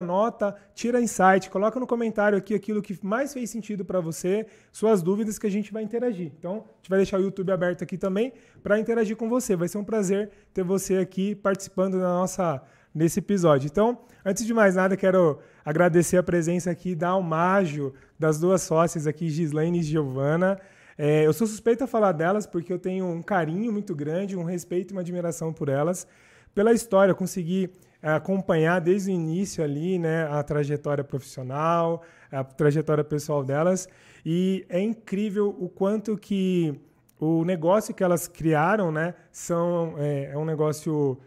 nota, 0.00 0.54
tira 0.76 1.00
insight, 1.00 1.50
coloca 1.50 1.80
no 1.80 1.86
comentário 1.86 2.38
aqui 2.38 2.54
aquilo 2.54 2.80
que 2.80 2.96
mais 3.04 3.32
fez 3.32 3.50
sentido 3.50 3.84
para 3.84 3.98
você, 3.98 4.46
suas 4.70 5.02
dúvidas 5.02 5.40
que 5.40 5.46
a 5.48 5.50
gente 5.50 5.72
vai 5.72 5.82
interagir. 5.82 6.30
Então, 6.38 6.52
a 6.52 6.76
gente 6.76 6.88
vai 6.88 6.98
deixar 7.00 7.18
o 7.18 7.22
YouTube 7.22 7.50
aberto 7.50 7.82
aqui 7.82 7.98
também 7.98 8.32
para 8.62 8.78
interagir 8.78 9.16
com 9.16 9.28
você. 9.28 9.56
Vai 9.56 9.66
ser 9.66 9.78
um 9.78 9.84
prazer 9.84 10.30
ter 10.54 10.62
você 10.62 10.98
aqui 10.98 11.34
participando 11.34 11.98
da 11.98 12.10
nossa 12.10 12.62
nesse 12.94 13.18
episódio. 13.18 13.66
Então, 13.66 13.98
antes 14.24 14.46
de 14.46 14.54
mais 14.54 14.76
nada, 14.76 14.96
quero 14.96 15.40
agradecer 15.64 16.16
a 16.16 16.22
presença 16.22 16.70
aqui 16.70 16.94
da 16.94 17.08
Almajo, 17.08 17.92
das 18.16 18.38
duas 18.38 18.62
sócias 18.62 19.04
aqui, 19.04 19.28
Gislaine 19.28 19.80
e 19.80 19.82
Giovana. 19.82 20.60
É, 20.96 21.26
eu 21.26 21.32
sou 21.32 21.44
suspeita 21.44 21.84
a 21.84 21.86
falar 21.88 22.12
delas 22.12 22.46
porque 22.46 22.72
eu 22.72 22.78
tenho 22.78 23.04
um 23.04 23.20
carinho 23.20 23.72
muito 23.72 23.96
grande, 23.96 24.36
um 24.36 24.44
respeito 24.44 24.92
e 24.92 24.94
uma 24.94 25.00
admiração 25.00 25.52
por 25.52 25.68
elas. 25.68 26.06
Pela 26.54 26.72
história, 26.72 27.10
eu 27.10 27.16
consegui 27.16 27.68
acompanhar 28.02 28.80
desde 28.80 29.10
o 29.10 29.14
início 29.14 29.62
ali, 29.62 29.98
né, 29.98 30.24
a 30.24 30.42
trajetória 30.42 31.02
profissional, 31.02 32.02
a 32.30 32.44
trajetória 32.44 33.02
pessoal 33.02 33.44
delas, 33.44 33.88
e 34.24 34.64
é 34.68 34.80
incrível 34.80 35.54
o 35.58 35.68
quanto 35.68 36.16
que 36.16 36.78
o 37.18 37.44
negócio 37.44 37.94
que 37.94 38.04
elas 38.04 38.28
criaram, 38.28 38.92
né, 38.92 39.14
são 39.32 39.94
é, 39.98 40.30
é 40.32 40.38
um 40.38 40.44
negócio 40.44 41.18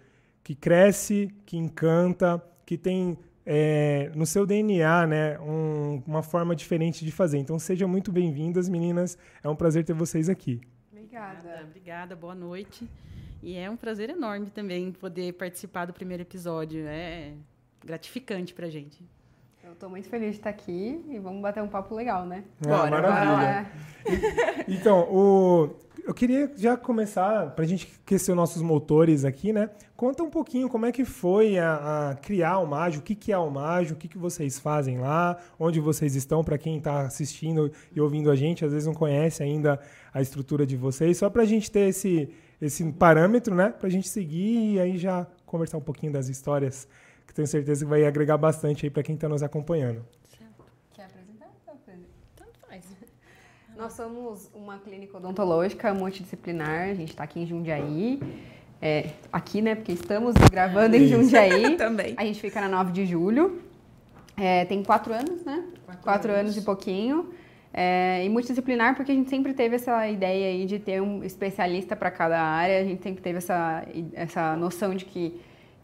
que 0.44 0.56
cresce, 0.56 1.30
que 1.46 1.58
encanta, 1.58 2.42
que 2.66 2.78
tem 2.78 3.18
é, 3.46 4.12
no 4.16 4.26
seu 4.26 4.46
DNA, 4.46 5.08
né, 5.08 5.40
um, 5.40 6.02
uma 6.08 6.24
forma 6.24 6.56
diferente 6.56 7.04
de 7.04 7.12
fazer. 7.12 7.38
Então 7.38 7.60
sejam 7.60 7.88
muito 7.88 8.12
bem-vindas, 8.12 8.70
meninas. 8.70 9.18
É 9.44 9.50
um 9.50 9.56
prazer 9.56 9.84
ter 9.84 9.94
vocês 9.94 10.30
aqui. 10.30 10.62
Obrigada. 10.92 11.38
Obrigada, 11.38 11.64
obrigada 11.64 12.16
boa 12.16 12.36
noite. 12.36 12.88
E 13.44 13.58
é 13.58 13.70
um 13.70 13.76
prazer 13.76 14.10
enorme 14.10 14.48
também 14.52 14.92
poder 14.92 15.34
participar 15.34 15.86
do 15.86 15.94
primeiro 15.94 16.22
episódio. 16.22 16.86
É 16.88 17.34
gratificante 17.84 18.54
para 18.54 18.70
gente. 18.70 19.04
Eu 19.64 19.74
estou 19.74 19.90
muito 19.90 20.10
feliz 20.10 20.32
de 20.32 20.38
estar 20.38 20.50
aqui 20.50 21.04
e 21.10 21.18
vamos 21.18 21.42
bater 21.42 21.64
um 21.64 21.68
papo 21.68 21.96
legal, 21.96 22.26
né? 22.26 22.44
Ah, 22.66 22.68
Bora, 22.68 22.90
maravilha. 22.90 23.72
então, 24.68 25.08
o, 25.10 25.70
eu 26.06 26.14
queria 26.14 26.52
já 26.58 26.76
começar, 26.76 27.52
para 27.52 27.64
a 27.64 27.68
gente 27.68 27.92
aquecer 28.04 28.34
os 28.34 28.38
nossos 28.38 28.62
motores 28.62 29.24
aqui, 29.24 29.54
né? 29.54 29.70
Conta 29.96 30.24
um 30.24 30.30
pouquinho 30.30 30.68
como 30.68 30.86
é 30.86 30.92
que 30.92 31.06
foi 31.06 31.58
a, 31.58 32.10
a 32.10 32.16
criar 32.16 32.60
o 32.60 32.68
Mágio, 32.68 33.02
o 33.02 33.04
que, 33.04 33.16
que 33.16 33.32
é 33.32 33.38
o 33.38 33.50
Mágio, 33.50 33.96
o 33.96 33.98
que, 33.98 34.08
que 34.08 34.18
vocês 34.18 34.60
fazem 34.60 35.00
lá, 35.00 35.38
onde 35.60 35.80
vocês 35.80 36.16
estão, 36.16 36.44
para 36.44 36.58
quem 36.58 36.78
está 36.78 37.02
assistindo 37.02 37.72
e 37.96 38.02
ouvindo 38.02 38.30
a 38.30 38.36
gente, 38.36 38.66
às 38.66 38.74
vezes 38.74 38.88
não 38.88 38.94
conhece 38.94 39.44
ainda 39.44 39.80
a 40.14 40.22
estrutura 40.22 40.66
de 40.66 40.76
vocês, 40.76 41.18
só 41.18 41.30
para 41.30 41.44
a 41.44 41.46
gente 41.46 41.70
ter 41.72 41.88
esse, 41.88 42.30
esse 42.62 42.90
parâmetro, 42.94 43.56
né? 43.56 43.70
Para 43.70 43.88
a 43.88 43.92
gente 43.92 44.08
seguir 44.08 44.76
e 44.76 44.80
aí 44.80 44.98
já 44.98 45.26
conversar 45.46 45.78
um 45.78 45.82
pouquinho 45.82 46.14
das 46.14 46.30
histórias, 46.30 46.88
que 47.26 47.34
tenho 47.34 47.48
certeza 47.48 47.84
que 47.84 47.90
vai 47.90 48.06
agregar 48.06 48.38
bastante 48.38 48.86
aí 48.86 48.90
para 48.90 49.04
quem 49.04 49.16
está 49.16 49.28
nos 49.28 49.42
acompanhando. 49.42 50.06
Quer 50.94 51.06
apresentar? 51.06 51.50
Tanto 52.36 52.60
faz. 52.68 52.86
Nós 53.76 53.94
somos 53.94 54.50
uma 54.54 54.78
clínica 54.78 55.18
odontológica 55.18 55.94
multidisciplinar, 55.94 56.90
a 56.90 56.94
gente 56.94 57.10
está 57.10 57.24
aqui 57.24 57.40
em 57.40 57.48
Jundiaí. 57.48 58.20
É, 58.82 59.12
aqui, 59.32 59.62
né? 59.62 59.76
Porque 59.76 59.92
estamos 59.92 60.34
gravando 60.52 60.96
em 60.96 61.08
Jundiaí. 61.08 61.78
Também. 61.78 62.16
A 62.18 62.26
gente 62.26 62.42
fica 62.42 62.60
na 62.62 62.68
9 62.68 62.92
de 62.92 63.06
julho. 63.06 63.62
É, 64.36 64.66
tem 64.66 64.84
quatro 64.84 65.14
anos, 65.14 65.44
né? 65.44 65.64
Quatro, 65.86 66.04
quatro 66.04 66.32
anos. 66.32 66.42
anos 66.42 66.58
e 66.58 66.62
pouquinho. 66.62 67.32
É, 67.74 68.26
e 68.26 68.30
multidisciplinar 68.30 68.96
porque 68.96 69.14
a 69.14 69.16
gente 69.16 69.30
sempre 69.30 69.54
teve 69.54 69.76
essa 69.76 70.06
ideia 70.08 70.48
aí 70.48 70.66
de 70.66 70.78
ter 70.78 71.02
um 71.02 71.24
especialista 71.24 71.96
para 71.96 72.12
cada 72.12 72.42
área, 72.42 72.82
a 72.82 72.84
gente 72.84 73.02
sempre 73.02 73.22
teve 73.22 73.38
essa, 73.38 73.86
essa 74.14 74.58
noção 74.58 74.94
de 74.94 75.06
que 75.06 75.40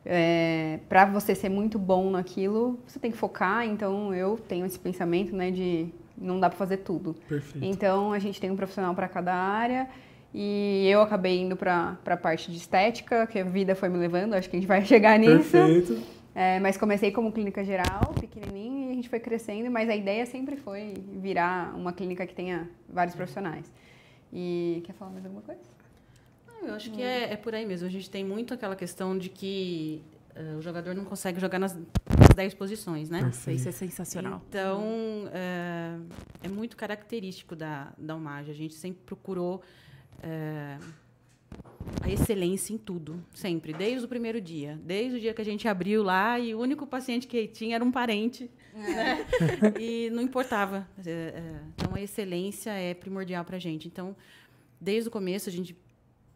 é, 0.05 0.79
para 0.89 1.05
você 1.05 1.33
ser 1.33 1.49
muito 1.49 1.79
bom 1.79 2.09
naquilo, 2.09 2.79
você 2.85 2.99
tem 2.99 3.11
que 3.11 3.17
focar, 3.17 3.65
então 3.65 4.13
eu 4.13 4.37
tenho 4.37 4.65
esse 4.65 4.77
pensamento 4.77 5.35
né, 5.35 5.49
de 5.51 5.87
não 6.17 6.39
dá 6.39 6.49
para 6.49 6.57
fazer 6.57 6.77
tudo. 6.77 7.15
Perfeito. 7.27 7.65
Então 7.65 8.11
a 8.11 8.19
gente 8.19 8.39
tem 8.39 8.49
um 8.49 8.55
profissional 8.55 8.93
para 8.93 9.07
cada 9.07 9.33
área 9.33 9.87
e 10.33 10.87
eu 10.89 11.01
acabei 11.01 11.39
indo 11.39 11.55
para 11.55 11.97
a 12.05 12.17
parte 12.17 12.51
de 12.51 12.57
estética, 12.57 13.25
que 13.27 13.39
a 13.39 13.43
vida 13.43 13.75
foi 13.75 13.89
me 13.89 13.97
levando, 13.97 14.33
acho 14.33 14.49
que 14.49 14.55
a 14.55 14.59
gente 14.59 14.67
vai 14.67 14.83
chegar 14.85 15.17
nisso. 15.17 15.51
Perfeito. 15.51 16.16
É, 16.37 16.59
mas 16.59 16.77
comecei 16.77 17.11
como 17.11 17.31
clínica 17.31 17.63
geral, 17.63 18.13
pequenininho, 18.19 18.89
e 18.89 18.91
a 18.91 18.93
gente 18.93 19.09
foi 19.09 19.19
crescendo, 19.19 19.71
mas 19.71 19.89
a 19.89 19.95
ideia 19.95 20.23
sempre 20.23 20.55
foi 20.55 20.93
virar 21.13 21.75
uma 21.75 21.91
clínica 21.91 22.27
que 22.27 22.35
tenha 22.35 22.69
vários 22.87 23.15
profissionais. 23.15 23.73
E 24.31 24.83
quer 24.85 24.93
falar 24.93 25.09
mais 25.09 25.25
alguma 25.25 25.41
coisa? 25.41 25.59
Não, 26.47 26.67
eu 26.67 26.75
acho 26.75 26.91
que 26.91 27.01
é, 27.01 27.33
é, 27.33 27.35
por 27.35 27.55
aí 27.55 27.65
mesmo. 27.65 27.87
A 27.87 27.89
gente 27.89 28.07
tem 28.07 28.23
muito 28.23 28.53
aquela 28.53 28.75
questão 28.75 29.17
de 29.17 29.29
que 29.29 30.03
uh, 30.35 30.59
o 30.59 30.61
jogador 30.61 30.93
não 30.93 31.05
consegue 31.05 31.39
jogar 31.39 31.57
nas, 31.57 31.73
nas 31.73 32.35
10 32.35 32.53
posições, 32.53 33.09
né? 33.09 33.31
Isso 33.47 33.69
é 33.69 33.71
sensacional. 33.71 34.39
Então, 34.47 34.83
uh, 34.83 36.05
é 36.43 36.47
muito 36.47 36.77
característico 36.77 37.55
da, 37.55 37.91
da 37.97 38.15
Umage. 38.15 38.51
A 38.51 38.55
gente 38.55 38.75
sempre 38.75 39.01
procurou... 39.07 39.63
Uh, 40.19 41.06
a 42.01 42.09
excelência 42.09 42.73
em 42.73 42.77
tudo, 42.77 43.23
sempre, 43.33 43.73
desde 43.73 44.05
o 44.05 44.07
primeiro 44.07 44.39
dia. 44.39 44.79
Desde 44.83 45.17
o 45.17 45.19
dia 45.19 45.33
que 45.33 45.41
a 45.41 45.45
gente 45.45 45.67
abriu 45.67 46.03
lá 46.03 46.39
e 46.39 46.53
o 46.53 46.59
único 46.59 46.85
paciente 46.85 47.27
que 47.27 47.47
tinha 47.47 47.75
era 47.75 47.83
um 47.83 47.91
parente. 47.91 48.49
É. 48.73 48.79
Né? 48.79 49.25
e 49.79 50.09
não 50.11 50.21
importava. 50.21 50.87
É, 51.05 51.09
é, 51.09 51.61
então, 51.75 51.95
a 51.95 52.01
excelência 52.01 52.71
é 52.71 52.93
primordial 52.93 53.43
para 53.43 53.57
a 53.57 53.59
gente. 53.59 53.87
Então, 53.87 54.15
desde 54.79 55.09
o 55.09 55.11
começo, 55.11 55.49
a 55.49 55.51
gente 55.51 55.75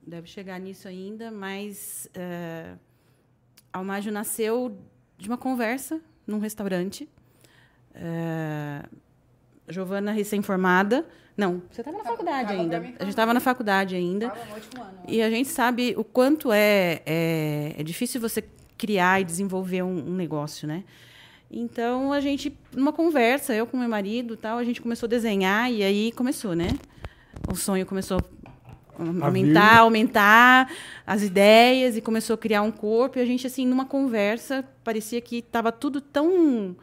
deve 0.05 0.27
chegar 0.27 0.59
nisso 0.59 0.87
ainda, 0.87 1.29
mas 1.29 2.09
uh, 2.15 2.79
a 3.71 3.77
Almágio 3.77 4.11
nasceu 4.11 4.77
de 5.17 5.27
uma 5.27 5.37
conversa 5.37 6.01
num 6.25 6.39
restaurante. 6.39 7.07
Uh, 7.91 8.89
Giovana, 9.71 10.11
recém-formada, 10.11 11.05
não, 11.35 11.61
você 11.71 11.81
estava 11.81 11.97
na 11.97 12.03
faculdade 12.03 12.53
ainda. 12.53 12.77
A 12.77 12.81
gente 12.81 13.09
estava 13.09 13.33
na 13.33 13.39
faculdade 13.39 13.95
ainda. 13.95 14.27
no 14.27 14.53
último 14.53 14.83
ano. 14.83 14.93
E 15.07 15.21
a 15.21 15.29
gente 15.29 15.49
sabe 15.49 15.95
o 15.97 16.03
quanto 16.03 16.51
é, 16.51 17.01
é, 17.05 17.75
é 17.77 17.83
difícil 17.83 18.19
você 18.19 18.43
criar 18.77 19.21
e 19.21 19.23
desenvolver 19.23 19.81
um, 19.83 20.09
um, 20.09 20.15
negócio, 20.15 20.67
né? 20.67 20.83
Então 21.49 22.13
a 22.13 22.19
gente, 22.19 22.55
numa 22.75 22.93
conversa, 22.93 23.53
eu 23.53 23.65
com 23.65 23.77
meu 23.77 23.89
marido, 23.89 24.37
tal, 24.37 24.57
a 24.57 24.63
gente 24.63 24.81
começou 24.81 25.07
a 25.07 25.09
desenhar 25.09 25.71
e 25.71 25.83
aí 25.83 26.11
começou, 26.11 26.55
né? 26.55 26.77
O 27.51 27.55
sonho 27.55 27.85
começou 27.85 28.19
a 28.99 29.25
aumentar, 29.25 29.79
aumentar 29.79 30.71
as 31.05 31.23
ideias 31.23 31.97
e 31.97 32.01
começou 32.01 32.33
a 32.33 32.37
criar 32.37 32.61
um 32.61 32.71
corpo. 32.71 33.17
E 33.17 33.21
a 33.21 33.25
gente 33.25 33.47
assim, 33.47 33.65
numa 33.65 33.85
conversa, 33.85 34.63
parecia 34.83 35.19
que 35.21 35.37
estava 35.37 35.71
tudo 35.71 36.01
tão 36.01 36.75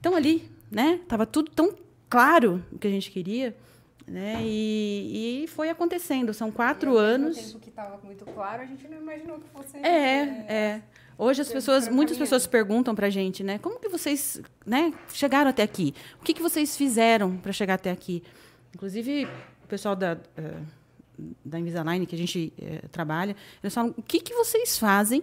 tão 0.00 0.16
ali, 0.16 0.50
né? 0.70 1.00
Tava 1.08 1.24
tudo 1.24 1.50
tão 1.50 1.74
claro 2.12 2.62
o 2.70 2.78
que 2.78 2.86
a 2.86 2.90
gente 2.90 3.10
queria. 3.10 3.56
Né? 4.06 4.42
E, 4.42 5.44
e 5.44 5.46
foi 5.46 5.70
acontecendo. 5.70 6.34
São 6.34 6.50
quatro 6.50 6.94
e 6.94 6.98
anos. 6.98 7.36
tempo 7.36 7.58
que 7.60 7.70
estava 7.70 7.98
muito 8.04 8.24
claro, 8.26 8.62
a 8.62 8.66
gente 8.66 8.86
não 8.86 8.98
imaginou 8.98 9.38
que 9.38 9.48
fosse. 9.48 9.76
É, 9.78 9.88
é. 9.88 10.46
é. 10.48 10.82
Hoje 11.16 11.40
as 11.40 11.48
pessoas, 11.48 11.88
muitas 11.88 12.18
pessoas 12.18 12.46
perguntam 12.46 12.94
para 12.94 13.06
a 13.06 13.10
gente, 13.10 13.42
né? 13.42 13.58
Como 13.58 13.78
que 13.78 13.88
vocês, 13.88 14.42
né, 14.66 14.92
chegaram 15.12 15.48
até 15.48 15.62
aqui? 15.62 15.94
O 16.20 16.24
que 16.24 16.34
que 16.34 16.42
vocês 16.42 16.76
fizeram 16.76 17.36
para 17.36 17.52
chegar 17.52 17.74
até 17.74 17.90
aqui? 17.90 18.22
Inclusive 18.74 19.26
o 19.62 19.66
pessoal 19.68 19.94
da 19.94 20.14
uh, 20.14 20.66
da 21.44 21.58
Invisalign 21.60 22.04
que 22.06 22.14
a 22.14 22.18
gente 22.18 22.52
uh, 22.58 22.88
trabalha, 22.88 23.36
eles 23.62 23.72
falam: 23.72 23.94
o 23.96 24.02
que 24.02 24.20
que 24.20 24.34
vocês 24.34 24.76
fazem 24.76 25.22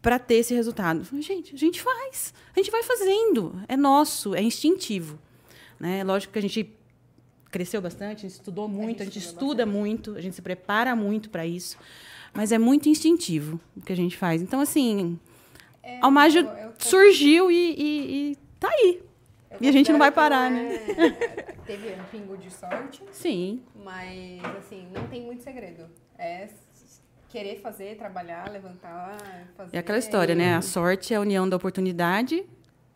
para 0.00 0.18
ter 0.18 0.36
esse 0.36 0.54
resultado? 0.54 1.04
Falo, 1.04 1.20
gente, 1.20 1.54
a 1.54 1.58
gente 1.58 1.82
faz, 1.82 2.32
a 2.54 2.58
gente 2.58 2.70
vai 2.70 2.82
fazendo, 2.82 3.60
é 3.66 3.76
nosso, 3.76 4.34
é 4.34 4.42
instintivo. 4.42 5.18
Né? 5.80 6.04
Lógico 6.04 6.34
que 6.34 6.38
a 6.38 6.42
gente 6.42 6.76
cresceu 7.50 7.80
bastante, 7.80 8.26
a 8.26 8.28
gente 8.28 8.38
estudou 8.38 8.68
muito, 8.68 8.84
a 8.84 8.88
gente, 8.88 9.00
a 9.00 9.04
gente 9.06 9.18
estuda 9.18 9.64
bastante. 9.64 9.80
muito, 9.80 10.14
a 10.14 10.20
gente 10.20 10.36
se 10.36 10.42
prepara 10.42 10.94
muito 10.94 11.30
para 11.30 11.44
isso, 11.46 11.76
mas 12.32 12.52
é 12.52 12.58
muito 12.58 12.88
instintivo 12.88 13.58
o 13.76 13.80
que 13.80 13.92
a 13.92 13.96
gente 13.96 14.16
faz. 14.16 14.40
Então, 14.42 14.60
assim, 14.60 15.18
é, 15.82 15.98
a 16.00 16.04
Almagio 16.04 16.46
surgiu 16.78 17.50
e, 17.50 17.74
e, 17.76 18.30
e 18.32 18.36
tá 18.60 18.68
aí. 18.68 19.02
Eu 19.50 19.58
e 19.60 19.68
a 19.68 19.72
gente 19.72 19.90
não 19.90 19.98
vai 19.98 20.12
parar, 20.12 20.48
né? 20.50 20.74
É, 20.74 21.52
teve 21.66 21.88
um 21.88 22.04
pingo 22.04 22.36
de 22.36 22.50
sorte. 22.52 23.02
Sim. 23.10 23.62
Mas, 23.82 24.44
assim, 24.58 24.86
não 24.94 25.08
tem 25.08 25.22
muito 25.22 25.42
segredo. 25.42 25.86
É 26.16 26.48
querer 27.30 27.60
fazer, 27.60 27.96
trabalhar, 27.96 28.50
levantar, 28.50 29.16
fazer. 29.56 29.76
É 29.76 29.80
aquela 29.80 29.98
história, 29.98 30.34
né? 30.34 30.54
A 30.54 30.62
sorte 30.62 31.14
é 31.14 31.16
a 31.16 31.20
união 31.20 31.48
da 31.48 31.56
oportunidade 31.56 32.44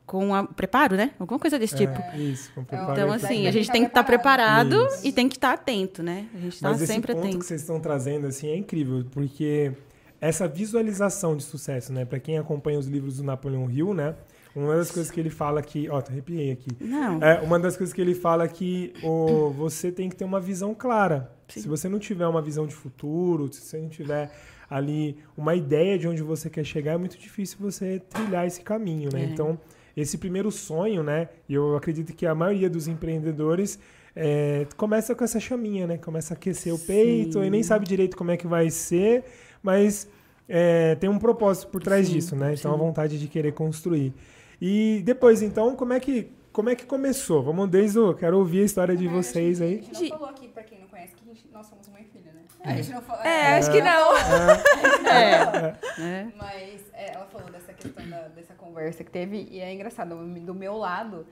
com 0.06 0.33
o 0.33 0.47
preparo, 0.49 0.97
né? 0.97 1.12
Alguma 1.19 1.39
coisa 1.39 1.59
desse 1.59 1.77
tipo. 1.77 1.99
É, 2.12 2.19
isso, 2.19 2.53
com 2.55 2.65
preparo. 2.65 2.93
Então, 2.93 3.12
assim, 3.12 3.47
a 3.47 3.51
gente 3.51 3.71
tem 3.71 3.83
que 3.83 3.89
estar 3.89 4.03
tá 4.03 4.06
preparado 4.06 4.87
isso. 4.87 5.06
e 5.06 5.12
tem 5.12 5.29
que 5.29 5.37
estar 5.37 5.49
tá 5.49 5.55
atento, 5.55 6.03
né? 6.03 6.27
A 6.35 6.39
gente 6.39 6.55
está 6.55 6.75
sempre 6.75 6.85
esse 6.85 7.01
ponto 7.01 7.19
atento. 7.19 7.39
que 7.39 7.47
vocês 7.47 7.61
estão 7.61 7.81
trazendo, 7.81 8.27
assim, 8.27 8.49
é 8.49 8.56
incrível, 8.56 9.05
porque 9.11 9.73
essa 10.21 10.47
visualização 10.47 11.37
de 11.37 11.43
sucesso, 11.43 11.93
né? 11.93 12.05
Para 12.05 12.19
quem 12.19 12.39
acompanha 12.39 12.79
os 12.79 12.87
livros 12.87 13.17
do 13.17 13.25
Napoleão 13.25 13.71
Hill, 13.71 13.95
né? 13.95 14.15
Uma 14.55 14.77
das 14.77 14.91
coisas 14.91 15.11
que 15.11 15.19
ele 15.19 15.31
fala 15.31 15.61
que. 15.61 15.89
Ó, 15.89 15.99
oh, 15.99 16.11
arrepiei 16.11 16.53
aqui. 16.53 16.69
Não. 16.81 17.21
É, 17.23 17.41
uma 17.41 17.59
das 17.59 17.77
coisas 17.77 17.93
que 17.93 18.00
ele 18.00 18.15
fala 18.15 18.47
que 18.47 18.93
oh, 19.03 19.50
você 19.50 19.91
tem 19.91 20.09
que 20.09 20.15
ter 20.15 20.25
uma 20.25 20.41
visão 20.41 20.75
clara. 20.75 21.33
Sim. 21.49 21.62
Se 21.62 21.69
você 21.69 21.89
não 21.89 21.99
tiver 21.99 22.27
uma 22.27 22.41
visão 22.41 22.67
de 22.67 22.75
futuro, 22.75 23.53
se 23.53 23.61
você 23.61 23.79
não 23.79 23.89
tiver 23.89 24.31
ali 24.71 25.19
uma 25.37 25.55
ideia 25.55 25.99
de 25.99 26.07
onde 26.07 26.23
você 26.23 26.49
quer 26.49 26.65
chegar, 26.65 26.93
é 26.93 26.97
muito 26.97 27.19
difícil 27.19 27.59
você 27.61 28.00
trilhar 28.09 28.47
esse 28.47 28.61
caminho, 28.61 29.11
né? 29.12 29.23
É. 29.23 29.25
Então, 29.25 29.59
esse 29.96 30.19
primeiro 30.19 30.50
sonho, 30.50 31.02
né? 31.02 31.29
E 31.49 31.55
eu 31.55 31.76
acredito 31.76 32.12
que 32.12 32.26
a 32.26 32.35
maioria 32.35 32.69
dos 32.69 32.88
empreendedores 32.88 33.79
é, 34.14 34.67
começa 34.76 35.14
com 35.14 35.25
essa 35.25 35.41
chaminha, 35.41 35.87
né? 35.87 35.99
Começa 35.99 36.35
a 36.35 36.37
aquecer 36.37 36.75
Sim. 36.75 36.82
o 36.82 36.87
peito 36.87 37.43
e 37.43 37.50
nem 37.50 37.62
sabe 37.62 37.87
direito 37.87 38.17
como 38.17 38.31
é 38.31 38.37
que 38.37 38.46
vai 38.46 38.70
ser, 38.70 39.25
mas 39.62 40.08
é, 40.49 40.94
tem 40.96 41.08
um 41.08 41.19
propósito 41.19 41.69
por 41.69 41.82
trás 41.82 42.06
Sim. 42.06 42.14
disso, 42.14 42.37
né? 42.37 42.55
Então 42.55 42.73
Sim. 42.73 42.76
a 42.76 42.81
vontade 42.81 43.19
de 43.19 43.29
querer 43.29 43.52
construir. 43.52 44.12
E 44.61 45.02
depois, 45.05 45.43
então, 45.43 45.75
como 45.75 45.93
é 45.93 46.00
que 46.00 46.31
como 46.55 46.70
é 46.70 46.76
que 46.76 46.87
começou? 46.87 47.43
Vamos 47.43 47.69
desde 47.69 47.99
o. 47.99 48.14
Quero 48.14 48.38
ouvir 48.38 48.61
a 48.61 48.64
história 48.64 48.97
de 48.97 49.08
é, 49.08 49.11
vocês 49.11 49.61
aí. 49.61 49.81
A 49.81 49.82
gente 49.82 50.02
não 50.02 50.08
falou 50.11 50.29
aqui, 50.29 50.47
pra 50.47 50.62
quem 50.62 50.79
não 50.79 50.87
conhece, 50.87 51.12
que 51.17 51.25
gente, 51.26 51.49
nós 51.52 51.67
somos 51.67 51.88
mãe 51.88 52.02
e 52.02 52.17
filha, 52.17 52.32
né? 52.32 52.43
A 52.64 52.76
gente 52.76 52.90
não 52.90 53.02
falou. 53.02 53.22
É, 53.25 53.28
é, 53.28 53.58
acho 53.58 53.70
que 53.70 53.82
não. 53.82 54.16
É. 55.06 55.76
é. 56.00 56.32
Mas 56.34 56.81
é, 56.94 57.12
ela 57.12 57.26
falou 57.26 57.50
dessa 57.50 57.72
questão 57.75 58.08
da, 58.08 58.28
dessa 58.28 58.55
conversa 58.55 59.05
que 59.05 59.11
teve, 59.11 59.46
e 59.50 59.61
é 59.61 59.72
engraçado, 59.72 60.16
do 60.16 60.55
meu 60.55 60.76
lado 60.76 61.26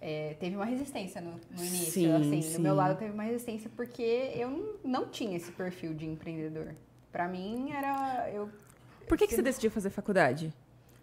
é, 0.00 0.34
teve 0.40 0.56
uma 0.56 0.64
resistência 0.64 1.20
no, 1.20 1.32
no 1.50 1.64
início. 1.64 1.92
Sim, 1.92 2.12
assim, 2.12 2.42
sim. 2.42 2.56
do 2.56 2.60
meu 2.60 2.74
lado 2.74 2.98
teve 2.98 3.12
uma 3.12 3.22
resistência 3.22 3.70
porque 3.76 4.32
eu 4.34 4.78
não, 4.82 5.08
tinha 5.08 5.36
esse 5.36 5.52
perfil 5.52 5.94
de 5.94 6.06
empreendedor. 6.06 6.74
Para 7.12 7.28
mim 7.28 7.70
era. 7.70 8.28
Eu, 8.32 8.50
Por 9.06 9.16
que, 9.16 9.28
que 9.28 9.34
você 9.34 9.42
decidiu 9.42 9.70
fazer 9.70 9.90
faculdade? 9.90 10.52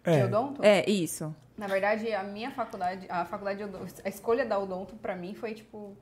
É. 0.03 0.17
De 0.17 0.23
odonto? 0.23 0.63
É, 0.63 0.89
isso. 0.89 1.33
Na 1.57 1.67
verdade, 1.67 2.11
a 2.13 2.23
minha 2.23 2.51
faculdade, 2.51 3.05
a 3.09 3.23
faculdade 3.23 3.59
de 3.59 3.63
odonto, 3.63 3.93
a 4.03 4.09
escolha 4.09 4.45
da 4.45 4.59
odonto 4.59 4.95
para 4.97 5.15
mim 5.15 5.33
foi 5.33 5.53
tipo. 5.53 5.95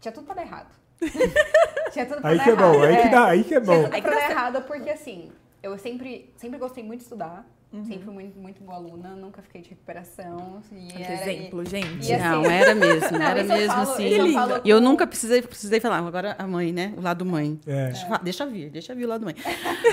Tinha 0.00 0.10
tudo 0.10 0.26
para 0.26 0.36
dar 0.36 0.42
errado. 0.42 0.85
Tinha 1.92 2.06
tudo 2.06 2.20
pra 2.20 2.30
aí 2.30 2.38
dar 2.38 2.44
que 2.44 2.50
é 2.50 2.56
bom, 2.56 2.82
aí 2.82 2.96
que 2.96 3.08
dá, 3.08 3.26
aí 3.26 3.44
que 3.44 3.54
é 3.54 3.60
bom. 3.60 3.72
Tinha 3.72 3.90
tudo 3.90 4.02
pra 4.02 4.14
dar 4.14 4.30
errado 4.30 4.62
porque 4.62 4.90
assim, 4.90 5.30
eu 5.62 5.76
sempre, 5.78 6.32
sempre 6.36 6.58
gostei 6.58 6.82
muito 6.82 7.00
de 7.00 7.04
estudar. 7.04 7.46
Uhum. 7.72 7.84
Sempre 7.84 8.10
muito, 8.10 8.38
muito 8.38 8.62
boa 8.62 8.76
aluna, 8.76 9.16
nunca 9.16 9.42
fiquei 9.42 9.60
de 9.60 9.70
recuperação. 9.70 10.62
E 10.72 11.02
era, 11.02 11.12
exemplo, 11.14 11.62
e, 11.62 11.68
gente. 11.68 12.08
E 12.08 12.14
assim, 12.14 12.24
não, 12.24 12.44
era 12.44 12.74
mesmo, 12.74 13.10
não, 13.18 13.26
era 13.26 13.42
mesmo 13.42 13.74
falo, 13.74 13.90
assim. 13.90 14.04
E 14.64 14.70
eu 14.70 14.80
nunca 14.80 15.06
precisei, 15.06 15.42
precisei 15.42 15.80
falar, 15.80 15.98
agora 15.98 16.36
a 16.38 16.46
mãe, 16.46 16.72
né? 16.72 16.94
O 16.96 17.02
lado 17.02 17.26
mãe. 17.26 17.58
É. 17.66 17.86
Deixa, 17.86 18.18
deixa 18.22 18.46
vir, 18.46 18.70
deixa 18.70 18.94
vir 18.94 19.04
o 19.04 19.08
lado 19.08 19.24
mãe. 19.24 19.34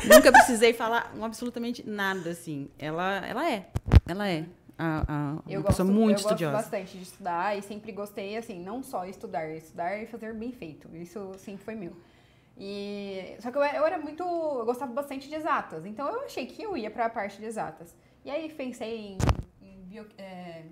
nunca 0.05 0.31
precisei 0.31 0.71
falar 0.71 1.11
absolutamente 1.19 1.83
nada, 1.85 2.29
assim. 2.29 2.69
Ela, 2.77 3.25
ela 3.25 3.51
é, 3.51 3.65
ela 4.07 4.29
é. 4.29 4.45
A, 4.83 5.03
a, 5.07 5.31
uma 5.31 5.43
eu 5.47 5.63
pessoa 5.63 5.87
gosto, 5.87 5.99
muito 5.99 6.17
eu 6.17 6.21
estudiosa. 6.21 6.43
Eu 6.43 6.57
gosto 6.57 6.71
bastante 6.71 6.97
de 6.97 7.03
estudar 7.03 7.57
e 7.57 7.61
sempre 7.61 7.91
gostei, 7.91 8.35
assim, 8.35 8.61
não 8.61 8.83
só 8.83 9.05
estudar, 9.05 9.47
estudar 9.49 9.97
e 9.97 10.05
fazer 10.05 10.33
bem 10.33 10.51
feito. 10.51 10.93
Isso 10.95 11.31
sempre 11.37 11.63
foi 11.63 11.75
meu. 11.75 11.95
E, 12.57 13.35
só 13.39 13.49
que 13.49 13.57
eu, 13.57 13.63
eu 13.63 13.85
era 13.85 13.97
muito. 13.97 14.23
Eu 14.23 14.65
gostava 14.65 14.91
bastante 14.91 15.29
de 15.29 15.35
exatas. 15.35 15.85
Então 15.85 16.07
eu 16.07 16.25
achei 16.25 16.45
que 16.45 16.61
eu 16.61 16.75
ia 16.75 16.91
para 16.91 17.05
a 17.05 17.09
parte 17.09 17.39
de 17.39 17.45
exatas. 17.45 17.95
E 18.25 18.29
aí 18.29 18.49
pensei 18.51 18.97
em, 18.97 19.17
em 19.61 19.83
bio, 19.85 20.05
é, 20.17 20.63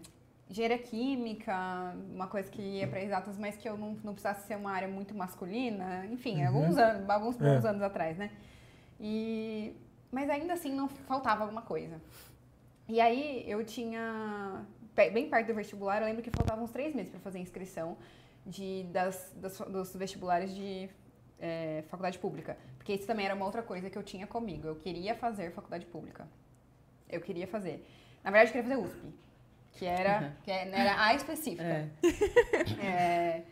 engenharia 0.50 0.78
química, 0.78 1.96
uma 2.14 2.28
coisa 2.28 2.52
que 2.52 2.62
ia 2.62 2.88
para 2.88 3.02
exatas, 3.02 3.38
mas 3.38 3.56
que 3.56 3.68
eu 3.68 3.78
não, 3.78 3.98
não 4.04 4.14
precisasse 4.14 4.46
ser 4.46 4.58
uma 4.58 4.72
área 4.72 4.88
muito 4.88 5.16
masculina. 5.16 6.06
Enfim, 6.12 6.42
uhum. 6.42 6.48
alguns 6.48 6.78
anos, 6.78 7.10
alguns 7.10 7.42
é. 7.42 7.68
anos 7.68 7.82
atrás, 7.82 8.18
né? 8.18 8.30
E, 9.00 9.74
mas 10.12 10.30
ainda 10.30 10.54
assim 10.54 10.74
não 10.74 10.88
faltava 10.88 11.44
alguma 11.44 11.62
coisa. 11.62 12.02
E 12.92 13.00
aí 13.00 13.46
eu 13.48 13.64
tinha. 13.64 14.66
Bem 14.94 15.30
perto 15.30 15.48
do 15.48 15.54
vestibular, 15.54 16.02
eu 16.02 16.06
lembro 16.06 16.22
que 16.22 16.30
faltavam 16.30 16.66
uns 16.66 16.72
três 16.72 16.94
meses 16.94 17.10
para 17.10 17.22
fazer 17.22 17.38
a 17.38 17.42
inscrição 17.42 17.98
de, 18.46 18.84
das, 18.92 19.32
das, 19.38 19.58
dos 19.60 19.96
vestibulares 19.96 20.54
de 20.54 20.90
é, 21.40 21.86
faculdade 21.90 22.20
pública. 22.20 22.58
Porque 22.78 22.94
isso 22.94 23.08
também 23.08 23.26
era 23.26 23.34
uma 23.34 23.46
outra 23.46 23.64
coisa 23.64 23.90
que 23.90 23.98
eu 23.98 24.04
tinha 24.04 24.28
comigo. 24.28 24.68
Eu 24.68 24.76
queria 24.76 25.16
fazer 25.16 25.52
faculdade 25.52 25.86
pública. 25.86 26.28
Eu 27.10 27.22
queria 27.22 27.48
fazer. 27.48 27.82
Na 28.26 28.30
verdade, 28.30 28.50
eu 28.50 28.62
queria 28.62 28.76
fazer 28.76 28.86
USP. 28.86 29.14
Que 29.72 29.86
era, 29.86 30.24
uhum. 30.26 30.32
que 30.44 30.52
era 30.52 31.06
a 31.06 31.14
específica. 31.16 31.64
É. 31.64 32.86
é 32.86 33.44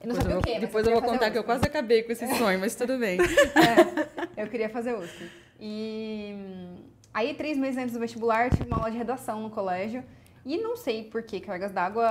eu 0.00 0.08
não 0.08 0.16
depois 0.16 0.22
sabia 0.22 0.34
eu, 0.34 0.40
o 0.40 0.42
quê, 0.42 0.58
Depois 0.58 0.86
eu, 0.86 0.92
vou 0.92 1.02
contar 1.02 1.26
USP. 1.26 1.32
que 1.32 1.38
eu 1.38 1.44
quase 1.44 1.64
acabei 1.66 2.02
com 2.02 2.10
esse 2.10 2.26
sonho, 2.36 2.58
mas 2.58 2.74
tudo 2.74 2.98
bem. 2.98 3.16
É, 4.36 4.42
eu 4.42 4.48
queria 4.48 4.68
fazer 4.68 4.94
USP. 4.94 5.30
E 5.60 6.89
aí, 7.12 7.34
três 7.34 7.56
meses 7.56 7.78
antes 7.78 7.92
do 7.92 8.00
vestibular, 8.00 8.50
tive 8.50 8.64
uma 8.64 8.78
aula 8.78 8.90
de 8.90 8.98
redação 8.98 9.40
no 9.40 9.50
colégio. 9.50 10.04
E 10.44 10.56
não 10.56 10.76
sei 10.76 11.04
por 11.04 11.22
que, 11.22 11.38
cargas 11.40 11.70
d'água, 11.70 12.08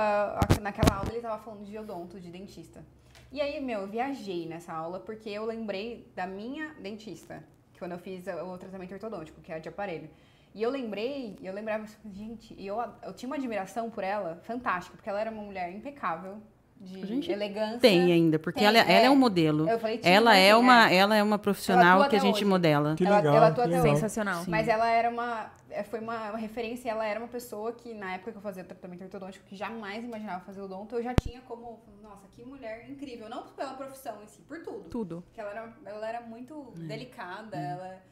naquela 0.60 0.96
aula 0.98 1.08
ele 1.08 1.16
estava 1.16 1.42
falando 1.42 1.64
de 1.64 1.76
odonto, 1.76 2.20
de 2.20 2.30
dentista. 2.30 2.84
E 3.32 3.40
aí, 3.40 3.60
meu, 3.60 3.80
eu 3.82 3.88
viajei 3.88 4.46
nessa 4.46 4.72
aula 4.72 5.00
porque 5.00 5.28
eu 5.28 5.44
lembrei 5.44 6.10
da 6.14 6.26
minha 6.26 6.74
dentista, 6.74 7.42
quando 7.78 7.92
eu 7.92 7.98
fiz 7.98 8.24
o 8.26 8.58
tratamento 8.58 8.92
ortodôntico, 8.92 9.40
que 9.40 9.52
é 9.52 9.58
de 9.58 9.68
aparelho. 9.68 10.08
E 10.54 10.62
eu 10.62 10.70
lembrei, 10.70 11.38
eu 11.42 11.52
lembrava, 11.52 11.86
gente, 12.12 12.54
e 12.54 12.66
eu, 12.66 12.76
eu 13.02 13.12
tinha 13.12 13.28
uma 13.28 13.36
admiração 13.36 13.88
por 13.88 14.02
ela 14.02 14.40
fantástica, 14.42 14.96
porque 14.96 15.08
ela 15.08 15.20
era 15.20 15.30
uma 15.30 15.42
mulher 15.42 15.72
impecável, 15.72 16.42
de 16.80 17.06
gente 17.06 17.30
elegância. 17.30 17.78
Tem 17.78 18.10
ainda, 18.10 18.38
porque 18.38 18.60
tem, 18.60 18.68
ela, 18.68 18.78
é, 18.78 18.92
ela 18.92 19.06
é 19.06 19.10
um 19.10 19.16
modelo. 19.16 19.66
Falei, 19.78 20.00
ela 20.02 20.34
é 20.34 20.56
uma, 20.56 20.90
é. 20.90 20.96
ela 20.96 21.16
é 21.16 21.22
uma 21.22 21.38
profissional 21.38 22.08
que 22.08 22.16
a 22.16 22.18
gente 22.18 22.36
hoje. 22.36 22.44
modela. 22.46 22.94
Que 22.96 23.04
legal, 23.04 23.34
ela, 23.34 23.48
atua 23.48 23.64
até 23.64 23.82
sensacional. 23.82 24.44
Sim. 24.44 24.50
Mas 24.50 24.66
ela 24.66 24.88
era 24.88 25.10
uma, 25.10 25.50
é, 25.68 25.82
foi 25.82 26.00
uma, 26.00 26.30
uma, 26.30 26.38
referência, 26.38 26.90
ela 26.90 27.06
era 27.06 27.20
uma 27.20 27.28
pessoa 27.28 27.72
que 27.72 27.92
na 27.92 28.14
época 28.14 28.32
que 28.32 28.38
eu 28.38 28.42
fazia 28.42 28.64
tratamento 28.64 29.04
ortodôntico, 29.04 29.44
que 29.44 29.54
jamais 29.54 30.02
imaginava 30.02 30.42
fazer 30.44 30.62
odonto, 30.62 30.94
eu 30.94 31.02
já 31.02 31.14
tinha 31.14 31.42
como, 31.42 31.80
nossa, 32.02 32.26
que 32.28 32.42
mulher 32.42 32.88
incrível, 32.88 33.28
não 33.28 33.48
pela 33.48 33.74
profissão 33.74 34.22
em 34.22 34.26
si, 34.26 34.40
por 34.42 34.62
tudo. 34.62 34.88
Tudo. 34.88 35.22
Porque 35.26 35.40
ela 35.40 35.50
era, 35.50 35.72
ela 35.84 36.08
era 36.08 36.20
muito 36.22 36.72
é. 36.76 36.80
delicada, 36.84 37.58
é. 37.58 37.72
ela 37.72 38.02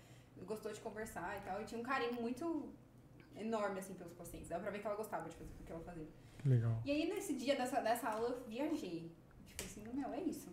gostou 0.47 0.71
de 0.73 0.81
conversar 0.81 1.39
e 1.39 1.49
tal, 1.49 1.63
e 1.63 1.65
tinha 1.65 1.81
um 1.81 1.85
carinho 1.85 2.21
muito 2.21 2.69
enorme 3.35 3.79
assim 3.79 3.95
pelos 3.95 4.13
pacientes. 4.13 4.49
Dá 4.51 4.59
pra 4.59 4.71
ver 4.71 4.81
que 4.81 4.87
ela 4.87 4.97
gostava 4.97 5.27
de 5.27 5.37
fazer 5.37 5.51
o 5.59 5.65
que 5.65 5.73
ela 5.73 5.81
fazia. 5.81 6.07
Legal. 6.45 6.81
E 6.85 6.91
aí, 6.91 7.09
nesse 7.09 7.35
dia 7.35 7.57
dessa, 7.57 7.81
dessa 7.81 8.09
aula, 8.09 8.29
eu 8.29 8.45
viajei. 8.49 9.11
Tipo 9.49 9.65
assim, 9.65 9.85
meu, 9.93 10.13
é 10.13 10.21
isso. 10.21 10.49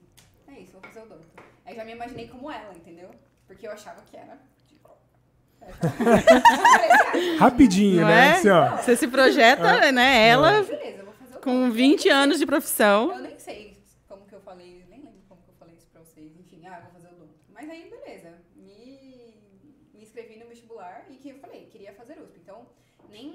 É 0.48 0.60
isso, 0.60 0.74
vou 0.74 0.82
fazer 0.82 1.02
o 1.02 1.06
doutor. 1.08 1.44
Aí 1.66 1.76
já 1.76 1.84
me 1.84 1.94
imaginei 1.94 2.28
como 2.28 2.52
ela, 2.52 2.74
entendeu? 2.76 3.10
Porque 3.48 3.68
eu 3.68 3.72
achava 3.72 4.02
que 4.02 4.16
era. 4.16 4.38
Tipo, 4.68 4.92
Rapidinho, 7.40 8.02
Não 8.02 8.08
né? 8.08 8.28
É? 8.28 8.32
Assim, 8.34 8.50
ó. 8.50 8.78
Você 8.78 8.96
se 8.96 9.08
projeta, 9.08 9.68
é. 9.86 9.92
né? 9.92 10.28
Ela. 10.28 10.64
Beleza, 10.64 11.04
vou 11.04 11.14
fazer 11.14 11.38
o 11.38 11.40
com 11.40 11.72
20 11.72 12.10
anos 12.10 12.40
de 12.40 12.46
profissão. 12.46 13.12
Eu 13.12 13.22
nem 13.22 13.40
sei 13.40 13.78
como 14.08 14.26
que 14.26 14.36
eu 14.36 14.42
falei, 14.42 14.86
nem 14.90 15.02
lembro 15.02 15.22
como 15.28 15.42
que 15.42 15.50
eu 15.50 15.56
falei 15.56 15.76
isso 15.76 15.88
pra 15.92 16.02
vocês. 16.02 16.32
Enfim, 16.40 16.66
ah, 16.68 16.82
vou 16.82 16.92
fazer 16.92 17.08
o 17.08 17.18
doutor. 17.18 17.36
Mas 17.54 17.70
aí, 17.70 17.90
beleza. 17.90 18.34
Me, 18.56 19.36
me 19.94 20.04
inscrevi 20.04 20.38
no 20.38 20.48
vestibular 20.48 21.06
e 21.10 21.16
que 21.16 21.30
eu 21.30 21.40
falei, 21.40 21.66
queria 21.66 21.94
fazer 21.94 22.20
USP. 22.20 22.40
Então, 22.40 22.68
nem 23.10 23.34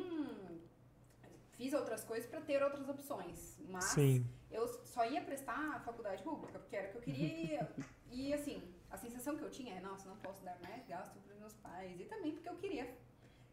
fiz 1.71 1.75
outras 1.75 2.05
coisas 2.05 2.29
para 2.29 2.41
ter 2.41 2.63
outras 2.63 2.89
opções. 2.89 3.57
Mas 3.69 3.85
Sim. 3.85 4.27
eu 4.51 4.67
só 4.85 5.07
ia 5.07 5.21
prestar 5.21 5.77
a 5.77 5.81
faculdade 5.81 6.23
pública, 6.23 6.59
porque 6.59 6.77
era 6.77 6.89
o 6.89 6.91
que 6.91 6.97
eu 6.99 7.03
queria. 7.03 7.71
e 8.11 8.33
assim, 8.35 8.63
a 8.91 8.97
sensação 8.97 9.37
que 9.37 9.45
eu 9.45 9.51
tinha 9.51 9.77
é, 9.77 9.81
nossa, 9.81 10.09
não 10.09 10.17
posso 10.17 10.43
dar 10.45 10.59
mais 10.61 10.85
gasto 10.87 11.19
para 11.21 11.33
os 11.33 11.39
meus 11.39 11.55
pais. 11.55 12.01
E 12.01 12.05
também 12.05 12.33
porque 12.33 12.49
eu 12.49 12.57
queria. 12.57 12.93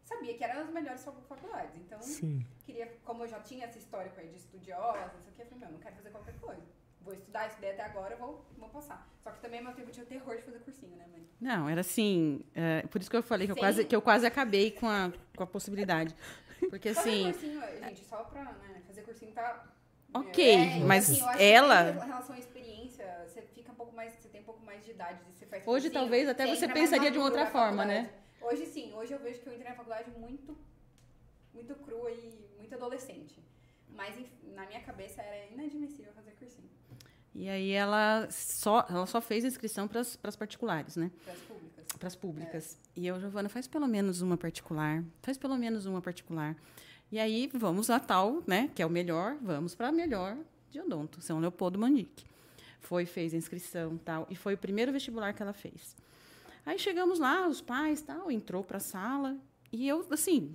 Sabia 0.02 0.36
que 0.36 0.42
eram 0.42 0.62
as 0.62 0.70
melhores 0.70 1.04
faculdades. 1.04 1.76
Então, 1.76 2.00
Sim. 2.00 2.44
queria, 2.64 2.86
como 3.04 3.24
eu 3.24 3.28
já 3.28 3.40
tinha 3.40 3.66
esse 3.66 3.78
histórico 3.78 4.18
aí 4.18 4.28
de 4.28 4.36
estudiosa, 4.36 5.12
não 5.14 5.22
sei 5.22 5.32
o 5.32 5.36
que, 5.36 5.42
eu 5.42 5.46
falei, 5.46 5.60
meu, 5.60 5.72
não 5.72 5.78
quero 5.78 5.96
fazer 5.96 6.10
qualquer 6.10 6.34
coisa. 6.40 6.62
Vou 7.02 7.14
estudar, 7.14 7.46
estudei 7.46 7.72
até 7.72 7.84
agora, 7.84 8.16
vou, 8.16 8.44
vou 8.56 8.68
passar. 8.70 9.06
Só 9.22 9.30
que 9.30 9.40
também, 9.40 9.58
ao 9.58 9.66
meu 9.66 9.74
tempo, 9.74 9.90
eu 9.90 9.92
tinha 9.92 10.06
terror 10.06 10.36
de 10.36 10.42
fazer 10.42 10.60
cursinho, 10.60 10.96
né, 10.96 11.06
mãe? 11.12 11.28
Não, 11.40 11.68
era 11.68 11.82
assim. 11.82 12.40
É, 12.54 12.82
por 12.86 13.00
isso 13.00 13.10
que 13.10 13.16
eu 13.16 13.22
falei 13.22 13.46
que 13.46 13.52
eu, 13.52 13.56
quase, 13.56 13.84
que 13.84 13.94
eu 13.94 14.02
quase 14.02 14.26
acabei 14.26 14.70
com 14.70 14.88
a, 14.88 15.12
com 15.36 15.42
a 15.42 15.46
possibilidade. 15.46 16.14
Porque 16.70 16.90
assim. 16.90 17.32
Fazer 17.32 17.32
cursinho, 17.32 17.60
gente, 17.80 18.04
só 18.04 18.24
pra 18.24 18.44
né, 18.44 18.82
fazer 18.86 19.02
cursinho 19.02 19.32
tá. 19.32 19.66
Ok, 20.14 20.54
é, 20.54 20.78
mas 20.80 21.10
assim, 21.10 21.22
ela. 21.38 21.90
Em 21.90 21.98
relação 22.06 22.34
à 22.34 22.38
experiência, 22.38 23.04
você 23.26 23.42
fica 23.42 23.70
um 23.72 23.74
pouco 23.74 23.94
mais. 23.94 24.14
Você 24.14 24.28
tem 24.28 24.40
um 24.40 24.44
pouco 24.44 24.64
mais 24.64 24.84
de 24.84 24.90
idade. 24.90 25.20
Você 25.32 25.46
faz 25.46 25.66
hoje, 25.66 25.90
talvez, 25.90 26.28
até 26.28 26.46
você, 26.46 26.66
pensaria 26.68 27.10
de 27.10 27.18
uma 27.18 27.26
outra 27.26 27.46
forma, 27.46 27.84
né? 27.84 28.10
Hoje 28.40 28.66
sim, 28.66 28.92
hoje 28.94 29.12
eu 29.12 29.18
vejo 29.18 29.40
que 29.40 29.46
eu 29.48 29.52
entrei 29.52 29.68
na 29.68 29.76
faculdade 29.76 30.10
muito. 30.18 30.56
Muito 31.52 31.74
crua 31.74 32.10
e 32.10 32.48
muito 32.56 32.74
adolescente. 32.74 33.38
Mas 33.90 34.14
na 34.54 34.64
minha 34.66 34.80
cabeça 34.80 35.20
era 35.20 35.52
inadmissível 35.52 36.12
fazer 36.12 36.30
cursinho. 36.32 36.68
E 37.34 37.48
aí 37.48 37.70
ela 37.72 38.28
só, 38.30 38.86
ela 38.88 39.06
só 39.06 39.20
fez 39.20 39.44
inscrição 39.44 39.86
para 39.86 40.00
as 40.00 40.36
particulares, 40.36 40.96
né? 40.96 41.10
Para 41.24 41.32
as 41.34 41.38
públicas. 41.40 41.57
Para 41.96 42.08
as 42.08 42.16
públicas. 42.16 42.76
É. 42.96 43.00
E 43.00 43.06
eu, 43.06 43.20
Giovana, 43.20 43.48
faz 43.48 43.66
pelo 43.66 43.86
menos 43.86 44.20
uma 44.20 44.36
particular. 44.36 45.04
Faz 45.22 45.38
pelo 45.38 45.56
menos 45.56 45.86
uma 45.86 46.00
particular. 46.00 46.56
E 47.10 47.18
aí 47.18 47.50
vamos 47.54 47.88
a 47.90 47.98
tal, 47.98 48.42
né? 48.46 48.70
Que 48.74 48.82
é 48.82 48.86
o 48.86 48.90
melhor, 48.90 49.36
vamos 49.40 49.74
para 49.74 49.88
a 49.88 49.92
melhor 49.92 50.36
de 50.70 50.80
odonto, 50.80 51.20
São 51.22 51.40
Leopoldo 51.40 51.78
Mandique. 51.78 52.26
Foi, 52.80 53.06
fez 53.06 53.34
a 53.34 53.36
inscrição 53.36 53.96
tal. 53.98 54.26
E 54.30 54.36
foi 54.36 54.54
o 54.54 54.58
primeiro 54.58 54.92
vestibular 54.92 55.32
que 55.32 55.42
ela 55.42 55.52
fez. 55.52 55.96
Aí 56.64 56.78
chegamos 56.78 57.18
lá, 57.18 57.48
os 57.48 57.60
pais 57.60 58.02
tal, 58.02 58.30
entrou 58.30 58.62
para 58.62 58.76
a 58.76 58.80
sala. 58.80 59.36
E 59.72 59.88
eu, 59.88 60.06
assim, 60.10 60.54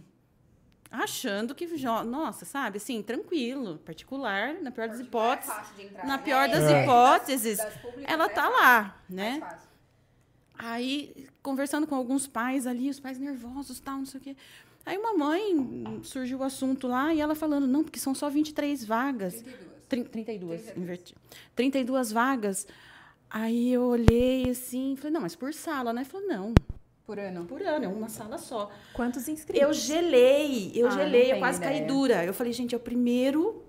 achando 0.91 1.55
que, 1.55 1.65
nossa, 2.05 2.45
sabe, 2.45 2.77
assim, 2.77 3.01
tranquilo, 3.01 3.79
particular, 3.79 4.53
na 4.61 4.69
pior 4.69 4.87
das 4.87 4.99
é 4.99 5.03
hipóteses, 5.03 5.91
né? 5.91 6.03
na 6.05 6.17
pior 6.19 6.47
das 6.47 6.63
É. 6.65 6.83
hipóteses, 6.83 7.59
ela 8.03 8.25
é 8.25 8.29
tá 8.29 8.47
lá, 8.47 9.03
né? 9.09 9.41
Aí, 10.57 11.27
conversando 11.41 11.87
com 11.87 11.95
alguns 11.95 12.27
pais 12.27 12.67
ali, 12.67 12.89
os 12.89 12.99
pais 12.99 13.17
nervosos, 13.19 13.79
tal, 13.79 13.97
não 13.97 14.05
sei 14.05 14.19
o 14.19 14.23
quê. 14.23 14.35
Aí 14.85 14.97
uma 14.97 15.13
mãe 15.13 15.99
surgiu 16.03 16.39
o 16.39 16.43
assunto 16.43 16.87
lá 16.87 17.13
e 17.13 17.19
ela 17.21 17.35
falando, 17.35 17.65
não, 17.65 17.83
porque 17.83 17.99
são 17.99 18.13
só 18.13 18.29
23 18.29 18.83
vagas. 18.85 19.43
32. 19.89 20.61
32, 20.65 20.77
inverti. 20.77 21.15
32 21.55 22.11
vagas. 22.11 22.67
Aí 23.29 23.71
eu 23.73 23.83
olhei 23.83 24.49
assim, 24.49 24.95
falei, 24.97 25.11
não, 25.11 25.21
mas 25.21 25.35
por 25.35 25.53
sala, 25.53 25.91
né? 25.93 26.03
Falou, 26.03 26.27
não, 26.27 26.53
Por 27.05 27.17
ano. 27.17 27.45
por 27.45 27.61
ano, 27.61 27.85
é 27.85 27.87
uma 27.87 28.09
sala 28.09 28.37
só. 28.37 28.69
Quantos 28.93 29.27
inscritos? 29.27 29.61
Eu 29.61 29.73
gelei, 29.73 30.71
eu 30.75 30.87
Ah, 30.87 30.91
gelei, 30.91 31.31
eu 31.33 31.39
quase 31.39 31.59
caí 31.59 31.77
ideia. 31.77 31.87
dura. 31.87 32.25
Eu 32.25 32.33
falei, 32.33 32.53
gente, 32.53 32.75
é 32.75 32.77
o 32.77 32.81
primeiro 32.81 33.63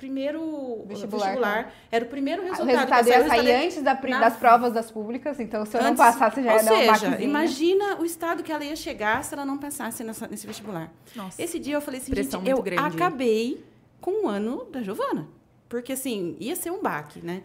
primeiro 0.00 0.84
Vestibular, 0.86 1.24
vestibular. 1.26 1.74
Era 1.92 2.04
o 2.04 2.08
primeiro 2.08 2.40
O 2.42 2.44
resultado. 2.46 2.66
resultado 2.68 3.04
que 3.04 3.10
ia 3.10 3.18
saiu, 3.18 3.28
sair 3.28 3.40
resultado- 3.40 3.64
antes 3.64 3.82
da 3.82 3.94
na- 4.08 4.20
das 4.20 4.36
provas 4.36 4.72
das 4.72 4.90
públicas, 4.90 5.38
então 5.38 5.66
se 5.66 5.76
eu 5.76 5.82
não 5.82 5.90
antes- 5.90 5.98
passasse 5.98 6.42
já 6.42 6.50
Ou 6.52 6.56
ia 6.56 6.62
um 6.64 6.66
seja, 6.76 6.92
baquezinho. 6.92 7.20
imagina 7.30 7.96
o 8.00 8.04
estado 8.04 8.42
que 8.42 8.50
ela 8.50 8.64
ia 8.64 8.74
chegar 8.76 9.22
se 9.22 9.34
ela 9.34 9.44
não 9.44 9.58
passasse 9.58 10.02
nessa- 10.02 10.26
nesse 10.26 10.46
vestibular. 10.46 10.90
Nossa. 11.14 11.40
Esse 11.42 11.58
dia 11.58 11.74
eu 11.74 11.80
falei 11.80 12.00
assim, 12.00 12.10
Pressão 12.12 12.40
gente, 12.40 12.50
eu 12.50 12.62
grande. 12.62 12.80
acabei 12.96 13.62
com 14.00 14.24
o 14.24 14.28
ano 14.28 14.64
da 14.72 14.82
Giovana. 14.82 15.28
Porque, 15.68 15.92
assim, 15.92 16.36
ia 16.40 16.56
ser 16.56 16.70
um 16.72 16.82
baque, 16.82 17.20
né? 17.24 17.42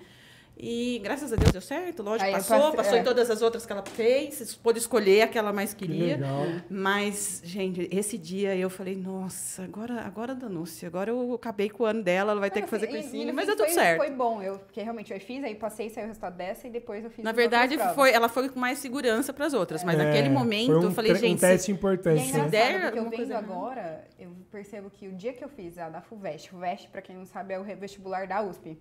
E 0.58 1.00
graças 1.04 1.34
a 1.34 1.36
Deus 1.36 1.52
deu 1.52 1.62
certo, 1.62 2.02
lógico, 2.02 2.26
Aí 2.26 2.32
passou, 2.32 2.58
passei- 2.58 2.76
passou 2.78 2.98
é. 2.98 3.02
em 3.02 3.04
todas 3.04 3.30
as 3.30 3.42
outras 3.42 3.66
que 3.66 3.72
ela 3.74 3.84
fez, 3.84 4.56
pôde 4.56 4.80
escolher 4.80 5.24
a 5.24 5.28
que 5.28 5.38
ela 5.38 5.52
mais 5.52 5.74
Que 5.74 5.86
queria. 5.86 6.16
legal. 6.16 6.46
Mas, 6.70 7.42
gente, 7.44 7.90
esse 7.92 8.18
dia 8.18 8.56
eu 8.56 8.70
falei, 8.70 8.96
nossa, 8.96 9.64
agora, 9.64 10.02
agora 10.02 10.34
danou-se, 10.34 10.86
agora 10.86 11.10
eu 11.12 11.34
acabei 11.34 11.70
com 11.70 11.84
o 11.84 11.86
ano 11.86 12.02
dela, 12.02 12.32
ela 12.32 12.40
vai 12.40 12.50
ter 12.50 12.62
que 12.62 12.70
fazer 12.70 12.86
Assim, 12.88 13.02
cursinho, 13.02 13.28
no 13.28 13.34
mas 13.34 13.48
deu 13.48 13.58
tudo 13.58 13.66
foi, 13.66 13.74
certo. 13.76 13.98
Foi 13.98 14.12
bom, 14.12 14.42
eu, 14.42 14.58
porque 14.60 14.82
realmente 14.82 15.12
eu 15.12 15.20
fiz, 15.20 15.44
aí 15.44 15.56
passei, 15.56 15.90
saiu 15.90 16.06
o 16.06 16.08
resultado 16.08 16.38
dessa 16.38 16.68
e 16.68 16.70
depois 16.70 17.04
eu 17.04 17.10
fiz 17.10 17.24
Na 17.26 17.34
verdade, 17.34 17.78
foi, 17.94 18.12
ela 18.14 18.30
foi 18.30 18.48
com 18.48 18.58
mais 18.60 18.80
segurança 18.80 19.34
para 19.34 19.46
as 19.48 19.54
outras, 19.54 19.84
mas 19.84 20.00
É, 20.00 20.04
naquele 20.06 20.30
momento 20.30 20.72
um 20.72 20.84
eu 20.84 20.92
falei, 20.92 21.14
gente, 21.16 21.36
um 21.36 21.38
se- 21.38 21.48
teste 21.48 21.72
E 21.72 21.74
é 21.74 21.76
importante. 21.76 22.32
né? 22.34 22.48
der 22.48 22.82
porque 22.84 23.00
eu 23.00 23.10
vendo 23.10 23.34
agora, 23.34 24.06
eu 24.18 24.32
percebo 24.50 24.90
que 24.90 25.08
o 25.08 25.12
dia 25.12 25.34
que 25.34 25.44
eu 25.44 25.50
fiz 25.50 25.78
a 25.78 25.90
da 25.90 26.02
FUVEST, 26.02 26.50
FUVEST, 26.50 26.88
pra 26.90 27.02
quem 27.02 27.14
não 27.14 27.26
sabe, 27.26 27.54
é 27.54 27.60
o 27.60 27.64
vestibular 27.64 28.26
da 28.26 28.42
USP, 28.42 28.78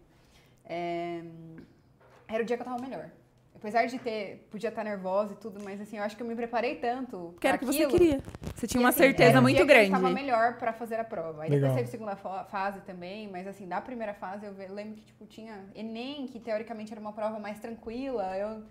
é, 0.64 1.22
era 2.28 2.42
o 2.42 2.46
dia 2.46 2.56
que 2.56 2.62
eu 2.62 2.66
tava 2.66 2.80
melhor. 2.80 3.10
Apesar 3.54 3.86
de 3.86 3.98
ter, 3.98 4.46
podia 4.50 4.68
estar 4.68 4.84
nervosa 4.84 5.32
e 5.32 5.36
tudo, 5.36 5.62
mas 5.62 5.80
assim, 5.80 5.96
eu 5.96 6.02
acho 6.02 6.14
que 6.16 6.22
eu 6.22 6.26
me 6.26 6.34
preparei 6.34 6.74
tanto 6.76 7.30
Porque 7.32 7.46
era 7.46 7.56
o 7.56 7.60
que 7.60 7.64
você 7.64 7.86
queria. 7.86 8.20
Você 8.54 8.66
tinha 8.66 8.78
que, 8.78 8.84
uma 8.84 8.88
assim, 8.90 8.98
certeza 8.98 9.40
muito 9.40 9.56
dia 9.56 9.64
que 9.64 9.70
eu 9.72 9.74
grande. 9.74 9.86
estava 9.94 10.10
melhor 10.10 10.58
pra 10.58 10.72
fazer 10.74 10.96
a 10.96 11.04
prova. 11.04 11.44
Aí 11.44 11.48
Legal. 11.50 11.70
depois 11.70 11.76
teve 11.76 11.88
segunda 11.90 12.14
fa- 12.14 12.44
fase 12.44 12.80
também, 12.82 13.26
mas 13.30 13.46
assim, 13.46 13.66
da 13.66 13.80
primeira 13.80 14.12
fase 14.12 14.44
eu 14.44 14.52
lembro 14.74 14.96
que 14.96 15.02
tipo 15.06 15.24
tinha 15.24 15.64
ENEM, 15.74 16.26
que 16.26 16.38
teoricamente 16.40 16.92
era 16.92 17.00
uma 17.00 17.12
prova 17.12 17.38
mais 17.38 17.58
tranquila. 17.58 18.36
Eu 18.36 18.64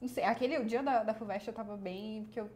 não 0.00 0.08
sei, 0.08 0.24
aquele 0.24 0.58
o 0.58 0.64
dia 0.64 0.82
da, 0.82 1.04
da 1.04 1.14
FUVEST 1.14 1.46
eu 1.46 1.54
tava 1.54 1.76
bem, 1.76 2.24
porque 2.24 2.40
eu 2.40 2.50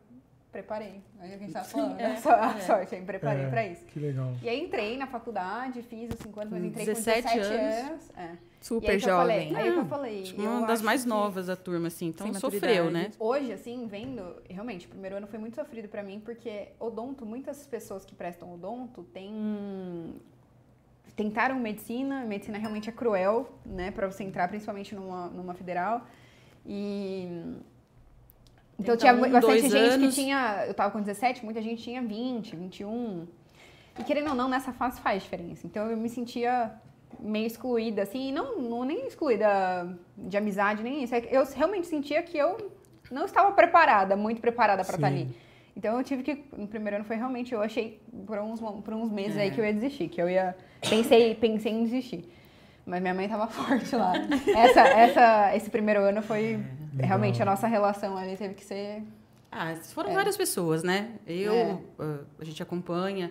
preparei. 0.58 1.02
Aí 1.18 1.34
a 1.34 1.36
gente 1.36 1.52
tava 1.52 1.64
falando, 1.64 1.96
né? 1.96 2.12
é, 2.12 2.16
Só- 2.16 2.30
A 2.34 2.54
é. 2.56 2.60
sorte, 2.60 2.94
eu 2.94 3.00
me 3.00 3.06
preparei 3.06 3.44
É, 3.44 3.50
pra 3.50 3.66
isso. 3.66 3.84
Que 3.86 3.98
legal. 3.98 4.32
E 4.42 4.48
aí 4.48 4.60
entrei 4.62 4.96
na 4.96 5.06
faculdade, 5.06 5.82
fiz 5.82 6.12
os 6.14 6.20
50, 6.20 6.48
mas 6.50 6.60
Com 6.60 6.66
entrei 6.68 6.86
17 6.86 7.22
com 7.28 7.34
17 7.34 7.60
anos. 7.64 7.90
anos. 7.90 8.10
É. 8.16 8.30
E 8.60 8.64
Super 8.66 8.90
aí 8.92 8.98
que 8.98 9.04
eu 9.04 9.16
falei- 9.16 9.40
jovem. 9.48 9.56
aí 9.56 9.72
que 9.72 9.78
eu 9.78 9.84
falei. 9.86 10.22
que 10.22 10.42
eu 10.42 10.50
uma 10.50 10.66
das 10.66 10.80
mais 10.80 11.02
que- 11.02 11.08
novas 11.08 11.46
da 11.48 11.56
turma, 11.56 11.88
assim, 11.88 12.06
então 12.06 12.26
Sem 12.26 12.34
sofreu, 12.40 12.90
né? 12.90 13.10
Hoje, 13.18 13.52
assim, 13.52 13.86
vendo, 13.86 14.36
realmente, 14.48 14.86
o 14.86 14.88
primeiro 14.90 15.16
ano 15.16 15.26
foi 15.26 15.38
muito 15.38 15.56
sofrido 15.56 15.88
pra 15.88 16.02
mim, 16.02 16.20
porque 16.24 16.68
odonto, 16.78 17.26
muitas 17.26 17.66
pessoas 17.66 18.04
que 18.04 18.14
prestam 18.14 18.54
odonto 18.54 19.02
têm. 19.12 20.14
Tentaram 21.16 21.58
medicina, 21.60 22.24
medicina 22.24 22.58
realmente 22.58 22.88
é 22.88 22.92
cruel, 22.92 23.48
né, 23.66 23.90
pra 23.90 24.06
você 24.10 24.24
entrar, 24.24 24.48
principalmente 24.48 24.94
numa, 24.94 25.26
numa 25.28 25.52
federal. 25.54 26.06
E. 26.64 27.56
Então 28.78 28.96
Tenta 28.96 28.98
tinha 28.98 29.14
um, 29.14 29.30
bastante 29.30 29.62
gente 29.62 29.76
anos. 29.76 30.14
que 30.14 30.22
tinha. 30.22 30.64
Eu 30.66 30.74
tava 30.74 30.90
com 30.90 31.00
17, 31.00 31.44
muita 31.44 31.62
gente 31.62 31.82
tinha 31.82 32.02
20, 32.02 32.56
21. 32.56 33.26
E 33.98 34.02
querendo 34.04 34.30
ou 34.30 34.34
não, 34.34 34.48
nessa 34.48 34.72
fase 34.72 35.00
faz 35.00 35.22
diferença. 35.22 35.66
Então 35.66 35.88
eu 35.88 35.96
me 35.96 36.08
sentia 36.08 36.72
meio 37.20 37.46
excluída, 37.46 38.02
assim, 38.02 38.32
não, 38.32 38.60
não 38.60 38.84
nem 38.84 39.06
excluída 39.06 39.96
de 40.18 40.36
amizade, 40.36 40.82
nem 40.82 41.04
isso. 41.04 41.14
É 41.14 41.28
Eu 41.30 41.44
realmente 41.54 41.86
sentia 41.86 42.20
que 42.22 42.36
eu 42.36 42.72
não 43.10 43.24
estava 43.24 43.52
preparada, 43.52 44.16
muito 44.16 44.40
preparada 44.40 44.84
para 44.84 44.96
estar 44.96 45.06
ali. 45.06 45.28
Então 45.76 45.96
eu 45.96 46.04
tive 46.04 46.22
que, 46.24 46.44
no 46.56 46.66
primeiro 46.66 46.96
ano 46.96 47.04
foi 47.04 47.16
realmente, 47.16 47.52
eu 47.54 47.62
achei 47.62 48.00
por 48.26 48.38
uns, 48.38 48.60
por 48.60 48.94
uns 48.94 49.10
meses 49.10 49.36
aí 49.36 49.48
É. 49.48 49.50
que 49.50 49.60
eu 49.60 49.64
ia 49.64 49.72
desistir, 49.72 50.08
que 50.08 50.20
eu 50.20 50.28
ia, 50.28 50.56
pensei, 50.88 51.34
pensei 51.36 51.72
em 51.72 51.84
desistir. 51.84 52.28
Mas 52.84 53.00
minha 53.00 53.14
mãe 53.14 53.28
tava 53.28 53.46
forte 53.48 53.94
lá. 53.94 54.12
Essa, 54.56 54.80
essa, 54.80 55.56
esse 55.56 55.70
primeiro 55.70 56.00
ano 56.02 56.20
foi, 56.22 56.60
Legal. 56.94 57.08
realmente, 57.08 57.42
a 57.42 57.44
nossa 57.44 57.66
relação 57.66 58.16
ali 58.16 58.36
teve 58.36 58.54
que 58.54 58.64
ser... 58.64 59.02
Ah, 59.50 59.74
foram 59.94 60.10
É. 60.10 60.14
várias 60.14 60.36
pessoas, 60.36 60.82
né? 60.82 61.12
Eu, 61.26 61.52
É. 61.54 61.78
ah, 62.00 62.18
a 62.40 62.44
gente 62.44 62.62
acompanha, 62.62 63.30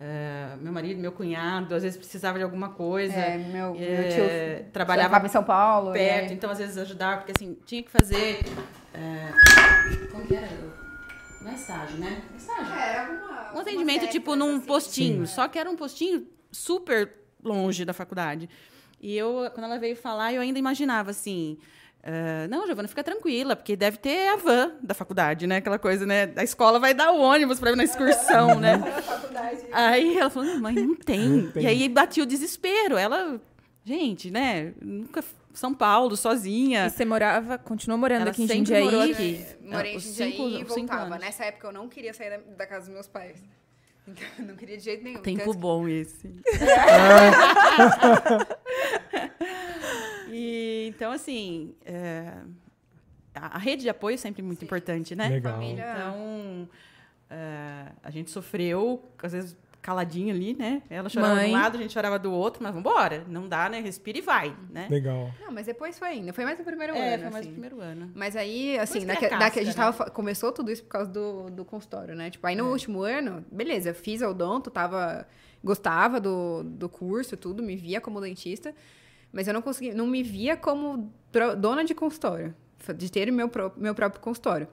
ah, 0.00 0.56
meu 0.60 0.72
marido, 0.72 1.00
meu 1.00 1.10
cunhado, 1.12 1.74
às 1.74 1.82
vezes 1.82 1.96
precisava 1.98 2.38
de 2.38 2.44
alguma 2.44 2.68
coisa. 2.70 3.14
É, 3.14 3.38
meu, 3.38 3.74
meu 3.74 3.82
é, 3.82 4.08
tio 4.62 4.70
trabalhava 4.72 5.24
em 5.24 5.28
São 5.28 5.42
Paulo. 5.44 5.90
e 5.90 5.98
perto, 5.98 6.28
aí- 6.30 6.34
então 6.34 6.50
às 6.50 6.58
vezes 6.58 6.76
ajudar, 6.78 7.18
porque 7.18 7.32
assim, 7.36 7.56
tinha 7.66 7.82
que 7.82 7.90
fazer. 7.90 8.40
é, 8.94 10.08
como 10.10 10.24
que 10.26 10.34
era? 10.36 10.48
Não 11.42 11.50
é 11.50 11.54
estágio, 11.54 11.98
né? 11.98 12.22
Estágio. 12.36 12.72
Um 13.54 13.58
atendimento 13.60 14.08
tipo 14.08 14.34
num 14.36 14.60
postinho, 14.60 15.26
só 15.26 15.46
que 15.48 15.58
era 15.58 15.68
um 15.70 15.76
postinho 15.76 16.26
super 16.50 17.12
longe 17.42 17.84
da 17.84 17.92
faculdade. 17.92 18.48
E 19.00 19.14
eu, 19.16 19.50
quando 19.52 19.64
ela 19.64 19.78
veio 19.78 19.94
falar, 19.96 20.32
eu 20.32 20.40
ainda 20.40 20.58
imaginava 20.58 21.10
assim. 21.10 21.58
Ah, 22.06 22.46
não, 22.48 22.66
Giovana, 22.66 22.86
fica 22.86 23.02
tranquila, 23.02 23.56
porque 23.56 23.74
deve 23.74 23.96
ter 23.96 24.28
a 24.28 24.36
van 24.36 24.72
da 24.82 24.92
faculdade, 24.92 25.46
né? 25.46 25.56
Aquela 25.56 25.78
coisa, 25.78 26.04
né? 26.04 26.30
A 26.36 26.44
escola 26.44 26.78
vai 26.78 26.92
dar 26.92 27.10
o 27.12 27.18
ônibus 27.20 27.58
para 27.58 27.70
ir 27.72 27.76
na 27.76 27.84
excursão, 27.84 28.60
né? 28.60 28.74
Aí 29.72 30.18
ela 30.18 30.28
falou, 30.28 30.58
mãe, 30.58 30.74
não 30.74 30.94
tem. 30.94 31.26
Não 31.28 31.50
tem. 31.50 31.62
E 31.62 31.66
aí 31.66 31.88
batia 31.88 32.22
o 32.22 32.26
desespero. 32.26 32.96
Ela, 32.98 33.40
gente, 33.84 34.30
né? 34.30 34.72
Nunca 34.82 35.24
São 35.54 35.72
Paulo, 35.72 36.14
sozinha. 36.16 36.86
E 36.86 36.90
você 36.90 37.04
morava, 37.06 37.56
continuou 37.58 37.98
morando 37.98 38.22
Ela 38.22 38.30
aqui 38.30 38.42
em 38.44 38.48
Jundiaí? 38.48 38.84
morou 38.84 39.00
aqui. 39.02 39.44
Morei 39.62 39.94
em 39.94 39.96
Os 39.96 40.02
Jundiaí 40.04 40.32
cinco- 40.32 40.48
e 40.48 40.64
voltava. 40.64 41.18
Nessa 41.18 41.44
época 41.46 41.68
eu 41.68 41.72
não 41.72 41.88
queria 41.88 42.12
sair 42.12 42.30
da, 42.30 42.36
da 42.56 42.66
casa 42.66 42.84
dos 42.86 42.94
meus 42.94 43.08
pais. 43.08 43.42
Então 44.06 44.44
não 44.46 44.54
queria 44.56 44.76
de 44.76 44.84
jeito 44.84 45.02
nenhum. 45.02 45.22
Tempo 45.22 45.40
Então, 45.40 45.54
bom 45.54 45.88
esse. 45.88 46.28
e, 50.34 50.86
então, 50.88 51.12
assim, 51.12 51.74
é, 51.84 52.32
a 53.34 53.56
a 53.56 53.58
rede 53.58 53.82
de 53.82 53.88
apoio 53.88 54.14
é 54.14 54.18
sempre 54.18 54.42
muito 54.42 54.64
importante, 54.64 55.14
né? 55.14 55.28
Legal. 55.28 55.52
família- 55.54 55.92
Então, 55.96 56.68
é, 57.30 57.86
a 58.02 58.10
gente 58.10 58.30
sofreu, 58.30 59.02
às 59.22 59.32
vezes, 59.32 59.56
caladinho 59.82 60.34
ali, 60.34 60.54
né? 60.54 60.80
Ela 60.88 61.08
chorava 61.10 61.34
Mãe. 61.34 61.44
de 61.46 61.50
um 61.50 61.60
lado, 61.60 61.76
a 61.76 61.80
gente 61.82 61.92
chorava 61.92 62.18
do 62.18 62.32
outro, 62.32 62.62
mas 62.62 62.72
vambora. 62.72 63.22
Não 63.28 63.46
dá, 63.46 63.68
né? 63.68 63.80
Respira 63.80 64.16
e 64.16 64.22
vai, 64.22 64.56
né? 64.70 64.86
Legal. 64.90 65.30
Não, 65.40 65.52
mas 65.52 65.66
depois 65.66 65.98
foi 65.98 66.08
ainda. 66.08 66.32
Foi 66.32 66.42
mais 66.44 66.58
no 66.58 66.64
primeiro 66.64 66.94
É, 66.94 67.14
ano. 67.14 67.22
foi 67.24 67.32
mais 67.32 67.36
assim. 67.44 67.48
o 67.48 67.52
primeiro 67.52 67.80
ano. 67.82 68.10
Mas 68.14 68.34
aí, 68.34 68.78
assim, 68.78 69.04
cria 69.06 69.38
daqui 69.38 69.60
a 69.60 69.64
gente 69.64 69.76
tava, 69.76 69.92
fa- 69.92 70.08
começou 70.10 70.52
tudo 70.52 70.70
isso 70.72 70.82
por 70.84 70.88
causa 70.88 71.10
do, 71.10 71.50
do 71.50 71.64
consultório, 71.66 72.14
né? 72.14 72.30
Tipo, 72.30 72.46
aí 72.46 72.54
É. 72.54 72.56
no 72.56 72.70
último 72.70 73.02
ano, 73.02 73.44
beleza, 73.52 73.90
eu 73.90 73.94
fiz 73.94 74.22
a 74.22 74.28
odonto, 74.30 74.70
tava, 74.70 75.26
gostava 75.62 76.18
do, 76.18 76.62
do 76.64 76.88
curso, 76.88 77.36
tudo, 77.36 77.62
me 77.62 77.76
via 77.76 78.00
como 78.00 78.20
dentista, 78.22 78.74
mas 79.34 79.46
eu 79.48 79.52
não 79.52 79.60
conseguia, 79.60 79.92
não 79.94 80.06
me 80.06 80.22
via 80.22 80.56
como 80.56 81.12
dona 81.58 81.84
de 81.84 81.94
consultório, 81.94 82.54
de 82.96 83.10
ter 83.10 83.30
meu, 83.32 83.48
pró- 83.48 83.72
meu 83.76 83.94
próprio 83.94 84.20
consultório. 84.22 84.68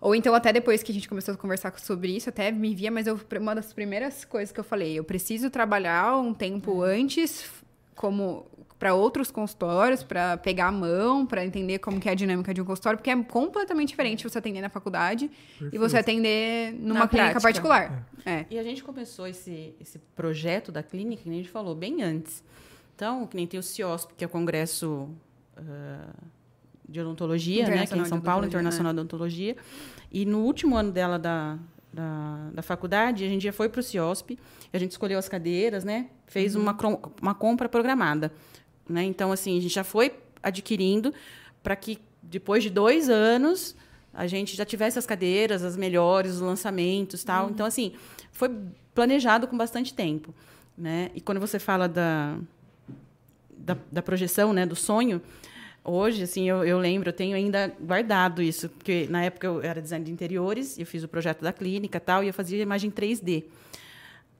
Ou 0.00 0.14
então, 0.14 0.34
até 0.34 0.52
depois 0.52 0.82
que 0.82 0.90
a 0.90 0.94
gente 0.94 1.08
começou 1.08 1.34
a 1.34 1.36
conversar 1.36 1.78
sobre 1.78 2.16
isso, 2.16 2.28
até 2.28 2.50
me 2.50 2.74
via, 2.74 2.90
mas 2.90 3.06
eu, 3.06 3.20
uma 3.40 3.54
das 3.54 3.72
primeiras 3.72 4.24
coisas 4.24 4.50
que 4.52 4.58
eu 4.58 4.64
falei, 4.64 4.98
eu 4.98 5.04
preciso 5.04 5.48
trabalhar 5.50 6.16
um 6.16 6.32
tempo 6.34 6.82
antes 6.82 7.48
como 7.94 8.46
para 8.80 8.94
outros 8.94 9.30
consultórios, 9.30 10.02
para 10.02 10.36
pegar 10.38 10.66
a 10.66 10.72
mão, 10.72 11.24
para 11.24 11.44
entender 11.44 11.78
como 11.78 12.00
que 12.00 12.08
é 12.08 12.12
a 12.12 12.14
dinâmica 12.16 12.52
de 12.52 12.60
um 12.60 12.64
consultório, 12.64 12.98
porque 12.98 13.10
é 13.10 13.22
completamente 13.22 13.90
diferente 13.90 14.24
você 14.28 14.38
atender 14.38 14.60
na 14.60 14.68
faculdade 14.68 15.30
e 15.72 15.78
você 15.78 15.98
atender 15.98 16.72
numa 16.72 17.00
Na 17.00 17.06
clínica 17.08 17.40
prática. 17.40 17.40
particular. 17.40 18.08
É. 18.26 18.44
E 18.50 18.58
a 18.58 18.62
gente 18.64 18.82
começou 18.82 19.28
esse, 19.28 19.76
esse 19.80 20.00
projeto 20.16 20.72
da 20.72 20.82
clínica, 20.82 21.22
que 21.22 21.30
a 21.30 21.32
gente 21.32 21.48
falou, 21.48 21.76
bem 21.76 22.02
antes. 22.02 22.42
Então, 22.94 23.26
que 23.26 23.36
nem 23.36 23.46
tem 23.46 23.58
o 23.58 23.62
CIOSP, 23.62 24.14
que 24.14 24.24
é 24.24 24.26
o 24.26 24.30
Congresso 24.30 25.08
ah, 25.56 26.10
de 26.88 27.00
Odontologia, 27.00 27.64
né? 27.68 27.86
Que 27.86 27.94
é 27.94 27.96
em 27.96 28.04
São 28.08 28.20
Paulo, 28.20 28.46
Internacional 28.46 28.92
de 28.92 29.00
Odontologia. 29.00 29.56
E 30.10 30.24
no 30.26 30.40
último 30.40 30.76
ano 30.76 30.92
dela 30.92 31.18
da, 31.18 31.58
da, 31.92 32.50
da 32.52 32.62
faculdade, 32.62 33.24
a 33.24 33.28
gente 33.28 33.42
já 33.42 33.52
foi 33.52 33.68
para 33.68 33.80
o 33.80 33.82
CIOSP, 33.82 34.38
a 34.72 34.78
gente 34.78 34.90
escolheu 34.92 35.18
as 35.18 35.28
cadeiras, 35.28 35.84
né? 35.84 36.08
Fez 36.26 36.54
uma, 36.54 36.74
crom- 36.74 37.00
uma 37.20 37.34
compra 37.34 37.68
programada. 37.68 38.30
Né? 38.88 39.04
Então, 39.04 39.32
assim, 39.32 39.58
a 39.58 39.60
gente 39.62 39.74
já 39.74 39.84
foi 39.84 40.14
adquirindo 40.42 41.14
para 41.62 41.74
que 41.76 41.98
depois 42.22 42.62
de 42.62 42.70
dois 42.70 43.08
anos 43.08 43.74
a 44.12 44.26
gente 44.26 44.54
já 44.54 44.64
tivesse 44.64 44.98
as 44.98 45.06
cadeiras, 45.06 45.62
as 45.64 45.76
melhores, 45.76 46.34
os 46.34 46.40
lançamentos 46.40 47.24
tal. 47.24 47.48
Então, 47.48 47.64
assim, 47.64 47.94
foi 48.30 48.50
planejado 48.94 49.46
com 49.48 49.56
bastante 49.56 49.94
tempo, 49.94 50.34
né? 50.76 51.10
E 51.14 51.20
quando 51.20 51.40
você 51.40 51.58
fala 51.58 51.88
da, 51.88 52.36
da, 53.64 53.76
da 53.90 54.02
projeção, 54.02 54.52
né, 54.52 54.66
do 54.66 54.74
sonho, 54.76 55.20
hoje, 55.84 56.22
assim, 56.22 56.48
eu, 56.48 56.64
eu 56.64 56.78
lembro, 56.78 57.08
eu 57.08 57.12
tenho 57.12 57.36
ainda 57.36 57.72
guardado 57.80 58.42
isso, 58.42 58.68
porque 58.68 59.06
na 59.10 59.24
época 59.24 59.46
eu 59.46 59.62
era 59.62 59.80
design 59.80 60.04
de 60.04 60.12
interiores, 60.12 60.78
eu 60.78 60.86
fiz 60.86 61.02
o 61.02 61.08
projeto 61.08 61.42
da 61.42 61.52
clínica 61.52 61.98
tal, 62.00 62.22
e 62.22 62.28
eu 62.28 62.34
fazia 62.34 62.60
imagem 62.62 62.90
3D. 62.90 63.44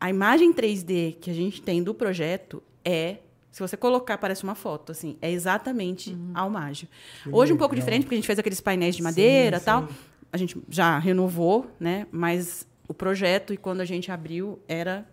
A 0.00 0.10
imagem 0.10 0.52
3D 0.52 1.16
que 1.20 1.30
a 1.30 1.34
gente 1.34 1.62
tem 1.62 1.82
do 1.82 1.94
projeto 1.94 2.62
é 2.84 3.18
se 3.50 3.60
você 3.60 3.76
colocar, 3.76 4.16
parece 4.16 4.42
uma 4.44 4.54
foto, 4.54 4.92
assim, 4.92 5.16
é 5.20 5.30
exatamente 5.30 6.10
Uhum. 6.14 6.48
mágio. 6.50 6.88
Hoje 7.30 7.52
um 7.52 7.56
pouco 7.58 7.74
diferente, 7.74 8.04
porque 8.04 8.14
a 8.14 8.18
gente 8.18 8.26
fez 8.26 8.38
aqueles 8.38 8.62
painéis 8.62 8.96
de 8.96 9.02
madeira 9.02 9.58
Sim, 9.58 9.64
tal. 9.66 9.86
sim. 9.86 9.94
A 10.32 10.36
gente 10.38 10.56
já 10.70 10.98
renovou, 10.98 11.70
né? 11.78 12.06
Mas 12.10 12.66
o 12.88 12.94
projeto, 12.94 13.52
e 13.52 13.58
quando 13.58 13.82
a 13.82 13.84
gente 13.84 14.10
abriu, 14.10 14.58
era 14.66 15.06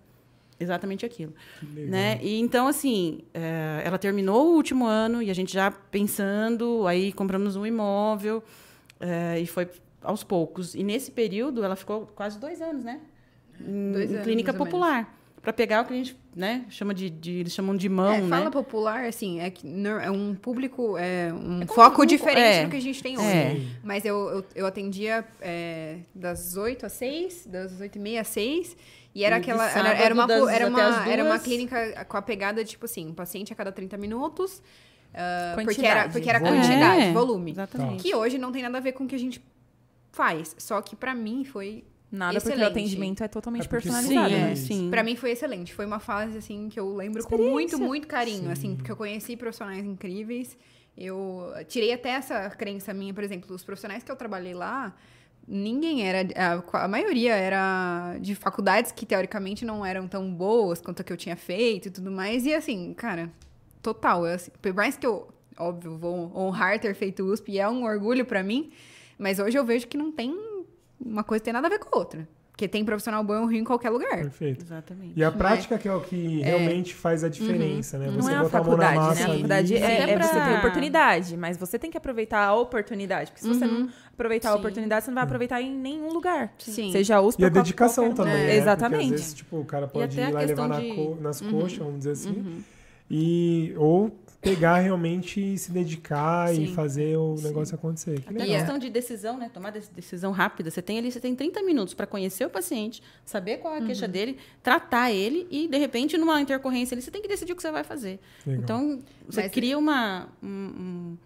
exatamente 0.59 1.05
aquilo. 1.05 1.33
legal. 1.73 1.89
Né? 1.91 2.19
E 2.21 2.39
então, 2.39 2.67
assim, 2.67 3.19
eh, 3.33 3.81
ela 3.83 3.97
terminou 3.97 4.47
o 4.51 4.55
último 4.55 4.85
ano 4.85 5.21
e 5.21 5.29
a 5.29 5.33
gente 5.33 5.51
já 5.53 5.71
pensando, 5.71 6.85
aí 6.87 7.11
compramos 7.13 7.55
um 7.55 7.65
imóvel 7.65 8.43
eh, 8.99 9.39
e 9.41 9.47
foi 9.47 9.67
aos 10.01 10.23
poucos. 10.23 10.75
E 10.75 10.83
nesse 10.83 11.11
período, 11.11 11.63
ela 11.63 11.75
ficou 11.75 12.07
quase 12.15 12.39
dois 12.39 12.61
anos, 12.61 12.83
né? 12.83 12.99
Em, 13.59 13.91
Dois 13.91 14.09
em 14.09 14.13
anos, 14.13 14.25
clínica 14.25 14.53
popular. 14.53 15.15
Para 15.41 15.53
pegar 15.53 15.81
o 15.83 15.85
que 15.85 15.93
a 15.93 15.95
gente 15.95 16.17
né, 16.35 16.65
chama 16.69 16.93
de, 16.93 17.09
de- 17.09 17.39
Eles 17.39 17.53
chamam 17.53 17.73
de 17.75 17.87
mão, 17.87 18.11
É, 18.13 18.19
né? 18.21 18.27
fala 18.27 18.51
popular, 18.51 19.05
assim, 19.05 19.39
é, 19.39 19.49
que 19.49 19.65
é 20.01 20.11
um 20.11 20.35
público, 20.35 20.97
é 20.97 21.33
um 21.33 21.61
É 21.61 21.65
foco 21.65 22.03
um- 22.03 22.05
diferente 22.05 22.41
é. 22.59 22.63
do 22.65 22.69
que 22.69 22.75
a 22.75 22.81
gente 22.81 23.01
tem 23.01 23.17
hoje. 23.17 23.25
É. 23.25 23.61
Mas 23.81 24.03
eu, 24.03 24.17
eu, 24.29 24.45
eu 24.53 24.65
atendia 24.65 25.23
é, 25.39 25.99
das 26.13 26.57
8 26.57 26.85
às 26.85 26.91
6, 26.93 27.45
das 27.47 27.79
8 27.79 27.95
e 27.95 27.99
meia 27.99 28.21
às 28.21 28.27
6. 28.27 28.75
E 29.13 29.23
era 29.23 29.37
aquela. 29.37 29.63
Era, 29.65 29.73
sábado, 29.73 30.01
era, 30.01 30.13
uma, 30.13 30.27
das- 30.27 30.47
era, 30.49 30.67
uma, 30.67 31.09
era 31.09 31.23
uma 31.23 31.39
clínica 31.39 32.05
com 32.05 32.17
a 32.17 32.21
pegada, 32.21 32.63
tipo 32.63 32.85
assim, 32.85 33.07
um 33.07 33.13
paciente 33.13 33.51
a 33.51 33.55
cada 33.55 33.71
30 33.71 33.97
minutos. 33.97 34.61
ah, 35.13 35.55
porque 35.63 35.85
era, 35.85 36.09
porque 36.09 36.29
era 36.29 36.39
Volume. 36.39 36.57
quantidade, 36.61 37.01
É, 37.01 37.11
volume. 37.13 37.51
Exatamente. 37.51 38.03
Que 38.03 38.15
hoje 38.15 38.37
não 38.37 38.51
tem 38.51 38.61
nada 38.61 38.77
a 38.77 38.81
ver 38.81 38.91
com 38.91 39.05
o 39.05 39.07
que 39.07 39.15
a 39.15 39.19
gente 39.19 39.43
faz. 40.11 40.55
Só 40.59 40.81
que 40.81 40.95
pra 40.95 41.13
mim 41.15 41.43
foi. 41.43 41.83
Nada 42.11 42.33
porque 42.39 42.49
o 42.49 42.51
Excelente. 42.53 42.71
atendimento 42.71 43.23
é 43.23 43.27
totalmente 43.27 43.65
É 43.65 43.69
personalizado. 43.69 44.29
Sim, 44.29 44.35
né? 44.35 44.55
sim. 44.55 44.89
Pra 44.89 45.03
mim 45.03 45.15
foi 45.15 45.31
excelente. 45.31 45.73
Foi 45.75 45.85
uma 45.85 45.99
fase, 45.99 46.37
assim, 46.39 46.67
que 46.69 46.79
eu 46.79 46.95
lembro 46.95 47.23
com 47.23 47.37
muito, 47.37 47.77
muito 47.79 48.07
carinho, 48.07 48.49
assim, 48.51 48.75
porque 48.75 48.91
eu 48.91 48.95
conheci 48.95 49.35
profissionais 49.37 49.85
incríveis. 49.85 50.57
Eu 50.97 51.51
tirei 51.67 51.93
até 51.93 52.09
essa 52.09 52.49
crença 52.49 52.93
minha, 52.95 53.13
por 53.13 53.23
exemplo, 53.23 53.55
os 53.55 53.63
profissionais 53.63 54.01
que 54.03 54.11
eu 54.11 54.15
trabalhei 54.15 54.53
lá, 54.55 54.93
ninguém 55.49 56.07
era. 56.07 56.27
A, 56.35 56.83
a 56.85 56.87
maioria 56.87 57.33
era 57.35 58.15
de 58.21 58.35
faculdades 58.35 58.91
que 58.91 59.05
teoricamente 59.05 59.65
não 59.65 59.85
eram 59.85 60.07
tão 60.07 60.31
boas 60.31 60.79
quanto 60.79 61.01
a 61.01 61.03
que 61.03 61.11
eu 61.11 61.17
tinha 61.17 61.35
feito 61.35 61.87
e 61.87 61.91
tudo 61.91 62.11
mais. 62.11 62.45
E 62.45 62.53
assim, 62.53 62.93
cara, 62.93 63.31
total. 63.81 64.27
Eu, 64.27 64.35
assim, 64.35 64.51
por 64.61 64.73
mais 64.73 64.95
que 64.95 65.07
eu, 65.07 65.27
óbvio, 65.57 65.97
vou 65.97 66.31
honrar 66.37 66.79
ter 66.79 66.93
feito 66.93 67.23
USP 67.23 67.53
e 67.53 67.59
é 67.59 67.67
um 67.67 67.83
orgulho 67.83 68.25
pra 68.25 68.43
mim, 68.43 68.71
mas 69.17 69.39
hoje 69.39 69.57
eu 69.57 69.65
vejo 69.65 69.87
que 69.87 69.97
não 69.97 70.11
tem. 70.11 70.37
Uma 70.99 71.23
coisa 71.23 71.43
tem 71.43 71.53
nada 71.53 71.67
a 71.67 71.69
ver 71.69 71.79
com 71.79 71.95
a 71.95 71.99
outra. 71.99 72.27
Porque 72.59 72.67
tem 72.67 72.83
profissional 72.83 73.23
bom 73.23 73.35
e 73.43 73.45
ruim 73.45 73.57
em 73.59 73.63
qualquer 73.63 73.89
lugar. 73.89 74.17
Perfeito. 74.17 74.65
Exatamente. 74.65 75.13
E 75.15 75.23
a 75.23 75.31
prática 75.31 75.77
que 75.77 75.87
é 75.87 75.93
o 75.93 76.01
que 76.01 76.41
realmente 76.41 76.93
faz 76.93 77.23
a 77.23 77.29
diferença, 77.29 77.97
né? 77.97 78.07
Não 78.07 78.15
Você 78.21 78.33
é 78.33 78.35
a 78.35 78.43
botar 78.43 78.57
a 78.59 78.63
mão 78.63 78.75
na 78.75 78.83
faculdade, 78.83 78.99
né? 78.99 79.07
massa 79.07 79.21
A 79.21 79.23
ali. 79.27 79.33
faculdade 79.35 79.75
é, 79.77 79.79
é 80.11 80.19
você 80.19 80.29
pra- 80.33 80.45
ter 80.49 80.57
oportunidade, 80.57 81.37
mas 81.37 81.55
você 81.55 81.79
tem 81.79 81.89
que 81.89 81.95
aproveitar 81.97 82.43
a 82.45 82.53
oportunidade. 82.53 83.31
Porque 83.31 83.43
se 83.45 83.47
você 83.47 83.65
não 83.65 83.87
aproveitar 84.13 84.49
a 84.49 84.51
Sim. 84.51 84.57
oportunidade, 84.59 85.05
você 85.05 85.09
não 85.11 85.15
vai 85.15 85.23
aproveitar 85.23 85.61
em 85.61 85.73
nenhum 85.73 86.11
lugar. 86.11 86.51
Sim. 86.57 86.91
Seja 86.91 87.15
a 87.15 87.21
USP 87.21 87.41
E 87.41 87.45
a 87.45 87.49
dedicação 87.49 88.07
qualquer 88.07 88.17
também, 88.23 88.33
lugar. 88.33 88.47
né? 88.49 88.55
Exatamente. 88.57 88.99
Porque 89.03 89.13
às 89.15 89.21
vezes, 89.21 89.33
tipo, 89.35 89.57
o 89.57 89.63
cara 89.65 89.87
pode 89.87 90.19
ir 90.19 90.23
a 90.23 90.29
lá 90.29 90.43
e 90.43 90.45
levar 90.45 90.67
na 90.67 90.79
de- 90.81 90.93
co- 90.95 91.17
nas 91.21 91.39
coxas, 91.39 91.77
vamos 91.77 91.99
dizer 91.99 92.11
assim. 92.11 92.61
E, 93.09 93.73
ou 93.77 94.11
pegar 94.41 94.79
realmente 94.79 95.53
e 95.53 95.57
se 95.57 95.71
dedicar 95.71 96.53
e 96.53 96.67
Sim. 96.67 96.73
fazer 96.73 97.17
o 97.17 97.35
negócio 97.41 97.75
acontecer. 97.75 98.21
Que 98.21 98.29
Até 98.29 98.39
legal. 98.39 98.55
a 98.55 98.59
questão 98.59 98.77
de 98.79 98.89
decisão, 98.89 99.37
né? 99.37 99.49
Tomar 99.53 99.71
dec- 99.71 99.89
decisão 99.93 100.31
rápida. 100.31 100.71
Você 100.71 100.81
tem 100.81 100.97
ali, 100.97 101.11
você 101.11 101.19
tem 101.19 101.35
30 101.35 101.61
minutos 101.63 101.93
para 101.93 102.07
conhecer 102.07 102.45
o 102.45 102.49
paciente, 102.49 103.01
saber 103.25 103.57
qual 103.57 103.75
é 103.75 103.79
a 103.79 103.85
queixa 103.85 104.07
dele, 104.07 104.37
tratar 104.63 105.11
ele 105.11 105.45
e, 105.51 105.67
de 105.67 105.77
repente, 105.77 106.17
numa 106.17 106.39
intercorrência 106.41 106.95
ali, 106.95 107.01
você 107.01 107.11
tem 107.11 107.21
que 107.21 107.27
decidir 107.27 107.51
o 107.51 107.55
que 107.55 107.61
você 107.61 107.71
vai 107.71 107.83
fazer. 107.83 108.19
Legal. 108.45 108.63
Então, 108.63 108.99
você 109.27 109.41
Mas- 109.43 109.51
cria 109.51 109.77
uma, 109.77 110.29
um- 110.41 110.47
um- 110.47 111.17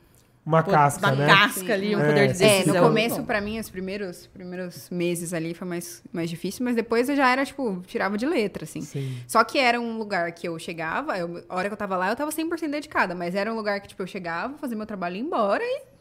Uma 0.46 0.62
casca, 0.62 1.08
uma 1.08 1.16
né? 1.16 1.26
casca 1.28 1.74
ali, 1.74 1.96
um 1.96 2.02
É, 2.02 2.06
poder 2.06 2.28
de 2.28 2.38
sim. 2.38 2.44
É, 2.44 2.58
decisão. 2.60 2.82
no 2.82 2.88
começo, 2.90 3.24
pra 3.24 3.40
mim, 3.40 3.60
os 3.60 3.70
primeiros, 3.70 4.28
primeiros 4.28 4.90
meses 4.90 5.34
ali 5.34 5.54
foi 5.54 5.66
mais, 5.66 6.04
mais 6.12 6.30
difícil, 6.30 6.66
mas 6.66 6.76
depois 6.76 7.08
eu 7.08 7.16
já 7.16 7.30
era, 7.32 7.46
tipo, 7.46 7.82
tirava 7.88 8.18
de 8.18 8.26
letra, 8.26 8.66
assim. 8.66 8.82
Sim. 8.82 9.18
Só 9.26 9.42
que 9.46 9.58
era 9.58 9.80
um 9.80 9.98
lugar 9.98 10.30
que 10.34 10.46
eu 10.46 10.60
chegava, 10.60 11.18
eu- 11.18 11.42
a 11.48 11.56
hora 11.56 11.70
que 11.70 11.74
eu 11.74 11.78
tava 11.78 11.96
lá, 11.96 12.10
eu 12.10 12.16
tava 12.18 12.30
100% 12.32 12.72
dedicada, 12.72 13.16
mas 13.16 13.36
era 13.36 13.52
um 13.54 13.56
lugar 13.56 13.80
que, 13.80 13.88
tipo, 13.88 14.04
eu 14.04 14.08
chegava, 14.08 14.58
fazia 14.58 14.76
meu 14.76 14.86
trabalho 14.86 15.16
e 15.16 15.20
ia 15.20 15.24
embora 15.26 15.64
e. 15.64 15.94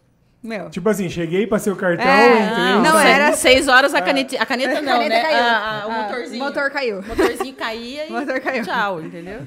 Meu. 0.43 0.71
Tipo 0.71 0.89
assim, 0.89 1.09
cheguei, 1.09 1.47
passei 1.47 1.73
o 1.73 1.77
cartão, 1.77 2.05
É, 2.05 2.33
entrei. 2.51 2.75
não, 2.83 2.99
saí. 2.99 3.11
era- 3.13 3.33
Seis 3.35 3.69
horas 3.69 3.95
a 3.95 4.03
caneta, 4.03 4.43
a 4.43 4.45
caneta 4.45 4.75
não, 4.83 4.95
caneta 4.95 5.09
né? 5.15 5.23
caiu. 5.23 5.39
A- 5.39 5.83
a- 5.83 5.87
o 5.87 5.91
Ah, 5.93 6.03
motorzinho. 6.03 6.43
O 6.43 6.47
motor 6.47 6.71
caiu. 6.73 6.99
O 6.99 7.07
motorzinho 7.07 7.55
caía 7.55 8.07
e 8.07 8.11
O 8.11 8.13
motor 8.19 8.41
caiu. 8.41 8.65
tchau, 8.65 9.01
entendeu? 9.01 9.43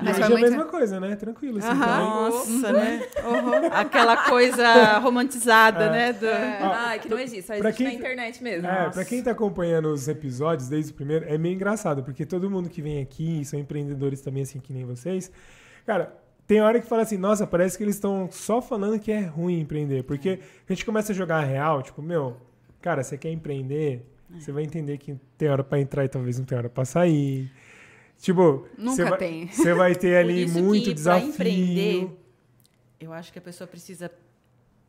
E 0.00 0.04
Mas 0.04 0.16
foi 0.18 0.22
é 0.22 0.26
a 0.26 0.40
mesma 0.40 0.64
coisa, 0.64 1.00
né? 1.00 1.16
Tranquilo, 1.16 1.58
assim, 1.58 1.68
também. 1.68 1.86
Nossa, 1.86 2.72
né? 2.72 3.02
Aquela 3.72 4.16
coisa 4.28 4.98
romantizada, 4.98 5.90
né? 5.90 6.12
do- 6.12 6.26
Ai, 6.28 6.98
que 6.98 7.08
não 7.08 7.18
existe, 7.18 7.46
só 7.46 7.54
existe 7.54 7.82
na 7.84 7.90
quem- 7.90 7.98
internet 7.98 8.42
mesmo. 8.42 8.66
É, 8.66 8.90
pra 8.90 9.04
quem 9.04 9.22
tá 9.22 9.30
acompanhando 9.30 9.86
os 9.92 10.08
episódios 10.08 10.68
desde 10.68 10.92
o 10.92 10.94
primeiro, 10.94 11.24
é 11.28 11.38
meio 11.38 11.54
engraçado, 11.54 12.02
porque 12.02 12.26
todo 12.26 12.50
mundo 12.50 12.68
que 12.68 12.82
vem 12.82 13.00
aqui, 13.00 13.44
são 13.44 13.58
empreendedores 13.58 14.20
também, 14.20 14.42
assim, 14.42 14.58
que 14.60 14.72
nem 14.72 14.84
vocês, 14.84 15.30
cara, 15.86 16.12
tem 16.46 16.60
hora 16.60 16.80
que 16.80 16.86
fala 16.86 17.02
assim, 17.02 17.16
nossa, 17.16 17.46
parece 17.46 17.76
que 17.76 17.82
eles 17.84 17.96
estão 17.96 18.28
só 18.30 18.60
falando 18.62 18.98
que 19.00 19.10
é 19.10 19.20
ruim 19.22 19.60
empreender, 19.60 20.04
porque 20.04 20.38
a 20.68 20.72
gente 20.72 20.84
começa 20.84 21.12
a 21.12 21.14
jogar 21.14 21.38
a 21.38 21.44
real, 21.44 21.82
tipo, 21.82 22.00
meu, 22.02 22.36
cara, 22.80 23.02
você 23.02 23.16
quer 23.18 23.30
empreender, 23.30 24.06
você 24.30 24.52
vai 24.52 24.62
entender 24.62 24.98
que 24.98 25.16
tem 25.38 25.48
hora 25.48 25.64
pra 25.64 25.80
entrar 25.80 26.04
e 26.04 26.08
talvez 26.08 26.38
não 26.38 26.44
tem 26.44 26.56
hora 26.58 26.68
pra 26.68 26.84
sair. 26.84 27.50
Tipo, 28.18 28.66
Nunca 28.78 28.96
você 28.96 29.04
vai, 29.04 29.18
tem. 29.18 29.46
Você 29.48 29.74
vai 29.74 29.94
ter 29.94 30.16
ali 30.24 30.46
que 30.46 30.52
muito 30.60 30.84
pra 30.84 30.94
desafio. 30.94 31.28
empreender, 31.28 32.10
eu 32.98 33.12
acho 33.12 33.32
que 33.32 33.38
a 33.38 33.42
pessoa 33.42 33.66
precisa 33.68 34.10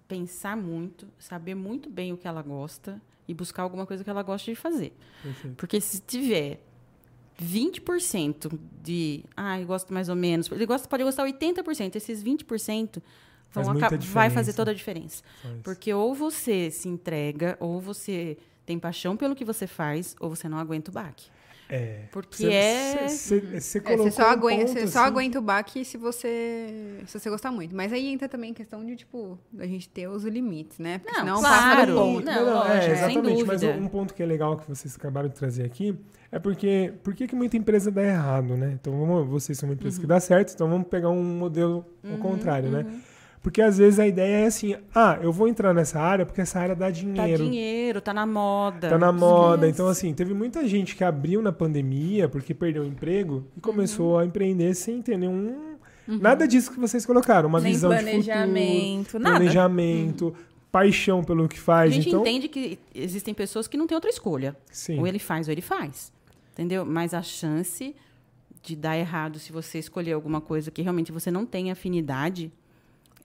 pensar 0.07 0.55
muito, 0.55 1.07
saber 1.19 1.53
muito 1.55 1.89
bem 1.89 2.13
o 2.13 2.17
que 2.17 2.27
ela 2.27 2.41
gosta 2.41 3.01
e 3.27 3.33
buscar 3.33 3.63
alguma 3.63 3.85
coisa 3.85 4.03
que 4.03 4.09
ela 4.09 4.23
gosta 4.23 4.49
de 4.49 4.55
fazer. 4.55 4.93
Perfeito. 5.21 5.55
Porque 5.57 5.81
se 5.81 5.99
tiver 5.99 6.61
20% 7.41 8.57
de, 8.81 9.23
ah, 9.35 9.59
eu 9.59 9.67
gosto 9.67 9.93
mais 9.93 10.09
ou 10.09 10.15
menos, 10.15 10.49
ele 10.51 10.65
gosta, 10.65 10.87
pode 10.87 11.03
gostar 11.03 11.23
80%, 11.25 11.95
esses 11.95 12.23
20% 12.23 13.01
Faz 13.49 13.67
vão 13.67 13.77
acab- 13.77 13.99
vai 14.01 14.29
fazer 14.29 14.53
toda 14.53 14.71
a 14.71 14.73
diferença. 14.73 15.23
Faz. 15.41 15.55
Porque 15.63 15.93
ou 15.93 16.13
você 16.13 16.69
se 16.71 16.87
entrega, 16.89 17.55
ou 17.59 17.79
você 17.79 18.37
tem 18.65 18.77
paixão 18.77 19.15
pelo 19.15 19.35
que 19.35 19.45
você 19.45 19.65
faz, 19.67 20.15
ou 20.19 20.29
você 20.29 20.49
não 20.49 20.57
aguenta 20.57 20.91
o 20.91 20.93
baque. 20.93 21.29
É. 21.69 22.03
Porque 22.11 22.37
Cê- 22.37 22.51
é... 22.53 23.07
cê- 23.09 23.39
cê- 23.41 23.59
cê 23.61 23.77
É, 23.79 23.81
colocou 23.81 24.05
você 24.05 24.11
só, 24.11 24.23
um 24.23 24.31
aguenta, 24.31 24.65
ponto, 24.65 24.79
você 24.79 24.87
só 24.87 24.99
assim, 24.99 25.07
aguenta 25.07 25.39
o 25.39 25.41
baque 25.41 25.83
se 25.83 25.97
você, 25.97 26.99
se 27.05 27.19
você 27.19 27.29
gostar 27.29 27.51
muito. 27.51 27.75
Mas 27.75 27.91
aí 27.91 28.07
entra 28.07 28.29
também 28.29 28.51
a 28.51 28.53
questão 28.53 28.85
de, 28.85 28.95
tipo, 28.95 29.37
a 29.59 29.65
gente 29.65 29.89
ter 29.89 30.07
os 30.07 30.23
limites, 30.23 30.79
né? 30.79 30.99
Porque 30.99 31.11
Não, 31.13 31.19
senão 31.19 31.39
claro. 31.41 31.77
passa 31.79 31.93
ponto. 31.93 32.25
Não, 32.25 32.45
lógico, 32.45 32.71
é, 32.73 32.81
sem 32.81 32.91
exatamente. 32.93 33.43
Mas 33.43 33.63
um 33.63 33.87
ponto 33.87 34.13
que 34.13 34.23
é 34.23 34.25
legal 34.25 34.55
que 34.57 34.67
vocês 34.69 34.95
acabaram 34.95 35.27
de 35.27 35.35
trazer 35.35 35.65
aqui 35.65 35.93
é 36.31 36.39
porque 36.39 36.93
por 37.03 37.13
que 37.13 37.27
que 37.27 37.35
muita 37.35 37.57
empresa 37.57 37.91
dá 37.91 38.03
errado, 38.03 38.55
né? 38.55 38.71
Então 38.79 38.97
vamos, 38.97 39.27
vocês 39.27 39.57
são 39.57 39.67
uma 39.67 39.73
empresa 39.75 39.97
Uhum. 39.97 40.01
que 40.01 40.07
dá 40.07 40.19
certo, 40.19 40.53
então 40.53 40.69
vamos 40.69 40.87
pegar 40.87 41.09
um 41.09 41.23
modelo 41.23 41.85
ao 42.09 42.17
contrário, 42.17 42.69
né? 42.69 42.85
Porque 43.41 43.61
às 43.61 43.77
vezes 43.77 43.97
a 43.99 44.05
ideia 44.07 44.43
é 44.43 44.45
assim, 44.47 44.75
ah, 44.93 45.17
eu 45.21 45.31
vou 45.31 45.47
entrar 45.47 45.73
nessa 45.73 45.99
área 45.99 46.25
porque 46.25 46.41
essa 46.41 46.59
área 46.59 46.75
dá 46.75 46.89
dinheiro. 46.89 47.43
dinheiro, 47.43 48.01
tá 48.01 48.13
na 48.13 48.25
moda. 48.25 48.89
Tá 48.89 48.97
na 48.97 49.11
moda. 49.11 49.69
Então, 49.69 49.87
assim, 49.87 50.13
teve 50.13 50.33
muita 50.33 50.67
gente 50.67 50.95
que 50.95 51.03
abriu 51.03 51.41
na 51.41 51.51
pandemia 51.51 52.27
porque 52.27 52.53
perdeu 52.53 52.83
o 52.83 52.85
emprego 52.85 53.45
e 53.55 53.61
começou 53.61 54.13
Uhum. 54.13 54.17
a 54.19 54.25
empreender 54.25 54.73
sem 54.73 55.01
ter 55.01 55.17
nenhum. 55.17 55.75
Nada 56.07 56.47
disso 56.47 56.71
que 56.71 56.79
vocês 56.79 57.05
colocaram. 57.05 57.47
Uma 57.49 57.59
Nem 57.61 57.73
visão 57.73 57.89
de 57.89 57.95
planejamento, 57.97 59.05
futuro, 59.05 59.23
nada. 59.23 59.35
planejamento, 59.37 60.33
paixão 60.71 61.23
pelo 61.23 61.47
que 61.47 61.57
A 61.57 61.61
faz. 61.61 61.93
gente 61.93 62.07
então, 62.09 62.21
entende 62.21 62.47
que 62.47 62.79
existem 62.93 63.33
pessoas 63.33 63.67
que 63.67 63.77
não 63.77 63.87
têm 63.87 63.95
outra 63.95 64.09
escolha. 64.09 64.55
sim. 64.71 64.99
Ou 64.99 65.07
ele 65.07 65.19
faz 65.19 65.47
ou 65.47 65.51
ele 65.51 65.61
faz. 65.61 66.11
Entendeu? 66.53 66.85
Mas 66.85 67.13
a 67.13 67.21
chance 67.21 67.95
de 68.63 68.75
dar 68.75 68.97
errado 68.97 69.37
se 69.39 69.51
você 69.51 69.79
escolher 69.79 70.13
alguma 70.13 70.41
coisa 70.41 70.71
que 70.71 70.81
realmente 70.81 71.11
você 71.11 71.29
não 71.31 71.45
tem 71.45 71.71
afinidade 71.71 72.51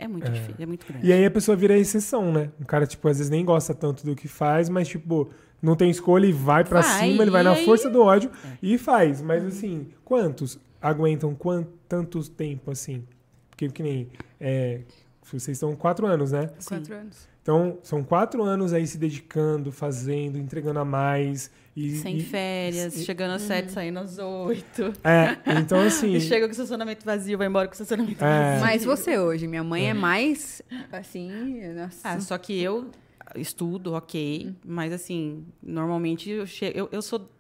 é 0.05 0.09
muito 0.09 0.31
difícil, 0.31 0.55
é 0.59 0.67
muito 0.67 0.87
grande. 0.87 1.07
E 1.07 1.13
aí 1.13 1.25
a 1.25 1.31
pessoa 1.31 1.57
vira 1.57 1.77
exceção, 1.77 2.33
né? 2.33 2.51
O 2.61 2.65
cara, 2.67 2.87
tipo, 2.87 3.07
às 3.09 3.19
vezes 3.19 3.31
nem 3.31 3.45
gosta 3.45 3.75
tanto 3.75 4.05
do 4.05 4.15
que 4.15 4.29
faz, 4.29 4.69
mas, 4.69 4.89
tipo, 4.89 5.31
não 5.61 5.75
tem 5.77 5.91
escolha 5.91 6.27
e 6.27 6.33
vai 6.33 6.65
pra 6.65 6.81
Vai, 6.81 7.09
cima, 7.11 7.23
ele 7.23 7.31
vai 7.31 7.43
na 7.43 7.53
aí- 7.53 7.65
força 7.65 7.89
do 7.89 8.03
ódio 8.03 8.31
e 8.63 8.77
faz. 8.79 9.23
Mas, 9.23 9.45
assim, 9.45 9.89
quantos 10.05 10.59
aguentam 10.81 11.35
quant, 11.35 11.67
tanto 11.89 12.23
tempo, 12.31 12.71
assim? 12.71 13.05
Porque, 13.51 13.69
que 13.69 13.83
nem... 13.83 14.09
É, 14.41 14.81
vocês 15.25 15.49
estão 15.57 15.75
quatro 15.77 16.07
anos, 16.07 16.33
né? 16.33 16.51
Quatro 16.67 16.95
anos. 16.95 17.29
Então, 17.43 17.79
são 17.83 18.03
quatro 18.03 18.43
anos 18.43 18.73
aí 18.73 18.87
se 18.87 18.99
dedicando, 18.99 19.71
fazendo, 19.73 20.37
entregando 20.39 20.79
a 20.81 20.85
mais. 20.85 21.51
E, 21.75 21.97
Sem 21.97 22.19
e- 22.19 22.21
férias, 22.23 22.97
e- 22.97 23.05
chegando 23.05 23.33
às 23.33 23.43
sete, 23.43 23.73
saindo 23.73 23.99
às 23.99 24.19
oito. 24.19 24.93
É, 25.03 25.39
então 25.59 25.81
assim. 25.81 26.13
E 26.17 26.21
chega 26.21 26.47
com 26.47 26.51
o 26.51 26.53
estacionamento 26.53 27.05
vazio, 27.05 27.39
vai 27.39 27.47
embora 27.47 27.67
com 27.67 27.73
o 27.73 27.75
estacionamento 27.75 28.23
É. 28.23 28.59
vazio. 28.59 28.61
Mas 28.61 28.85
você 28.85 29.19
hoje, 29.19 29.47
minha 29.47 29.65
mãe 29.65 29.89
é 29.89 29.95
mais 29.95 30.61
assim, 30.93 31.31
nossa. 31.73 32.09
Ah, 32.11 32.21
só 32.21 32.37
que 32.37 32.61
eu 32.61 32.91
estudo, 33.37 33.95
ok. 33.95 34.55
Mas 34.65 34.93
assim, 34.93 35.47
normalmente 35.63 36.29
eu, 36.29 36.47
chego, 36.47 36.79
eu, 36.79 36.89
eu 36.93 37.01
sou 37.01 37.31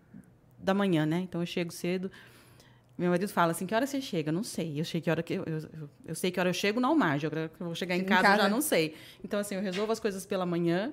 da 0.58 0.72
manhã, 0.72 1.04
né? 1.04 1.20
Então 1.20 1.42
eu 1.42 1.46
chego 1.46 1.70
cedo. 1.70 2.10
Meu 2.96 3.10
marido 3.10 3.28
fala 3.28 3.50
assim, 3.52 3.66
que 3.66 3.74
hora 3.74 3.86
você 3.86 4.00
chega? 4.00 4.30
Não 4.32 4.42
sei. 4.44 4.78
Eu 4.80 4.84
sei 4.84 5.00
que 5.00 5.10
hora 5.10 5.22
que 5.22 5.34
eu, 5.34 5.42
eu, 5.44 5.58
eu- 5.58 5.90
eu 6.06 6.14
sei 6.14 6.30
que 6.30 6.38
hora 6.40 6.48
eu 6.48 6.54
chego 6.54 6.78
na 6.80 6.88
Almagem. 6.88 7.26
A 7.26 7.30
hora 7.30 7.50
que 7.54 7.60
eu 7.60 7.66
vou 7.66 7.74
chegar 7.74 7.96
em 7.96 7.98
Chega 8.00 8.10
em 8.10 8.16
casa, 8.16 8.28
eu 8.28 8.30
já 8.32 8.36
casa. 8.44 8.48
não 8.48 8.60
sei. 8.62 8.94
Então 9.24 9.40
assim, 9.40 9.56
eu 9.56 9.60
resolvo 9.62 9.92
as 9.92 10.00
coisas 10.00 10.24
pela 10.24 10.46
manhã. 10.46 10.90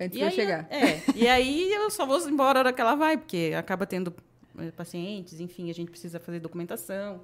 Antes 0.00 0.16
e 0.16 0.18
de 0.18 0.20
eu 0.20 0.28
aí, 0.28 0.34
chegar. 0.34 0.66
É. 0.70 1.00
E 1.14 1.26
aí 1.28 1.72
eu 1.72 1.90
só 1.90 2.06
vou 2.06 2.18
embora 2.28 2.58
a 2.58 2.60
hora 2.60 2.72
que 2.72 2.80
ela 2.80 2.94
vai, 2.94 3.16
porque 3.16 3.52
acaba 3.56 3.84
tendo 3.86 4.14
eh, 4.58 4.70
pacientes, 4.70 5.40
enfim, 5.40 5.70
a 5.70 5.74
gente 5.74 5.90
precisa 5.90 6.18
fazer 6.20 6.40
documentação. 6.40 7.20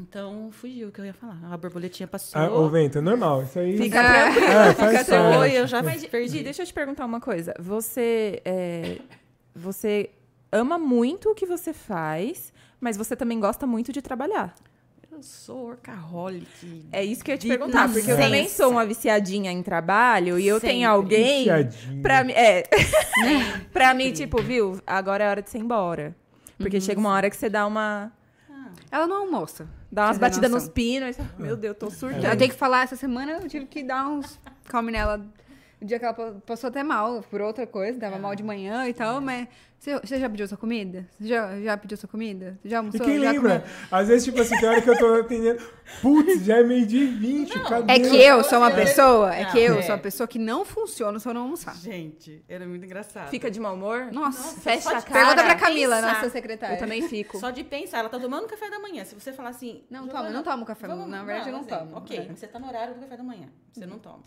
Então, 0.00 0.50
fugiu 0.50 0.88
o 0.88 0.92
que 0.92 1.00
eu 1.00 1.04
ia 1.04 1.12
falar. 1.12 1.38
A 1.52 1.56
borboletinha 1.58 2.06
passou. 2.06 2.40
Ah, 2.40 2.50
o 2.50 2.68
vento, 2.70 2.98
é 2.98 3.00
normal. 3.02 3.42
Isso 3.42 3.58
aí. 3.58 3.76
Fica 3.76 3.98
É. 4.00 4.22
tranquilo. 4.24 4.46
É, 4.46 4.68
fica 4.70 4.82
faz 4.92 5.06
tranquilo. 5.06 5.44
eu 5.46 5.66
já 5.66 5.82
Mas, 5.82 6.06
perdi. 6.06 6.42
Deixa 6.42 6.62
eu 6.62 6.66
te 6.66 6.72
perguntar 6.72 7.04
uma 7.04 7.20
coisa. 7.20 7.52
Você, 7.58 8.40
é, 8.44 8.98
você 9.54 10.08
ama 10.50 10.78
muito 10.78 11.30
o 11.30 11.34
que 11.34 11.44
você 11.44 11.74
faz, 11.74 12.50
mas 12.80 12.96
você 12.96 13.14
também 13.14 13.38
gosta 13.38 13.66
muito 13.66 13.92
de 13.92 14.00
trabalhar. 14.00 14.54
Sou 15.22 15.66
workaholic. 15.66 16.86
É 16.92 17.04
isso 17.04 17.22
que 17.24 17.30
eu 17.30 17.34
ia 17.34 17.38
te 17.38 17.48
De 17.48 17.56
perguntar, 17.56 17.90
porque 17.92 18.10
eu 18.10 18.16
também 18.16 18.48
sou 18.48 18.70
uma 18.70 18.84
viciadinha 18.86 19.50
em 19.52 19.62
trabalho 19.62 20.38
e 20.38 20.46
eu 20.46 20.56
Sempre. 20.56 20.68
tenho 20.74 20.88
alguém 20.90 21.46
pra 22.02 22.24
mim, 22.24 22.32
é, 22.32 22.64
pra 23.72 23.94
mim, 23.94 24.12
tipo, 24.12 24.40
viu, 24.42 24.80
agora 24.86 25.24
é 25.24 25.28
hora 25.30 25.42
de 25.42 25.50
você 25.50 25.58
ir 25.58 25.62
embora. 25.62 26.16
Porque 26.58 26.80
chega 26.80 26.98
uma 27.00 27.10
hora 27.10 27.28
que 27.30 27.36
você 27.36 27.48
dá 27.48 27.66
uma 27.66 28.12
Ela 28.90 29.06
não 29.06 29.22
almoça. 29.22 29.66
dá 29.90 30.06
umas 30.06 30.18
batidas 30.18 30.50
nos 30.50 30.68
pinos, 30.68 31.16
meu 31.38 31.56
Deus, 31.56 31.76
tô 31.78 31.90
surtando. 31.90 32.24
Eu 32.24 32.36
tenho 32.36 32.50
que 32.50 32.56
falar, 32.56 32.82
essa 32.84 32.96
semana 32.96 33.32
eu 33.32 33.48
tive 33.48 33.66
que 33.66 33.82
dar 33.82 34.08
uns 34.08 34.38
calme 34.64 34.92
nela. 34.92 35.24
O 35.80 35.84
dia 35.84 35.98
que 35.98 36.04
ela 36.04 36.12
pa- 36.12 36.34
passou 36.44 36.68
até 36.68 36.82
mal 36.82 37.22
por 37.30 37.40
outra 37.40 37.66
coisa, 37.66 37.98
tava 37.98 38.18
mal 38.18 38.34
de 38.34 38.42
manhã 38.42 38.86
e 38.86 38.92
tal, 38.92 39.18
mas 39.18 39.48
você, 39.78 39.98
você 39.98 40.20
já 40.20 40.28
pediu 40.28 40.46
sua 40.46 40.58
comida? 40.58 41.08
Você 41.18 41.26
já, 41.26 41.58
já 41.58 41.74
pediu 41.74 41.96
sua 41.96 42.06
comida? 42.08 42.58
Você 42.60 42.68
já 42.68 42.76
E 42.76 42.78
almoçou? 42.78 43.00
quem 43.00 43.18
Já 43.18 43.30
lembra? 43.32 43.60
comeu? 43.60 43.74
Às 43.90 44.08
vezes, 44.08 44.24
tipo 44.24 44.38
assim, 44.42 44.58
tem 44.60 44.68
hora 44.68 44.82
que 44.82 44.90
eu 44.90 44.98
tô 44.98 45.06
atendendo. 45.20 45.62
Putz, 46.02 46.44
já 46.44 46.58
é 46.58 46.62
meio 46.62 46.84
dia 46.84 47.02
e 47.02 47.06
vinte. 47.06 47.58
cadê? 47.60 47.92
É 47.94 47.98
que 47.98 48.14
eu 48.14 48.44
sou 48.44 48.58
uma 48.58 48.68
Não, 48.68 48.76
pessoa, 48.76 49.34
é 49.34 49.46
que 49.46 49.58
eu 49.58 49.78
é. 49.78 49.82
sou 49.82 49.94
uma 49.94 50.00
pessoa 50.02 50.28
que 50.28 50.38
não 50.38 50.66
funciona 50.66 51.18
se 51.18 51.26
eu 51.26 51.32
não 51.32 51.40
almoçar. 51.44 51.74
Gente, 51.76 52.44
era 52.46 52.66
muito 52.66 52.84
engraçado. 52.84 53.30
Fica 53.30 53.50
de 53.50 53.58
mau 53.58 53.74
humor? 53.74 54.12
Nossa, 54.12 54.60
Fecha 54.60 54.82
só 54.82 54.96
a 54.96 55.00
cara. 55.00 55.12
Pergunta 55.14 55.42
pra 55.44 55.54
Camila, 55.54 55.96
pensar. 55.96 56.14
nossa 56.14 56.28
secretária. 56.28 56.74
Eu 56.74 56.78
também 56.78 57.08
fico. 57.08 57.38
Só 57.38 57.48
de 57.50 57.64
pensar, 57.64 58.00
ela 58.00 58.10
tá 58.10 58.18
tomando 58.20 58.46
café 58.46 58.68
da 58.68 58.78
manhã. 58.78 59.02
Se 59.06 59.14
você 59.14 59.32
falar 59.32 59.48
assim. 59.48 59.82
Não 59.90 60.06
tomo, 60.06 60.28
não 60.28 60.42
tomo 60.42 60.66
café. 60.66 60.86
vamos- 60.86 61.08
Na 61.08 61.24
verdade, 61.24 61.48
eu 61.48 61.52
não 61.54 61.60
assim, 61.60 61.70
tomo. 61.70 61.96
Ok, 61.96 62.18
É. 62.18 62.22
você 62.36 62.46
tá 62.46 62.58
no 62.58 62.68
horário 62.68 62.92
do 62.94 63.00
café 63.00 63.16
da 63.16 63.22
manhã. 63.22 63.48
Você 63.72 63.86
não 63.86 63.98
toma. 63.98 64.22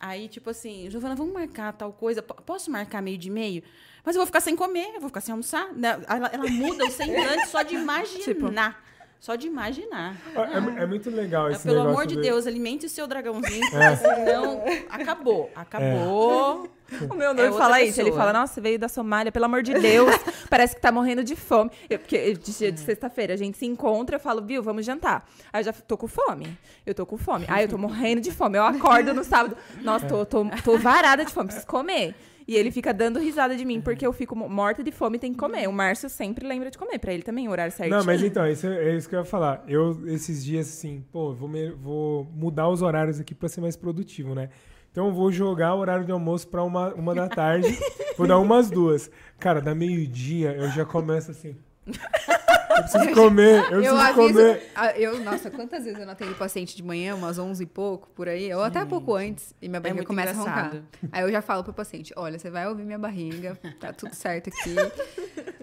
Aí, 0.00 0.28
tipo 0.28 0.48
assim, 0.50 0.88
Giovana, 0.90 1.14
vamos 1.16 1.32
marcar 1.34 1.72
tal 1.72 1.92
coisa. 1.92 2.22
P- 2.22 2.42
Posso 2.46 2.70
marcar 2.70 3.02
meio 3.02 3.18
de 3.18 3.28
meio? 3.30 3.62
Mas 4.04 4.14
eu 4.14 4.20
vou 4.20 4.26
ficar 4.26 4.40
sem 4.40 4.54
comer, 4.54 4.94
eu 4.94 5.00
vou 5.00 5.08
ficar 5.08 5.20
sem 5.20 5.32
almoçar. 5.32 5.72
Né? 5.74 6.00
Ela, 6.08 6.28
ela 6.28 6.48
muda 6.50 6.84
o 6.86 6.90
semblante 6.90 7.48
só 7.48 7.62
de 7.62 7.74
imaginar. 7.76 8.84
Só 9.20 9.34
de 9.34 9.48
imaginar. 9.48 10.16
É, 10.54 10.60
mu- 10.60 10.70
é 10.78 10.86
muito 10.86 11.10
legal 11.10 11.46
Ah, 11.46 11.50
esse 11.50 11.64
Pelo 11.64 11.78
negócio 11.78 11.90
amor 11.98 12.06
de 12.06 12.14
do- 12.14 12.22
Deus, 12.22 12.46
alimente 12.46 12.86
o 12.86 12.88
seu 12.88 13.04
dragãozinho, 13.06 13.64
É. 13.76 13.96
senão 13.96 14.62
acabou. 14.88 15.50
Acabou. 15.56 16.68
O 17.10 17.14
meu 17.14 17.32
É 17.32 17.34
noivo 17.34 17.52
outra 17.52 17.58
fala 17.64 17.82
isso. 17.82 18.00
Ele 18.00 18.10
pessoa. 18.10 18.24
fala, 18.26 18.32
nossa, 18.40 18.54
você 18.54 18.60
veio 18.60 18.78
da 18.78 18.88
Somália, 18.88 19.30
pelo 19.32 19.44
amor 19.44 19.62
de 19.62 19.74
Deus. 19.74 20.08
parece 20.48 20.76
que 20.76 20.80
tá 20.80 20.90
morrendo 20.92 21.22
de 21.24 21.34
fome. 21.34 21.70
Eu- 21.90 21.98
porque 21.98 22.32
dia 22.34 22.70
de 22.72 22.80
sexta-feira 22.80 23.34
a 23.34 23.36
gente 23.36 23.58
se 23.58 23.66
encontra, 23.66 24.16
eu 24.16 24.20
falo, 24.20 24.40
viu, 24.40 24.62
vamos 24.62 24.86
jantar. 24.86 25.28
Aí 25.52 25.60
eu 25.60 25.64
já 25.64 25.72
tô 25.72 25.96
com 25.98 26.06
fome. 26.06 26.56
Eu 26.86 26.94
tô 26.94 27.04
com 27.04 27.18
fome. 27.18 27.44
Aí 27.48 27.64
eu 27.64 27.68
tô 27.68 27.76
morrendo 27.76 28.20
de 28.20 28.30
fome. 28.30 28.56
Eu 28.56 28.62
acordo 28.64 29.12
no 29.12 29.24
sábado. 29.24 29.56
Nossa, 29.82 30.06
tô, 30.06 30.24
tô, 30.24 30.46
tô 30.64 30.78
varada 30.78 31.24
de 31.24 31.32
fome, 31.32 31.46
preciso 31.48 31.66
comer. 31.66 32.14
E 32.48 32.56
ele 32.56 32.70
fica 32.70 32.94
dando 32.94 33.18
risada 33.18 33.54
de 33.54 33.62
mim, 33.62 33.78
porque 33.78 34.06
eu 34.06 34.12
fico 34.12 34.34
mo- 34.34 34.48
morta 34.48 34.82
de 34.82 34.90
fome 34.90 35.18
e 35.18 35.20
tem 35.20 35.32
que 35.32 35.38
comer. 35.38 35.68
O 35.68 35.72
Márcio 35.72 36.08
sempre 36.08 36.46
lembra 36.48 36.70
de 36.70 36.78
comer. 36.78 36.98
Pra 36.98 37.12
ele 37.12 37.22
também, 37.22 37.46
o 37.46 37.50
horário 37.50 37.70
certinho. 37.70 37.98
Não, 37.98 38.04
mas 38.06 38.22
então, 38.22 38.46
isso 38.50 38.66
é, 38.66 38.88
é 38.88 38.96
isso 38.96 39.06
que 39.06 39.14
eu 39.14 39.18
ia 39.18 39.24
falar. 39.26 39.62
Eu, 39.68 40.08
esses 40.08 40.42
dias, 40.42 40.66
assim, 40.66 41.04
pô, 41.12 41.34
vou, 41.34 41.46
me- 41.46 41.70
vou 41.72 42.24
mudar 42.34 42.66
os 42.70 42.80
horários 42.80 43.20
aqui 43.20 43.34
pra 43.34 43.50
ser 43.50 43.60
mais 43.60 43.76
produtivo, 43.76 44.34
né? 44.34 44.48
Então, 44.90 45.08
eu 45.08 45.12
vou 45.12 45.30
jogar 45.30 45.74
o 45.74 45.78
horário 45.78 46.06
de 46.06 46.10
almoço 46.10 46.48
pra 46.48 46.64
uma, 46.64 46.94
uma 46.94 47.14
da 47.14 47.28
tarde. 47.28 47.68
vou 48.16 48.26
dar 48.26 48.38
umas 48.38 48.70
duas. 48.70 49.10
Cara, 49.38 49.60
da 49.60 49.74
meio-dia, 49.74 50.52
eu 50.56 50.70
já 50.70 50.86
começo 50.86 51.30
assim. 51.30 51.54
Eu 52.70 52.82
preciso 52.82 53.14
comer, 53.14 53.56
eu 53.72 53.82
Eu 53.82 53.94
preciso 53.94 53.96
aviso. 53.96 54.32
comer. 54.38 54.62
Eu, 54.96 55.20
nossa, 55.20 55.50
quantas 55.50 55.84
vezes 55.84 55.98
eu 55.98 56.06
não 56.06 56.12
atendo 56.12 56.34
paciente 56.34 56.76
de 56.76 56.82
manhã, 56.82 57.14
umas 57.14 57.38
11 57.38 57.62
e 57.62 57.66
pouco, 57.66 58.08
por 58.10 58.28
aí, 58.28 58.52
ou 58.52 58.62
até 58.62 58.84
pouco 58.84 59.14
antes, 59.14 59.54
e 59.60 59.68
minha 59.68 59.80
barriga 59.80 59.96
muito 59.96 60.08
começa 60.08 60.30
a 60.32 60.34
roncar. 60.34 60.66
engraçado. 60.66 60.84
Aí 61.12 61.22
eu 61.22 61.30
já 61.30 61.40
falo 61.42 61.64
pro 61.64 61.72
paciente: 61.72 62.12
olha, 62.16 62.38
você 62.38 62.50
vai 62.50 62.66
ouvir 62.68 62.84
minha 62.84 62.98
barriga, 62.98 63.58
tá 63.80 63.92
tudo 63.92 64.14
certo 64.14 64.48
aqui. 64.48 64.74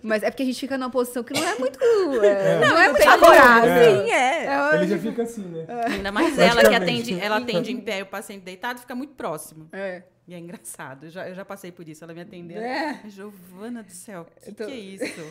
Mas 0.04 0.22
é 0.22 0.30
porque 0.30 0.44
a 0.44 0.46
gente 0.46 0.60
fica 0.60 0.78
numa 0.78 0.90
posição 0.92 1.24
que 1.24 1.34
não 1.34 1.44
é 1.44 1.56
muito. 1.58 1.80
é, 2.24 2.28
É. 2.64 2.68
Não 2.68 2.78
é 2.78 2.90
muito 2.90 3.04
favorável. 3.04 3.72
É. 3.72 3.84
Sim, 4.04 4.12
é. 4.12 4.46
É, 4.46 4.76
Ele 4.76 4.88
já 4.88 5.00
fica 5.00 5.24
assim, 5.24 5.42
né? 5.46 5.66
Ainda 5.88 6.12
mais 6.12 6.38
ela 6.38 6.62
que 6.62 6.76
atende, 6.76 7.20
ela 7.20 7.38
atende 7.38 7.72
em 7.72 7.80
pé 7.82 8.00
e 8.00 8.02
o 8.04 8.06
paciente 8.06 8.44
deitado 8.44 8.80
fica 8.80 8.94
muito 8.96 9.14
próximo. 9.14 9.68
é. 9.72 10.04
E 10.28 10.34
é 10.34 10.40
engraçado. 10.40 11.06
Eu 11.06 11.12
já, 11.12 11.30
eu 11.30 11.36
já 11.36 11.46
passei 11.46 11.72
por 11.72 11.88
isso. 11.88 12.04
Ela 12.04 12.12
me 12.12 12.22
atendeu. 12.22 12.60
É. 12.60 13.00
Giovana 13.08 13.84
do 13.84 13.92
céu, 13.92 14.26
o 14.42 14.46
que, 14.46 14.52
tô- 14.54 14.66
que 14.66 14.72
é 14.72 14.76
isso? 14.76 15.24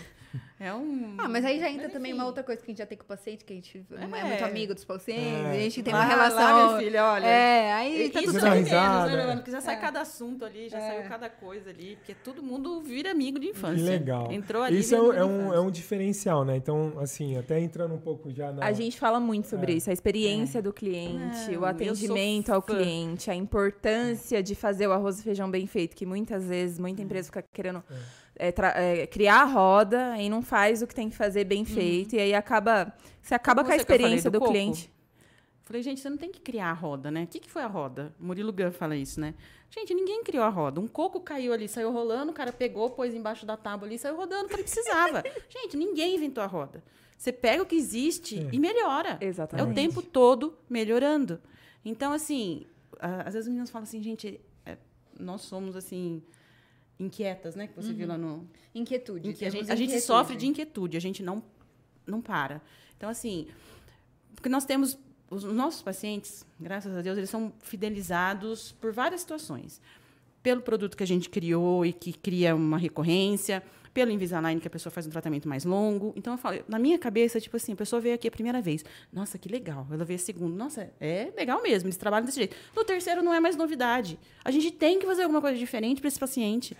É 0.59 0.73
um. 0.73 1.15
Ah, 1.19 1.29
mas 1.29 1.45
aí 1.45 1.59
já 1.61 1.69
entra 1.69 1.85
Mas, 1.85 1.93
também 1.93 2.13
enfim. 2.13 2.21
uma 2.21 2.27
outra 2.27 2.43
coisa 2.43 2.61
que 2.61 2.67
a 2.67 2.71
gente 2.73 2.79
já 2.79 2.87
tem 2.87 2.97
com 2.97 3.05
o 3.05 3.07
paciente, 3.07 3.45
que 3.45 3.53
a 3.53 3.57
gente 3.57 3.87
não 3.91 4.17
é, 4.17 4.21
É. 4.21 4.25
muito 4.25 4.45
amigo 4.45 4.75
dos 4.75 4.85
pacientes, 4.85 5.23
É. 5.47 5.51
a 5.51 5.55
gente 5.55 5.83
tem 5.83 5.93
Lá, 5.93 6.01
uma 6.01 6.07
relação. 6.07 6.39
lá, 6.39 6.67
minha 6.67 6.79
filha, 6.79 7.05
olha. 7.05 7.27
É, 7.27 7.73
aí 7.73 8.11
tá 8.11 8.21
isso 8.21 8.33
tudo 8.33 8.39
é 8.39 8.41
certo. 8.41 8.55
menos, 8.55 8.69
risada, 8.71 9.07
né, 9.07 9.13
é. 9.13 9.17
Giovana? 9.17 9.37
Porque 9.37 9.51
já 9.51 9.61
sai 9.61 9.75
É. 9.75 9.79
cada 9.79 10.01
assunto 10.01 10.45
ali, 10.45 10.69
já 10.69 10.79
É. 10.79 10.81
saiu 10.89 11.09
cada 11.09 11.29
coisa 11.29 11.71
ali. 11.71 11.97
Porque 11.97 12.15
todo 12.15 12.43
mundo 12.43 12.81
vira 12.83 13.11
amigo 13.11 13.39
de 13.39 13.47
Que 13.47 13.53
infância. 13.53 13.85
legal. 13.85 14.33
Entrou 14.33 14.63
ali. 14.63 14.79
Isso 14.79 14.95
é 14.95 15.01
um, 15.01 15.13
é, 15.13 15.25
um, 15.25 15.55
é 15.55 15.61
um 15.61 15.71
diferencial, 15.71 16.45
né? 16.45 16.57
Então, 16.57 16.95
assim, 17.01 17.37
até 17.37 17.61
entrando 17.61 17.95
um 17.95 18.01
pouco 18.01 18.31
já 18.31 18.53
na. 18.53 18.65
A 18.65 18.73
gente 18.73 18.99
fala 18.99 19.21
muito 19.21 19.47
sobre 19.49 19.73
É. 19.73 19.77
isso, 19.77 19.91
a 19.91 19.93
experiência 19.93 20.63
do 20.63 20.73
cliente, 20.73 21.57
o 21.57 21.65
atendimento 21.65 22.51
ao 22.53 22.63
fã. 22.63 22.75
cliente, 22.77 23.31
a 23.31 23.35
importância 23.35 24.43
de 24.43 24.55
fazer 24.55 24.87
o 24.87 24.93
arroz 24.93 25.21
e 25.21 25.23
feijão 25.23 25.51
bem 25.51 25.67
feito, 25.67 25.95
que 25.97 26.07
muitas 26.07 26.45
vezes 26.47 26.79
muita 26.79 27.03
empresa 27.03 27.27
fica 27.27 27.43
querendo 27.53 27.83
é, 28.37 28.53
é, 29.03 29.07
criar 29.07 29.43
a 29.43 29.45
roda 29.45 30.17
e 30.19 30.29
não 30.29 30.43
faz 30.43 30.83
o 30.83 30.87
que 30.87 30.95
tem 30.95 31.09
que 31.09 31.17
fazer 31.17 31.45
bem 31.45 31.65
feito, 31.65 32.17
e 32.17 32.21
aí 32.21 32.35
acaba. 32.35 32.93
Você 33.23 33.35
acaba 33.35 33.63
com 33.63 33.71
a 33.71 33.75
que 33.75 33.81
experiência 33.81 34.31
do 34.31 34.39
do, 34.39 34.47
cliente. 34.47 34.93
Falei, 35.65 35.83
gente, 35.83 36.01
você 36.01 36.11
não 36.11 36.19
tem 36.19 36.31
que 36.31 36.41
criar 36.41 36.71
a 36.71 36.73
roda, 36.75 37.11
né? 37.11 37.25
O 37.25 37.27
que, 37.27 37.41
que 37.41 37.51
foi 37.51 37.63
a 37.63 37.67
roda? 37.67 38.15
Murilo 38.21 38.53
Gun 38.53 38.71
fala 38.71 38.95
isso, 38.95 39.19
né? 39.19 39.35
Gente, 39.71 39.95
ninguém 39.95 40.23
criou 40.23 40.45
a 40.45 40.51
roda. 40.51 40.79
Um 40.79 40.87
coco 40.87 41.21
caiu 41.21 41.55
ali, 41.55 41.67
saiu 41.67 41.91
rolando, 41.91 42.33
o 42.33 42.35
cara 42.35 42.53
pegou, 42.53 42.91
pôs 42.91 43.15
embaixo 43.15 43.47
da 43.47 43.57
tábua 43.57 43.89
ali, 43.89 43.99
saiu 43.99 44.15
rodando, 44.15 44.49
porque 44.49 44.63
precisava. 44.63 45.23
gente, 45.49 45.75
ninguém 45.77 46.17
inventou 46.17 46.45
a 46.45 46.47
roda. 46.47 46.85
Você 47.17 47.33
pega 47.33 47.63
o 47.63 47.67
que 47.67 47.75
existe 47.75 48.39
É. 48.39 48.49
e 48.53 48.59
melhora. 48.59 49.17
É 49.21 49.25
Exatamente. 49.25 49.71
o 49.71 49.75
tempo 49.75 50.03
todo 50.03 50.55
melhorando. 50.69 51.41
Então, 51.83 52.13
assim, 52.13 52.67
às 53.01 53.33
vezes 53.33 53.41
as 53.41 53.49
meninas 53.49 53.71
falam 53.71 53.85
assim, 53.85 54.03
gente, 54.03 54.39
é, 54.67 54.77
nós 55.19 55.41
somos, 55.43 55.77
assim, 55.77 56.23
inquietas, 56.99 57.55
né? 57.55 57.67
Que 57.67 57.75
você 57.75 57.93
viu 57.93 58.07
lá 58.07 58.17
no, 58.17 58.47
Inquietude. 58.75 59.29
em 59.29 59.33
que 59.33 59.45
a 59.45 59.51
gente, 59.51 59.71
a 59.71 59.75
gente 59.75 59.89
inquietude. 59.89 60.07
sofre 60.07 60.37
de 60.37 60.47
inquietude, 60.47 60.97
a 60.97 61.01
gente 61.01 61.23
não, 61.23 61.43
não 62.07 62.21
para. 62.21 62.61
Então, 62.97 63.09
assim, 63.09 63.47
porque 64.35 64.49
nós 64.49 64.65
temos. 64.65 64.99
Os 65.31 65.43
nossos 65.43 65.83
pacientes, 65.83 66.47
graças 66.61 66.97
a 66.97 67.01
Deus, 67.01 67.17
eles 67.17 67.31
são 67.31 67.53
fidelizados 67.61 68.73
por 68.73 68.93
várias 68.93 69.23
situações. 69.23 69.81
Pelo 70.43 70.61
produto 70.61 70.97
que 70.97 71.03
a 71.03 71.07
gente 71.07 71.29
criou 71.31 71.85
e 71.85 71.93
que 71.93 72.13
cria 72.13 72.55
uma 72.55 72.77
recorrência, 72.77 73.63
pelo 73.95 74.11
Invisalign, 74.11 74.61
que 74.61 74.67
a 74.67 74.71
pessoa 74.71 74.91
faz 74.91 75.07
um 75.07 75.11
tratamento 75.11 75.49
mais 75.49 75.65
longo. 75.65 76.13
Então, 76.17 76.35
eu 76.35 76.39
falo, 76.39 76.59
na 76.69 76.79
minha 76.79 76.99
cabeça, 76.99 77.41
tipo 77.41 77.57
assim, 77.57 77.73
a 77.73 77.77
pessoa 77.77 78.01
veio 78.03 78.17
aqui 78.17 78.27
a 78.27 78.31
primeira 78.31 78.61
vez. 78.61 78.85
Nossa, 79.13 79.39
que 79.39 79.49
legal. 79.49 79.87
Ela 79.91 80.05
veio 80.05 80.17
a 80.17 80.21
segunda. 80.21 80.55
Nossa, 80.57 80.91
é 81.01 81.31
legal 81.37 81.63
mesmo, 81.63 81.87
eles 81.87 81.97
trabalham 81.97 82.27
desse 82.27 82.39
jeito. 82.39 82.57
No 82.77 82.85
terceiro, 82.85 83.23
não 83.23 83.33
é 83.33 83.39
mais 83.39 83.57
novidade. 83.57 84.19
A 84.45 84.51
gente 84.51 84.73
tem 84.73 84.99
que 84.99 85.07
fazer 85.07 85.23
alguma 85.23 85.41
coisa 85.41 85.57
diferente 85.57 86.01
para 86.01 86.09
esse 86.09 86.19
paciente. 86.19 86.77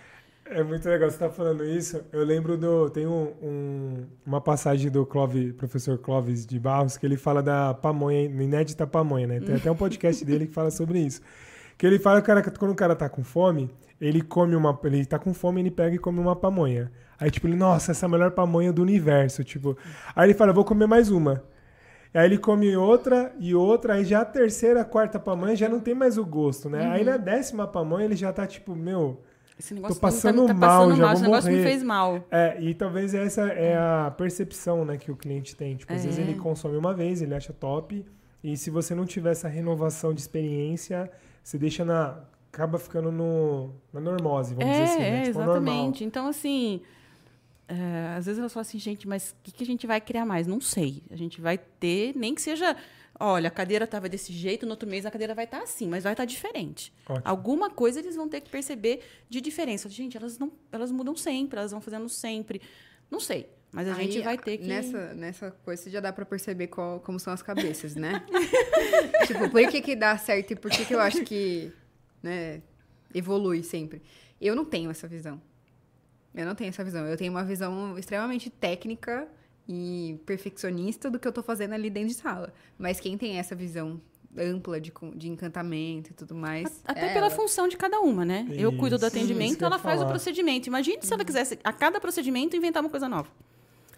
É 0.47 0.61
muito 0.61 0.87
legal 0.87 1.09
você 1.09 1.15
estar 1.15 1.29
falando 1.31 1.65
isso. 1.65 2.03
Eu 2.11 2.23
lembro 2.23 2.55
do. 2.55 2.87
Tem 2.91 3.07
um, 3.07 3.33
um- 3.41 4.03
uma 4.23 4.39
passagem 4.39 4.91
do 4.91 5.03
Clóvis, 5.03 5.51
professor 5.53 5.97
Clóvis 5.97 6.45
de 6.45 6.59
Barros, 6.59 6.97
que 6.97 7.05
ele 7.05 7.17
fala 7.17 7.41
da 7.41 7.73
pamonha, 7.73 8.25
inédita 8.25 8.85
pamonha, 8.85 9.25
né? 9.25 9.39
Tem 9.39 9.55
até 9.55 9.71
um 9.71 9.75
podcast 9.75 10.23
dele 10.25 10.45
que 10.45 10.53
fala 10.53 10.69
sobre 10.69 10.99
isso. 10.99 11.19
Que 11.79 11.87
ele 11.87 11.97
fala 11.97 12.21
que 12.21 12.51
quando 12.59 12.71
o 12.71 12.75
cara 12.75 12.95
tá 12.95 13.09
com 13.09 13.23
fome, 13.23 13.71
ele 13.99 14.21
come 14.21 14.55
uma. 14.55 14.79
Ele 14.83 15.03
tá 15.03 15.17
com 15.17 15.33
fome, 15.33 15.61
ele 15.61 15.71
pega 15.71 15.95
e 15.95 15.97
come 15.97 16.19
uma 16.19 16.35
pamonha. 16.35 16.91
Aí, 17.19 17.31
tipo, 17.31 17.47
ele, 17.47 17.55
nossa, 17.55 17.91
essa 17.91 18.05
é 18.05 18.07
a 18.07 18.09
melhor 18.09 18.31
pamonha 18.31 18.71
do 18.73 18.81
universo. 18.81 19.43
Tipo. 19.43 19.77
Aí 20.15 20.27
ele 20.27 20.33
fala, 20.33 20.51
vou 20.53 20.65
comer 20.65 20.87
mais 20.87 21.09
uma. 21.09 21.43
Aí 22.13 22.25
ele 22.25 22.37
come 22.37 22.75
outra 22.77 23.33
e 23.39 23.53
outra, 23.53 23.95
aí 23.95 24.05
já 24.05 24.21
a 24.21 24.25
terceira, 24.25 24.81
a 24.81 24.85
quarta 24.85 25.19
pamonha 25.19 25.53
já 25.55 25.67
não 25.67 25.81
tem 25.81 25.93
mais 25.93 26.17
o 26.17 26.25
gosto, 26.25 26.69
né? 26.69 26.85
Aí 26.91 27.03
na 27.03 27.17
décima 27.17 27.67
pamonha 27.67 28.05
ele 28.05 28.15
já 28.15 28.31
tá 28.31 28.47
tipo, 28.47 28.73
meu. 28.75 29.21
Esse 29.59 29.73
negócio 29.73 29.95
Tô 29.95 30.01
passando 30.01 30.35
não 30.37 30.47
tá, 30.47 30.53
tá 30.53 30.59
mal, 30.59 30.69
passando 30.83 30.95
já 30.97 31.03
mal. 31.03 31.07
vou 31.07 31.13
Esse 31.13 31.23
negócio 31.23 31.51
me 31.51 31.57
morrer. 31.57 31.69
fez 31.69 31.83
mal. 31.83 32.23
É, 32.31 32.57
e 32.61 32.73
talvez 32.73 33.13
essa 33.13 33.41
é 33.49 33.77
a 33.77 34.13
percepção, 34.17 34.83
né, 34.85 34.97
que 34.97 35.11
o 35.11 35.15
cliente 35.15 35.55
tem. 35.55 35.75
Tipo, 35.75 35.93
às 35.93 36.03
vezes 36.05 36.19
É. 36.19 36.21
ele 36.21 36.35
consome 36.35 36.77
uma 36.77 36.93
vez, 36.93 37.21
ele 37.21 37.33
acha 37.33 37.51
top, 37.53 38.05
e 38.43 38.55
se 38.57 38.69
você 38.69 38.93
não 38.95 39.05
tiver 39.05 39.31
essa 39.31 39.47
renovação 39.49 40.13
de 40.13 40.19
experiência, 40.21 41.09
você 41.43 41.57
deixa 41.57 41.83
na 41.85 42.17
acaba 42.51 42.79
ficando 42.79 43.11
no 43.11 43.71
na 43.93 43.99
normose, 43.99 44.55
vamos 44.55 44.69
É, 44.69 44.71
dizer 44.71 44.83
assim, 44.83 44.99
né? 44.99 45.19
é, 45.19 45.23
Tipo, 45.23 45.39
normal. 45.39 45.55
exatamente. 45.57 46.03
Então, 46.05 46.27
assim, 46.29 46.81
é, 47.67 48.15
às 48.17 48.25
vezes 48.25 48.39
elas 48.39 48.53
falam 48.53 48.61
assim, 48.61 48.79
gente, 48.79 49.07
mas 49.07 49.31
o 49.31 49.35
que, 49.43 49.51
que 49.51 49.63
a 49.63 49.67
gente 49.67 49.87
vai 49.87 49.99
criar 49.99 50.25
mais? 50.25 50.45
Não 50.47 50.61
sei. 50.61 51.01
A 51.09 51.15
gente 51.15 51.41
vai 51.41 51.57
ter, 51.57 52.15
nem 52.15 52.35
que 52.35 52.41
seja, 52.41 52.75
olha, 53.19 53.47
a 53.47 53.51
cadeira 53.51 53.85
estava 53.85 54.07
desse 54.07 54.31
jeito, 54.31 54.65
no 54.65 54.71
outro 54.71 54.87
mês 54.87 55.05
a 55.05 55.11
cadeira 55.11 55.33
vai 55.33 55.45
estar 55.45 55.61
assim, 55.61 55.87
mas 55.87 56.03
vai 56.03 56.13
estar 56.13 56.25
diferente. 56.25 56.93
Ótimo. 57.09 57.21
Alguma 57.25 57.69
coisa 57.69 57.99
eles 57.99 58.15
vão 58.15 58.29
ter 58.29 58.41
que 58.41 58.49
perceber 58.49 59.01
de 59.29 59.41
diferença. 59.41 59.89
Gente, 59.89 60.15
elas 60.17 60.37
não, 60.37 60.51
elas 60.71 60.91
mudam 60.91 61.15
sempre, 61.15 61.57
elas 61.57 61.71
vão 61.71 61.81
fazendo 61.81 62.07
sempre. 62.09 62.61
Não 63.09 63.19
sei, 63.19 63.49
mas 63.71 63.87
a 63.87 63.95
Aí, 63.95 64.11
gente 64.11 64.23
vai 64.23 64.37
ter 64.37 64.57
que 64.57 64.67
Nessa, 64.67 65.13
nessa 65.13 65.51
coisa 65.51 65.89
já 65.89 65.99
dá 65.99 66.11
pra 66.13 66.25
perceber 66.25 66.67
qual- 66.67 66.99
como 66.99 67.19
são 67.19 67.31
as 67.33 67.41
cabeças, 67.41 67.95
né? 67.95 68.23
tipo, 69.27 69.49
por 69.49 69.67
que 69.69 69.81
que 69.81 69.95
dá 69.95 70.17
certo 70.17 70.51
e 70.51 70.55
por 70.55 70.69
que 70.71 70.85
que 70.85 70.93
eu 70.93 70.99
acho 70.99 71.23
que 71.23 71.71
né, 72.21 72.61
evolui 73.13 73.63
sempre? 73.63 74.01
Eu 74.41 74.55
não 74.55 74.65
tenho 74.65 74.89
essa 74.91 75.07
visão. 75.07 75.41
Eu 76.35 76.45
não 76.45 76.55
tenho 76.55 76.69
essa 76.69 76.83
visão. 76.83 77.05
Eu 77.05 77.17
tenho 77.17 77.31
uma 77.31 77.43
visão 77.43 77.97
extremamente 77.97 78.49
técnica 78.49 79.27
e 79.67 80.19
perfeccionista 80.25 81.09
do 81.09 81.17
que 81.17 81.27
eu 81.27 81.31
tô 81.31 81.41
fazendo 81.41 81.73
ali 81.73 81.89
dentro 81.89 82.09
de 82.09 82.15
sala. 82.15 82.53
Mas 82.77 82.99
quem 82.99 83.17
tem 83.17 83.37
essa 83.39 83.55
visão 83.55 83.99
ampla 84.37 84.79
de, 84.79 84.91
de 85.15 85.29
encantamento 85.29 86.11
e 86.11 86.13
tudo 86.13 86.35
mais. 86.35 86.81
Até 86.85 87.09
é 87.09 87.13
pela 87.13 87.27
ela. 87.27 87.35
função 87.35 87.67
de 87.67 87.77
cada 87.77 87.99
uma, 88.01 88.25
né? 88.25 88.45
Eu 88.51 88.71
cuido 88.75 88.97
do 88.97 89.05
Isso, 89.05 89.15
isso 89.15 89.25
atendimento, 89.25 89.63
ela 89.63 89.79
faz 89.79 89.95
o 89.95 89.99
falar. 89.99 90.11
procedimento. 90.11 90.67
Imagine 90.67 90.99
se 91.01 91.13
ela 91.13 91.23
quisesse, 91.23 91.57
a 91.63 91.71
cada 91.71 91.99
procedimento, 91.99 92.55
inventar 92.55 92.83
uma 92.83 92.89
coisa 92.89 93.07
nova. 93.07 93.29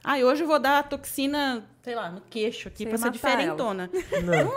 Ah, 0.04 0.18
hoje 0.20 0.44
eu 0.44 0.48
vou 0.48 0.60
dar 0.60 0.88
toxina, 0.88 1.68
sei 1.82 1.96
lá, 1.96 2.10
no 2.10 2.22
queixo 2.22 2.68
aqui 2.68 2.84
Você 2.84 2.86
pra 2.86 2.92
ia 2.94 2.98
ser 2.98 3.12
diferentona. 3.12 3.90
Não. 4.24 4.54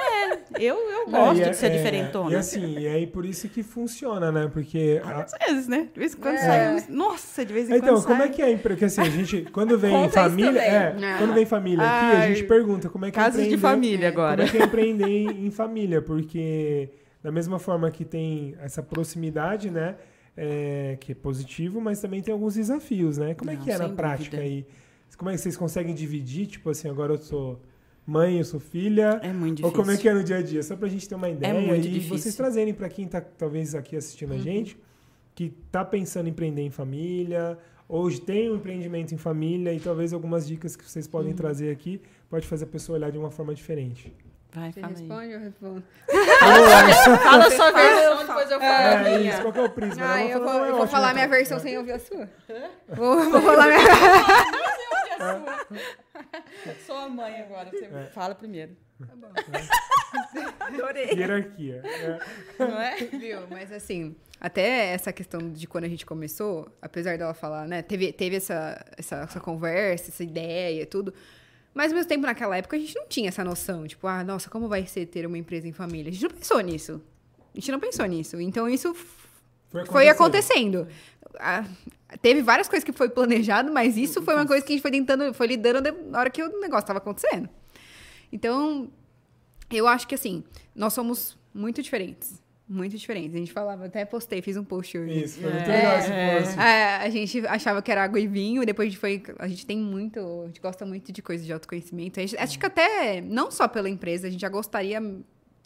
Eu, 0.58 0.76
eu 0.76 1.06
Não, 1.06 1.10
gosto 1.26 1.38
e 1.38 1.42
é- 1.42 1.50
de 1.50 1.56
ser 1.56 1.66
é- 1.66 1.76
diferentona. 1.76 2.30
E 2.32 2.36
assim, 2.36 2.78
e 2.78 2.86
aí 2.86 3.06
por 3.06 3.24
isso 3.24 3.48
que 3.48 3.62
funciona, 3.62 4.30
né? 4.32 4.50
Porque 4.52 5.00
a- 5.04 5.22
Às 5.22 5.32
vezes, 5.46 5.68
né? 5.68 5.88
De 5.92 5.98
vez 5.98 6.14
em 6.14 6.16
quando 6.18 6.34
É. 6.34 6.38
sai. 6.38 6.84
Nossa, 6.88 7.44
de 7.44 7.52
vez 7.52 7.70
em 7.70 7.74
Então, 7.76 7.94
quando 7.94 8.04
como 8.04 8.18
sai. 8.18 8.28
é 8.28 8.30
que 8.32 8.42
é? 8.42 8.56
Porque 8.56 8.84
assim, 8.84 9.00
a 9.00 9.04
gente, 9.10 9.42
quando 9.52 9.78
vem 9.78 10.08
família, 10.10 10.60
é, 10.60 10.96
quando 11.18 11.34
vem 11.34 11.46
família 11.46 11.84
aqui, 11.84 12.16
a 12.16 12.28
gente 12.28 12.44
pergunta 12.44 12.88
como 12.88 13.04
é 13.06 13.10
que 13.10 13.18
é 13.18 13.22
Casos 13.22 13.46
de 13.48 13.56
família 13.56 14.08
agora. 14.08 14.44
Como 14.44 14.48
é 14.48 14.50
que 14.50 14.58
é 14.62 14.66
empreender 14.66 15.06
em, 15.08 15.46
em 15.46 15.50
família? 15.50 16.02
Porque 16.02 16.90
da 17.22 17.30
mesma 17.30 17.58
forma 17.58 17.90
que 17.90 18.04
tem 18.04 18.54
essa 18.60 18.82
proximidade, 18.82 19.70
né? 19.70 19.96
é, 20.36 20.96
que 21.00 21.12
é 21.12 21.14
positivo, 21.14 21.80
mas 21.82 22.00
também 22.00 22.22
tem 22.22 22.32
alguns 22.32 22.54
desafios, 22.54 23.18
né? 23.18 23.34
Como 23.34 23.50
é 23.50 23.56
Não, 23.56 23.62
que 23.62 23.70
é 23.70 23.76
na 23.76 23.88
prática 23.90 24.36
dúvida. 24.38 24.42
aí? 24.42 24.64
Como 25.18 25.28
é 25.28 25.34
que 25.34 25.40
vocês 25.40 25.54
conseguem 25.56 25.94
dividir? 25.94 26.46
Tipo 26.46 26.70
assim, 26.70 26.88
agora 26.88 27.12
eu 27.12 27.18
sou 27.18 27.60
mãe, 28.11 28.38
eu 28.38 28.44
sou 28.44 28.59
filha. 28.61 29.20
É 29.23 29.33
muito 29.33 29.64
Ou 29.64 29.70
difícil. 29.70 29.73
como 29.73 29.90
é 29.90 29.96
que 29.96 30.09
é 30.09 30.14
no 30.14 30.25
dia 30.25 30.38
a 30.38 30.42
dia? 30.42 30.62
Só 30.62 30.77
pra 30.77 30.88
gente 30.88 31.09
ter 31.09 31.14
uma 31.14 31.29
ideia 31.29 31.55
muito 31.55 31.87
e 31.87 31.90
difícil. 31.90 32.18
vocês 32.18 32.35
trazerem 32.35 32.75
pra 32.75 32.88
quem 32.88 33.07
tá 33.07 33.20
talvez 33.20 33.75
aqui 33.75 33.96
assistindo 33.96 34.33
a 34.33 34.37
Uhum. 34.37 34.42
gente, 34.42 34.77
que 35.35 35.51
tá 35.70 35.85
pensando 35.85 36.27
em 36.27 36.31
empreender 36.31 36.62
em 36.62 36.70
família, 36.70 37.57
ou 37.88 38.11
tem 38.20 38.51
um 38.51 38.57
empreendimento 38.57 39.14
em 39.14 39.16
família 39.18 39.73
e 39.73 39.81
talvez 39.81 40.12
algumas 40.12 40.46
dicas 40.46 40.77
que 40.77 40.85
vocês 40.85 41.07
Uhum. 41.07 41.12
podem 41.12 41.33
trazer 41.33 41.70
aqui 41.70 42.01
pode 42.29 42.46
fazer 42.46 42.64
a 42.64 42.68
pessoa 42.68 42.96
olhar 42.99 43.11
de 43.11 43.18
uma 43.18 43.31
forma 43.31 43.55
diferente. 43.55 44.12
Vai, 44.53 44.73
Você 44.73 44.81
fala 44.81 44.92
aí. 44.92 44.99
responde, 45.01 45.31
eu 45.33 45.40
respondo. 45.40 45.83
Fala 46.40 47.46
a 47.46 47.51
sua 47.53 47.70
versão, 47.70 48.18
depois 48.27 48.51
eu 48.51 48.59
falo 48.59 48.73
a 48.73 48.83
É, 49.09 49.18
minha. 49.18 49.31
isso, 49.33 49.42
qual 49.42 49.53
que 49.53 49.59
é 49.61 49.62
o 49.62 49.70
prisma? 49.70 50.05
Ah, 50.12 50.25
eu 50.25 50.38
vou, 50.42 50.53
"Não, 50.53 50.64
é 50.64 50.70
eu 50.70 50.77
vou 50.77 50.87
falar 50.88 51.07
então." 51.12 51.14
minha 51.14 51.29
versão 51.29 51.57
É. 51.57 51.61
sem 51.61 51.79
ouvir 51.79 51.92
a 51.92 51.99
sua. 52.01 52.29
Vou, 52.88 53.31
vou 53.31 53.40
falar 53.42 53.66
minha 53.68 53.79
Sou 56.87 56.96
a 56.96 57.09
mãe 57.09 57.40
agora. 57.42 57.70
Você 57.70 57.85
É. 57.85 58.11
fala 58.12 58.35
primeiro. 58.35 58.76
Adorei. 60.61 61.11
Hierarquia. 61.14 61.83
É. 61.85 62.18
Não 62.59 62.80
é? 62.80 62.96
Viu? 62.96 63.46
Mas 63.48 63.72
assim, 63.72 64.14
até 64.40 64.92
essa 64.92 65.12
questão 65.12 65.50
de 65.52 65.66
quando 65.66 65.85
a 65.85 65.88
gente 65.88 66.04
começou, 66.04 66.68
apesar 66.80 67.16
dela 67.18 67.35
falar, 67.35 67.66
né? 67.66 67.83
Teve, 67.83 68.12
teve 68.12 68.37
essa, 68.37 68.85
essa, 68.96 69.16
essa 69.22 69.40
conversa, 69.40 70.11
essa 70.11 70.22
ideia 70.22 70.83
e 70.83 70.87
tudo. 70.87 71.12
Mas 71.72 71.92
ao 71.92 71.96
mesmo 71.96 72.09
tempo, 72.09 72.26
naquela 72.26 72.56
época, 72.56 72.76
a 72.76 72.80
gente 72.80 72.94
não 72.96 73.06
tinha 73.06 73.28
essa 73.28 73.44
noção. 73.44 73.87
Tipo, 73.87 74.06
ah, 74.06 74.24
nossa, 74.24 74.50
como 74.50 74.68
vai 74.68 74.87
ser 74.87 75.06
ter 75.06 75.24
uma 75.26 75.38
empresa 75.38 75.68
em 75.68 75.72
família? 75.72 76.11
A 76.11 76.12
gente 76.12 76.22
não 76.24 76.30
pensou 76.30 76.61
nisso. 76.61 77.00
A 77.54 77.59
gente 77.59 77.72
não 77.72 77.80
pensou 77.80 78.06
nisso. 78.06 78.40
Então 78.40 78.68
isso 78.68 78.94
foi 79.87 80.09
acontecendo. 80.09 80.87
Ah, 81.38 81.64
teve 82.20 82.42
várias 82.42 82.68
coisas 82.68 82.84
que 82.84 82.92
foi 82.92 83.08
planejado, 83.08 83.72
mas 83.72 83.96
isso 83.96 84.20
foi 84.22 84.34
uma 84.34 84.46
coisa 84.46 84.64
que 84.64 84.72
a 84.72 84.74
gente 84.74 84.82
foi 84.82 84.90
tentando, 84.90 85.32
foi 85.32 85.46
lidando 85.46 85.80
de- 85.80 85.92
na 86.10 86.18
hora 86.18 86.30
que 86.30 86.42
o 86.42 86.60
negócio 86.60 86.80
estava 86.84 86.98
acontecendo. 86.98 87.48
Então, 88.32 88.90
eu 89.70 89.86
acho 89.86 90.06
que 90.08 90.14
assim, 90.14 90.42
nós 90.74 90.92
somos 90.92 91.38
muito 91.54 91.82
diferentes. 91.82 92.40
Muito 92.68 92.96
diferentes. 92.96 93.34
A 93.34 93.38
gente 93.38 93.52
falava, 93.52 93.86
até 93.86 94.04
postei, 94.04 94.40
fiz 94.40 94.56
um 94.56 94.62
post 94.62 94.96
hoje. 94.96 95.24
Isso, 95.24 95.40
foi 95.40 95.50
muito 95.52 95.68
É, 95.68 95.76
legal 95.76 95.98
esse 95.98 96.12
é. 96.12 96.38
post. 96.40 96.58
É, 96.60 96.96
a 96.98 97.10
gente 97.10 97.46
achava 97.48 97.82
que 97.82 97.90
era 97.90 98.04
água 98.04 98.20
e 98.20 98.28
vinho, 98.28 98.62
e 98.62 98.66
depois 98.66 98.86
a 98.86 98.90
gente 98.90 99.00
foi. 99.00 99.20
A 99.40 99.48
gente 99.48 99.66
tem 99.66 99.76
muito. 99.76 100.20
A 100.44 100.46
gente 100.46 100.60
gosta 100.60 100.86
muito 100.86 101.10
de 101.10 101.20
coisas 101.20 101.44
de 101.44 101.52
autoconhecimento. 101.52 102.20
A 102.20 102.22
gente- 102.22 102.36
acho 102.38 102.56
que 102.58 102.64
até, 102.66 103.20
não 103.20 103.50
só 103.50 103.66
pela 103.66 103.88
empresa, 103.88 104.28
a 104.28 104.30
gente 104.30 104.40
já 104.40 104.48
gostaria 104.48 105.00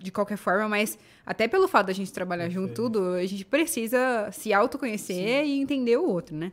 de 0.05 0.12
qualquer 0.12 0.37
forma, 0.37 0.69
mas 0.69 0.99
até 1.25 1.49
pelo 1.49 1.67
fato 1.67 1.87
da 1.87 1.93
gente 1.93 2.12
trabalhar 2.12 2.49
junto, 2.51 2.69
Perfeito. 2.69 2.93
tudo, 2.93 3.14
a 3.14 3.27
gente 3.27 3.45
precisa 3.45 4.29
se 4.31 4.53
autoconhecer 4.53 5.45
e 5.45 5.59
entender 5.59 5.97
o 5.97 6.07
outro, 6.07 6.37
né? 6.37 6.53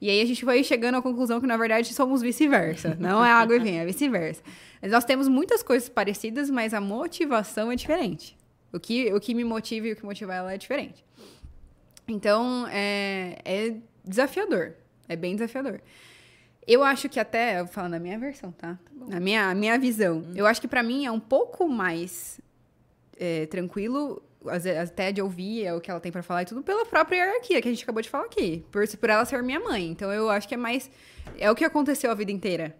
E 0.00 0.08
aí 0.08 0.20
a 0.20 0.24
gente 0.24 0.44
vai 0.44 0.62
chegando 0.62 0.96
à 0.96 1.02
conclusão 1.02 1.40
que, 1.40 1.46
na 1.46 1.56
verdade, 1.56 1.92
somos 1.92 2.22
vice-versa. 2.22 2.96
Não 3.00 3.24
é 3.24 3.30
água 3.30 3.56
e 3.56 3.58
vinho, 3.58 3.80
é 3.80 3.84
vice-versa. 3.84 4.42
Mas 4.80 4.92
nós 4.92 5.04
temos 5.04 5.26
muitas 5.26 5.62
coisas 5.62 5.88
parecidas, 5.88 6.48
mas 6.48 6.72
a 6.72 6.80
motivação 6.80 7.72
é 7.72 7.76
diferente. 7.76 8.36
O 8.72 8.78
que, 8.78 9.12
o 9.12 9.18
que 9.18 9.34
me 9.34 9.42
motiva 9.42 9.88
e 9.88 9.92
o 9.92 9.96
que 9.96 10.04
motiva 10.04 10.34
ela 10.34 10.52
é 10.52 10.58
diferente. 10.58 11.04
Então, 12.06 12.66
é, 12.70 13.38
é 13.44 13.74
desafiador. 14.04 14.74
É 15.08 15.16
bem 15.16 15.34
desafiador. 15.34 15.80
Eu 16.66 16.84
acho 16.84 17.08
que 17.08 17.18
até, 17.18 17.60
eu 17.60 17.64
vou 17.64 17.72
falar 17.72 17.88
na 17.88 17.98
minha 17.98 18.18
versão, 18.18 18.52
tá? 18.52 18.78
Na 19.08 19.18
minha, 19.18 19.50
a 19.50 19.54
minha 19.54 19.78
visão. 19.78 20.24
Eu 20.34 20.46
acho 20.46 20.60
que 20.60 20.68
pra 20.68 20.82
mim 20.82 21.06
é 21.06 21.10
um 21.10 21.20
pouco 21.20 21.68
mais 21.68 22.40
é, 23.18 23.46
tranquilo, 23.46 24.22
até 24.82 25.10
de 25.12 25.20
ouvir 25.20 25.64
é 25.64 25.74
o 25.74 25.80
que 25.80 25.90
ela 25.90 26.00
tem 26.00 26.12
pra 26.12 26.22
falar 26.22 26.42
e 26.42 26.44
tudo, 26.44 26.62
pela 26.62 26.84
própria 26.86 27.16
hierarquia 27.16 27.60
que 27.60 27.68
a 27.68 27.70
gente 27.70 27.82
acabou 27.82 28.02
de 28.02 28.08
falar 28.08 28.24
aqui. 28.26 28.64
Por, 28.70 28.86
por 28.96 29.10
ela 29.10 29.24
ser 29.24 29.42
minha 29.42 29.60
mãe. 29.60 29.88
Então 29.90 30.12
eu 30.12 30.30
acho 30.30 30.46
que 30.46 30.54
é 30.54 30.58
mais. 30.58 30.90
É 31.38 31.50
o 31.50 31.54
que 31.54 31.64
aconteceu 31.64 32.10
a 32.10 32.14
vida 32.14 32.30
inteira. 32.30 32.76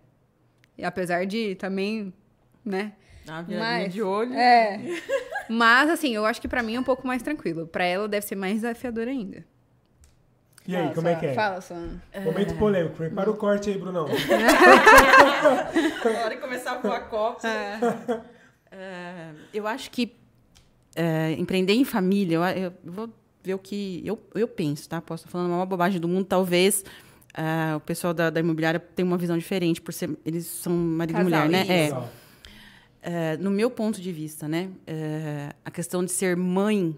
E 0.78 0.84
apesar 0.84 1.26
de 1.26 1.54
também, 1.56 2.12
né? 2.64 2.92
A 3.28 3.42
Mas- 3.42 3.92
de 3.92 4.02
olho. 4.02 4.32
É. 4.34 4.80
Mas, 5.48 5.90
assim, 5.90 6.14
eu 6.14 6.24
acho 6.24 6.40
que 6.40 6.46
pra 6.46 6.62
mim 6.62 6.76
é 6.76 6.80
um 6.80 6.84
pouco 6.84 7.06
mais 7.06 7.22
tranquilo. 7.22 7.66
Pra 7.66 7.84
ela 7.84 8.06
deve 8.06 8.24
ser 8.24 8.36
mais 8.36 8.56
desafiador 8.56 9.08
ainda. 9.08 9.44
E 10.68 10.74
aí, 10.74 10.82
Fala, 10.82 10.94
como 10.94 11.08
é 11.08 11.14
que 11.16 11.26
é? 11.26 11.34
Fala, 11.34 11.60
sua... 11.60 11.76
Momento 12.24 12.56
polêmico. 12.56 12.96
Prepara 12.96 13.30
o 13.30 13.36
corte 13.36 13.70
aí, 13.70 13.78
Brunão. 13.78 14.06
Na 16.04 16.20
hora 16.24 16.34
de 16.34 16.40
começar 16.40 16.72
a 16.72 16.78
voar 16.78 17.08
copos. 17.08 17.44
É, 17.44 19.30
eu 19.54 19.66
acho 19.66 19.90
que 19.90 20.16
é, 20.96 21.32
empreender 21.38 21.74
em 21.74 21.84
família, 21.84 22.36
eu, 22.36 22.42
eu 22.42 22.72
vou 22.84 23.08
ver 23.44 23.54
o 23.54 23.58
que 23.58 24.02
eu, 24.04 24.18
eu 24.34 24.48
penso, 24.48 24.88
tá? 24.88 25.00
Posso 25.00 25.22
estar 25.22 25.30
falando 25.30 25.52
uma 25.52 25.66
bobagem 25.66 26.00
do 26.00 26.08
mundo, 26.08 26.24
talvez 26.24 26.84
é, 27.32 27.76
o 27.76 27.80
pessoal 27.80 28.14
da, 28.14 28.30
da 28.30 28.40
imobiliária 28.40 28.80
tenha 28.80 29.06
uma 29.06 29.18
visão 29.18 29.36
diferente, 29.36 29.80
por 29.80 29.92
ser 29.92 30.10
eles 30.24 30.46
são 30.46 30.72
marido 30.72 31.20
e 31.20 31.24
Casal, 31.24 31.44
mulher, 31.44 31.66
né? 31.66 31.86
isso. 31.86 31.96
É. 31.96 32.26
É, 33.08 33.36
no 33.36 33.52
meu 33.52 33.70
ponto 33.70 34.00
de 34.00 34.10
vista, 34.10 34.48
né? 34.48 34.68
é, 34.84 35.50
a 35.64 35.70
questão 35.70 36.04
de 36.04 36.10
ser 36.10 36.36
mãe, 36.36 36.96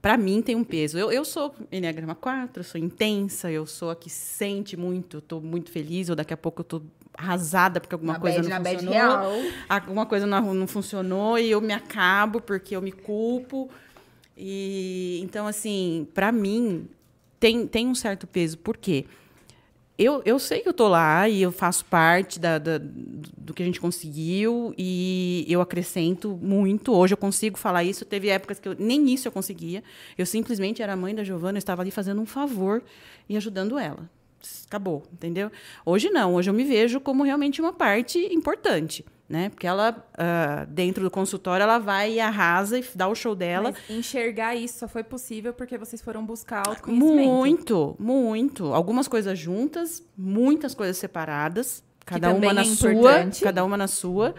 para 0.00 0.16
mim, 0.16 0.40
tem 0.40 0.54
um 0.54 0.62
peso. 0.62 0.96
Eu, 0.96 1.10
eu 1.10 1.24
sou 1.24 1.52
Enneagrama 1.72 2.14
4, 2.14 2.60
eu 2.60 2.64
sou 2.64 2.80
intensa, 2.80 3.50
eu 3.50 3.66
sou 3.66 3.90
a 3.90 3.96
que 3.96 4.08
sente 4.08 4.76
muito, 4.76 5.18
estou 5.18 5.40
muito 5.40 5.72
feliz, 5.72 6.08
ou 6.08 6.14
daqui 6.14 6.32
a 6.32 6.36
pouco 6.36 6.60
eu 6.60 6.62
estou 6.62 6.82
arrasada 7.22 7.80
porque 7.80 7.94
alguma 7.94 8.14
na 8.14 8.18
coisa 8.18 8.38
bad, 8.42 8.48
não 8.48 8.58
na 8.58 8.70
funcionou. 8.70 8.92
real. 8.94 9.32
Alguma 9.68 10.06
coisa 10.06 10.26
não, 10.26 10.54
não 10.54 10.66
funcionou 10.66 11.38
e 11.38 11.50
eu 11.50 11.60
me 11.60 11.72
acabo 11.72 12.40
porque 12.40 12.74
eu 12.76 12.82
me 12.82 12.92
culpo. 12.92 13.70
E 14.36 15.20
então, 15.22 15.46
assim, 15.46 16.06
para 16.14 16.32
mim, 16.32 16.88
tem, 17.38 17.66
tem 17.66 17.86
um 17.86 17.94
certo 17.94 18.26
peso. 18.26 18.58
Por 18.58 18.76
quê? 18.76 19.04
Eu, 19.98 20.22
eu 20.24 20.38
sei 20.38 20.60
que 20.60 20.68
eu 20.68 20.72
tô 20.72 20.88
lá 20.88 21.28
e 21.28 21.42
eu 21.42 21.52
faço 21.52 21.84
parte 21.84 22.40
da, 22.40 22.58
da- 22.58 22.78
do 22.80 23.52
que 23.54 23.62
a 23.62 23.66
gente 23.66 23.78
conseguiu 23.80 24.74
e 24.76 25.44
eu 25.48 25.60
acrescento 25.60 26.36
muito. 26.42 26.92
Hoje 26.94 27.12
eu 27.12 27.18
consigo 27.18 27.58
falar 27.58 27.84
isso. 27.84 28.04
Teve 28.04 28.28
épocas 28.28 28.58
que 28.58 28.66
eu, 28.68 28.74
nem 28.78 29.12
isso 29.12 29.28
eu 29.28 29.32
conseguia. 29.32 29.84
Eu 30.16 30.24
simplesmente 30.26 30.82
era 30.82 30.96
mãe 30.96 31.14
da 31.14 31.22
Giovana, 31.22 31.56
eu 31.56 31.60
estava 31.60 31.82
ali 31.82 31.90
fazendo 31.90 32.20
um 32.20 32.26
favor 32.26 32.82
e 33.28 33.36
ajudando 33.36 33.78
ela. 33.78 34.10
Acabou, 34.66 35.02
entendeu? 35.12 35.50
Hoje 35.84 36.10
não, 36.10 36.34
hoje 36.34 36.50
eu 36.50 36.54
me 36.54 36.64
vejo 36.64 37.00
como 37.00 37.22
realmente 37.22 37.60
uma 37.60 37.72
parte 37.72 38.18
importante. 38.32 39.04
né? 39.28 39.48
Porque 39.48 39.66
ela, 39.66 39.96
uh, 40.12 40.66
dentro 40.66 41.02
do 41.02 41.10
consultório, 41.10 41.62
ela 41.62 41.78
vai 41.78 42.14
e 42.14 42.20
arrasa 42.20 42.78
e 42.78 42.84
dá 42.94 43.08
o 43.08 43.14
show 43.14 43.34
dela. 43.34 43.72
Mas 43.72 43.96
enxergar 43.96 44.54
isso 44.54 44.80
só 44.80 44.88
foi 44.88 45.02
possível 45.02 45.54
porque 45.54 45.78
vocês 45.78 46.02
foram 46.02 46.24
buscar 46.24 46.66
autoconhecimento. 46.66 47.30
Muito, 47.30 47.96
muito. 47.98 48.66
Algumas 48.74 49.08
coisas 49.08 49.38
juntas, 49.38 50.02
muitas 50.16 50.74
coisas 50.74 50.98
separadas. 50.98 51.82
Cada 52.04 52.34
uma 52.34 52.52
na 52.52 52.60
é 52.60 52.64
sua, 52.64 52.92
importante. 52.92 53.42
cada 53.42 53.64
uma 53.64 53.76
na 53.76 53.86
sua. 53.86 54.34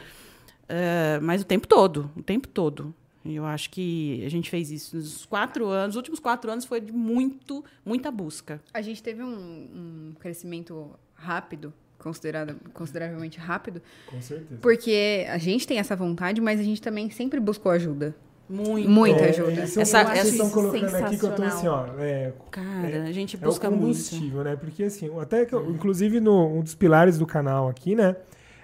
Uh, 0.63 1.21
mas 1.21 1.41
o 1.41 1.45
tempo 1.45 1.67
todo, 1.67 2.11
o 2.15 2.21
tempo 2.21 2.47
todo. 2.47 2.93
E 3.25 3.35
eu 3.35 3.45
acho 3.45 3.69
que 3.69 4.21
a 4.25 4.29
gente 4.29 4.49
fez 4.49 4.69
isso 4.69 4.97
nos 4.97 5.25
quatro 5.25 5.67
anos. 5.67 5.95
Os 5.95 5.97
últimos 5.97 6.19
quatro 6.19 6.51
anos 6.51 6.65
foi 6.65 6.81
de 6.81 6.91
muito, 6.91 7.63
muita 7.85 8.11
busca. 8.11 8.61
A 8.73 8.81
gente 8.81 9.01
teve 9.01 9.23
um, 9.23 9.27
um 9.33 10.13
crescimento 10.19 10.89
rápido 11.15 11.73
considerado, 11.97 12.55
consideravelmente 12.73 13.39
rápido. 13.39 13.81
Com 14.07 14.21
certeza. 14.21 14.59
Porque 14.61 15.25
a 15.29 15.37
gente 15.37 15.65
tem 15.65 15.79
essa 15.79 15.95
vontade, 15.95 16.41
mas 16.41 16.59
a 16.59 16.63
gente 16.63 16.81
também 16.81 17.09
sempre 17.11 17.39
buscou 17.39 17.71
ajuda. 17.71 18.13
Muito. 18.49 18.89
Muita 18.89 19.21
É, 19.23 19.29
ajuda. 19.29 19.63
Isso 19.63 19.79
Essa- 19.79 19.99
essa, 20.01 20.15
vocês 20.15 20.33
estão 20.33 20.49
colocando 20.49 20.93
aqui 20.95 21.17
que 21.17 21.23
eu 21.25 21.33
tô 21.33 21.43
assim, 21.43 21.51
sensacional. 21.61 21.95
ó. 21.97 22.01
É, 22.01 22.33
Cara, 22.51 23.03
a 23.03 23.11
gente 23.13 23.37
é 23.37 23.39
o 23.39 23.41
busca 23.41 23.69
muito. 23.69 23.81
combustível, 23.83 24.43
né? 24.43 24.57
Porque 24.57 24.83
assim, 24.83 25.09
até 25.17 25.45
que 25.45 25.53
eu- 25.53 25.71
inclusive 25.71 26.19
no 26.19 26.57
um 26.57 26.61
dos 26.61 26.75
pilares 26.75 27.17
do 27.17 27.25
canal 27.25 27.69
aqui, 27.69 27.95
né? 27.95 28.17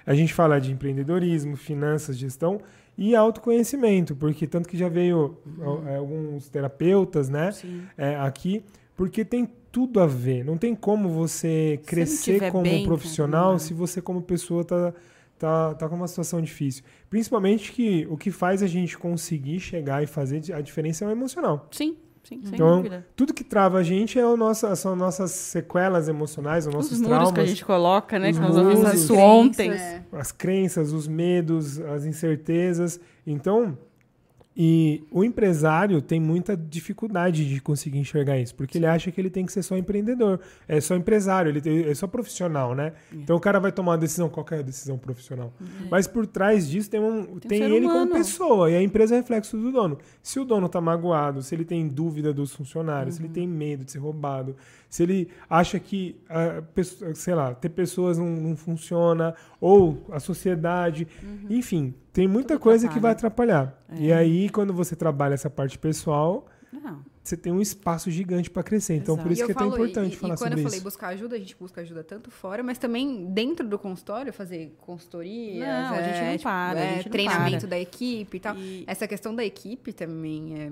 A 0.06 0.14
gente 0.14 0.34
fala 0.34 0.60
de 0.60 0.74
empreendedorismo, 0.74 1.56
finanças, 1.56 2.18
gestão 2.18 2.60
e 3.00 3.16
autoconhecimento, 3.16 4.14
porque 4.14 4.46
tanto 4.46 4.68
que 4.68 4.78
já 4.78 4.90
veio 4.90 5.38
é, 5.88 5.96
alguns 5.96 6.50
terapeutas, 6.50 7.30
né? 7.30 7.50
É, 7.98 8.18
aqui, 8.18 8.62
porque 8.94 9.24
tem 9.24 9.50
tudo 9.72 10.02
a 10.02 10.06
ver. 10.06 10.44
Não 10.44 10.58
tem 10.58 10.76
como 10.76 11.08
você 11.08 11.80
crescer 11.86 12.52
como 12.52 12.64
bem, 12.64 12.84
profissional 12.84 13.52
cara, 13.52 13.60
se 13.60 13.74
você 13.74 14.02
como 14.02 14.22
pessoa 14.22 14.66
tá 14.66 14.94
tá, 15.38 15.74
tá 15.74 15.88
com 15.88 15.96
uma 15.96 16.10
situação 16.10 16.42
difícil. 16.42 16.84
Principalmente 17.10 17.72
que 17.72 18.06
o 18.10 18.18
que 18.18 18.30
faz 18.30 18.62
a 18.62 18.68
gente 18.68 18.98
conseguir 18.98 19.62
chegar 19.62 20.04
e 20.04 20.06
fazer 20.06 20.54
a 20.54 20.60
diferença 20.60 21.06
é 21.06 21.08
o 21.08 21.12
emocional. 21.12 21.70
Sim, 21.72 21.96
sim, 22.30 22.42
sem 22.46 22.56
Então, 22.56 22.78
dúvida. 22.78 23.06
Tudo 23.16 23.34
que 23.34 23.44
trava 23.44 23.80
a 23.80 23.84
gente 23.84 24.20
é 24.20 24.26
o 24.26 24.38
nosso, 24.38 24.74
são 24.76 24.96
nossas 24.96 25.32
sequelas 25.32 26.08
emocionais, 26.08 26.68
os 26.68 26.74
nossos 26.74 26.92
Os 26.94 27.00
muros 27.02 27.16
traumas, 27.18 27.34
que 27.34 27.40
a 27.42 27.46
gente 27.46 27.66
coloca, 27.66 28.20
né? 28.20 28.30
os 28.30 28.38
Que 28.38 28.44
nós 28.44 28.56
ouvimos 28.58 28.94
isso 28.94 29.16
ontem. 29.16 29.72
as 30.12 30.32
crenças, 30.32 30.94
os 30.94 31.08
medos, 31.08 31.80
as 31.80 32.06
incertezas. 32.06 33.00
Então, 33.26 33.78
e 34.58 35.04
o 35.12 35.24
empresário 35.24 36.02
tem 36.02 36.20
muita 36.20 36.58
dificuldade 36.58 37.48
de 37.48 37.62
conseguir 37.62 37.98
enxergar 38.00 38.38
isso, 38.40 38.54
porque 38.56 38.78
ele 38.78 38.86
acha 38.86 39.10
que 39.12 39.22
ele 39.22 39.30
tem 39.30 39.46
que 39.46 39.54
ser 39.54 39.64
só 39.64 39.78
empreendedor, 39.78 40.40
é 40.68 40.82
só 40.82 40.96
empresário, 40.96 41.50
ele 41.50 41.62
tem- 41.62 41.84
é 41.86 41.94
só 41.96 42.08
profissional, 42.08 42.76
né? 42.76 42.94
Então 43.14 43.38
o 43.38 43.40
cara 43.40 43.60
vai 43.60 43.72
tomar 43.72 43.92
uma 43.94 43.98
decisão, 43.98 44.28
qual 44.28 44.46
que 44.46 44.56
é 44.56 44.60
a 44.60 44.62
decisão 44.62 44.98
profissional? 44.98 45.54
Mas 45.90 46.08
por 46.08 46.28
trás 46.28 46.68
disso 46.70 46.90
tem, 46.90 47.00
um, 47.00 47.40
tem, 47.40 47.60
ser 47.60 47.72
ele 47.72 47.86
como 47.86 47.96
humano. 48.00 48.12
pessoa, 48.14 48.70
e 48.70 48.76
a 48.76 48.82
empresa 48.82 49.16
é 49.16 49.20
reflexo 49.20 49.56
do 49.56 49.72
dono. 49.72 49.98
Se 50.22 50.40
o 50.40 50.44
dono 50.46 50.68
tá 50.68 50.82
magoado, 50.82 51.42
se 51.42 51.56
ele 51.56 51.64
tem 51.64 51.88
dúvida 51.88 52.34
dos 52.34 52.54
funcionários, 52.54 53.16
Uhum. 53.16 53.22
se 53.22 53.28
ele 53.28 53.34
tem 53.34 53.48
medo 53.48 53.86
de 53.86 53.92
ser 53.92 54.00
roubado, 54.00 54.56
se 54.90 55.04
ele 55.04 55.30
acha 55.50 55.80
que, 55.80 56.18
ah, 56.30 56.62
sei 57.14 57.36
lá, 57.36 57.54
ter 57.54 57.70
pessoas 57.70 58.18
não, 58.18 58.26
não 58.28 58.58
funciona, 58.58 59.36
ou 59.62 60.04
a 60.12 60.20
sociedade, 60.20 61.08
enfim, 61.50 61.94
tem 62.14 62.28
muita. 62.28 62.56
Tudo 62.56 62.64
coisa 62.64 62.88
que 62.88 63.00
vai 63.00 63.12
atrapalha. 63.12 63.54
atrapalhar. 63.60 64.02
E 64.02 64.12
aí, 64.12 64.50
quando 64.50 64.74
você 64.74 64.96
trabalha 64.96 65.34
essa 65.34 65.50
parte 65.50 65.78
pessoal, 65.78 66.48
Não. 66.72 67.00
você 67.24 67.36
tem 67.38 67.52
um 67.54 67.62
espaço 67.62 68.10
gigante 68.10 68.50
para 68.50 68.64
crescer. 68.64 68.96
Então, 68.96 69.16
por 69.16 69.32
Exato. 69.32 69.34
isso 69.34 69.44
E 69.44 69.46
que 69.46 69.52
é 69.52 69.56
tão 69.56 69.68
importante 69.68 70.14
e, 70.14 70.18
falar 70.18 70.34
e 70.34 70.38
quando 70.38 70.50
sobre 70.50 70.60
eu 70.60 70.64
falei 70.64 70.78
isso. 70.78 70.84
buscar 70.84 71.08
ajuda, 71.10 71.36
a 71.36 71.40
gente 71.40 71.56
busca 71.60 71.82
ajuda 71.82 72.04
tanto 72.04 72.32
fora, 72.32 72.64
mas 72.64 72.78
também 72.78 73.26
dentro 73.26 73.68
do 73.68 73.78
consultório, 73.78 74.32
fazer 74.34 74.76
consultoria, 74.82 75.66
Não, 75.90 75.96
a 75.96 76.02
gente 76.02 76.22
não 76.32 76.38
para, 76.44 76.80
a 76.80 76.86
gente 76.94 77.06
não 77.06 77.12
treinamento 77.12 77.60
para. 77.62 77.70
da 77.70 77.80
equipe 77.80 78.38
e 78.38 78.40
tal. 78.40 78.56
E- 78.58 78.84
Essa 78.88 79.08
questão 79.08 79.34
da 79.36 79.44
equipe 79.46 79.94
também 79.94 80.56
é. 80.60 80.72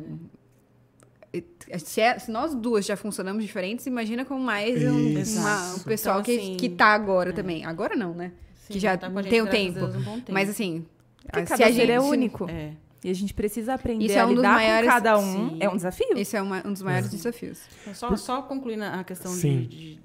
e- 1.34 1.80
Se, 1.80 2.02
é- 2.02 2.17
se 2.17 2.32
nós 2.32 2.56
duas 2.56 2.86
já 2.86 2.95
funcionamos 2.95 3.43
diferentes, 3.43 3.86
imagina 3.86 4.26
com 4.26 4.39
mais 4.39 4.82
um, 4.84 4.97
Isso. 5.19 5.39
uma- 5.39 5.76
um 5.76 5.80
pessoal 5.80 6.21
Então, 6.21 6.26
que, 6.26 6.39
assim, 6.39 6.58
que 6.58 6.69
tá 6.69 6.88
agora 6.88 7.32
também. 7.34 7.65
Agora 7.65 7.95
não, 7.95 8.13
né? 8.13 8.32
Sim, 8.56 8.73
que 8.73 8.80
já 8.80 8.97
tá 8.97 9.08
a 9.08 9.10
gente, 9.10 9.30
tem 9.30 9.39
a 9.41 9.45
tempo. 9.45 9.86
Um 9.86 9.91
tempo. 10.19 10.32
Mas 10.32 10.50
assim. 10.50 10.86
Porque 11.32 11.46
se 11.46 11.52
cada 11.52 11.63
a 11.66 11.68
ser 11.68 11.74
gente, 11.74 11.92
é 11.92 12.00
único. 12.00 12.50
É. 12.50 12.74
E 13.04 13.10
a 13.10 13.13
gente 13.13 13.34
precisa 13.34 13.76
aprender 13.76 14.06
Isso 14.06 14.16
é 14.18 14.20
a 14.22 14.26
um 14.26 14.30
dos 14.30 14.38
lidar 14.38 14.54
maiores- 14.56 14.88
com 14.88 14.94
cada 14.94 15.18
um. 15.20 15.50
Sim. 15.50 15.58
É 15.60 15.70
um 15.70 15.76
desafio. 15.76 16.18
Esse 16.18 16.36
é 16.36 16.42
uma- 16.42 16.66
um 16.66 16.74
dos 16.74 16.82
maiores 16.82 17.10
desafios. 17.12 17.60
Então, 17.82 17.94
Só, 17.94 18.16
só 18.16 18.42
concluindo 18.42 18.84
a 18.84 19.04
questão 19.04 19.32
de, 19.34 19.40
Sim. 19.40 19.62
de 19.63 20.00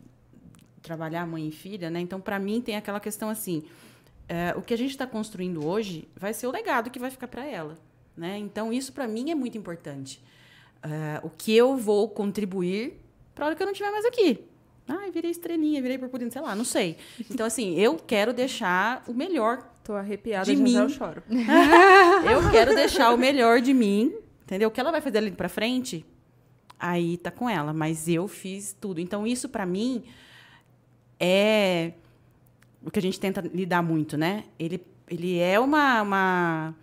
trabalhar 0.83 1.27
mãe 1.27 1.49
e 1.49 1.53
filha, 1.53 1.89
né? 1.91 2.01
Então, 2.01 2.21
para 2.21 2.39
mim, 2.39 2.61
tem 2.61 2.77
aquela 2.77 3.01
questão 3.01 3.29
assim: 3.31 3.63
é, 4.29 4.55
o 4.57 4.63
que 4.63 4.75
a 4.75 4.79
gente 4.79 4.91
está 4.91 5.07
construindo 5.07 5.67
hoje 5.67 6.07
vai 6.17 6.35
ser 6.35 6.47
o 6.47 6.51
legado 6.51 6.91
que 6.91 6.99
vai 6.99 7.11
ficar 7.11 7.29
para 7.29 7.45
ela. 7.47 7.79
Né? 8.17 8.37
Então, 8.39 8.71
isso 8.73 8.93
para 8.93 9.09
mim 9.09 9.31
é 9.31 9.35
muito 9.35 9.57
importante. 9.57 10.23
É, 10.83 11.21
o 11.23 11.31
que 11.31 11.55
eu 11.57 11.77
vou 11.79 12.09
contribuir 12.11 13.01
para 13.35 13.45
a 13.45 13.49
hora 13.49 13.57
que 13.57 13.63
eu 13.63 13.67
não 13.67 13.73
estiver 13.73 13.91
mais 13.91 14.05
aqui. 14.05 14.39
Ai, 14.87 15.11
virei 15.11 15.31
estrelinha, 15.31 15.81
virei 15.81 15.97
purpurina, 15.97 16.31
sei 16.31 16.43
lá, 16.43 16.55
não 16.55 16.65
sei. 16.65 16.99
Então, 17.31 17.47
assim, 17.47 17.75
eu 17.79 17.97
quero 17.97 18.35
deixar 18.35 19.03
o 19.09 19.15
melhor 19.15 19.72
Tô 19.85 19.95
arrepiada, 19.95 20.45
De 20.45 20.57
já, 20.57 20.63
mim. 20.63 20.73
já 20.73 20.83
eu 20.83 20.89
choro. 20.89 21.23
eu 21.29 22.51
quero 22.51 22.75
deixar 22.75 23.13
o 23.13 23.19
melhor 23.19 23.61
de 23.61 23.75
mim, 23.75 24.15
entendeu? 24.45 24.69
O 24.69 24.73
que 24.73 24.81
ela 24.81 24.93
vai 24.93 25.01
fazer 25.01 25.19
ali 25.19 25.31
pra 25.33 25.49
frente, 25.49 26.05
aí 26.79 27.17
tá 27.17 27.31
com 27.31 27.49
ela. 27.51 27.73
Mas 27.73 28.09
eu 28.09 28.29
fiz 28.29 28.77
tudo. 28.81 29.01
Então, 29.01 29.27
isso 29.27 29.49
pra 29.49 29.67
mim 29.67 30.05
é 31.19 31.93
o 32.85 32.91
que 32.91 32.99
a 32.99 33.03
gente 33.03 33.19
tenta 33.19 33.41
lidar 33.41 33.83
muito, 33.83 34.17
né? 34.17 34.45
Ele, 34.59 34.81
ele 35.09 35.39
é 35.39 35.59
uma. 35.59 36.03
uma 36.03 36.75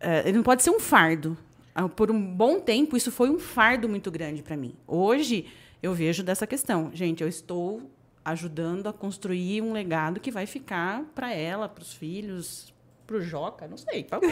é, 0.00 0.20
ele 0.28 0.36
não 0.36 0.44
pode 0.44 0.62
ser 0.62 0.70
um 0.70 0.78
fardo. 0.80 1.36
Ah, 1.74 1.88
Por 1.88 2.10
um 2.10 2.20
bom 2.20 2.60
tempo, 2.60 2.96
isso 2.96 3.10
foi 3.10 3.30
um 3.30 3.38
fardo 3.38 3.88
muito 3.88 4.10
grande 4.10 4.42
pra 4.42 4.56
mim. 4.56 4.74
Hoje, 4.86 5.46
eu 5.82 5.92
vejo 5.92 6.22
dessa 6.22 6.46
questão. 6.46 6.90
Gente, 6.94 7.22
eu 7.22 7.28
estou 7.28 7.82
ajudando 8.26 8.88
a 8.88 8.92
construir 8.92 9.62
um 9.62 9.72
legado 9.72 10.18
que 10.18 10.32
vai 10.32 10.46
ficar 10.46 11.04
pra 11.14 11.32
ela, 11.32 11.68
pros 11.68 11.92
filhos, 11.92 12.74
pro 13.06 13.22
Joca, 13.22 13.68
não 13.68 13.76
sei. 13.76 14.02
Pra... 14.02 14.18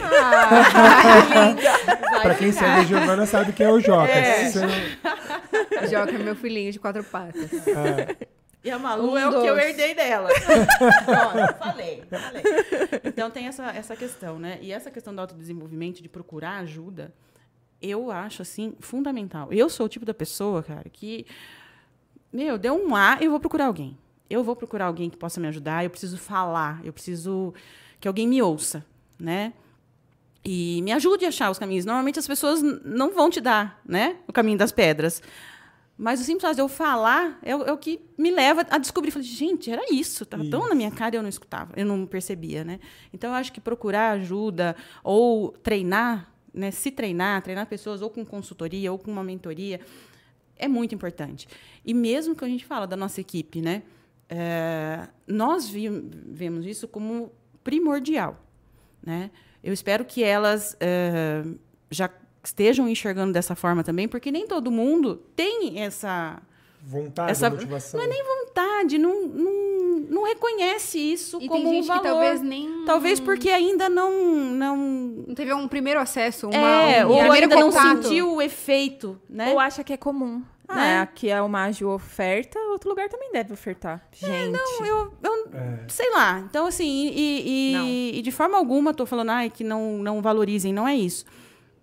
Vai 2.11 2.21
Para 2.21 2.35
quem 2.35 2.51
segue 2.51 2.81
a 2.81 2.83
Giovana 2.83 3.25
sabe 3.25 3.53
quem 3.53 3.65
é 3.65 3.71
o 3.71 3.79
Joca. 3.79 4.11
É. 4.11 4.49
Você 4.49 4.59
Joca 5.89 6.11
é 6.11 6.17
meu 6.17 6.35
filhinho 6.35 6.73
de 6.73 6.79
quatro 6.79 7.05
patas. 7.05 7.49
é, 7.67 8.17
E 8.65 8.69
a 8.69 8.77
Malu 8.77 9.13
Um 9.13 9.17
é 9.17 9.29
o 9.29 9.41
que 9.41 9.47
eu 9.47 9.57
herdei 9.57 9.95
dela. 9.95 10.29
Pronto, 11.05 11.57
falei, 11.57 12.03
falei. 12.09 12.43
Então 13.05 13.31
tem 13.31 13.47
essa, 13.47 13.67
essa 13.67 13.95
questão, 13.95 14.37
né? 14.37 14.59
E 14.61 14.73
essa 14.73 14.91
questão 14.91 15.15
do 15.15 15.21
autodesenvolvimento, 15.21 16.03
de 16.03 16.09
procurar 16.09 16.57
ajuda, 16.57 17.13
eu 17.81 18.11
acho, 18.11 18.41
assim, 18.41 18.75
fundamental. 18.81 19.53
Eu 19.53 19.69
sou 19.69 19.85
o 19.85 19.89
tipo 19.89 20.05
da 20.05 20.13
pessoa, 20.13 20.61
cara, 20.61 20.89
que, 20.91 21.25
meu, 22.35 22.57
deu 22.57 22.75
um 22.75 22.95
A, 22.95 23.17
eu 23.21 23.31
vou 23.31 23.39
procurar 23.39 23.67
alguém. 23.67 23.97
Eu 24.29 24.43
vou 24.43 24.55
procurar 24.55 24.85
alguém 24.85 25.09
que 25.09 25.17
possa 25.17 25.39
me 25.39 25.47
ajudar, 25.47 25.83
eu 25.83 25.89
preciso 25.89 26.17
falar, 26.17 26.81
eu 26.83 26.91
preciso 26.91 27.53
que 27.99 28.07
alguém 28.07 28.27
me 28.27 28.41
ouça, 28.41 28.85
né? 29.17 29.53
E 30.43 30.81
me 30.83 30.91
ajude 30.91 31.25
a 31.25 31.29
achar 31.29 31.49
os 31.49 31.57
caminhos. 31.57 31.85
Normalmente 31.85 32.19
as 32.19 32.27
pessoas 32.27 32.61
não 32.61 33.13
vão 33.13 33.29
te 33.29 33.39
dar, 33.39 33.79
né? 33.85 34.17
O 34.27 34.33
caminho 34.33 34.57
das 34.57 34.71
pedras. 34.71 35.21
Mas 35.97 36.19
o 36.19 36.23
simples 36.23 36.41
fato 36.41 36.55
de 36.55 36.61
eu 36.61 36.67
falar 36.67 37.39
é 37.41 37.55
o, 37.55 37.63
é 37.63 37.71
o 37.71 37.77
que 37.77 38.01
me 38.17 38.29
leva 38.29 38.65
a 38.69 38.77
descobrir. 38.77 39.11
Falei, 39.11 39.27
gente, 39.27 39.71
era 39.71 39.81
isso. 39.89 40.23
Estava 40.23 40.43
tão 40.45 40.67
na 40.67 40.75
minha 40.75 40.91
cara 40.91 41.15
e 41.15 41.17
eu 41.17 41.21
não 41.21 41.29
escutava, 41.29 41.73
eu 41.77 41.85
não 41.85 42.05
percebia, 42.05 42.65
né? 42.65 42.79
Então, 43.13 43.29
eu 43.29 43.35
acho 43.35 43.53
que 43.53 43.61
procurar 43.61 44.11
ajuda 44.11 44.75
ou 45.03 45.51
treinar, 45.63 46.29
né? 46.53 46.69
Se 46.69 46.91
treinar, 46.91 47.41
treinar 47.41 47.65
pessoas 47.67 48.01
ou 48.01 48.09
com 48.09 48.25
consultoria 48.25 48.91
ou 48.91 48.99
com 48.99 49.09
uma 49.09 49.23
mentoria, 49.23 49.79
é 50.57 50.67
muito 50.67 50.93
importante. 50.95 51.47
E 51.85 51.93
mesmo 51.93 52.35
que 52.35 52.43
a 52.45 52.47
gente 52.47 52.65
fala 52.65 52.85
da 52.87 52.95
nossa 52.95 53.19
equipe, 53.21 53.61
né? 53.61 53.83
É, 54.29 55.07
nós 55.27 55.67
vi- 55.69 55.89
vemos 55.89 56.65
isso 56.65 56.87
como 56.87 57.31
primordial, 57.63 58.39
né? 59.03 59.29
Eu 59.63 59.73
espero 59.73 60.03
que 60.05 60.23
elas 60.23 60.75
é, 60.79 61.43
já 61.91 62.09
estejam 62.43 62.87
enxergando 62.87 63.33
dessa 63.33 63.55
forma 63.55 63.83
também, 63.83 64.07
porque 64.07 64.31
nem 64.31 64.47
todo 64.47 64.69
mundo 64.71 65.15
tem 65.35 65.79
essa 65.81 66.39
vontade, 66.83 67.31
Essa- 67.31 67.49
motivação. 67.49 67.99
não 67.99 68.05
é 68.05 68.09
nem 68.09 68.23
vontade, 68.23 68.97
não, 68.99 69.27
não, 69.27 69.99
não 70.09 70.23
reconhece 70.23 70.99
isso 70.99 71.39
E 71.41 71.47
como 71.47 71.63
tem 71.63 71.71
um 71.71 71.73
gente 71.77 71.87
valor. 71.87 72.01
que 72.03 72.07
talvez 72.07 72.41
nem. 72.41 72.85
Talvez 72.85 73.19
porque 73.19 73.49
ainda 73.49 73.89
não, 73.89 74.11
não 74.53 74.77
Não 75.27 75.33
teve 75.35 75.51
um 75.53 75.67
primeiro 75.67 75.99
acesso, 75.99 76.47
uma, 76.47 76.57
é, 76.91 77.03
um 77.05 77.09
ou 77.09 77.19
primeiro 77.21 77.45
ainda 77.45 77.55
não 77.55 77.71
contato. 77.71 78.03
sentiu 78.03 78.33
o 78.35 78.41
efeito, 78.41 79.19
né? 79.27 79.51
Ou 79.51 79.59
acha 79.59 79.83
que 79.83 79.93
é 79.93 79.97
comum. 79.97 80.43
Ah, 80.67 80.75
Né? 80.75 80.99
aqui 81.01 81.29
é 81.29 81.41
uma 81.41 81.65
Aju 81.65 81.89
oferta, 81.89 82.57
outro 82.71 82.89
lugar 82.89 83.07
também 83.09 83.31
deve 83.31 83.53
ofertar. 83.53 84.07
Gente. 84.13 84.49
Não, 84.51 84.85
eu, 84.85 85.13
eu 85.23 85.49
É. 85.53 85.85
sei 85.87 86.09
lá. 86.11 86.39
Então, 86.39 86.65
assim, 86.65 86.85
e, 87.13 87.43
e- 88.13 88.19
e 88.19 88.21
de 88.21 88.31
forma 88.31 88.57
alguma 88.57 88.93
tô 88.93 89.05
falando 89.05 89.29
ai, 89.29 89.49
que 89.49 89.63
não, 89.63 89.97
não 89.99 90.21
valorizem, 90.21 90.73
não 90.73 90.87
é 90.87 90.95
isso. 90.95 91.25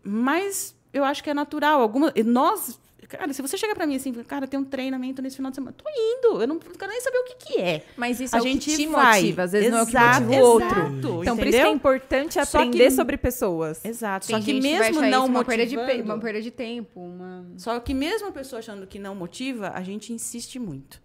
Mas 0.02 0.74
eu 0.92 1.04
acho 1.04 1.22
que 1.22 1.30
é 1.30 1.34
natural. 1.34 1.80
Alguma, 1.80 2.12
e 2.14 2.22
nós, 2.22 2.78
Cara, 3.18 3.32
se 3.32 3.42
você 3.42 3.56
chegar 3.58 3.74
pra 3.74 3.86
mim 3.86 3.96
assim, 3.96 4.12
cara, 4.24 4.46
tem 4.46 4.58
um 4.58 4.64
treinamento 4.64 5.20
nesse 5.20 5.36
final 5.36 5.50
de 5.50 5.56
semana, 5.56 5.72
tô 5.76 5.84
indo, 5.88 6.40
eu 6.40 6.46
não 6.46 6.58
quero 6.58 6.90
nem 6.90 7.00
saber 7.00 7.18
o 7.18 7.24
que 7.24 7.34
que 7.34 7.60
é. 7.60 7.84
Mas 7.96 8.20
isso 8.20 8.34
A 8.34 8.38
é 8.38 8.40
o 8.40 8.44
gente 8.44 8.70
que 8.70 8.76
te 8.76 8.86
vai. 8.86 9.20
motiva, 9.22 9.42
às 9.42 9.52
vezes 9.52 9.70
não 9.70 9.78
é 9.78 9.82
o 9.82 9.86
que 9.86 9.90
Exato, 9.92 10.22
motiva 10.22 10.42
o 10.42 10.46
outro. 10.46 10.66
exato, 10.68 10.90
Então, 10.96 11.12
por 11.16 11.20
isso 11.22 11.36
que 11.36 11.42
é 11.42 11.48
entendeu? 11.48 11.72
importante 11.72 12.34
Só 12.34 12.40
que- 12.40 12.56
aprender 12.56 12.90
sobre 12.90 13.16
pessoas. 13.16 13.84
Exato. 13.84 14.26
Tem 14.26 14.36
Só 14.38 14.42
que 14.44 14.54
mesmo 14.60 14.98
achar 14.98 15.10
não 15.10 15.26
uma 15.26 15.44
perda, 15.44 15.66
de, 15.66 15.76
uma 15.76 16.18
perda 16.18 16.40
de 16.40 16.50
tempo, 16.50 17.00
uma... 17.00 17.44
Só 17.56 17.78
que 17.80 17.92
mesmo 17.94 18.28
a 18.28 18.32
pessoa 18.32 18.60
achando 18.60 18.86
que 18.86 18.98
não 18.98 19.14
motiva, 19.14 19.70
a 19.74 19.82
gente 19.82 20.12
insiste 20.12 20.58
muito. 20.58 21.00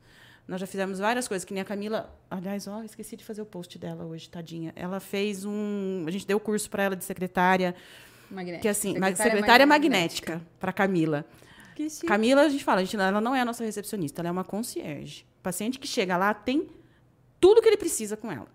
Nós 0.47 0.61
já 0.61 0.65
fizemos 0.67 0.97
várias 0.99 1.27
coisas, 1.27 1.43
que 1.43 1.53
nem 1.53 1.59
a 1.61 1.65
Camila. 1.65 2.09
Aliás, 2.31 2.67
ó, 2.69 2.81
esqueci 2.81 3.17
de 3.17 3.25
fazer 3.25 3.41
o 3.41 3.45
post 3.45 3.77
dela 3.77 4.05
hoje, 4.05 4.29
tadinha. 4.29 4.71
Ela 4.77 5.01
fez 5.01 5.43
um. 5.43 6.05
A 6.07 6.11
gente 6.11 6.25
deu 6.25 6.39
curso 6.39 6.69
para 6.69 6.83
ela 6.83 6.95
de 6.95 7.03
secretária, 7.03 7.75
magnética. 8.31 8.61
que 8.61 8.67
assim, 8.69 8.93
secretária, 8.93 9.15
secretária 9.17 9.65
magnética. 9.67 10.31
magnética, 10.35 10.47
para 10.57 10.71
Camila. 10.71 11.25
Que 11.77 11.89
chique. 11.91 12.07
Camila, 12.07 12.41
a 12.41 12.49
gente 12.49 12.63
fala, 12.63 12.81
a 12.81 12.83
gente, 12.83 12.95
ela 12.97 13.21
não 13.21 13.35
é 13.35 13.41
a 13.41 13.45
nossa 13.45 13.63
recepcionista, 13.63 14.21
ela 14.21 14.29
é 14.29 14.31
uma 14.31 14.43
concierge. 14.43 15.25
O 15.39 15.43
paciente 15.43 15.77
que 15.77 15.87
chega 15.87 16.17
lá 16.17 16.33
tem 16.33 16.67
tudo 17.39 17.61
que 17.61 17.67
ele 17.69 17.77
precisa 17.77 18.17
com 18.17 18.31
ela. 18.31 18.47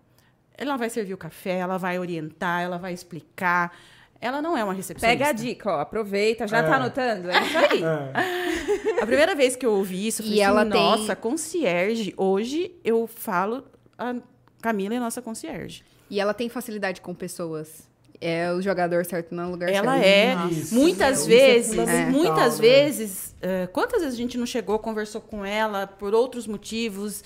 Ela 0.57 0.75
vai 0.75 0.89
servir 0.89 1.13
o 1.13 1.17
café, 1.17 1.57
ela 1.59 1.77
vai 1.77 1.97
orientar, 1.97 2.61
ela 2.61 2.77
vai 2.77 2.91
explicar. 2.93 3.73
Ela 4.19 4.41
não 4.41 4.57
é 4.57 4.63
uma 4.63 4.73
recepcionista. 4.73 5.07
Pega 5.17 5.29
a 5.29 5.33
dica, 5.33 5.69
ó, 5.69 5.79
aproveita, 5.79 6.45
já 6.47 6.57
É. 6.57 6.63
tá 6.63 6.75
anotando? 6.75 7.29
É 7.29 7.41
isso 7.45 7.57
aí. 7.57 7.81
É. 8.93 9.01
A 9.03 9.05
primeira 9.05 9.35
vez 9.35 9.55
que 9.55 9.65
eu 9.65 9.71
ouvi 9.73 10.07
isso, 10.07 10.21
eu 10.21 10.25
E 10.25 10.29
falei 10.29 10.41
ela 10.41 10.61
assim, 10.61 10.71
tem- 10.71 10.81
nossa, 10.81 11.15
concierge. 11.15 12.13
Hoje 12.17 12.73
eu 12.83 13.07
falo, 13.07 13.65
a 13.97 14.15
Camila 14.61 14.95
é 14.95 14.99
nossa 14.99 15.21
concierge. 15.21 15.83
E 16.09 16.19
ela 16.19 16.33
tem 16.33 16.47
facilidade 16.49 16.99
com 17.01 17.13
pessoas. 17.15 17.89
É 18.25 18.53
o 18.53 18.61
jogador 18.61 19.05
certo 19.05 19.35
no 19.35 19.51
lugar 19.51 19.69
Ela 19.69 19.99
certo. 19.99 20.47
é, 20.47 20.51
Isso, 20.53 20.73
muitas 20.75 21.25
é 21.25 21.27
vezes, 21.27 21.75
fundamental, 21.75 22.11
muitas 22.11 22.55
né? 22.59 22.61
vezes, 22.61 23.35
eh, 23.41 23.67
quantas 23.73 23.99
vezes 24.01 24.13
a 24.13 24.17
gente 24.17 24.37
não 24.37 24.45
chegou, 24.45 24.79
conversou 24.79 25.19
com 25.19 25.43
ela 25.43 25.85
por 25.87 26.13
outros 26.13 26.47
motivos, 26.47 27.21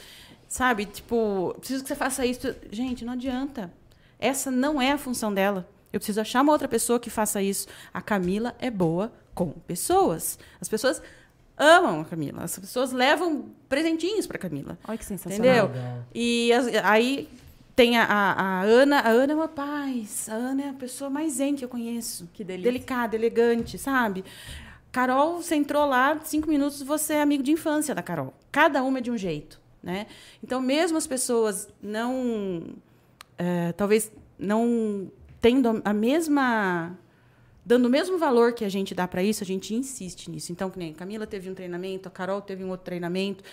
sabe? 0.47 0.85
Tipo, 0.85 1.55
preciso 1.59 1.83
que 1.83 1.87
você 1.89 1.95
faça 1.95 2.25
isso. 2.25 2.55
Gente, 2.71 3.05
não 3.05 3.13
adianta. 3.13 3.71
Essa 4.19 4.49
não 4.49 4.81
é 4.81 4.91
a 4.93 4.97
função 4.97 5.31
dela. 5.31 5.69
Eu 5.93 5.99
preciso 5.99 6.19
achar 6.19 6.41
uma 6.41 6.51
outra 6.51 6.67
pessoa 6.67 6.99
que 6.99 7.09
faça 7.09 7.41
isso. 7.41 7.67
A 7.93 8.01
Camila 8.01 8.55
é 8.59 8.71
boa 8.71 9.11
com 9.35 9.51
pessoas. 9.51 10.39
As 10.59 10.67
pessoas 10.67 11.01
amam 11.55 12.01
a 12.01 12.05
Camila. 12.05 12.43
As 12.43 12.57
pessoas 12.57 12.91
levam 12.91 13.45
presentinhos 13.69 14.25
para 14.25 14.37
Camila. 14.39 14.77
Olha 14.87 14.97
que 14.97 15.05
sensacional. 15.05 15.67
Entendeu? 15.67 16.03
E 16.13 16.51
as- 16.53 16.67
aí 16.83 17.29
tem 17.77 17.95
a, 17.97 18.03
a- 18.03 18.33
a 18.33 18.61
Ana. 18.63 18.99
A 18.99 19.09
Ana 19.09 19.33
é 19.33 19.35
uma 19.35 19.47
paz. 19.47 20.27
A 20.27 20.33
Ana 20.33 20.63
é 20.63 20.69
a 20.69 20.73
pessoa 20.73 21.09
mais 21.09 21.33
zen 21.33 21.55
que 21.55 21.63
eu 21.63 21.69
conheço. 21.69 22.27
Que 22.33 22.43
delícia. 22.43 22.71
Delicada, 22.71 23.15
elegante, 23.15 23.77
sabe? 23.77 24.25
Carol, 24.91 25.41
você 25.43 25.55
entrou 25.55 25.85
lá, 25.85 26.19
cinco 26.23 26.49
minutos, 26.49 26.81
você 26.81 27.13
é 27.13 27.21
amigo 27.21 27.43
de 27.43 27.51
infância 27.51 27.93
da 27.93 28.01
Carol. 28.01 28.33
Cada 28.51 28.81
uma 28.83 28.97
é 28.97 29.01
de 29.01 29.11
um 29.11 29.17
jeito, 29.17 29.61
né? 29.83 30.07
Então, 30.43 30.59
mesmo 30.59 30.97
as 30.97 31.05
pessoas 31.05 31.69
não... 31.79 32.63
eh, 33.37 33.71
talvez 33.73 34.11
não 34.39 35.11
tendo 35.39 35.81
a 35.85 35.93
mesma... 35.93 36.97
Dando 37.63 37.85
o 37.85 37.89
mesmo 37.89 38.17
valor 38.17 38.53
que 38.53 38.63
a 38.65 38.69
gente 38.69 38.95
dá 38.95 39.07
para 39.07 39.21
isso, 39.21 39.43
a 39.43 39.45
gente 39.45 39.75
insiste 39.75 40.31
nisso. 40.31 40.51
Então, 40.51 40.69
que 40.71 40.79
nem 40.79 40.91
a 40.93 40.95
Camila 40.95 41.27
teve 41.27 41.47
um 41.49 41.53
treinamento, 41.53 42.07
a 42.07 42.11
Carol 42.11 42.41
teve 42.41 42.63
um 42.63 42.69
outro 42.69 42.85
treinamento. 42.85 43.43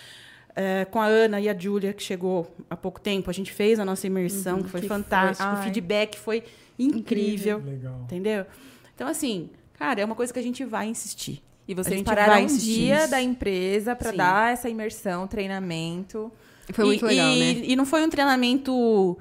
Eh, 0.55 0.85
com 0.85 0.99
a 1.01 1.05
Ana 1.05 1.39
e 1.41 1.49
a 1.49 1.57
Júlia, 1.57 1.93
que 1.93 2.01
chegou 2.01 2.53
há 2.69 2.75
pouco 2.75 2.99
tempo, 2.99 3.29
a 3.29 3.33
gente 3.33 3.51
fez 3.51 3.79
a 3.79 3.85
nossa 3.85 4.07
imersão, 4.07 4.61
que 4.63 4.69
foi 4.69 4.81
que 4.81 4.87
foi- 4.87 4.97
fantástico. 4.97 5.47
O 5.47 5.55
ai. 5.57 5.63
feedback 5.63 6.17
foi 6.17 6.43
incrível. 6.79 7.61
Legal. 7.65 8.01
Entendeu? 8.03 8.45
Então, 8.93 9.07
assim, 9.07 9.49
cara, 9.73 10.01
é 10.01 10.05
uma 10.05 10.15
coisa 10.15 10.31
que 10.31 10.39
a 10.39 10.43
gente 10.43 10.63
vai 10.63 10.87
insistir. 10.87 11.41
E 11.67 11.73
vocês 11.73 12.01
pararam 12.03 12.43
um 12.43 12.57
dia 12.57 13.07
da 13.07 13.21
empresa 13.21 13.97
Sim. 13.99 14.15
dar 14.17 14.53
essa 14.53 14.69
imersão, 14.69 15.27
treinamento. 15.27 16.31
Foi 16.71 16.85
muito 16.85 17.05
e, 17.05 17.07
legal, 17.07 17.31
e, 17.31 17.39
né? 17.39 17.61
E 17.65 17.75
não 17.75 17.85
foi 17.85 18.03
um 18.03 18.09
treinamento 18.09 19.17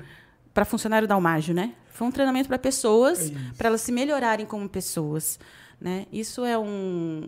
para 0.52 0.64
funcionário 0.64 1.08
da 1.08 1.14
Almagio, 1.14 1.54
né? 1.54 1.74
Foi 1.88 2.06
um 2.06 2.10
treinamento 2.10 2.48
para 2.48 2.58
pessoas, 2.58 3.30
É 3.30 3.34
para 3.56 3.68
elas 3.68 3.80
se 3.80 3.92
melhorarem 3.92 4.44
como 4.46 4.68
pessoas, 4.68 5.38
né? 5.80 6.06
Isso 6.12 6.44
é 6.44 6.58
um, 6.58 7.26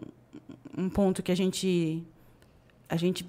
um 0.76 0.88
ponto 0.88 1.22
que 1.22 1.32
a 1.32 1.34
gente 1.36 2.02
a 2.88 2.96
gente 2.96 3.26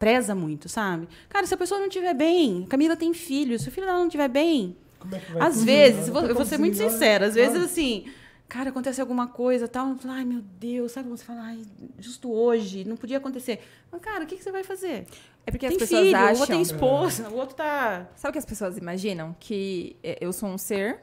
preza 0.00 0.34
muito, 0.34 0.68
sabe? 0.68 1.06
Cara, 1.28 1.46
se 1.46 1.54
a 1.54 1.56
pessoa 1.56 1.78
não 1.78 1.86
estiver 1.86 2.14
bem, 2.14 2.66
Camila 2.68 2.96
tem 2.96 3.14
filho, 3.14 3.56
se 3.58 3.68
o 3.68 3.70
filho 3.70 3.86
dela 3.86 3.98
não 3.98 4.06
estiver 4.08 4.28
bem, 4.28 4.74
Como 4.98 5.14
é 5.14 5.18
que 5.20 5.30
vai 5.32 5.42
às 5.46 5.62
vezes, 5.62 6.08
vou- 6.08 6.22
tem 6.22 6.30
eu 6.30 6.34
vou 6.34 6.42
como 6.42 6.46
ser 6.48 6.56
se 6.56 6.60
muito 6.60 6.76
sincera, 6.76 7.26
às 7.26 7.34
vezes 7.34 7.62
assim, 7.62 8.06
cara, 8.48 8.70
acontece 8.70 9.00
alguma 9.00 9.28
coisa, 9.28 9.68
tal, 9.68 9.94
ai 10.06 10.24
meu 10.24 10.40
Deus, 10.58 10.90
sabe 10.92 11.04
como 11.06 11.16
você 11.18 11.24
fala, 11.24 11.42
ai, 11.42 11.60
justo 11.98 12.32
hoje, 12.32 12.82
não 12.84 12.96
podia 12.96 13.18
acontecer. 13.18 13.60
Mas 13.92 14.00
cara, 14.00 14.24
o 14.24 14.26
que, 14.26 14.36
que 14.36 14.42
você 14.42 14.50
vai 14.50 14.64
fazer? 14.64 15.06
É 15.46 15.50
porque 15.50 15.66
tem 15.68 15.76
as 15.76 15.82
pessoas 15.82 16.02
filho, 16.06 16.16
o 16.16 16.20
acham. 16.22 16.40
outro 16.40 16.46
tem 16.54 16.62
esposa, 16.62 17.28
o 17.28 17.34
outro 17.36 17.54
tá 17.56 18.08
Sabe 18.16 18.30
o 18.30 18.32
que 18.32 18.38
as 18.38 18.44
pessoas 18.46 18.76
imaginam? 18.78 19.36
Que 19.38 19.96
é, 20.02 20.18
eu 20.20 20.32
sou 20.32 20.48
um 20.48 20.58
ser, 20.58 20.98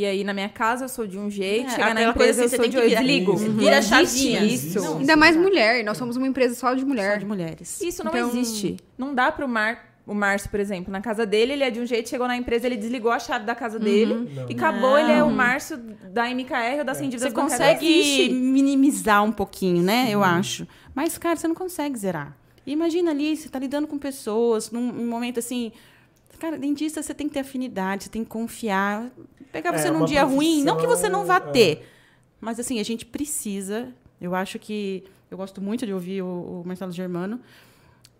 e 0.00 0.04
aí 0.06 0.24
na 0.24 0.32
minha 0.34 0.48
casa 0.48 0.84
eu 0.84 0.88
sou 0.88 1.06
de 1.06 1.18
um 1.18 1.30
jeito, 1.30 1.66
É, 1.68 1.70
chegar 1.70 1.94
na 1.94 2.02
empresa 2.04 2.30
assim, 2.30 2.42
eu 2.44 2.48
você 2.48 2.56
sou 2.56 2.62
tem 2.64 2.70
de 2.70 2.76
que 2.76 2.82
outro. 2.82 2.98
Desligo. 2.98 3.36
Vira 3.36 3.82
chavinha. 3.82 4.44
Isso. 4.44 4.80
Não. 4.80 4.98
Ainda 4.98 5.16
mais 5.16 5.36
mulher. 5.36 5.84
Nós 5.84 5.96
somos 5.98 6.16
uma 6.16 6.26
empresa 6.26 6.54
só 6.54 6.74
de 6.74 6.84
mulher. 6.84 7.12
só 7.14 7.18
de 7.18 7.26
mulheres. 7.26 7.80
Isso 7.80 8.02
não 8.04 8.10
Então- 8.14 8.28
existe. 8.28 8.76
Não 8.96 9.14
dá 9.14 9.30
pro 9.32 9.46
Mar, 9.48 9.86
o 10.06 10.14
Márcio, 10.14 10.48
por 10.50 10.58
exemplo, 10.58 10.90
na 10.90 11.00
casa 11.02 11.26
dele, 11.26 11.52
ele 11.52 11.62
é 11.64 11.70
de 11.70 11.80
um 11.80 11.84
jeito, 11.86 12.08
chegou 12.08 12.26
na 12.26 12.36
empresa, 12.36 12.66
ele 12.66 12.76
desligou 12.78 13.10
a 13.10 13.18
chave 13.18 13.44
da 13.44 13.54
casa 13.54 13.78
dele 13.78 14.14
Não. 14.34 14.48
e 14.48 14.54
acabou, 14.54 14.92
Não. 14.92 14.98
ele 14.98 15.12
é 15.12 15.22
o 15.22 15.30
Márcio 15.30 15.76
da 15.76 16.30
MKR 16.30 16.78
ou 16.78 16.84
da 16.84 16.94
Cindy 16.94 17.18
Você 17.18 17.24
das 17.24 17.32
Bancárias. 17.34 17.60
Não 17.60 17.66
consegue 17.68 18.30
minimizar 18.32 19.22
um 19.22 19.32
pouquinho, 19.32 19.82
né? 19.82 20.08
Eu 20.10 20.24
acho. 20.24 20.66
Mas, 20.94 21.18
cara, 21.18 21.36
você 21.36 21.46
não 21.46 21.54
consegue 21.54 21.96
zerar. 21.98 22.34
Imagina 22.66 23.10
ali, 23.10 23.36
você 23.36 23.48
tá 23.48 23.58
lidando 23.58 23.86
com 23.86 23.98
pessoas, 23.98 24.70
num, 24.70 24.92
num 24.92 25.06
momento 25.06 25.38
assim. 25.38 25.72
Cara, 26.38 26.56
dentista 26.56 27.02
você 27.02 27.12
tem 27.12 27.28
que 27.28 27.34
ter 27.34 27.40
afinidade, 27.40 28.04
você 28.04 28.10
tem 28.10 28.24
que 28.24 28.30
confiar. 28.30 29.10
Pegar 29.52 29.74
É, 29.74 29.78
você 29.78 29.90
num 29.90 30.04
dia 30.04 30.24
ruim, 30.24 30.62
não 30.62 30.76
que 30.76 30.86
você 30.86 31.08
não 31.08 31.24
vá 31.24 31.36
é. 31.36 31.40
ter. 31.40 31.88
Mas 32.40 32.60
assim, 32.60 32.78
a 32.78 32.82
gente 32.82 33.04
precisa. 33.04 33.92
Eu 34.20 34.34
acho 34.34 34.58
que. 34.58 35.04
Eu 35.30 35.36
gosto 35.36 35.60
muito 35.60 35.84
de 35.84 35.92
ouvir 35.92 36.22
o, 36.22 36.62
o 36.62 36.62
Marcelo 36.64 36.92
Germano. 36.92 37.40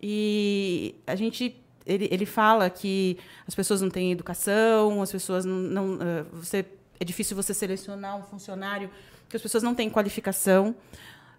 E 0.01 0.95
a 1.07 1.15
gente. 1.15 1.55
Ele, 1.85 2.07
ele 2.11 2.25
fala 2.25 2.69
que 2.69 3.17
as 3.47 3.55
pessoas 3.55 3.81
não 3.81 3.89
têm 3.89 4.11
educação, 4.11 5.01
as 5.01 5.11
pessoas 5.11 5.45
não. 5.45 5.55
não 5.55 5.97
eh, 6.01 6.25
você, 6.33 6.65
é 6.99 7.05
difícil 7.05 7.35
você 7.35 7.53
selecionar 7.53 8.17
um 8.17 8.23
funcionário, 8.23 8.89
que 9.29 9.35
as 9.35 9.41
pessoas 9.41 9.63
não 9.63 9.73
têm 9.73 9.89
qualificação. 9.89 10.75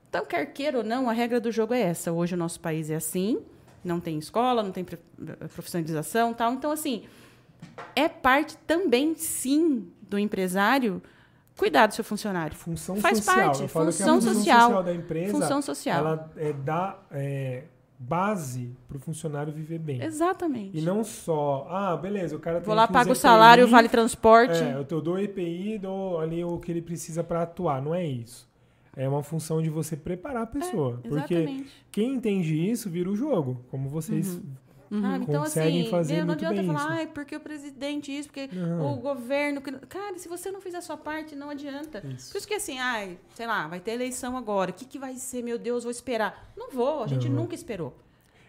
Então, 0.09 0.24
quer 0.24 0.45
queira 0.47 0.78
ou 0.78 0.85
não, 0.85 1.09
a 1.09 1.12
regra 1.12 1.39
do 1.39 1.53
jogo 1.53 1.72
é 1.72 1.81
essa. 1.81 2.11
Hoje 2.11 2.35
o 2.35 2.39
nosso 2.39 2.59
país 2.59 2.91
é 2.91 2.97
assim, 2.97 3.39
não 3.85 4.01
tem 4.01 4.18
escola, 4.18 4.62
não 4.62 4.72
tem 4.72 4.85
pre- 4.85 4.99
profissionalização 5.55 6.33
tal. 6.35 6.53
Então, 6.53 6.70
assim, 6.70 7.05
é 7.95 8.09
parte 8.09 8.57
também, 8.66 9.14
sim, 9.14 9.89
do 10.03 10.18
empresário 10.18 11.03
cuidar 11.57 11.87
do 11.87 11.95
seu 11.95 12.03
funcionário. 12.05 12.57
Função 12.57 12.97
Faz 12.97 13.18
social. 13.18 13.37
parte, 13.37 13.61
Eu 13.61 13.66
que 13.66 13.72
função 13.72 14.14
função 14.14 14.35
social. 14.35 14.83
da 14.83 14.95
empresa, 14.95 15.31
Função 15.33 15.61
social. 15.62 15.99
ela 15.99 16.31
é, 16.37 16.53
dá 16.55 16.99
é, 17.11 17.64
base 17.99 18.74
para 18.89 18.97
o 18.97 19.01
funcionário 19.01 19.53
viver 19.53 19.78
bem. 19.78 20.03
Exatamente. 20.03 20.78
E 20.78 20.81
não 20.81 21.05
só, 21.05 21.66
ah, 21.68 21.97
beleza, 21.99 22.35
o 22.35 22.41
cara 22.41 22.59
tem 22.61 22.64
Vou 22.64 22.74
lá, 22.74 22.89
pago 22.89 23.12
o 23.12 23.14
salário, 23.14 23.64
EPI, 23.64 23.72
vale 23.72 23.89
transporte. 23.91 24.62
É, 24.62 24.87
eu 24.89 25.01
dou 25.03 25.18
EPI, 25.18 25.78
dou 25.78 26.18
ali 26.18 26.43
o 26.43 26.59
que 26.59 26.72
ele 26.72 26.81
precisa 26.81 27.22
para 27.22 27.43
atuar. 27.43 27.83
Não 27.83 27.95
é 27.95 28.07
isso. 28.07 28.49
É 29.03 29.09
uma 29.09 29.23
função 29.23 29.63
de 29.63 29.71
você 29.71 29.97
preparar 29.97 30.43
a 30.43 30.47
pessoa. 30.47 31.01
porque 31.09 31.35
Exatamente. 31.35 31.73
quem 31.91 32.15
entende 32.15 32.71
isso 32.71 32.91
vira 32.91 33.09
o 33.11 33.17
jogo, 33.17 33.65
como 33.71 33.89
vocês 33.89 34.41
Sabe? 34.93 35.23
Então, 35.25 35.43
conseguem 35.43 35.83
assim, 35.83 35.91
fazer 35.91 36.19
não 36.19 36.27
muito 36.27 36.45
adianta 36.45 36.57
bem 36.63 36.67
falar, 36.67 36.81
isso. 36.81 36.93
ai, 36.99 37.07
porque 37.07 37.37
o 37.37 37.41
presidente 37.41 38.11
isso, 38.11 38.29
porque 38.29 38.49
Não. 38.53 38.93
o 38.93 38.97
governo. 38.97 39.61
que 39.61 39.71
não-" 39.71 39.79
Cara, 39.89 40.19
se 40.19 40.29
você 40.29 40.51
não 40.51 40.61
fizer 40.61 40.79
a 40.79 40.83
sua 40.83 40.97
parte, 40.97 41.37
não 41.37 41.49
adianta. 41.49 42.03
Isso. 42.13 42.33
Por 42.33 42.39
isso 42.39 42.49
que 42.49 42.55
assim, 42.55 42.77
ai, 42.81 43.17
sei 43.37 43.47
lá, 43.47 43.69
vai 43.69 43.79
ter 43.79 43.93
eleição 43.93 44.37
agora. 44.37 44.73
O 44.73 44.75
que, 44.75 44.85
que 44.85 44.99
vai 44.99 45.15
ser, 45.15 45.45
meu 45.45 45.57
Deus, 45.59 45.85
vou 45.85 45.93
esperar. 45.93 46.53
Não 46.57 46.71
vou, 46.73 47.05
a 47.05 47.07
gente 47.07 47.29
Não. 47.29 47.43
nunca 47.43 47.55
esperou. 47.55 47.97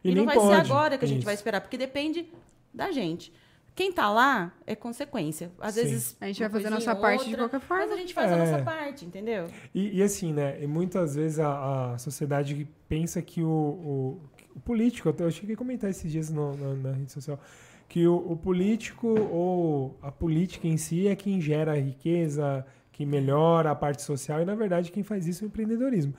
E 0.04 0.10
E, 0.10 0.16
nem 0.16 0.26
não 0.26 0.26
vai 0.26 0.36
ser 0.40 0.48
pode. 0.58 0.72
agora 0.72 0.98
que 0.98 1.06
a 1.06 1.08
gente 1.08 1.20
Isso. 1.20 1.26
vai 1.26 1.36
esperar, 1.36 1.62
porque 1.62 1.78
depende 1.78 2.28
da 2.74 2.92
gente. 2.92 3.32
Quem 3.74 3.92
tá 3.92 4.10
lá 4.12 4.54
é 4.68 4.76
consequência. 4.76 5.50
Às 5.60 5.76
Sim. 5.76 5.82
vezes. 5.84 6.18
A 6.20 6.28
gente 6.28 6.40
vai 6.40 6.50
fazer 6.50 6.68
a 6.68 6.70
nossa 6.72 6.94
coisinha 6.94 6.96
ou 6.96 7.02
parte 7.02 7.24
de 7.24 7.30
outra, 7.32 7.50
qualquer 7.50 7.66
forma. 7.66 7.84
Mas 7.84 7.92
a 7.94 7.98
gente 7.98 8.14
faz 8.14 8.32
a 8.32 8.36
É. 8.36 8.40
nossa 8.40 8.64
parte, 8.64 9.06
entendeu? 9.06 9.48
E, 9.74 9.98
e 9.98 10.04
assim, 10.04 10.34
né? 10.34 10.62
E 10.62 10.68
muitas 10.68 11.16
vezes 11.16 11.40
a, 11.40 11.94
a 11.94 11.98
sociedade 11.98 12.68
pensa 12.90 13.22
que 13.22 13.42
o, 13.42 13.48
o, 13.50 14.22
o 14.56 14.60
político, 14.60 15.08
eu 15.08 15.14
até- 15.14 15.24
eu 15.24 15.32
cheguei 15.32 15.56
a 15.56 15.58
comentar 15.58 15.90
esses 15.90 16.12
dias 16.12 16.30
no- 16.30 16.56
na, 16.58 16.74
na 16.90 16.92
rede 16.92 17.12
social, 17.12 17.40
que 17.88 18.06
o, 18.06 18.16
o 18.16 18.36
político 18.38 19.08
ou 19.32 19.98
a 20.02 20.12
política 20.12 20.68
em 20.68 20.78
si 20.78 21.08
é 21.08 21.16
quem 21.16 21.40
gera 21.40 21.72
a 21.72 21.76
riqueza, 21.80 22.66
que 22.92 23.06
melhora 23.06 23.72
a 23.72 23.76
parte 23.76 24.02
social, 24.02 24.42
e 24.42 24.46
na 24.46 24.54
verdade 24.54 24.92
quem 24.92 25.02
faz 25.04 25.26
isso 25.28 25.44
é 25.44 25.46
o 25.46 25.48
empreendedorismo. 25.48 26.14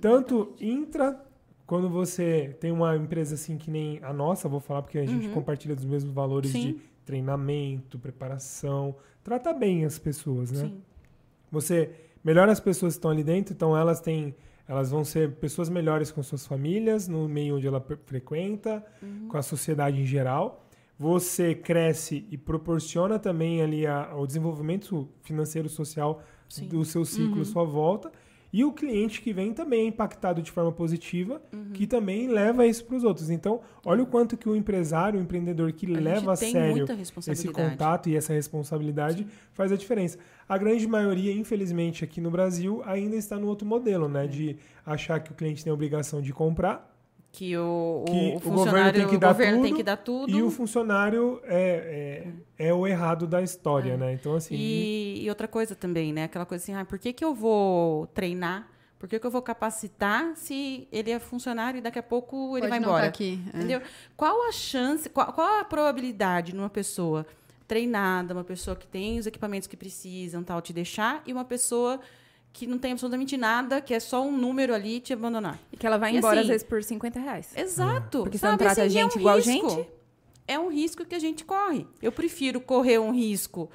Tanto 0.00 0.54
intra, 0.60 1.20
quando 1.66 1.88
você 1.88 2.56
tem 2.60 2.72
uma 2.72 2.96
empresa 2.96 3.34
assim 3.34 3.56
que 3.58 3.70
nem 3.70 4.00
a 4.02 4.12
nossa, 4.12 4.48
vou 4.48 4.58
falar 4.60 4.82
porque 4.82 4.98
a 4.98 5.06
gente 5.06 5.28
compartilha 5.28 5.74
dos 5.76 5.84
mesmos 5.84 6.12
valores 6.12 6.50
Sim. 6.50 6.72
de 6.72 6.93
treinamento, 7.04 7.98
preparação, 7.98 8.94
trata 9.22 9.52
bem 9.52 9.84
as 9.84 9.98
pessoas, 9.98 10.50
né? 10.52 10.60
Sim. 10.68 10.82
Você 11.50 11.90
melhora 12.24 12.50
as 12.52 12.60
pessoas 12.60 12.94
que 12.94 12.98
estão 12.98 13.10
ali 13.10 13.22
dentro, 13.22 13.54
então 13.54 13.76
elas 13.76 14.00
têm 14.00 14.34
Elas 14.66 14.90
vão 14.90 15.04
ser 15.04 15.32
pessoas 15.32 15.68
melhores 15.68 16.10
com 16.10 16.22
suas 16.22 16.46
famílias, 16.46 17.06
no 17.06 17.28
meio 17.28 17.56
onde 17.56 17.66
ela 17.66 17.84
frequenta, 18.06 18.82
com 19.28 19.36
a 19.36 19.42
sociedade 19.42 20.00
em 20.00 20.06
geral. 20.06 20.64
Você 20.98 21.54
cresce 21.54 22.26
e 22.30 22.38
proporciona 22.38 23.18
também 23.18 23.60
ali 23.60 23.86
a- 23.86 24.16
o 24.16 24.26
desenvolvimento 24.26 25.06
financeiro 25.20 25.68
social 25.68 26.22
Sim. 26.48 26.66
do 26.68 26.82
seu 26.82 27.04
ciclo 27.04 27.42
à 27.42 27.44
sua 27.44 27.62
volta. 27.62 28.10
E 28.54 28.64
o 28.64 28.70
cliente 28.70 29.20
que 29.20 29.32
vem 29.32 29.52
também 29.52 29.80
é 29.80 29.86
impactado 29.88 30.40
de 30.40 30.48
forma 30.48 30.70
positiva, 30.70 31.42
que 31.72 31.88
também 31.88 32.28
leva 32.28 32.64
isso 32.64 32.84
para 32.84 32.94
os 32.94 33.02
outros. 33.02 33.28
Então, 33.28 33.60
olha 33.84 34.04
o 34.04 34.06
quanto 34.06 34.36
que 34.36 34.48
o 34.48 34.54
empresário, 34.54 35.18
o 35.18 35.22
empreendedor 35.24 35.72
que 35.72 35.92
A 35.92 35.98
leva 35.98 36.34
a 36.34 36.36
sério 36.36 36.86
esse 37.26 37.48
contato 37.48 38.08
e 38.08 38.14
essa 38.14 38.32
responsabilidade 38.32 39.26
faz 39.52 39.72
a 39.72 39.76
diferença. 39.76 40.18
A 40.48 40.56
grande 40.56 40.86
maioria, 40.86 41.32
infelizmente, 41.32 42.04
aqui 42.04 42.20
no 42.20 42.30
Brasil, 42.30 42.80
ainda 42.86 43.16
está 43.16 43.40
no 43.40 43.48
outro 43.48 43.66
modelo, 43.66 44.04
É. 44.04 44.08
né? 44.08 44.26
De 44.28 44.56
achar 44.86 45.18
que 45.18 45.32
o 45.32 45.34
cliente 45.34 45.64
tem 45.64 45.72
a 45.72 45.74
obrigação 45.74 46.22
de 46.22 46.32
comprar 46.32 46.93
Que 47.36 47.56
o, 47.58 48.02
o- 48.02 48.04
Que 48.04 48.12
o 48.12 48.16
o 48.16 48.32
governo 48.32 48.40
funcionário 48.58 49.00
tem 49.00 49.08
que 49.08 49.16
o 49.16 49.18
dar 49.18 49.32
governo 49.32 49.52
tem 49.62 49.62
tudo 49.70 49.76
que 49.76 49.82
dar 49.82 49.96
tudo. 49.96 50.30
e 50.30 50.40
o 50.40 50.50
funcionário 50.52 51.40
é, 51.44 52.24
é, 52.58 52.68
é 52.68 52.72
o 52.72 52.86
errado 52.86 53.26
da 53.26 53.42
história, 53.42 53.96
né? 53.96 54.12
Então, 54.12 54.36
assim. 54.36 54.54
E, 54.54 55.24
e 55.24 55.28
outra 55.28 55.48
coisa 55.48 55.74
também, 55.74 56.12
né? 56.12 56.24
Aquela 56.24 56.46
coisa 56.46 56.62
assim, 56.62 56.74
ah, 56.74 56.84
por 56.84 56.96
que, 56.96 57.12
que 57.12 57.24
eu 57.24 57.34
vou 57.34 58.06
treinar? 58.14 58.68
Por 59.00 59.08
que, 59.08 59.18
que 59.18 59.26
eu 59.26 59.30
vou 59.32 59.42
capacitar 59.42 60.36
se 60.36 60.86
ele 60.92 61.10
é 61.10 61.18
funcionário 61.18 61.78
e 61.78 61.80
daqui 61.80 61.98
a 61.98 62.02
pouco 62.04 62.56
ele 62.56 62.60
Pode 62.68 62.70
vai 62.70 62.78
não 62.80 62.86
embora? 62.88 63.02
tá 63.02 63.08
aqui. 63.08 63.40
é. 63.52 63.56
Entendeu? 63.58 63.82
Qual 64.16 64.48
a 64.48 64.52
chance, 64.52 65.08
qual, 65.10 65.32
qual 65.32 65.58
a 65.60 65.64
probabilidade 65.64 66.54
numa 66.54 66.70
pessoa 66.70 67.26
treinada, 67.66 68.32
uma 68.32 68.44
pessoa 68.44 68.76
que 68.76 68.86
tem 68.86 69.18
os 69.18 69.26
equipamentos 69.26 69.66
que 69.66 69.76
precisam, 69.76 70.42
tal, 70.44 70.62
te 70.62 70.72
deixar, 70.72 71.22
e 71.26 71.32
uma 71.32 71.44
pessoa 71.44 71.98
que 72.54 72.66
não 72.68 72.78
tem 72.78 72.92
absolutamente 72.92 73.36
nada, 73.36 73.80
que 73.80 73.92
é 73.92 73.98
só 73.98 74.24
um 74.24 74.30
número 74.34 74.72
ali 74.72 75.00
te 75.00 75.12
abandonar? 75.12 75.58
E 75.72 75.76
que 75.76 75.84
ela 75.86 75.98
vai 75.98 76.14
E 76.14 76.18
embora, 76.18 76.34
assim, 76.36 76.42
às 76.42 76.46
vezes, 76.48 76.62
por 76.66 76.82
50 76.82 77.18
reais. 77.18 77.52
Exato. 77.56 78.20
Porque 78.22 78.38
você 78.38 78.46
não 78.46 78.52
sabe? 78.52 78.62
trata 78.64 78.80
a 78.80 78.84
Assim, 78.84 78.92
gente 78.94 79.14
é 79.14 79.18
um 79.18 79.20
igual 79.20 79.36
risco. 79.36 79.50
gente? 79.70 79.88
É 80.46 80.58
um 80.58 80.68
risco 80.70 81.04
que 81.04 81.14
a 81.16 81.18
gente 81.18 81.44
corre. 81.44 81.84
Eu 82.00 82.12
prefiro 82.12 82.60
correr 82.60 82.98
um 83.00 83.10
risco 83.12 83.68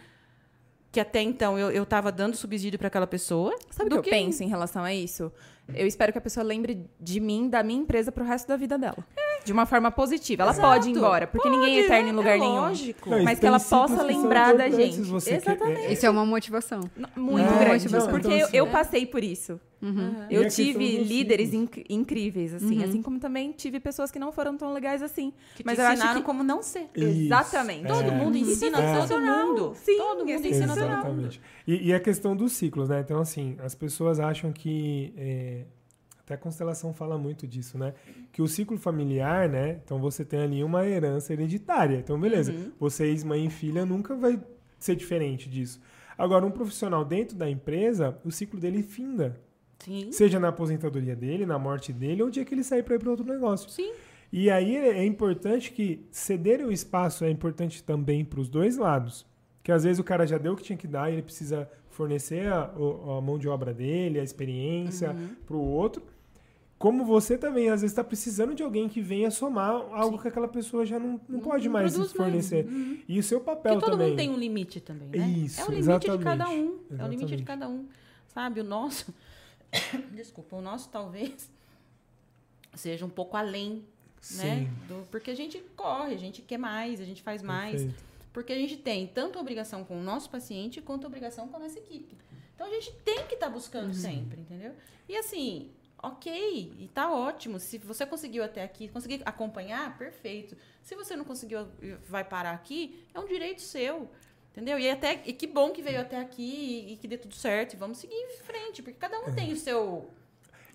que 0.92 1.00
até 1.00 1.22
então 1.22 1.60
eu, 1.60 1.70
eu 1.70 1.86
tava 1.86 2.12
dando 2.12 2.36
subsídio 2.38 2.80
para 2.80 2.88
aquela 2.88 3.06
pessoa. 3.06 3.54
Sabe 3.70 3.88
o 3.94 3.98
do 3.98 4.02
que 4.02 4.10
eu 4.10 4.14
penso 4.14 4.44
em 4.44 4.48
relação 4.48 4.84
a 4.84 4.94
isso? 4.94 5.32
Eu 5.74 5.86
espero 5.86 6.12
que 6.12 6.18
a 6.18 6.22
pessoa 6.22 6.44
lembre 6.44 6.84
de 7.00 7.20
mim, 7.20 7.48
da 7.50 7.62
minha 7.62 7.82
empresa, 7.82 8.12
pro 8.12 8.24
resto 8.24 8.48
da 8.48 8.56
vida 8.56 8.78
dela. 8.78 9.06
De 9.50 9.54
uma 9.54 9.66
forma 9.66 9.90
positiva. 9.90 10.44
Ela 10.44 10.52
Exato. 10.52 10.68
pode 10.68 10.90
ir 10.90 10.96
embora, 10.96 11.26
porque 11.26 11.50
ninguém 11.50 11.80
é 11.80 11.82
Pode, 11.82 11.86
eterno 11.88 12.08
em 12.08 12.12
é 12.12 12.16
lugar 12.16 12.38
nenhum. 12.38 12.56
lógico. 12.56 13.10
Não, 13.10 13.24
Mas 13.24 13.40
que 13.40 13.48
ela 13.48 13.60
possa 13.60 14.04
lembrar 14.04 14.54
da 14.56 14.70
gente. 14.70 15.02
você 15.02 15.32
que- 15.32 15.50
Exatamente. 15.50 15.82
é- 15.88 15.94
Isso 15.94 16.06
é 16.06 16.10
uma 16.10 16.24
motivação. 16.24 16.82
Muito 17.16 17.52
É, 17.52 17.58
grande. 17.66 17.88
então, 17.88 18.08
porque 18.08 18.28
então, 18.28 18.32
eu, 18.38 18.46
assim, 18.46 18.58
eu 18.58 18.68
é. 18.68 18.70
passei 18.70 19.06
por 19.08 19.24
isso. 19.24 19.60
Uhum. 19.82 20.26
E 20.30 20.36
Eu 20.36 20.48
tive 20.50 20.98
líderes 21.04 21.54
inc- 21.54 21.86
incríveis, 21.90 22.54
assim. 22.54 22.84
Assim 22.84 23.02
como 23.02 23.18
também 23.18 23.52
tive 23.54 23.80
pessoas 23.80 24.12
que 24.12 24.20
não 24.20 24.32
foram 24.32 24.56
tão 24.56 24.72
legais 24.74 25.02
assim. 25.02 25.34
Que 25.56 25.64
Mas 25.66 25.76
te 25.76 25.82
eu 25.82 25.88
acho 25.88 25.94
ensinaram 25.96 26.20
que- 26.20 26.26
como 26.26 26.44
não 26.44 26.62
ser. 26.62 26.90
Isso, 26.96 27.08
Exatamente. 27.26 27.86
é. 27.86 27.88
Todo 27.88 28.12
mundo 28.12 28.38
ensina 28.38 28.78
É. 28.80 29.08
todo 29.08 29.20
mundo. 29.20 29.74
Sim, 29.84 29.98
todo 29.98 30.20
mundo 30.20 30.30
é 30.30 30.36
ensina 30.36 30.68
todo 30.76 30.82
mundo. 30.84 30.94
Exatamente. 30.94 31.42
E, 31.66 31.88
e 31.88 31.94
a 31.94 32.00
questão 32.00 32.36
dos 32.36 32.52
ciclos, 32.52 32.88
né? 32.90 33.00
Então, 33.00 33.20
assim, 33.20 33.56
as 33.64 33.74
pessoas 33.74 34.20
acham 34.20 34.52
que. 34.52 35.12
Até 36.30 36.36
a 36.36 36.38
constelação 36.38 36.94
fala 36.94 37.18
muito 37.18 37.48
disso, 37.48 37.76
né? 37.78 37.96
Que 38.32 38.40
o 38.42 38.48
ciclo 38.48 38.78
familiar, 38.78 39.50
né? 39.50 39.80
Então 39.84 40.00
você 40.00 40.24
tem 40.24 40.40
ali 40.42 40.64
uma 40.64 40.86
herança 40.88 41.34
hereditária. 41.34 41.98
Então, 41.98 42.20
beleza. 42.20 42.52
Uhum. 42.52 42.72
Vocês, 42.80 43.24
mãe 43.24 43.48
e 43.48 43.50
filha, 43.50 43.84
nunca 43.84 44.16
vai 44.16 44.40
ser 44.78 44.96
diferente 44.96 45.50
disso. 45.50 45.82
Agora, 46.16 46.46
um 46.46 46.52
profissional 46.52 47.04
dentro 47.04 47.36
da 47.36 47.50
empresa, 47.50 48.16
o 48.24 48.30
ciclo 48.32 48.60
dele 48.60 48.84
finda. 48.84 49.40
Sim. 49.80 50.12
Seja 50.12 50.40
na 50.40 50.50
aposentadoria 50.50 51.16
dele, 51.16 51.46
na 51.48 51.58
morte 51.58 51.92
dele, 51.92 52.22
ou 52.22 52.28
o 52.28 52.32
dia 52.32 52.46
que 52.46 52.54
ele 52.54 52.64
sair 52.64 52.84
para 52.84 52.96
ir 52.96 53.00
para 53.00 53.10
outro 53.10 53.26
negócio. 53.26 53.70
Sim. 53.70 53.92
E 54.32 54.52
aí 54.52 54.76
é 54.76 55.00
é 55.00 55.06
importante 55.06 55.72
que 55.72 56.06
ceder 56.12 56.64
o 56.64 56.72
espaço 56.72 57.26
é 57.26 57.32
importante 57.32 57.82
também 57.84 58.24
para 58.24 58.40
os 58.40 58.48
dois 58.50 58.78
lados. 58.78 59.26
Que 59.64 59.72
às 59.72 59.84
vezes 59.84 59.98
o 60.00 60.04
cara 60.04 60.28
já 60.28 60.38
deu 60.38 60.54
o 60.54 60.56
que 60.56 60.64
tinha 60.64 60.78
que 60.78 60.88
dar 60.88 61.10
e 61.10 61.14
ele 61.14 61.22
precisa 61.24 61.68
fornecer 61.90 62.48
a, 62.52 62.66
a 62.66 63.22
mão 63.22 63.38
de 63.40 63.48
obra 63.50 63.74
dele, 63.74 64.20
a 64.20 64.24
experiência 64.24 65.12
Uhum. 65.12 65.30
para 65.48 65.56
o 65.56 65.62
outro. 65.66 66.04
Como 66.80 67.04
você 67.04 67.38
também, 67.38 67.70
às 67.70 67.82
vezes, 67.82 67.92
está 67.92 68.04
precisando 68.06 68.56
de 68.56 68.64
alguém 68.64 68.88
que 68.88 69.02
venha 69.02 69.30
somar 69.30 69.70
algo 69.70 70.18
que 70.18 70.30
aquela 70.30 70.48
pessoa 70.48 70.86
já 70.86 70.98
não, 70.98 71.20
não, 71.28 71.38
Não- 71.38 71.40
pode 71.42 71.66
não 71.66 71.74
mais 71.74 71.92
produz 71.94 72.14
mais. 72.14 72.26
fornecer. 72.32 72.66
Uhum. 72.66 73.00
E 73.06 73.20
o 73.20 73.24
seu 73.24 73.42
papel 73.42 73.74
Porque 73.74 73.86
todo 73.86 73.92
também. 73.98 74.08
mundo 74.12 74.18
tem 74.18 74.30
um 74.30 74.38
limite 74.38 74.80
também, 74.80 75.10
né? 75.10 75.28
Isso, 75.28 75.60
é 75.60 75.66
o 75.66 75.72
limite 75.72 76.00
de 76.00 76.18
cada 76.24 76.46
exatamente. 76.46 76.62
um. 76.64 76.98
É 76.98 77.04
o 77.04 77.08
limite 77.08 77.28
de 77.28 77.34
Exatamente. 77.36 77.44
cada 77.44 77.68
um. 77.70 77.86
Sabe, 78.30 78.62
o 78.62 78.64
nosso. 78.64 79.14
Desculpa, 80.16 80.56
o 80.56 80.62
nosso 80.62 80.88
talvez 80.90 81.52
seja 82.76 83.06
um 83.06 83.10
pouco 83.10 83.36
além, 83.36 83.74
né? 83.74 83.84
Sim. 84.22 84.70
Do, 84.88 85.06
porque 85.12 85.32
a 85.32 85.36
gente 85.36 85.60
corre, 85.76 86.14
a 86.14 86.18
gente 86.18 86.42
quer 86.42 86.58
mais, 86.58 87.02
a 87.02 87.04
gente 87.06 87.22
faz 87.22 87.42
mais. 87.42 87.82
Perfeito. 87.84 88.04
Porque 88.32 88.54
a 88.54 88.56
gente 88.56 88.78
tem 88.78 89.06
tanto 89.08 89.38
obrigação 89.40 89.84
com 89.84 90.00
o 90.00 90.04
nosso 90.04 90.30
paciente 90.30 90.82
quanto 90.82 91.06
obrigação 91.08 91.48
com 91.50 91.58
a 91.58 91.60
nossa 91.60 91.78
equipe. 91.80 92.16
Então 92.56 92.68
a 92.68 92.70
gente 92.70 92.92
tem 93.04 93.26
que 93.26 93.34
estar 93.34 93.50
buscando 93.50 93.88
Uhum. 93.88 93.94
sempre, 93.94 94.40
entendeu? 94.42 94.72
E 95.10 95.16
assim, 95.18 95.70
ok, 96.02 96.74
e 96.80 96.88
tá 96.88 97.12
ótimo. 97.12 97.60
Se 97.60 97.78
você 97.78 98.06
conseguiu 98.06 98.44
até 98.44 98.64
aqui, 98.64 98.88
conseguir 98.88 99.22
acompanhar, 99.26 99.98
perfeito. 99.98 100.56
Se 100.82 100.96
você 100.96 101.16
não 101.16 101.24
conseguiu, 101.26 101.68
vai 102.08 102.24
parar 102.24 102.52
aqui, 102.52 103.04
é 103.14 103.20
um 103.20 103.26
direito 103.28 103.62
seu. 103.62 104.10
Entendeu? 104.52 104.80
E, 104.80 104.90
até, 104.90 105.22
e 105.26 105.32
que 105.32 105.46
bom 105.46 105.70
que 105.72 105.82
veio 105.82 106.02
até 106.02 106.20
aqui 106.20 106.42
e, 106.90 106.94
e 106.94 106.98
que 106.98 107.08
dê 107.08 107.18
tudo 107.18 107.36
certo. 107.36 107.74
E 107.74 107.78
vamos 107.78 107.98
seguir 108.00 108.16
em 108.16 108.38
frente, 108.40 108.82
porque 108.82 108.98
cada 109.00 109.20
um 109.20 109.34
tem 109.34 109.54
o 109.54 109.56
seu. 109.56 110.10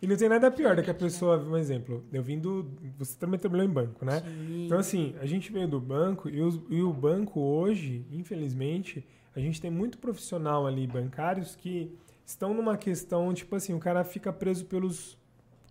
E 0.01 0.07
não 0.07 0.17
tem 0.17 0.29
nada 0.29 0.51
pior 0.51 0.77
do 0.77 0.83
que 0.83 0.91
a 0.91 0.93
né? 0.93 0.99
pessoa, 0.99 1.39
um 1.39 1.57
exemplo, 1.57 2.05
eu 2.13 2.23
vim 2.23 2.39
do. 2.39 2.71
Você 2.99 3.19
também 3.19 3.39
trabalhou 3.39 3.67
em 3.67 3.71
banco, 3.71 4.05
né? 4.05 4.23
Então, 4.65 4.79
assim, 4.79 5.15
a 5.21 5.27
gente 5.27 5.51
veio 5.51 5.67
do 5.67 5.81
banco 5.81 6.29
e, 6.29 6.41
os- 6.41 6.61
e 6.71 6.83
o 6.83 6.93
banco 6.93 7.41
hoje, 7.41 8.07
infelizmente, 8.13 9.05
a 9.35 9.41
gente 9.41 9.61
tem 9.61 9.71
muito 9.71 9.99
profissional 9.99 10.67
ali 10.67 10.87
bancários 10.87 11.57
que 11.57 11.91
estão 12.27 12.55
numa 12.55 12.77
questão, 12.77 13.33
tipo 13.35 13.55
assim, 13.57 13.75
o 13.75 13.79
cara 13.79 14.03
fica 14.05 14.33
preso 14.33 14.65
pelos 14.65 15.17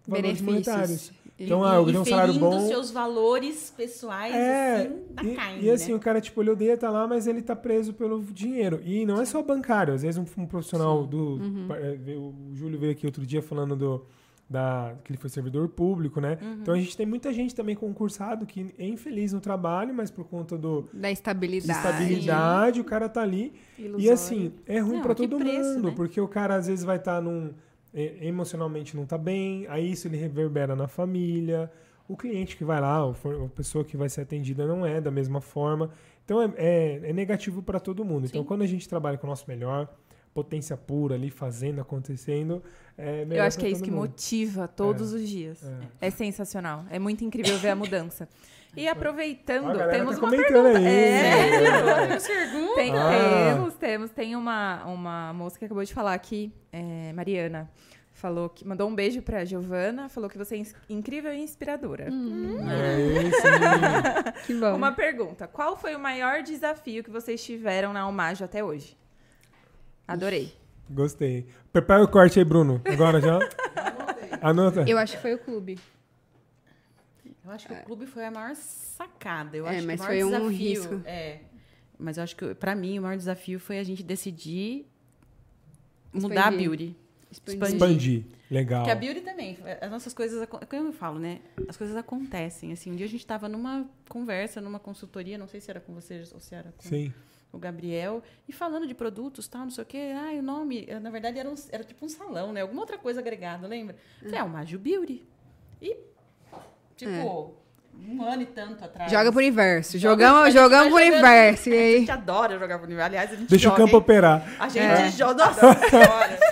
valores 0.07 0.41
monetários. 0.41 0.89
Benefícios. 0.89 1.23
Então, 1.39 1.63
ah, 1.63 1.75
eu 1.75 1.85
ganhei 1.85 1.99
um 1.99 2.05
salário 2.05 2.33
bom. 2.35 2.67
seus 2.67 2.91
valores 2.91 3.73
pessoais, 3.75 4.33
É, 4.35 4.75
assim, 4.75 5.01
da 5.13 5.23
e, 5.23 5.35
carne, 5.35 5.63
e 5.65 5.69
assim, 5.71 5.91
né? 5.91 5.97
o 5.97 5.99
cara, 5.99 6.21
tipo, 6.21 6.41
ele 6.41 6.51
odeia 6.51 6.73
estar 6.73 6.91
lá, 6.91 7.07
mas 7.07 7.25
ele 7.25 7.41
tá 7.41 7.55
preso 7.55 7.91
pelo 7.91 8.21
dinheiro. 8.21 8.79
E 8.85 9.03
não 9.05 9.19
é 9.19 9.25
só 9.25 9.41
bancário, 9.41 9.93
às 9.95 10.03
vezes 10.03 10.17
um, 10.17 10.41
um 10.41 10.45
profissional 10.45 11.05
do. 11.07 11.37
Uhum. 11.37 11.67
veio- 12.03 12.21
O 12.21 12.55
Júlio 12.55 12.77
veio 12.79 12.91
aqui 12.91 13.05
outro 13.07 13.25
dia 13.25 13.41
falando 13.41 13.75
do. 13.75 14.05
Da, 14.49 14.93
que 15.03 15.11
ele 15.11 15.17
foi 15.17 15.29
servidor 15.31 15.67
público, 15.69 16.19
né? 16.21 16.37
Uhum. 16.39 16.53
Então 16.61 16.73
a 16.75 16.77
gente 16.77 16.95
tem 16.95 17.05
muita 17.07 17.33
gente 17.33 17.55
também 17.55 17.75
concursado 17.75 18.45
que 18.45 18.73
é 18.77 18.85
infeliz 18.85 19.33
no 19.33 19.39
trabalho, 19.39 19.93
mas 19.93 20.11
por 20.11 20.25
conta 20.25 20.55
do, 20.57 20.87
Da 20.93 21.07
de 21.07 21.13
estabilidade. 21.13 21.79
estabilidade, 21.79 22.79
o 22.81 22.83
cara 22.83 23.09
tá 23.09 23.21
ali. 23.21 23.53
E 23.79 23.83
Ilusório. 23.85 24.13
assim, 24.13 24.53
é 24.67 24.79
ruim 24.79 25.01
que 25.01 25.15
todo 25.15 25.37
preço, 25.39 25.69
mundo, 25.75 25.87
né? 25.89 25.93
porque 25.95 26.21
o 26.21 26.27
cara 26.27 26.55
às 26.55 26.67
vezes 26.67 26.85
vai 26.85 26.97
estar 26.97 27.19
num. 27.21 27.51
eh, 27.93 28.17
emocionalmente 28.27 28.95
não 28.95 29.05
tá 29.05 29.17
bem, 29.17 29.65
aí 29.69 29.91
isso 29.91 30.07
ele 30.07 30.17
reverbera 30.17 30.75
na 30.75 30.87
família. 30.87 31.71
O 32.07 32.15
cliente 32.17 32.55
que 32.57 32.65
vai 32.65 32.79
lá, 32.81 32.97
a 33.09 33.49
pessoa 33.55 33.83
que 33.83 33.95
vai 33.97 34.09
ser 34.09 34.21
atendida 34.21 34.67
não 34.67 34.85
é 34.85 34.99
da 35.01 35.09
mesma 35.09 35.39
forma. 35.41 35.89
Então 36.25 36.41
é, 36.41 36.53
é, 36.57 37.01
é 37.09 37.13
negativo 37.13 37.63
para 37.63 37.79
todo 37.79 38.03
mundo. 38.05 38.25
Então 38.25 38.41
Sim. 38.41 38.47
quando 38.47 38.61
a 38.61 38.67
gente 38.67 38.87
trabalha 38.87 39.17
com 39.17 39.25
o 39.25 39.29
nosso 39.29 39.45
melhor, 39.47 39.87
potência 40.33 40.75
pura 40.75 41.15
ali, 41.15 41.29
fazendo, 41.29 41.79
acontecendo, 41.81 42.63
é 42.97 43.23
melhor 43.25 43.43
Eu 43.43 43.47
acho 43.47 43.57
que 43.59 43.65
é 43.65 43.69
isso 43.69 43.83
que 43.83 43.91
mundo. 43.91 44.01
motiva 44.09 44.67
todos 44.67 45.13
os 45.13 45.27
dias. 45.27 45.63
É. 46.01 46.09
sensacional. 46.09 46.85
É 46.89 46.97
muito 46.99 47.23
incrível 47.23 47.57
ver 47.57 47.69
a 47.69 47.75
mudança. 47.75 48.27
E 48.75 48.87
aproveitando, 48.87 49.67
temos 49.91 50.15
tá 50.17 50.21
uma 50.25 50.31
pergunta. 50.31 50.79
aí. 50.79 50.85
É, 50.87 52.07
Temos 52.07 52.25
pergunta? 52.27 52.73
Tem- 52.73 52.91
Ah. 52.97 53.53
Temos, 53.53 53.73
temos. 53.75 54.09
Tem 54.09 54.35
uma, 54.35 54.83
uma 54.85 55.31
moça 55.31 55.59
que 55.59 55.65
acabou 55.65 55.83
de 55.83 55.93
falar 55.93 56.15
aqui, 56.15 56.51
é, 56.71 57.13
Mariana. 57.13 57.69
Falou 58.13 58.49
que 58.49 58.65
mandou 58.67 58.89
um 58.89 58.95
beijo 58.95 59.21
pra 59.21 59.45
Giovana, 59.45 60.09
falou 60.09 60.27
que 60.27 60.39
você 60.39 60.55
é 60.55 60.63
incrível 60.89 61.31
e 61.31 61.39
inspiradora. 61.39 62.05
É 62.05 62.07
isso, 62.07 63.43
menino. 63.43 64.33
Que 64.47 64.53
bom. 64.55 64.75
Uma 64.75 64.91
pergunta: 64.91 65.47
qual 65.47 65.77
foi 65.77 65.95
o 65.95 65.99
maior 65.99 66.41
desafio 66.41 67.03
que 67.03 67.11
vocês 67.11 67.43
tiveram 67.43 67.93
na 67.93 68.01
Almajo 68.01 68.43
até 68.43 68.63
hoje? 68.63 68.97
Adorei. 70.07 70.53
Gostei. 70.89 71.45
Prepara 71.71 72.03
o 72.03 72.07
corte 72.07 72.39
aí, 72.39 72.45
Bruno. 72.45 72.81
Agora 72.85 73.19
já. 73.21 73.39
Anota. 74.41 74.83
Eu 74.87 74.97
acho 74.97 75.15
que 75.15 75.21
foi 75.21 75.33
o 75.33 75.39
clube. 75.39 75.79
Eu 77.45 77.51
acho 77.51 77.67
que 77.67 77.73
o 77.73 77.83
clube 77.83 78.05
foi 78.05 78.25
a 78.25 78.31
maior 78.31 78.55
sacada. 78.55 79.55
Eu 79.57 79.67
É, 79.67 79.77
acho 79.77 79.87
mas 79.87 79.99
que 79.99 80.05
o 80.05 80.09
maior 80.09 80.19
foi 80.19 80.23
um 80.23 80.49
desafio, 80.49 80.57
risco. 80.57 81.01
É. 81.05 81.39
Mas 81.99 82.17
eu 82.17 82.23
acho 82.23 82.35
que, 82.35 82.53
pra 82.55 82.75
mim, 82.75 82.99
o 82.99 83.01
maior 83.01 83.17
desafio 83.17 83.59
foi 83.59 83.79
a 83.79 83.83
gente 83.83 84.03
decidir 84.03 84.85
mudar 86.13 86.47
a 86.47 86.51
beauty. 86.51 86.95
Expandir. 87.31 87.73
Expandir. 87.73 88.23
Legal. 88.51 88.81
Porque 88.83 88.91
a 88.91 88.95
beauty 88.95 89.21
também, 89.21 89.57
as 89.81 89.89
nossas 89.89 90.13
coisas, 90.13 90.47
como 90.69 90.87
eu 90.89 90.93
falo, 90.93 91.17
né? 91.19 91.39
As 91.67 91.75
coisas 91.75 91.95
acontecem. 91.95 92.71
Assim, 92.71 92.91
um 92.91 92.95
dia 92.95 93.05
a 93.05 93.09
gente 93.09 93.21
estava 93.21 93.49
numa 93.49 93.89
conversa, 94.07 94.61
numa 94.61 94.79
consultoria, 94.79 95.37
não 95.37 95.47
sei 95.47 95.59
se 95.59 95.71
era 95.71 95.79
com 95.79 95.93
vocês 95.93 96.31
ou 96.31 96.39
se 96.39 96.53
era 96.53 96.71
com 96.77 96.87
Sim. 96.87 97.11
O 97.53 97.57
Gabriel, 97.59 98.21
e 98.49 98.51
falando 98.51 98.85
de 98.87 98.93
produtos, 98.95 99.47
tal, 99.47 99.61
não 99.61 99.69
sei 99.69 99.83
o 99.83 99.87
quê. 99.87 100.11
Ah, 100.15 100.31
o 100.37 100.41
nome, 100.41 100.85
eh, 100.87 100.99
na 100.99 101.09
verdade, 101.11 101.37
era, 101.39 101.47
um- 101.49 101.55
era 101.71 101.83
tipo 101.83 102.03
um 102.05 102.09
salão, 102.09 102.51
né? 102.51 102.61
Alguma 102.61 102.81
outra 102.81 102.97
coisa 102.97 103.19
agregada, 103.21 103.67
lembra? 103.67 103.95
Falei, 104.21 104.39
é 104.39 104.43
o 104.43 104.49
Magio 104.49 104.79
Beauty. 104.79 105.23
E, 105.81 105.95
tipo, 106.97 107.53
um 107.95 108.23
ano 108.23 108.41
e 108.41 108.45
tanto 108.47 108.83
atrás. 108.83 109.11
Joga 109.11 109.31
pro 109.31 109.39
universo. 109.39 109.99
Joga- 109.99 110.25
a 110.25 110.29
Jogamos, 110.29 110.53
jogamos 110.53 110.87
pro 110.93 111.01
universo. 111.03 111.69
E 111.69 111.73
A 111.73 111.81
aí, 111.81 111.99
gente 111.99 112.11
adora 112.11 112.57
jogar 112.57 112.77
pro 112.79 112.85
universo. 112.87 113.05
Aliás, 113.05 113.31
a 113.31 113.35
gente 113.35 113.49
Deixa 113.49 113.67
o 113.67 113.71
joga, 113.71 113.77
campo 113.83 113.95
hein? 113.97 114.01
operar. 114.01 114.55
A 114.59 114.67
gente 114.69 114.83
É. 114.83 115.11
joga. 115.11 115.45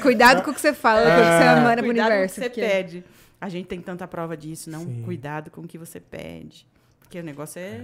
Cuidado 0.02 0.44
com 0.44 0.52
o 0.52 0.54
que 0.54 0.62
você 0.62 0.74
fala, 0.74 1.02
com 1.02 1.08
o 1.08 1.12
que 1.12 1.20
você 1.20 1.44
É. 1.44 1.56
manda 1.56 1.76
pro 1.78 1.86
Cuidado 1.86 2.08
universo. 2.12 2.36
com 2.36 2.42
o 2.42 2.50
que 2.50 2.56
você 2.56 2.62
porque- 2.62 2.62
pede. 2.84 3.04
A 3.40 3.50
gente 3.50 3.66
tem 3.66 3.82
tanta 3.82 4.08
prova 4.08 4.38
disso, 4.38 4.70
não? 4.70 4.82
Sim. 4.82 5.02
Cuidado 5.04 5.50
com 5.50 5.62
o 5.62 5.68
que 5.68 5.78
você 5.80 6.00
pede. 6.00 6.68
Porque 7.00 7.20
o 7.20 7.24
negócio 7.24 7.60
é. 7.60 7.82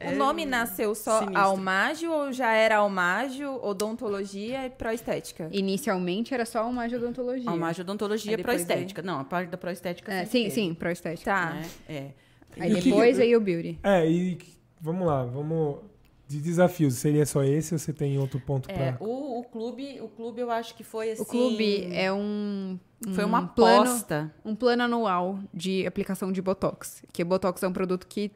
É 0.00 0.10
O 0.12 0.16
nome 0.16 0.44
nasceu 0.46 0.94
só 0.94 1.18
sinistro. 1.20 1.38
Almágio 1.40 2.10
ou 2.10 2.32
já 2.32 2.50
era 2.52 2.78
Almágio, 2.78 3.62
odontologia 3.62 4.66
e 4.66 4.70
proestética? 4.70 5.48
Inicialmente 5.52 6.32
era 6.34 6.44
só 6.46 6.68
uma 6.68 6.86
odontologia. 6.86 7.50
A 7.50 7.54
imagem 7.54 7.82
odontologia 7.82 8.32
Aí 8.32 8.36
depois 8.38 8.64
proestética. 8.64 9.02
Não, 9.02 9.20
a 9.20 9.24
parte 9.24 9.50
da 9.50 9.58
proestética. 9.58 10.12
É, 10.12 10.24
sim, 10.24 10.44
teve, 10.44 10.50
sim, 10.54 10.74
pro 10.74 10.90
estética. 10.90 11.30
Tá. 11.30 11.52
né? 11.52 11.66
É. 11.88 12.10
Aí 12.58 12.70
E 12.70 12.74
o 12.74 12.76
que- 12.78 12.90
depois 12.90 13.16
veio 13.18 13.38
o 13.38 13.40
beauty. 13.40 13.78
É, 13.82 14.08
e 14.10 14.38
vamos 14.80 15.06
lá, 15.06 15.24
vamos. 15.24 15.78
De 16.26 16.38
desafios, 16.40 16.94
seria 16.94 17.26
só 17.26 17.42
esse 17.42 17.74
ou 17.74 17.78
você 17.80 17.92
tem 17.92 18.16
outro 18.16 18.38
ponto 18.38 18.70
É, 18.70 18.92
pra. 18.92 19.04
o, 19.04 19.40
o 19.40 19.42
clube, 19.42 20.00
o 20.00 20.06
clube 20.08 20.40
eu 20.40 20.48
acho 20.48 20.76
que 20.76 20.84
foi 20.84 21.10
assim. 21.10 21.22
O 21.22 21.26
clube 21.26 21.88
é 21.92 22.12
um, 22.12 22.78
um 23.04 23.14
foi 23.14 23.24
uma 23.24 23.48
plano, 23.48 23.82
aposta. 23.90 24.32
um 24.44 24.54
plano 24.54 24.84
anual 24.84 25.40
de 25.52 25.84
aplicação 25.88 26.30
de 26.30 26.40
botox. 26.40 27.02
Que 27.12 27.24
Botox 27.24 27.60
é 27.64 27.66
um 27.66 27.72
produto 27.72 28.06
que 28.06 28.30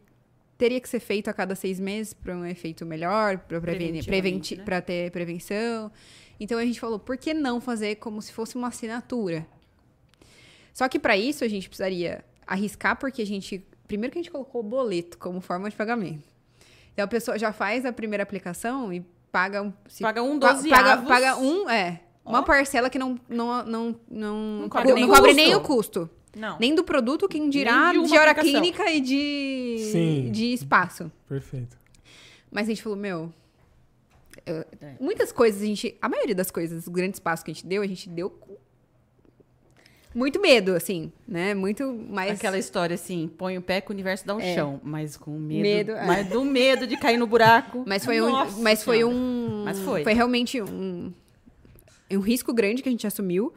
teria 0.57 0.81
que 0.81 0.89
ser 0.89 1.01
feito 1.01 1.29
a 1.29 1.33
cada 1.33 1.55
seis 1.55 1.79
meses 1.81 2.13
para 2.15 2.35
um 2.37 2.45
efeito 2.45 2.85
melhor, 2.87 3.39
para 3.39 3.61
preventi 3.61 4.57
né? 4.57 4.81
ter 4.81 5.11
prevenção. 5.11 5.91
Então 6.39 6.59
a 6.59 6.65
gente 6.65 6.79
falou, 6.81 6.99
por 6.99 7.17
que 7.17 7.33
não 7.35 7.61
fazer 7.61 7.97
como 7.97 8.21
se 8.23 8.33
fosse 8.33 8.57
uma 8.57 8.69
assinatura? 8.69 9.47
Só 10.73 10.89
que 10.89 10.99
para 10.99 11.17
isso 11.17 11.45
a 11.45 11.49
gente 11.49 11.69
precisaria 11.69 12.25
arriscar, 12.47 12.97
porque 12.99 13.23
a 13.23 13.27
gente. 13.27 13.65
Primeiro 13.87 14.13
que 14.13 14.19
a 14.19 14.23
gente 14.23 14.31
colocou 14.33 14.61
o 14.61 14.65
boleto 14.65 15.19
como 15.19 15.41
forma 15.41 15.69
de 15.71 15.77
pagamento. 15.77 16.25
Então 16.93 17.05
a 17.05 17.09
pessoa 17.09 17.39
já 17.39 17.53
faz 17.53 17.85
a 17.85 17.93
primeira 17.93 18.23
aplicação 18.23 18.93
e 18.93 19.05
paga 19.31 19.63
um. 19.63 19.73
se- 19.87 20.03
Paga 20.03 20.23
um 20.23 20.39
pa- 20.39 20.53
doze 20.53 20.69
paga, 20.69 21.03
paga 21.03 21.37
um, 21.37 21.69
é. 21.69 22.01
Uma 22.25 22.41
Ó. 22.41 22.43
parcela 22.43 22.89
que 22.89 22.99
não, 22.99 23.21
não, 23.29 23.65
não, 23.67 24.01
não, 24.11 24.37
Não 24.63 24.69
co- 24.69 24.79
cobre 24.79 25.35
nem 25.35 25.55
o 25.55 25.61
custo. 25.61 26.09
Não. 26.37 26.59
Nem 26.59 26.75
do 26.75 26.83
produto, 26.85 27.29
quem 27.29 27.49
dirá 27.49 27.93
de 27.93 28.03
de, 28.07 28.19
hora 28.19 28.31
aplicação. 28.33 28.61
clínica 28.61 28.91
e 28.91 29.01
de, 29.01 29.77
Sim. 29.93 30.31
de 30.33 30.53
espaço. 30.53 31.11
Perfeito. 31.29 31.77
Mas 32.51 32.67
a 32.67 32.71
gente 32.71 32.83
falou, 32.83 32.99
meu. 32.99 33.33
eu- 34.47 34.65
É. 34.81 34.95
Muitas 35.01 35.31
coisas 35.33 35.63
a 35.63 35.65
gente. 35.67 35.97
A 36.03 36.09
maioria 36.09 36.35
das 36.35 36.51
coisas, 36.51 36.87
o 36.87 36.91
grande 36.91 37.17
espaço 37.17 37.45
que 37.45 37.51
a 37.51 37.55
gente 37.55 37.67
deu, 37.67 37.83
a 37.83 37.87
gente 37.87 38.09
deu 38.09 38.29
com 38.31 38.55
muito 40.15 40.41
medo, 40.41 40.75
assim, 40.77 41.11
né? 41.27 41.55
Muito 41.55 41.93
mais. 41.93 42.33
Aquela 42.39 42.57
história 42.59 42.95
assim, 42.95 43.29
põe 43.37 43.59
o 43.59 43.63
pé 43.63 43.81
que 43.81 43.91
o 43.91 43.93
universo 43.93 44.25
dá 44.25 44.35
um 44.37 44.41
É. 44.41 44.55
chão, 44.55 44.81
mas 44.85 45.17
com 45.17 45.33
medo. 45.39 45.63
Medo, 45.63 45.93
é. 45.93 46.07
Mas 46.07 46.29
do 46.29 46.45
medo 46.45 46.87
de 46.87 46.97
cair 46.97 47.17
no 47.17 47.27
buraco. 47.27 47.83
Mas 47.87 48.05
foi 48.05 48.21
Nossa 48.21 48.57
um. 48.57 48.63
Mas 48.63 48.85
foi 48.85 48.99
Senhora. 48.99 49.15
um. 49.17 49.65
Mas 49.65 49.79
foi. 49.81 50.03
realmente 50.13 50.63
um. 50.63 51.13
Um 52.11 52.21
risco 52.21 52.53
grande 52.53 52.81
que 52.83 52.89
a 52.89 52.93
gente 52.93 53.07
assumiu. 53.07 53.53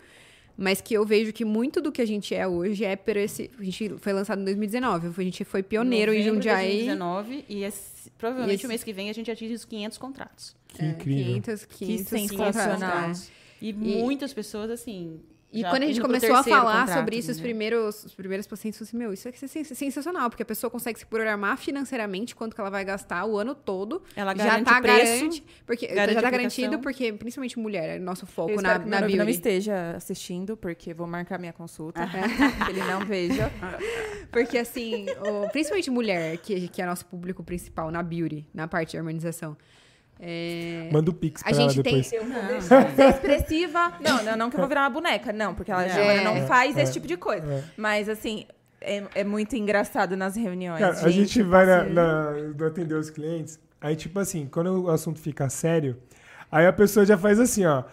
Mas 0.58 0.82
que 0.82 0.94
eu 0.96 1.06
vejo 1.06 1.32
que 1.32 1.46
muito 1.46 1.80
do 1.80 1.92
que 1.92 2.02
a 2.02 2.06
gente 2.06 2.34
é 2.34 2.48
hoje 2.48 2.84
é 2.84 2.96
por 2.96 3.16
esse. 3.16 3.52
A 3.60 3.64
gente 3.64 3.90
foi 4.00 4.12
lançado 4.12 4.42
em 4.42 4.46
2019. 4.46 5.08
A 5.16 5.24
gente 5.24 5.44
foi 5.44 5.62
pioneiro 5.62 6.12
em 6.12 6.18
Novembro 6.18 6.40
de 6.40 6.48
Jundiaí. 6.50 6.68
2019 6.88 7.46
e 7.48 7.64
esse- 7.64 8.10
provavelmente 8.18 8.54
E 8.54 8.56
esse- 8.56 8.66
o 8.66 8.70
mês 8.70 8.84
que 8.84 8.92
vem 8.92 9.10
a 9.10 9.14
gente 9.14 9.30
atinge 9.30 9.54
os 9.54 9.64
500 9.66 9.98
contratos. 10.00 10.56
Que 10.68 10.84
É, 10.84 10.90
incrível. 10.90 11.26
500, 11.26 11.66
500 11.66 12.08
sensacional. 12.08 12.74
contratos. 12.74 13.30
E, 13.62 13.72
muitas 13.72 14.34
pessoas, 14.34 14.70
assim. 14.72 15.20
E 15.52 15.62
já 15.62 15.70
quando 15.70 15.84
a 15.84 15.88
gente 15.88 16.02
começou 16.02 16.36
a 16.36 16.44
falar 16.44 16.80
contrato, 16.82 16.98
sobre 17.00 17.16
isso, 17.16 17.32
os 17.32 17.38
né? 17.38 17.44
primeiros, 17.44 18.04
os 18.04 18.14
primeiros 18.14 18.46
pacientes 18.46 18.78
falaram 18.78 18.90
assim, 18.90 18.98
meu, 18.98 19.14
isso 19.14 19.28
é 19.30 19.32
sens- 19.32 19.68
sensacional, 19.78 20.30
porque 20.30 20.44
a 20.44 20.46
pessoa 20.46 20.70
consegue 20.70 21.00
se 21.00 21.06
programar 21.06 21.58
financeiramente 21.58 22.36
quanto 22.36 22.54
que 22.54 22.60
ela 22.60 22.70
vai 22.70 22.84
gastar 22.84 23.26
o 23.26 23.38
ano 23.38 23.56
todo. 23.56 24.04
Ela 24.14 24.36
já 24.36 24.44
garante 24.46 24.66
tá 24.66 24.82
preço, 24.82 25.14
garante, 25.20 25.44
porque 25.66 25.88
garante 25.88 26.14
já 26.16 26.22
tá 26.22 26.30
garantido, 26.32 26.80
porque 26.80 27.14
principalmente 27.14 27.58
mulher, 27.58 27.96
é 27.96 28.00
nosso 28.00 28.26
foco 28.26 28.62
na, 28.62 28.74
que 28.74 28.80
meu 28.80 28.90
na 28.90 29.00
noivo 29.02 29.16
não 29.18 29.26
beauty. 29.26 29.38
esteja 29.38 29.92
assistindo, 29.96 30.58
porque 30.58 30.94
vou 30.94 31.08
marcar 31.08 31.40
minha 31.40 31.54
consulta. 31.54 32.02
que 32.66 32.72
ele 32.72 32.84
não 32.84 33.06
veja. 33.06 33.50
Porque 34.32 34.58
assim, 34.58 35.06
o- 35.22 35.50
principalmente 35.52 35.90
mulher, 35.90 36.38
que, 36.40 36.68
que 36.68 36.82
é 36.82 36.86
nosso 36.86 37.06
público 37.06 37.44
principal 37.44 37.90
na 37.90 38.04
beauty, 38.04 38.46
na 38.54 38.68
parte 38.68 38.92
de 38.92 38.98
harmonização. 38.98 39.56
É, 40.20 40.90
Manda 40.92 41.12
o 41.12 41.14
Pix 41.14 41.44
pra 41.44 41.52
A 41.52 41.56
ela 41.56 41.70
gente 41.70 41.84
tem- 41.84 42.02
depois. 42.02 42.30
Vou 42.32 42.48
deixar 42.48 42.96
ser 42.96 43.10
expressiva. 43.10 43.94
Não, 44.02 44.24
não, 44.24 44.38
não 44.38 44.50
que 44.50 44.56
eu 44.56 44.60
vou 44.60 44.68
virar 44.68 44.82
uma 44.82 44.90
boneca, 44.90 45.32
não, 45.32 45.54
porque 45.54 45.72
ela 45.72 45.88
já 45.88 46.00
É. 46.00 46.24
não 46.24 46.48
faz 46.48 46.76
esse 46.78 46.94
tipo 46.94 47.08
de 47.08 47.18
coisa. 47.18 47.46
É. 47.52 47.64
Mas 47.78 48.10
assim, 48.10 48.46
é, 48.82 49.04
é 49.16 49.24
muito 49.24 49.56
engraçado 49.56 50.18
nas 50.18 50.36
reuniões. 50.36 50.80
Cara, 50.80 51.06
a 51.06 51.10
gente 51.12 51.42
vai 51.44 51.70
assim. 51.72 51.94
na, 51.94 52.32
na, 52.32 52.32
no 52.32 52.66
atender 52.66 52.96
os 52.96 53.10
clientes, 53.10 53.60
aí 53.80 53.96
tipo 53.96 54.20
assim, 54.20 54.48
quando 54.52 54.86
o 54.86 54.90
assunto 54.90 55.20
fica 55.20 55.48
sério, 55.50 55.98
aí 56.52 56.66
a 56.66 56.74
pessoa 56.74 57.06
já 57.06 57.18
faz 57.18 57.40
assim, 57.40 57.66
ó. 57.66 57.84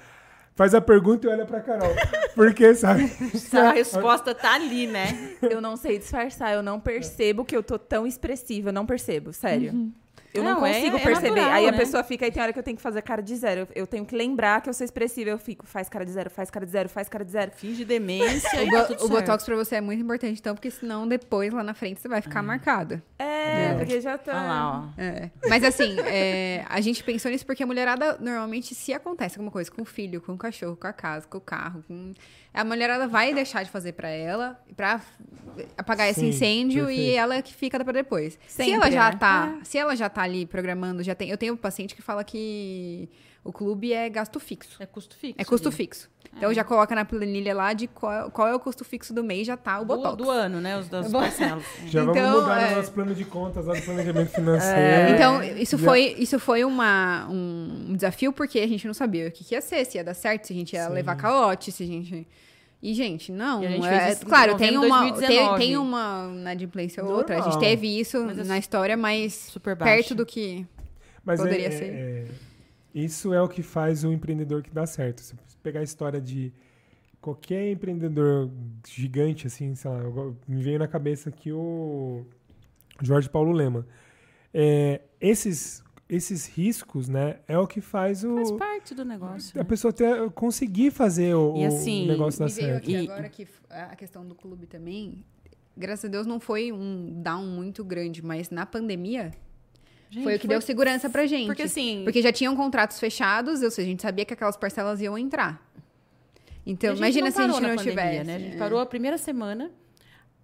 Faz 0.57 0.72
a 0.72 0.81
pergunta 0.81 1.27
e 1.27 1.31
olha 1.31 1.45
pra 1.45 1.61
Carol. 1.61 1.93
Porque, 2.37 2.75
sabe? 2.77 3.11
A 3.53 3.72
resposta 3.72 4.33
tá 4.33 4.55
ali, 4.55 4.87
né? 4.87 5.35
Eu 5.43 5.61
não 5.61 5.77
sei 5.77 5.99
disfarçar, 5.99 6.53
eu 6.55 6.62
não 6.62 6.79
percebo 6.79 7.45
que 7.45 7.57
eu 7.57 7.62
tô 7.62 7.77
tão 7.77 8.07
expressiva, 8.07 8.68
eu 8.68 8.72
não 8.72 8.87
percebo, 8.87 9.33
sério. 9.33 9.93
Eu 10.35 10.43
não, 10.43 10.55
Não, 10.61 10.66
é- 10.66 10.74
consigo 10.74 10.97
é 10.97 11.01
perceber. 11.01 11.28
natural, 11.30 11.53
Aí 11.53 11.68
a 11.68 11.70
né? 11.72 11.78
pessoa 11.78 12.03
fica, 12.03 12.24
aí 12.24 12.32
tem 12.32 12.43
hora 12.43 12.53
que 12.53 12.59
eu 12.59 12.62
tenho 12.62 12.76
que 12.76 12.82
fazer 12.82 13.01
cara 13.03 13.22
de 13.22 13.37
zero. 13.37 13.61
Eu, 13.61 13.68
eu 13.76 13.87
tenho 13.87 14.05
que 14.05 14.16
lembrar 14.16 14.61
que 14.61 14.68
eu 14.68 14.74
sou 14.74 14.85
expressiva. 14.85 15.30
Eu 15.30 15.39
fico, 15.39 15.64
faz 15.64 15.89
cara 15.89 16.05
de 16.05 16.11
zero, 16.11 16.28
faz 16.28 16.51
cara 16.51 16.66
de 16.66 16.72
zero, 16.72 16.89
faz 16.89 17.09
cara 17.09 17.24
de 17.24 17.30
zero. 17.30 17.53
Finge 17.55 17.85
demência 17.85 18.51
O, 18.62 18.66
bo- 18.66 18.95
tá 18.97 19.05
o. 19.05 19.09
Botox 19.09 19.45
pra 19.45 19.55
você 19.55 19.76
é 19.76 19.80
muito 19.80 20.03
importante, 20.03 20.41
então, 20.41 20.55
porque 20.57 20.70
senão 20.72 21.07
depois 21.07 21.53
lá 21.53 21.62
na 21.62 21.72
frente 21.72 22.01
você 22.01 22.09
vai 22.09 22.20
ficar 22.20 22.43
marcada. 22.43 23.01
É, 23.18 23.66
É. 23.70 23.74
porque 23.78 24.01
já 24.01 24.18
tá. 24.18 24.32
Olha 24.32 24.43
lá, 24.49 24.93
ó. 24.99 25.01
É. 25.01 25.30
Mas 25.49 25.62
assim, 25.62 25.97
é, 26.01 26.64
a 26.68 26.80
gente 26.80 27.05
pensou 27.05 27.30
nisso 27.30 27.47
porque 27.47 27.62
a 27.62 27.66
mulherada 27.66 28.18
normalmente, 28.20 28.74
se 28.74 28.93
acontece 28.93 29.37
alguma 29.39 29.53
coisa 29.53 29.70
com 29.70 29.82
o 29.82 29.85
filho, 29.85 30.20
com 30.20 30.32
o 30.32 30.37
cachorro, 30.39 30.76
com 30.76 30.87
a 30.89 30.93
casa, 30.93 31.26
com 31.28 31.39
o 31.39 31.41
carro, 31.41 31.85
com... 31.87 32.12
a 32.55 32.65
mulherada 32.65 33.09
vai 33.09 33.35
deixar 33.35 33.65
de 33.65 33.71
fazer 33.71 33.93
pra 33.93 34.09
ela, 34.09 34.59
pra 34.77 35.01
apagar 35.77 36.09
esse 36.09 36.21
Sim, 36.21 36.29
incêndio 36.29 36.85
e 36.85 36.97
perfeito. 36.97 37.19
ela 37.19 37.43
que 37.43 37.53
fica 37.53 37.83
pra 37.83 37.93
depois. 37.93 38.39
se 38.47 38.57
Sempre, 38.65 38.75
ela 38.75 38.91
já 38.91 39.11
né? 39.11 39.17
tá, 39.19 39.59
se 39.65 39.77
ela 39.77 39.97
já 39.97 40.09
tá 40.09 40.23
ali 40.23 40.47
programando, 40.47 41.03
já 41.03 41.15
tem, 41.15 41.29
eu 41.29 41.37
tenho 41.37 41.55
um 41.55 41.57
paciente 41.57 41.95
que 41.95 42.01
fala 42.03 42.23
que 42.25 43.09
o 43.43 43.53
clube 43.53 43.93
é 43.93 44.09
gasto 44.09 44.39
fixo. 44.41 44.83
É 44.83 44.87
custo 44.87 45.17
fixo. 45.17 45.35
É 45.39 45.45
custo 45.45 45.69
ali. 45.69 45.77
fixo. 45.77 46.09
Então 46.37 46.53
já 46.53 46.64
coloca 46.64 46.95
na 46.95 47.05
planilha 47.05 47.55
lá 47.55 47.72
de 47.72 47.87
qual, 47.87 48.30
qual 48.30 48.49
é 48.49 48.55
o 48.55 48.59
custo 48.59 48.85
fixo 48.85 49.14
do 49.14 49.22
mês, 49.22 49.47
já 49.47 49.57
tá 49.57 49.80
o 49.80 49.85
Do, 49.85 49.97
botox. 49.97 50.16
do 50.16 50.30
ano, 50.30 50.61
né? 50.61 50.76
Os 50.76 50.89
parcelas. 51.11 51.62
Já 51.87 52.03
Então, 52.03 52.14
vamos 52.14 52.43
mudar 52.43 52.61
é. 52.62 52.70
no 52.70 52.76
nosso 52.76 52.93
plano 52.93 53.14
de 53.14 53.24
contas 53.24 53.66
lá 53.66 53.74
do 53.74 53.82
planejamento 53.82 54.30
financeiro. 54.30 55.14
Então, 55.14 55.43
isso 55.43 55.78
Já- 55.78 55.85
foi, 55.85 56.14
isso 56.18 56.39
foi 56.39 56.64
uma, 56.64 57.26
um, 57.30 57.95
desafio, 57.95 58.32
porque 58.32 58.59
a 58.59 58.66
gente 58.66 58.87
não 58.87 58.95
sabia 58.95 59.28
o 59.28 59.30
que, 59.30 59.45
que 59.45 59.55
ia 59.55 59.61
ser, 59.61 59.85
se 59.85 59.97
ia 59.97 60.05
dar 60.05 60.14
certo, 60.14 60.47
se 60.47 60.53
a 60.53 60.57
gente 60.57 60.72
ia 60.74 60.87
Sim. 60.89 60.93
levar 60.93 61.14
calote, 61.16 61.70
se 61.70 61.82
a 61.85 61.87
gente. 61.87 62.26
E, 62.82 62.93
gente, 62.93 63.32
não. 63.32 63.62
E 63.62 63.66
a 63.66 63.70
gente 63.70 63.87
é- 63.87 64.01
fez 64.01 64.16
isso 64.16 64.24
em 64.24 64.28
claro, 64.28 64.57
tem 64.57 64.76
uma, 64.76 65.01
tem, 65.05 65.12
2019. 65.14 65.59
tem 65.59 65.76
uma 65.78 66.30
inadimplência 66.35 67.03
ou 67.05 67.12
outra. 67.12 67.39
A 67.39 67.41
gente 67.43 67.59
teve 67.59 67.99
isso 67.99 68.22
Mas 68.26 68.39
é 68.41 68.45
na 68.45 68.59
história, 68.59 68.97
mas 68.97 69.57
perto 69.78 70.14
do 70.14 70.26
que. 70.26 70.66
Mas 71.24 71.41
é- 71.41 71.43
Poderia 71.43 71.68
é- 71.68 71.70
ser. 71.70 71.85
é- 71.85 72.24
isso 72.95 73.33
é 73.35 73.43
o 73.43 73.49
que 73.49 73.63
faz 73.63 74.05
o 74.05 74.13
empreendedor 74.13 74.63
que 74.63 74.71
dá 74.71 74.87
certo. 74.87 75.21
Se 75.21 75.35
você 75.35 75.57
pegar 75.63 75.81
a 75.81 75.83
história 75.83 76.21
de 76.21 76.53
qualquer 77.21 77.71
empreendedor 77.73 78.51
gigante, 78.87 79.47
assim, 79.47 79.75
sei 79.75 79.91
lá, 79.91 79.99
me 80.47 80.63
veio 80.63 80.79
na 80.79 80.87
cabeça 80.87 81.29
aqui 81.31 81.51
o 81.53 82.25
Jorge 83.03 83.29
Paulo 83.29 83.51
Lema. 83.51 83.87
É, 84.53 85.01
esses, 85.21 85.83
esses 86.09 86.47
riscos, 86.47 87.09
né, 87.09 87.39
é 87.49 87.59
o 87.59 87.67
que 87.67 87.81
faz 87.81 88.23
o 88.23 88.37
Faz 88.37 88.53
parte 88.53 88.95
do 88.95 89.05
negócio. 89.05 89.59
a 89.59 89.63
né? 89.63 89.69
pessoa 89.69 89.93
ter, 89.93 90.31
conseguir 90.31 90.91
fazer 90.93 91.35
o, 91.35 91.57
E 91.57 91.65
o 91.65 91.67
assim, 91.67 92.07
negócio 92.07 92.39
dar 92.41 92.49
certo. 92.51 92.77
aqui 92.77 92.93
E- 92.93 92.97
agora 93.11 93.29
que 93.29 93.49
a 93.71 93.97
questão 93.97 94.25
do 94.25 94.35
clube 94.35 94.67
também. 94.67 95.25
Graças 95.77 96.05
a 96.05 96.09
Deus 96.09 96.25
não 96.25 96.39
foi 96.39 96.71
um 96.71 97.21
down 97.21 97.45
muito 97.47 97.83
grande, 97.83 98.25
mas 98.25 98.49
na 98.51 98.65
pandemia 98.65 99.33
Gente, 100.15 100.23
foi 100.23 100.37
o 100.37 100.39
que 100.39 100.47
deu 100.47 100.61
segurança 100.61 101.11
pra 101.11 101.27
gente. 101.27 101.47
Porque 101.47 101.62
assim. 101.62 102.03
Porque 102.05 102.23
já 102.23 102.31
tinham 102.33 102.55
contratos 102.55 103.01
fechados, 103.01 103.62
ou 103.62 103.71
seja, 103.71 103.87
a 103.87 103.91
gente 103.91 104.03
sabia 104.03 104.25
que 104.25 104.33
aquelas 104.33 104.57
parcelas 104.57 105.01
iam 105.01 105.19
entrar. 105.19 105.61
Então, 106.65 106.91
a 106.91 106.95
gente 106.95 107.03
imagina 107.03 107.27
não 107.27 107.33
se 107.33 107.39
a 107.39 107.43
gente 107.43 107.53
parou 107.53 107.61
na 107.61 107.69
não 107.69 107.77
pandemia, 107.77 108.03
tivesse. 108.03 108.25
Né? 108.25 108.37
A 108.37 108.39
gente 108.39 108.55
é. 108.55 108.59
parou 108.59 108.79
a 108.79 108.87
primeira 108.87 109.19
semana. 109.19 109.71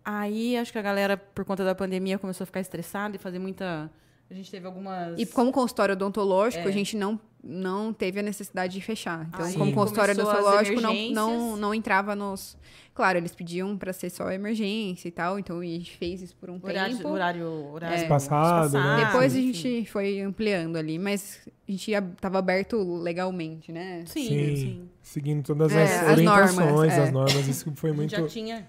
Aí 0.04 0.56
acho 0.56 0.72
que 0.72 0.78
a 0.78 0.82
galera, 0.82 1.16
por 1.16 1.44
conta 1.44 1.64
da 1.64 1.74
pandemia, 1.74 2.18
começou 2.18 2.42
a 2.42 2.46
ficar 2.46 2.60
estressada 2.60 3.14
e 3.14 3.18
fazer 3.18 3.38
muita. 3.38 3.90
A 4.28 4.34
gente 4.34 4.50
teve 4.50 4.66
algumas. 4.66 5.18
E 5.18 5.24
como 5.24 5.52
consultório 5.52 5.92
odontológico, 5.94 6.66
É. 6.66 6.68
a 6.68 6.72
gente 6.72 6.96
não 6.96 7.20
não 7.42 7.92
teve 7.92 8.20
a 8.20 8.22
necessidade 8.22 8.74
de 8.74 8.80
fechar. 8.80 9.26
Então, 9.28 9.44
Aí 9.46 9.54
como 9.54 9.72
consultório 9.72 10.12
odontológico, 10.14 10.80
não, 10.80 10.94
não, 11.12 11.56
não 11.56 11.74
entrava 11.74 12.14
nos. 12.14 12.56
Claro, 12.94 13.16
eles 13.18 13.34
pediam 13.34 13.78
para 13.78 13.92
ser 13.94 14.10
só 14.10 14.30
emergência 14.30 15.08
e 15.08 15.10
tal, 15.10 15.38
então 15.38 15.58
a 15.60 15.64
gente 15.64 15.96
fez 15.96 16.20
isso 16.20 16.36
por 16.36 16.50
um 16.50 16.60
Horário, 16.62 16.96
tempo. 16.98 17.08
horário, 17.08 17.46
horário 17.72 17.96
Espaçado, 18.02 18.74
né? 18.78 19.06
Depois 19.06 19.34
a 19.34 19.38
enfim. 19.38 19.52
gente 19.54 19.90
foi 19.90 20.20
ampliando 20.20 20.76
ali, 20.76 20.98
mas 20.98 21.40
a 21.66 21.70
gente 21.70 21.90
ia, 21.90 22.02
tava 22.20 22.38
aberto 22.38 22.76
legalmente, 22.98 23.72
né? 23.72 24.02
Sim, 24.06 24.28
Sim, 24.28 24.56
sim. 24.56 24.88
seguindo 25.00 25.42
todas 25.42 25.72
É, 25.72 25.82
as 25.82 25.90
as 26.02 26.10
orientações, 26.12 26.56
normas, 26.56 26.92
é. 26.92 27.02
as 27.02 27.12
normas, 27.12 27.48
isso 27.48 27.72
foi 27.74 27.90
A 27.90 27.92
gente 27.94 28.00
muito... 28.00 28.16
já 28.16 28.26
tinha 28.28 28.68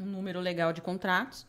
um 0.00 0.06
número 0.06 0.40
legal 0.40 0.72
de 0.72 0.80
contratos. 0.80 1.46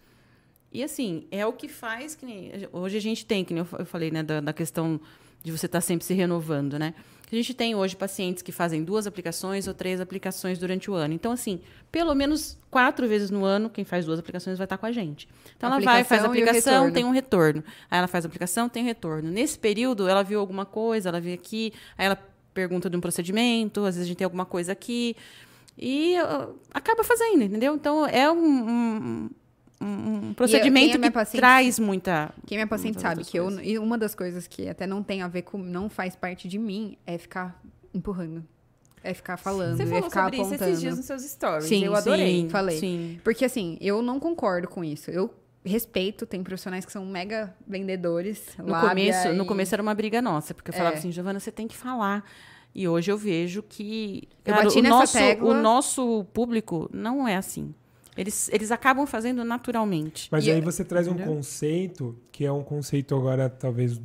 E 0.73 0.83
assim, 0.83 1.25
é 1.31 1.45
o 1.45 1.53
que 1.53 1.69
faz 1.69 2.15
que 2.15 2.67
hoje 2.73 2.97
a 2.97 3.01
gente 3.01 3.25
tem, 3.25 3.45
que 3.45 3.53
nem 3.53 3.59
eu 3.61 3.65
fa- 3.65 3.77
eu 3.77 3.85
falei, 3.85 4.11
né, 4.11 4.21
da, 4.23 4.41
da 4.41 4.51
questão 4.51 4.99
de 5.43 5.51
você 5.51 5.65
estar 5.65 5.81
sempre 5.81 6.05
se 6.05 6.13
renovando, 6.13 6.77
né? 6.77 6.93
A 7.29 7.35
gente 7.35 7.53
tem 7.53 7.75
hoje 7.75 7.93
pacientes 7.93 8.41
que 8.41 8.53
fazem 8.53 8.85
duas 8.85 9.05
aplicações 9.05 9.67
ou 9.67 9.73
três 9.73 9.99
aplicações 9.99 10.57
durante 10.57 10.89
o 10.89 10.93
ano. 10.93 11.13
Então, 11.13 11.33
assim, 11.33 11.59
pelo 11.91 12.15
menos 12.15 12.57
quatro 12.71 13.05
vezes 13.05 13.29
no 13.29 13.43
ano, 13.43 13.69
quem 13.69 13.83
faz 13.83 14.05
duas 14.05 14.19
acações 14.19 14.57
vai 14.57 14.63
estar 14.63 14.77
com 14.77 14.85
a 14.85 14.91
gente. 14.93 15.27
Então, 15.57 15.69
ela 15.69 15.81
vai, 15.81 16.05
faz 16.05 16.23
a 16.23 16.27
Aplicação 16.27 16.73
aplicação, 16.85 16.93
tem 16.93 17.03
um 17.03 17.11
retorno. 17.11 17.61
Aí 17.91 17.97
ela 17.97 18.07
faz 18.07 18.23
a 18.23 18.27
aplicação, 18.27 18.69
tem 18.69 18.81
um 18.81 18.85
retorno. 18.85 19.29
Nesse 19.29 19.59
período, 19.59 20.07
ela 20.07 20.23
viu 20.23 20.39
alguma 20.39 20.65
coisa, 20.65 21.09
ela 21.09 21.19
veio 21.19 21.35
aqui, 21.35 21.73
aí 21.97 22.05
ela 22.05 22.17
pergunta 22.53 22.89
de 22.89 22.95
um 22.95 23.01
procedimento, 23.01 23.81
às 23.81 23.95
vezes 23.95 24.03
a 24.03 24.07
gente 24.07 24.17
tem 24.17 24.25
alguma 24.25 24.45
coisa 24.45 24.71
aqui. 24.71 25.13
E 25.77 26.15
uh, 26.21 26.55
acaba 26.73 27.03
fazendo, 27.03 27.43
entendeu? 27.43 27.75
Então, 27.75 28.07
é 28.07 28.31
um, 28.31 28.69
um, 28.69 29.29
um 29.79 30.33
procedimento 30.33 30.97
é 30.97 30.99
que 30.99 31.11
paciente- 31.11 31.39
traz 31.41 31.77
muita. 31.79 32.33
Quem 32.45 32.57
é 32.57 32.59
minha 32.59 32.67
paciente 32.67 32.99
sabe 33.01 33.23
que 33.23 33.37
eu, 33.37 33.59
e 33.61 33.77
uma 33.77 33.97
das 33.97 34.15
coisas 34.15 34.47
que 34.47 34.67
até 34.67 34.87
não 34.87 35.03
tem 35.03 35.21
a 35.21 35.27
ver 35.27 35.43
com, 35.43 35.57
não 35.57 35.89
faz 35.89 36.15
parte 36.15 36.47
de 36.47 36.57
mim, 36.57 36.97
é 37.05 37.17
ficar 37.17 37.61
empurrando. 37.93 38.43
É 39.03 39.13
ficar 39.13 39.37
falando, 39.37 39.77
Você 39.77 39.83
é 39.83 39.85
falou 39.85 40.03
ficar 40.03 40.23
sobre 40.23 40.37
isso 40.37 40.45
apontando. 40.47 40.69
esses 40.71 40.81
dias 40.81 40.97
nos 40.97 41.05
seus 41.05 41.21
stories. 41.23 41.69
Sim, 41.69 41.85
eu 41.85 41.95
adorei. 41.95 42.41
Sim, 42.41 42.49
falei. 42.49 42.77
Sim. 42.79 43.19
Porque 43.23 43.45
assim, 43.45 43.77
eu 43.79 44.01
não 44.01 44.19
concordo 44.19 44.67
com 44.67 44.83
isso. 44.83 45.09
Eu 45.11 45.33
respeito, 45.63 46.25
tem 46.25 46.41
profissionais 46.43 46.85
que 46.85 46.91
são 46.91 47.05
mega 47.05 47.53
vendedores. 47.65 48.43
No 48.57 48.73
começo, 48.79 49.33
no 49.33 49.43
e- 49.43 49.47
começo 49.47 49.75
era 49.75 49.81
uma 49.81 49.93
briga 49.93 50.21
nossa, 50.21 50.53
porque 50.53 50.71
eu 50.71 50.75
falava 50.75 50.95
É. 50.95 50.97
assim, 50.97 51.11
Giovana, 51.11 51.39
você 51.39 51.51
tem 51.51 51.67
que 51.67 51.77
falar. 51.77 52.23
E 52.75 52.87
hoje 52.87 53.11
eu 53.11 53.17
vejo 53.17 53.63
que 53.63 54.27
Eu 54.45 54.53
cara, 54.53 54.65
bati 54.65 54.79
o, 54.79 54.81
nessa 54.83 54.95
nosso, 54.95 55.17
tecla. 55.17 55.47
o 55.47 55.53
nosso 55.61 56.25
público 56.33 56.89
não 56.93 57.27
é 57.27 57.35
assim. 57.37 57.73
Eles, 58.17 58.49
eles 58.51 58.71
acabam 58.71 59.05
fazendo 59.05 59.43
naturalmente. 59.43 60.27
Mas 60.31 60.45
E- 60.47 60.51
aí 60.51 60.61
você 60.61 60.83
traz 60.83 61.07
um 61.07 61.11
Entendeu? 61.11 61.35
conceito, 61.35 62.17
que 62.31 62.45
é 62.45 62.51
um 62.51 62.63
conceito 62.63 63.15
agora, 63.15 63.47
talvez, 63.49 63.99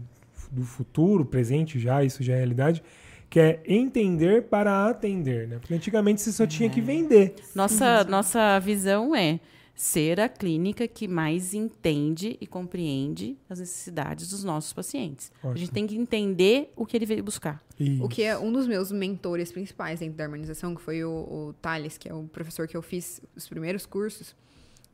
do 0.50 0.62
futuro, 0.64 1.24
presente 1.24 1.78
já, 1.78 2.04
isso 2.04 2.22
já 2.22 2.34
é 2.34 2.36
realidade, 2.36 2.82
que 3.30 3.40
é 3.40 3.62
entender 3.66 4.42
para 4.42 4.86
atender, 4.86 5.48
né? 5.48 5.56
Porque 5.58 5.72
antigamente 5.72 6.20
você 6.20 6.30
só 6.30 6.46
tinha 6.46 6.68
que 6.68 6.80
É. 6.80 6.82
vender. 6.82 7.34
Nossa, 7.54 8.04
nossa 8.04 8.58
visão 8.58 9.14
é 9.16 9.40
ser 9.82 10.20
a 10.20 10.28
clínica 10.28 10.86
que 10.86 11.08
mais 11.08 11.52
entende 11.54 12.38
e 12.40 12.46
compreende 12.46 13.36
as 13.50 13.58
necessidades 13.58 14.30
dos 14.30 14.44
nossos 14.44 14.72
pacientes. 14.72 15.32
A 15.42 15.48
gente 15.48 15.56
Ótimo. 15.56 15.74
tem 15.74 15.86
que 15.88 15.96
entender 15.96 16.72
o 16.76 16.86
que 16.86 16.96
ele 16.96 17.04
veio 17.04 17.20
buscar. 17.24 17.60
O 18.00 18.08
que 18.08 18.22
é 18.22 18.38
um 18.38 18.52
dos 18.52 18.68
meus 18.68 18.92
mentores 18.92 19.50
principais 19.50 19.98
dentro 19.98 20.16
da 20.16 20.22
harmonização, 20.22 20.72
que 20.72 20.80
foi 20.80 21.02
o, 21.02 21.10
o 21.10 21.54
Thales, 21.60 21.98
que 21.98 22.08
é 22.08 22.14
o 22.14 22.28
professor 22.28 22.68
que 22.68 22.76
eu 22.76 22.80
fiz 22.80 23.20
os 23.34 23.48
primeiros 23.48 23.84
cursos, 23.84 24.36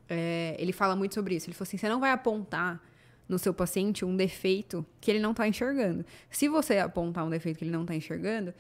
é, 0.09 0.57
ele 0.59 0.73
fala 0.73 0.97
muito 0.97 1.15
sobre 1.15 1.35
isso. 1.35 1.45
Ele 1.51 1.55
falou 1.55 1.69
assim: 1.69 1.77
você 1.77 1.87
não 1.87 2.01
vai 2.01 2.11
apontar 2.11 2.83
no 3.29 3.39
seu 3.39 3.53
paciente 3.53 4.07
um 4.07 4.17
defeito 4.17 4.87
que 5.03 5.11
ele 5.11 5.21
não 5.21 5.33
está 5.33 5.47
enxergando. 5.47 6.03
Se 6.31 6.49
você 6.49 6.79
apontar 6.79 7.27
um 7.27 7.31
defeito 7.31 7.59
que 7.59 7.65
ele 7.65 7.71
não 7.71 7.83
está 7.83 7.95
enxergando, 7.95 8.55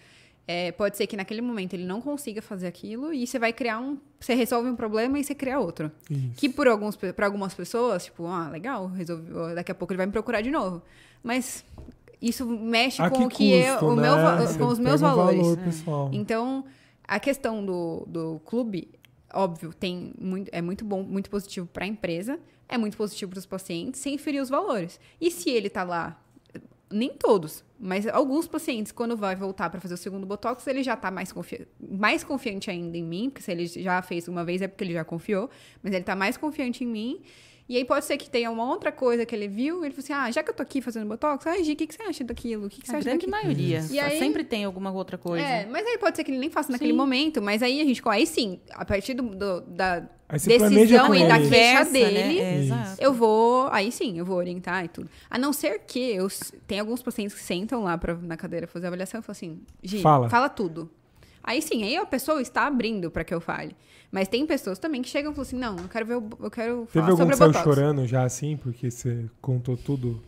é, 0.50 0.72
pode 0.72 0.96
ser 0.96 1.06
que 1.06 1.14
naquele 1.14 1.42
momento 1.42 1.74
ele 1.74 1.84
não 1.84 2.00
consiga 2.00 2.40
fazer 2.40 2.66
aquilo 2.66 3.12
e 3.12 3.26
você 3.26 3.38
vai 3.38 3.52
criar 3.52 3.78
um. 3.80 3.98
Você 4.18 4.32
resolve 4.32 4.70
um 4.70 4.74
problema 4.74 5.18
e 5.18 5.22
você 5.22 5.34
cria 5.34 5.60
outro. 5.60 5.92
Isso. 6.10 6.30
Que 6.38 6.48
por 6.48 6.66
alguns, 6.66 6.96
para 6.96 7.26
algumas 7.26 7.52
pessoas, 7.52 8.06
tipo, 8.06 8.26
ah, 8.26 8.48
legal, 8.48 8.86
resolveu, 8.86 9.54
daqui 9.54 9.70
a 9.70 9.74
pouco 9.74 9.92
ele 9.92 9.98
vai 9.98 10.06
me 10.06 10.12
procurar 10.12 10.40
de 10.40 10.50
novo. 10.50 10.80
Mas 11.22 11.62
isso 12.20 12.46
mexe 12.46 13.02
A 13.02 13.10
com 13.10 13.26
o 13.26 13.28
que 13.28 13.52
eu, 13.52 13.72
custo, 13.72 13.86
o 13.88 13.96
né? 13.96 14.02
meu, 14.02 14.58
com 14.58 14.66
os 14.68 14.78
meus 14.78 15.02
valores. 15.02 15.38
valor, 15.38 15.58
pessoal. 15.58 16.10
Então, 16.14 16.64
a 17.06 17.20
questão 17.20 17.62
do, 17.62 18.06
do 18.08 18.40
clube, 18.46 18.88
óbvio, 19.34 19.74
tem 19.74 20.14
muito, 20.18 20.48
é 20.50 20.62
muito 20.62 20.82
bom, 20.82 21.02
muito 21.02 21.28
positivo 21.28 21.66
para 21.66 21.84
a 21.84 21.88
empresa, 21.88 22.40
é 22.66 22.78
muito 22.78 22.96
positivo 22.96 23.32
para 23.32 23.38
os 23.38 23.46
pacientes, 23.46 24.00
sem 24.00 24.16
ferir 24.16 24.40
os 24.40 24.48
valores. 24.48 24.98
E 25.20 25.30
se 25.30 25.50
ele 25.50 25.68
tá 25.68 25.84
lá, 25.84 26.18
nem 26.90 27.10
todos, 27.10 27.64
mas 27.78 28.06
alguns 28.06 28.48
pacientes, 28.48 28.92
quando 28.92 29.16
vai 29.16 29.36
voltar 29.36 29.70
para 29.70 29.80
fazer 29.80 29.94
o 29.94 29.96
segundo 29.96 30.26
botox, 30.26 30.66
ele 30.66 30.82
já 30.82 30.96
tá 30.96 31.10
mais, 31.10 31.32
confi 31.32 31.66
mais 31.80 32.24
confiante 32.24 32.70
ainda 32.70 32.96
em 32.96 33.04
mim, 33.04 33.30
porque 33.30 33.42
se 33.42 33.52
ele 33.52 33.66
já 33.66 34.00
fez 34.02 34.26
uma 34.28 34.44
vez 34.44 34.62
é 34.62 34.68
porque 34.68 34.84
ele 34.84 34.94
já 34.94 35.04
confiou, 35.04 35.50
mas 35.82 35.92
ele 35.92 36.04
tá 36.04 36.16
mais 36.16 36.36
confiante 36.36 36.84
em 36.84 36.86
mim. 36.86 37.20
E 37.68 37.76
aí 37.76 37.84
pode 37.84 38.04
ser 38.06 38.16
que 38.16 38.30
tenha 38.30 38.50
uma 38.50 38.64
outra 38.64 38.90
coisa 38.90 39.26
que 39.26 39.34
ele 39.34 39.46
viu, 39.46 39.84
ele 39.84 39.92
falou 39.94 40.02
assim: 40.04 40.12
ah, 40.14 40.30
já 40.30 40.42
que 40.42 40.50
eu 40.50 40.54
tô 40.54 40.62
aqui 40.62 40.80
fazendo 40.80 41.06
botox, 41.06 41.46
ai, 41.46 41.62
Gi, 41.62 41.72
o 41.72 41.76
que, 41.76 41.86
que 41.86 41.94
você 41.94 42.02
acha 42.02 42.24
daquilo? 42.24 42.66
O 42.66 42.68
que, 42.70 42.80
que 42.80 42.86
você 42.86 42.94
A 42.94 42.98
acha 42.98 43.04
grande 43.10 43.26
daquilo? 43.26 43.42
maioria. 43.44 43.84
E 43.90 44.00
aí- 44.00 44.18
Sempre 44.18 44.42
tem 44.42 44.64
alguma 44.64 44.90
outra 44.90 45.18
coisa. 45.18 45.44
É, 45.44 45.66
mas 45.66 45.86
aí 45.86 45.98
pode 45.98 46.16
ser 46.16 46.24
que 46.24 46.30
ele 46.30 46.38
nem 46.38 46.48
faça 46.50 46.72
naquele 46.72 46.92
Sim. 46.92 46.96
momento, 46.96 47.42
mas 47.42 47.62
aí 47.62 47.80
a 47.80 47.84
gente, 47.84 48.00
aí 48.06 48.26
sim, 48.26 48.58
a 48.70 48.84
partir 48.86 49.12
do, 49.14 49.22
do- 49.24 49.60
da 49.62 50.00
decisão 50.30 51.14
e 51.14 51.26
da 51.28 51.36
queixa 51.38 51.44
Conversa, 51.44 51.92
dele, 51.92 52.22
né? 52.22 52.68
É, 52.98 53.04
eu 53.06 53.12
vou, 53.12 53.68
aí 53.70 53.92
sim, 53.92 54.18
eu 54.18 54.24
vou 54.24 54.36
orientar 54.38 54.84
e 54.84 54.88
tudo. 54.88 55.10
A 55.28 55.38
não 55.38 55.52
ser 55.52 55.80
que 55.80 55.98
eu 55.98 56.26
tem 56.66 56.80
alguns 56.80 57.02
pacientes 57.02 57.34
que 57.34 57.42
sentam 57.42 57.82
lá 57.84 57.96
pra, 57.98 58.14
na 58.14 58.36
cadeira 58.36 58.66
fazer 58.66 58.86
a 58.86 58.88
avaliação 58.88 59.20
e 59.20 59.22
falam 59.22 59.32
assim, 59.36 59.60
Gi, 59.82 60.00
Fala. 60.00 60.28
fala 60.30 60.48
tudo. 60.48 60.90
Aí 61.48 61.62
sim, 61.62 61.82
aí 61.82 61.96
a 61.96 62.04
pessoa 62.04 62.42
está 62.42 62.66
abrindo 62.66 63.10
pra 63.10 63.24
que 63.24 63.32
eu 63.32 63.40
fale. 63.40 63.74
Mas 64.10 64.28
tem 64.28 64.44
pessoas 64.46 64.78
também 64.78 65.00
que 65.02 65.08
chegam 65.08 65.32
e 65.32 65.34
falam 65.34 65.46
assim, 65.46 65.56
não, 65.56 65.76
eu 65.76 65.88
quero 65.88 66.06
ver, 66.06 66.16
o- 66.16 66.28
eu 66.42 66.50
quero 66.50 66.86
Teve 66.92 66.92
falar 66.92 67.04
algum 67.06 67.16
sobre 67.16 67.28
que 67.30 67.34
o 67.34 67.38
saiu 67.38 67.52
botox. 67.52 67.64
chorando 67.64 68.06
já 68.06 68.22
assim, 68.24 68.56
porque 68.56 68.90
você 68.90 69.24
contou 69.40 69.76
tudo? 69.76 70.22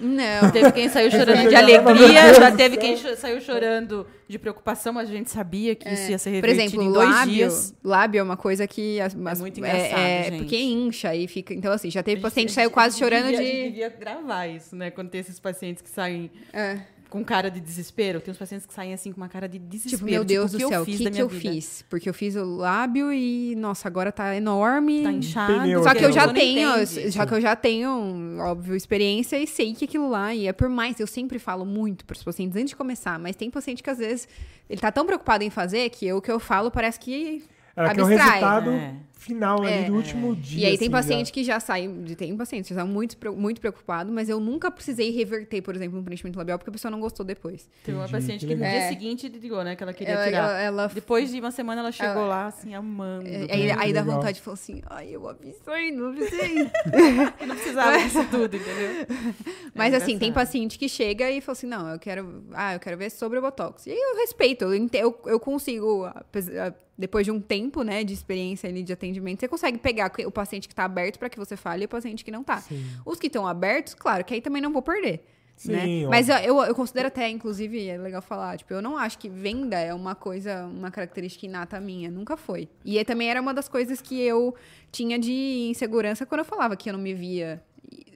Não. 0.00 0.50
Teve 0.50 0.72
quem 0.72 0.88
saiu 0.88 1.10
chorando 1.10 1.46
de 1.48 1.54
alegria, 1.54 2.32
já 2.34 2.50
teve 2.56 2.76
quem 2.78 2.96
saiu 3.16 3.38
chorando 3.40 4.06
de 4.26 4.38
preocupação, 4.38 4.94
mas 4.94 5.10
a 5.10 5.12
gente 5.12 5.28
sabia 5.30 5.74
que 5.74 5.86
isso 5.88 6.10
ia 6.10 6.18
ser 6.18 6.30
É. 6.36 6.40
Por 6.40 6.48
revertido 6.48 6.80
exemplo, 6.80 6.82
em 6.88 6.92
dois 6.92 7.10
lábio, 7.10 7.34
dias. 7.34 7.74
lábio 7.84 8.18
é 8.20 8.22
uma 8.22 8.36
coisa 8.36 8.66
que 8.66 8.98
as, 9.00 9.14
as- 9.26 9.40
muito 9.42 9.58
engraçado, 9.58 9.98
é, 10.00 10.22
gente. 10.24 10.38
porque 10.38 10.56
incha 10.56 11.14
e 11.14 11.28
fica. 11.28 11.52
Então 11.52 11.70
assim, 11.70 11.90
já 11.90 12.02
teve 12.02 12.14
A 12.14 12.16
gente- 12.16 12.22
paciente 12.22 12.48
que 12.48 12.54
saiu 12.54 12.70
quase 12.70 12.98
chorando 12.98 13.24
devia, 13.26 13.40
A 13.40 13.42
gente 13.42 13.56
de. 13.56 13.62
devia 13.68 13.88
gravar 13.90 14.46
isso, 14.46 14.74
né? 14.74 14.90
Quando 14.90 15.10
tem 15.10 15.20
esses 15.20 15.38
pacientes 15.38 15.82
que 15.82 15.90
saem 15.90 16.30
É. 16.52 16.78
com 17.10 17.24
cara 17.24 17.50
de 17.50 17.60
desespero. 17.60 18.20
Tem 18.20 18.32
uns 18.32 18.38
pacientes 18.38 18.64
que 18.66 18.72
saem 18.72 18.94
assim 18.94 19.12
com 19.12 19.20
uma 19.20 19.28
cara 19.28 19.48
de 19.48 19.58
desespero. 19.58 19.98
Tipo, 19.98 20.10
meu 20.10 20.24
Deus 20.24 20.50
o 20.50 20.52
do 20.56 20.58
que 20.64 20.68
céu, 20.68 20.82
o 20.82 20.84
que, 20.86 20.96
que 20.96 21.10
minha 21.10 21.22
eu 21.22 21.28
vida? 21.28 21.52
fiz? 21.54 21.84
Porque 21.90 22.08
eu 22.08 22.14
fiz 22.14 22.36
o 22.36 22.44
lábio 22.44 23.12
e, 23.12 23.54
nossa, 23.56 23.88
agora 23.88 24.10
tá 24.12 24.34
enorme. 24.34 25.02
Tá 25.02 25.12
inchado. 25.12 25.52
Pneu 25.60 25.82
Só 25.82 25.94
que 25.94 26.04
eu 26.04 26.12
já 26.12 26.32
tenho, 26.32 26.80
entende. 26.82 27.10
já 27.10 27.26
que 27.26 27.34
eu 27.34 27.40
já 27.40 27.56
tenho, 27.56 28.38
óbvio, 28.38 28.74
experiência 28.76 29.36
e 29.38 29.46
sei 29.46 29.74
que 29.74 29.84
aquilo 29.84 30.08
lá, 30.08 30.34
e 30.34 30.46
é 30.46 30.52
por 30.52 30.68
mais, 30.68 30.98
eu 31.00 31.06
sempre 31.06 31.38
falo 31.38 31.66
muito 31.66 32.04
pros 32.04 32.22
pacientes 32.22 32.56
antes 32.56 32.70
de 32.70 32.76
começar, 32.76 33.18
mas 33.18 33.34
tem 33.36 33.50
paciente 33.50 33.82
que 33.82 33.90
às 33.90 33.98
vezes 33.98 34.28
ele 34.68 34.80
tá 34.80 34.92
tão 34.92 35.04
preocupado 35.04 35.42
em 35.42 35.50
fazer 35.50 35.90
que 35.90 36.12
o 36.12 36.20
que 36.22 36.30
eu 36.30 36.38
falo 36.38 36.70
parece 36.70 36.98
que 37.00 37.42
Ela 37.74 37.92
quer 37.94 38.02
o 38.02 38.06
Abstrai. 38.06 38.28
resultado 38.28 38.70
É. 38.70 38.94
final 39.20 39.62
ali 39.62 39.72
É. 39.72 39.84
do 39.84 39.94
último 39.94 40.34
dia. 40.34 40.60
E 40.62 40.64
aí 40.66 40.78
tem 40.78 40.86
assim, 40.88 40.90
paciente 40.90 41.26
já. 41.26 41.32
que 41.32 41.44
já 41.44 41.60
sai, 41.60 41.86
de- 41.88 42.16
tem 42.16 42.36
pacientes 42.36 42.68
que 42.68 42.74
já 42.74 42.80
são 42.80 42.88
muito, 42.88 43.16
muito 43.36 43.60
preocupados, 43.60 44.12
mas 44.12 44.28
eu 44.28 44.40
nunca 44.40 44.70
precisei 44.70 45.10
reverter, 45.10 45.62
por 45.62 45.76
exemplo, 45.76 45.98
um 45.98 46.02
preenchimento 46.02 46.38
labial 46.38 46.58
porque 46.58 46.70
a 46.70 46.72
pessoa 46.72 46.90
não 46.90 47.00
gostou 47.00 47.24
depois. 47.24 47.68
Teve 47.84 47.96
uma 47.98 48.08
paciente 48.08 48.40
que 48.40 48.46
que, 48.46 48.54
no 48.54 48.60
legal. 48.62 48.70
dia 48.78 48.86
É. 48.86 48.88
seguinte 48.88 49.28
ligou, 49.28 49.62
né? 49.62 49.76
Que 49.76 49.82
ela 49.82 49.92
queria 49.92 50.14
Ela, 50.14 50.24
tirar. 50.24 50.38
ela, 50.38 50.60
ela- 50.60 50.86
Depois 50.88 51.30
de 51.30 51.38
uma 51.38 51.50
semana 51.50 51.80
ela 51.82 51.92
chegou 51.92 52.12
Ela- 52.22 52.26
lá, 52.26 52.46
assim, 52.46 52.74
amando. 52.74 53.26
é, 53.28 53.46
aí, 53.52 53.70
aí 53.70 53.92
dá 53.92 54.02
vontade 54.02 54.38
de 54.38 54.42
falar 54.42 54.54
assim, 54.54 54.80
ai, 54.86 55.08
eu 55.10 55.28
avisei, 55.28 55.90
não 55.92 56.08
avisei. 56.08 56.70
E 57.40 57.46
não 57.46 57.54
precisava 57.56 57.98
disso 57.98 58.24
tudo, 58.30 58.56
entendeu? 58.56 59.06
Mas 59.74 59.92
É 59.92 59.96
assim, 59.96 60.18
tem 60.18 60.32
paciente 60.32 60.78
que 60.78 60.88
chega 60.88 61.30
e 61.30 61.40
fala 61.40 61.52
assim, 61.52 61.66
não, 61.66 61.88
eu 61.88 61.98
quero, 61.98 62.44
ah, 62.52 62.74
eu 62.74 62.80
quero 62.80 62.96
ver 62.96 63.10
sobre 63.10 63.38
o 63.38 63.42
Botox. 63.42 63.86
E 63.86 63.90
aí 63.90 63.98
eu 63.98 64.16
respeito, 64.16 64.64
eu, 64.64 64.88
eu, 64.92 65.18
eu 65.26 65.40
consigo, 65.40 66.04
apesar- 66.06 66.74
depois 66.98 67.24
de 67.24 67.30
um 67.30 67.40
tempo, 67.40 67.82
né, 67.82 68.04
de 68.04 68.12
experiência 68.12 68.68
ali 68.68 68.82
de 68.82 68.92
atendimento, 68.92 69.09
você 69.18 69.48
consegue 69.48 69.78
pegar 69.78 70.12
o 70.26 70.30
paciente 70.30 70.68
que 70.68 70.74
tá 70.74 70.84
aberto 70.84 71.18
para 71.18 71.28
que 71.28 71.38
você 71.38 71.56
fale 71.56 71.82
e 71.82 71.86
o 71.86 71.88
paciente 71.88 72.24
que 72.24 72.30
não 72.30 72.44
tá. 72.44 72.58
Sim. 72.58 72.84
Os 73.04 73.18
que 73.18 73.26
estão 73.26 73.46
abertos, 73.46 73.94
claro, 73.94 74.24
que 74.24 74.34
aí 74.34 74.40
também 74.40 74.60
não 74.62 74.72
vou 74.72 74.82
perder. 74.82 75.24
Sim, 75.56 75.72
né? 75.72 76.06
Mas 76.08 76.28
eu, 76.28 76.36
eu, 76.36 76.58
eu 76.62 76.74
considero 76.74 77.08
até, 77.08 77.28
inclusive, 77.28 77.86
é 77.86 77.98
legal 77.98 78.22
falar, 78.22 78.56
tipo, 78.56 78.72
eu 78.72 78.80
não 78.80 78.96
acho 78.96 79.18
que 79.18 79.28
venda 79.28 79.78
é 79.78 79.92
uma 79.92 80.14
coisa, 80.14 80.64
uma 80.64 80.90
característica 80.90 81.44
inata 81.44 81.78
minha, 81.78 82.10
nunca 82.10 82.34
foi. 82.34 82.66
E 82.82 82.96
aí 82.96 83.04
também 83.04 83.28
era 83.28 83.40
uma 83.40 83.52
das 83.52 83.68
coisas 83.68 84.00
que 84.00 84.18
eu 84.20 84.54
tinha 84.90 85.18
de 85.18 85.68
insegurança 85.68 86.24
quando 86.24 86.38
eu 86.40 86.44
falava 86.46 86.76
que 86.76 86.88
eu 86.88 86.94
não 86.94 87.00
me 87.00 87.12
via 87.12 87.62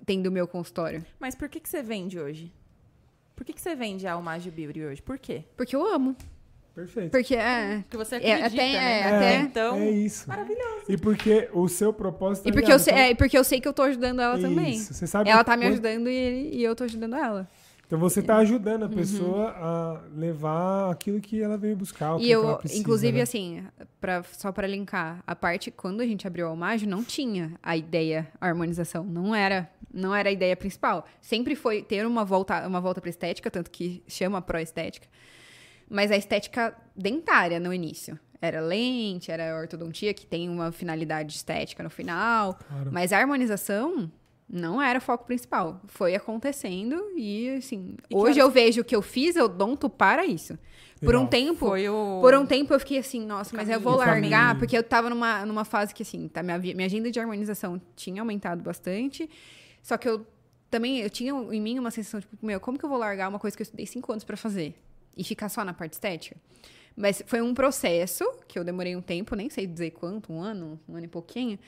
tendo 0.06 0.28
o 0.28 0.32
meu 0.32 0.48
consultório. 0.48 1.04
Mas 1.20 1.34
por 1.34 1.48
que, 1.48 1.60
que 1.60 1.68
você 1.68 1.82
vende 1.82 2.18
hoje? 2.18 2.50
Por 3.36 3.44
que, 3.44 3.52
que 3.52 3.60
você 3.60 3.74
vende 3.74 4.06
a 4.06 4.14
Almagio 4.14 4.50
Beauty 4.50 4.82
hoje? 4.82 5.02
Por 5.02 5.18
quê? 5.18 5.44
Porque 5.56 5.74
eu 5.74 5.86
amo. 5.86 6.16
Perfeito. 6.74 7.10
Porque 7.12 7.36
é. 7.36 7.78
Porque 7.82 7.96
você 7.96 8.16
É, 8.16 8.34
acredita, 8.34 8.46
até- 8.62 8.72
né? 8.72 9.00
é, 9.00 9.04
Até 9.16 9.36
então... 9.40 9.76
é 9.76 9.90
isso. 9.90 10.28
Maravilhoso. 10.28 10.84
E 10.88 10.96
porque 10.96 11.48
o 11.52 11.68
seu 11.68 11.92
propósito 11.92 12.48
E 12.48 12.52
porque, 12.52 12.72
eu 12.72 12.78
sei, 12.78 12.94
é, 12.94 13.10
e 13.10 13.14
porque 13.14 13.38
eu 13.38 13.44
sei 13.44 13.60
que 13.60 13.68
eu 13.68 13.72
tô 13.72 13.82
ajudando 13.82 14.20
ela 14.20 14.38
também. 14.38 14.74
Isso, 14.74 14.92
você 14.92 15.06
sabe 15.06 15.30
Ela 15.30 15.44
tá 15.44 15.56
me 15.56 15.66
ajudando 15.66 16.08
e, 16.08 16.50
e 16.56 16.64
eu 16.64 16.74
tô 16.74 16.84
ajudando 16.84 17.14
ela. 17.14 17.48
Então 17.86 17.98
você 17.98 18.20
está 18.20 18.38
ajudando 18.38 18.82
Uhum. 18.82 18.88
a 18.88 18.90
pessoa 18.90 19.48
a 19.50 20.00
levar 20.16 20.90
aquilo 20.90 21.20
que 21.20 21.40
ela 21.40 21.56
veio 21.56 21.76
buscar. 21.76 22.16
o 22.16 22.18
E 22.18 22.22
que 22.24 22.30
eu, 22.30 22.40
que 22.40 22.46
ela 22.48 22.58
precisa, 22.58 22.80
inclusive, 22.80 23.16
né? 23.18 23.22
assim, 23.22 23.64
pra, 24.00 24.22
só 24.32 24.50
para 24.50 24.66
linkar, 24.66 25.22
a 25.26 25.36
parte 25.36 25.70
quando 25.70 26.00
a 26.00 26.06
gente 26.06 26.26
abriu 26.26 26.46
o 26.46 26.48
Almagio, 26.48 26.88
não 26.88 27.04
tinha 27.04 27.52
a 27.62 27.76
ideia, 27.76 28.26
a 28.40 28.48
harmonização. 28.48 29.04
Não 29.04 29.32
era, 29.34 29.70
não 29.92 30.12
era 30.14 30.28
a 30.30 30.32
ideia 30.32 30.56
principal. 30.56 31.06
Sempre 31.20 31.54
foi 31.54 31.82
ter 31.82 32.04
uma 32.06 32.24
volta, 32.24 32.66
uma 32.66 32.80
volta 32.80 33.00
para 33.00 33.10
estética, 33.10 33.48
tanto 33.50 33.70
que 33.70 34.02
chama 34.08 34.40
pró-estética. 34.42 35.06
Mas 35.88 36.10
a 36.10 36.16
estética 36.16 36.76
dentária 36.96 37.60
no 37.60 37.72
início. 37.72 38.18
Era 38.40 38.60
lente, 38.60 39.30
era 39.30 39.58
ortodontia, 39.58 40.12
que 40.12 40.26
tem 40.26 40.48
uma 40.48 40.70
finalidade 40.70 41.34
estética 41.34 41.82
no 41.82 41.90
final. 41.90 42.58
Claro. 42.68 42.90
Mas 42.92 43.12
a 43.12 43.18
harmonização 43.18 44.10
não 44.48 44.80
era 44.80 44.98
o 44.98 45.02
foco 45.02 45.24
principal. 45.24 45.80
Foi 45.86 46.14
acontecendo 46.14 47.12
e, 47.16 47.56
assim, 47.56 47.96
E 48.10 48.14
hoje 48.14 48.38
eu 48.38 48.50
vejo 48.50 48.84
que 48.84 48.94
eu 48.94 49.00
fiz 49.00 49.36
odonto 49.36 49.88
para 49.88 50.26
isso. 50.26 50.58
Por 51.00 51.16
um 51.16 51.26
tempo, 51.26 51.66
Foi 51.66 51.88
o. 51.88 52.18
por 52.20 52.34
um 52.34 52.46
tempo 52.46 52.72
eu 52.72 52.80
fiquei 52.80 52.98
assim, 52.98 53.24
nossa, 53.24 53.54
mas 53.54 53.68
eu 53.68 53.78
vou 53.78 53.94
O 53.94 53.96
largar, 53.96 54.58
porque 54.58 54.76
eu 54.76 54.82
tava 54.82 55.10
numa, 55.10 55.44
numa 55.44 55.64
fase 55.64 55.94
que, 55.94 56.02
assim, 56.02 56.28
tá, 56.28 56.42
minha, 56.42 56.58
minha 56.58 56.86
agenda 56.86 57.10
de 57.10 57.20
harmonização 57.20 57.80
tinha 57.94 58.22
aumentado 58.22 58.62
bastante, 58.62 59.28
só 59.82 59.98
que 59.98 60.08
eu 60.08 60.26
também, 60.70 61.00
eu 61.00 61.10
tinha 61.10 61.32
em 61.32 61.60
mim 61.60 61.78
uma 61.78 61.90
sensação, 61.90 62.20
tipo, 62.20 62.34
meu, 62.44 62.58
como 62.58 62.78
que 62.78 62.84
eu 62.84 62.88
vou 62.88 62.98
largar 62.98 63.28
uma 63.28 63.38
coisa 63.38 63.56
que 63.56 63.60
eu 63.60 63.64
estudei 63.64 63.86
cinco 63.86 64.10
anos 64.12 64.24
pra 64.24 64.36
fazer? 64.36 64.74
E 65.16 65.22
ficar 65.24 65.48
só 65.48 65.64
na 65.64 65.72
parte 65.72 65.94
estética? 65.94 66.36
Mas 66.96 67.22
foi 67.26 67.40
um 67.40 67.54
processo, 67.54 68.24
que 68.46 68.58
eu 68.58 68.64
demorei 68.64 68.94
um 68.94 69.02
tempo, 69.02 69.34
nem 69.34 69.50
sei 69.50 69.66
dizer 69.66 69.90
quanto, 69.90 70.32
um 70.32 70.40
ano, 70.40 70.78
um 70.88 70.96
ano 70.96 71.04
e 71.04 71.08
pouquinho, 71.08 71.58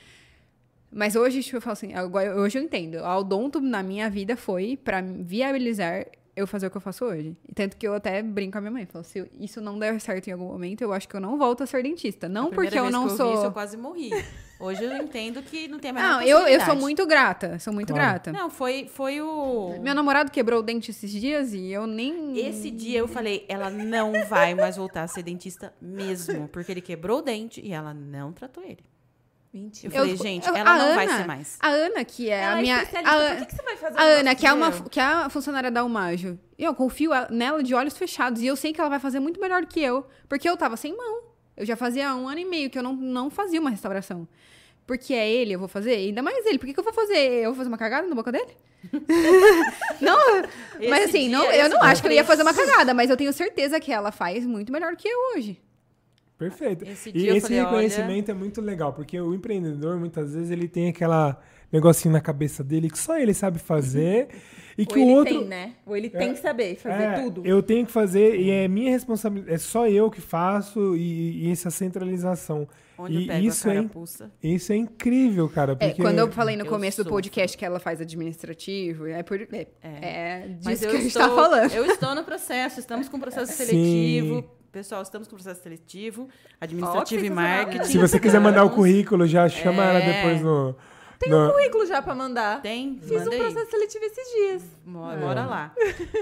mas 0.91 1.15
hoje, 1.15 1.43
tipo, 1.43 1.57
eu 1.57 1.61
falo 1.61 1.73
assim, 1.73 1.93
agora, 1.93 2.35
hoje 2.35 2.57
eu 2.57 2.63
entendo. 2.63 2.97
A 2.99 3.17
odonto 3.17 3.59
na 3.59 3.83
minha 3.83 4.09
vida 4.09 4.37
foi 4.37 4.77
pra 4.77 5.01
viabilizar 5.01 6.05
eu 6.37 6.45
fazer 6.45 6.67
o 6.67 6.69
que 6.71 6.77
eu 6.77 6.81
faço 6.81 7.03
hoje. 7.03 7.35
E 7.49 7.53
Tanto 7.53 7.75
que 7.75 7.87
eu 7.87 7.95
até 7.95 8.21
brinco 8.21 8.51
com 8.51 8.57
a 8.59 8.61
minha 8.61 8.71
mãe. 8.71 8.85
Falo, 8.85 9.03
se 9.03 9.29
isso 9.39 9.59
não 9.59 9.77
der 9.79 9.99
certo 9.99 10.27
em 10.27 10.31
algum 10.31 10.45
momento, 10.45 10.81
eu 10.81 10.93
acho 10.93 11.09
que 11.09 11.15
eu 11.15 11.19
não 11.19 11.35
volto 11.37 11.63
a 11.63 11.65
ser 11.65 11.81
dentista. 11.81 12.29
Não 12.29 12.51
porque 12.51 12.77
eu 12.77 12.83
vez 12.83 12.93
não 12.93 13.07
que 13.07 13.13
eu 13.13 13.17
sou... 13.17 13.27
Vi 13.31 13.33
isso, 13.37 13.45
eu 13.45 13.51
quase 13.51 13.75
morri. 13.75 14.11
Hoje 14.59 14.83
eu 14.83 14.95
entendo 14.97 15.41
que 15.41 15.67
não 15.67 15.79
tem 15.79 15.91
a 15.91 15.93
menor 15.93 16.07
não, 16.13 16.21
eu, 16.21 16.39
eu 16.47 16.61
sou 16.61 16.75
muito 16.75 17.05
grata. 17.05 17.57
Sou 17.59 17.73
muito 17.73 17.93
Claro. 17.93 18.09
grata. 18.09 18.31
Não, 18.31 18.49
foi, 18.49 18.87
foi 18.87 19.19
o. 19.21 19.79
Meu 19.81 19.93
namorado 19.93 20.31
quebrou 20.31 20.59
o 20.59 20.63
dente 20.63 20.91
esses 20.91 21.11
dias 21.11 21.53
e 21.53 21.71
eu 21.71 21.85
nem... 21.87 22.37
Esse 22.37 22.69
dia 22.71 22.99
eu 22.99 23.07
falei, 23.07 23.45
ela 23.49 23.69
não 23.69 24.13
vai 24.27 24.53
mais 24.53 24.77
voltar 24.77 25.03
a 25.03 25.07
ser 25.07 25.23
dentista 25.23 25.73
mesmo, 25.81 26.47
porque 26.49 26.71
ele 26.71 26.81
quebrou 26.81 27.19
o 27.19 27.21
dente 27.21 27.61
e 27.61 27.71
ela 27.71 27.93
não 27.93 28.31
tratou 28.31 28.63
ele. 28.63 28.83
Eu 29.57 29.63
Mentira. 29.63 29.93
falei, 29.93 30.11
Eu- 30.13 30.17
gente, 30.17 30.47
eu- 30.47 30.55
ela 30.55 30.71
a 30.71 30.77
não 30.77 30.95
vai 30.95 31.05
Ana- 31.05 31.17
ser 31.17 31.27
mais. 31.27 31.57
A 31.59 31.67
Ana, 31.69 32.05
que 32.05 32.29
é 32.29 32.39
Ela 32.41 32.57
a 32.57 32.61
minha... 32.61 32.75
é 32.75 32.79
a- 32.79 32.85
Por 32.85 33.37
que, 33.39 33.45
que 33.47 33.55
você 33.55 33.61
vai 33.63 33.75
fazer 33.77 33.99
A 33.99 34.03
Ana, 34.03 34.35
que 34.35 34.45
é, 34.47 34.53
uma, 34.53 34.71
que 34.71 34.99
é 34.99 35.03
a 35.03 35.29
funcionária 35.29 35.71
da 35.71 35.81
Almajo. 35.81 36.37
Eu 36.57 36.73
confio 36.75 37.11
a- 37.13 37.27
nela 37.29 37.61
de 37.63 37.73
olhos 37.75 37.97
fechados. 37.97 38.41
E 38.41 38.47
eu 38.47 38.55
sei 38.55 38.73
que 38.73 38.79
ela 38.79 38.89
vai 38.89 38.99
fazer 38.99 39.19
muito 39.19 39.39
melhor 39.39 39.61
do 39.61 39.67
que 39.67 39.81
eu. 39.81 40.05
Porque 40.29 40.47
eu 40.49 40.55
tava 40.57 40.77
sem 40.77 40.95
mão. 40.95 41.21
Eu 41.55 41.65
já 41.65 41.75
fazia 41.75 42.13
um 42.15 42.27
ano 42.27 42.39
e 42.39 42.45
meio 42.45 42.69
que 42.69 42.77
eu 42.77 42.83
não, 42.83 42.93
não 42.93 43.29
fazia 43.29 43.59
uma 43.59 43.69
restauração. 43.69 44.27
Porque 44.85 45.13
é 45.13 45.29
ele, 45.29 45.53
eu 45.53 45.59
vou 45.59 45.67
fazer. 45.67 45.93
Ainda 45.95 46.21
mais 46.21 46.45
ele. 46.45 46.57
Por 46.57 46.65
que, 46.65 46.73
que 46.73 46.79
eu 46.79 46.83
vou 46.83 46.93
fazer? 46.93 47.17
Eu 47.17 47.49
vou 47.49 47.55
fazer 47.55 47.67
uma 47.67 47.77
cagada 47.77 48.07
na 48.07 48.15
boca 48.15 48.31
dele? 48.31 48.55
não, 49.99 50.17
mas 50.89 51.05
assim, 51.09 51.27
dia, 51.27 51.37
não, 51.37 51.45
eu 51.51 51.69
não 51.69 51.81
acho 51.83 52.01
que 52.01 52.07
ele 52.07 52.15
ia 52.15 52.23
fazer 52.23 52.41
uma 52.43 52.53
cagada. 52.53 52.93
Mas 52.93 53.09
eu 53.09 53.17
tenho 53.17 53.33
certeza 53.33 53.79
que 53.79 53.91
ela 53.91 54.11
faz 54.11 54.45
muito 54.45 54.71
melhor 54.71 54.91
do 54.91 54.97
que 54.97 55.07
eu 55.07 55.17
hoje. 55.35 55.59
Perfeito. 56.37 56.85
Esse 56.85 57.11
e 57.13 57.27
esse 57.27 57.41
falei, 57.41 57.59
reconhecimento 57.59 58.29
é 58.29 58.33
muito 58.33 58.61
legal, 58.61 58.93
porque 58.93 59.19
o 59.19 59.33
empreendedor, 59.33 59.97
muitas 59.97 60.33
vezes, 60.33 60.51
ele 60.51 60.67
tem 60.67 60.89
aquela 60.89 61.41
negocinho 61.71 62.13
na 62.13 62.21
cabeça 62.21 62.63
dele 62.63 62.89
que 62.89 62.97
só 62.97 63.17
ele 63.17 63.33
sabe 63.33 63.59
fazer 63.59 64.29
e 64.77 64.85
que 64.85 64.97
Ou 64.99 65.05
o 65.05 65.09
ele 65.09 65.17
outro. 65.17 65.39
tem, 65.39 65.47
né? 65.47 65.73
Ou 65.85 65.97
ele 65.97 66.09
tem 66.09 66.33
que 66.33 66.39
saber 66.39 66.75
fazer 66.75 67.03
É, 67.03 67.21
tudo. 67.21 67.45
Eu 67.45 67.61
tenho 67.63 67.85
que 67.85 67.91
fazer 67.91 68.39
e 68.39 68.49
é 68.51 68.67
minha 68.67 68.91
responsabilidade. 68.91 69.55
É 69.55 69.57
só 69.57 69.87
eu 69.87 70.09
que 70.09 70.21
faço 70.21 70.95
e, 70.95 71.47
e 71.47 71.51
essa 71.51 71.71
centralização. 71.71 72.67
Onde 72.99 73.13
e 73.13 73.21
eu 73.23 73.27
pego 73.27 73.45
isso 73.45 73.69
a 73.69 73.75
é, 73.75 73.85
isso 74.41 74.73
é 74.73 74.75
incrível, 74.75 75.47
cara. 75.49 75.73
É, 75.73 75.75
Porque 75.75 76.01
quando 76.01 76.17
eu 76.17 76.31
falei 76.31 76.55
no 76.55 76.65
eu 76.65 76.69
começo 76.69 76.97
do 76.97 77.03
sofro. 77.03 77.13
podcast 77.13 77.55
que 77.55 77.63
ela 77.63 77.79
faz 77.79 78.01
administrativo, 78.01 79.05
é, 79.05 79.21
por, 79.21 79.39
é, 79.39 79.67
é 79.83 80.47
disso 80.47 80.61
Mas 80.63 80.79
que 80.79 80.85
eu 80.85 80.89
a 80.89 80.93
gente 80.93 81.07
estou, 81.07 81.29
tá 81.29 81.35
falando. 81.35 81.71
eu 81.73 81.85
estou 81.85 82.15
no 82.15 82.23
processo, 82.23 82.79
estamos 82.79 83.07
com 83.07 83.19
processo 83.19 83.51
Sim. 83.51 84.43
Pessoal, 84.77 85.01
estamos 85.01 85.27
com 85.27 85.35
processo 85.35 85.63
seletivo, 85.63 86.29
administrativo 86.61 87.25
e 87.25 87.29
sensacional. 87.29 87.57
marketing. 87.65 87.83
se 87.91 87.97
você 87.97 88.19
quiser 88.19 88.39
mandar 88.39 88.63
o 88.63 88.69
currículo, 88.69 89.25
já 89.25 89.49
chama 89.49 89.83
ela 89.83 89.97
É. 89.97 90.13
depois 90.21 90.41
no. 90.43 90.75
Tem 91.17 91.31
no- 91.31 91.47
um 91.47 91.51
currículo 91.51 91.83
já 91.87 91.99
pra 91.99 92.13
mandar. 92.13 92.61
Tem, 92.61 92.99
Fiz 93.01 93.09
manda 93.23 93.29
um 93.31 93.33
aí. 93.33 93.39
processo 93.39 93.71
seletivo 93.71 94.05
esses 94.05 94.27
dias. 94.35 94.63
Bora, 94.85 95.19
bora 95.19 95.45
lá. 95.47 95.73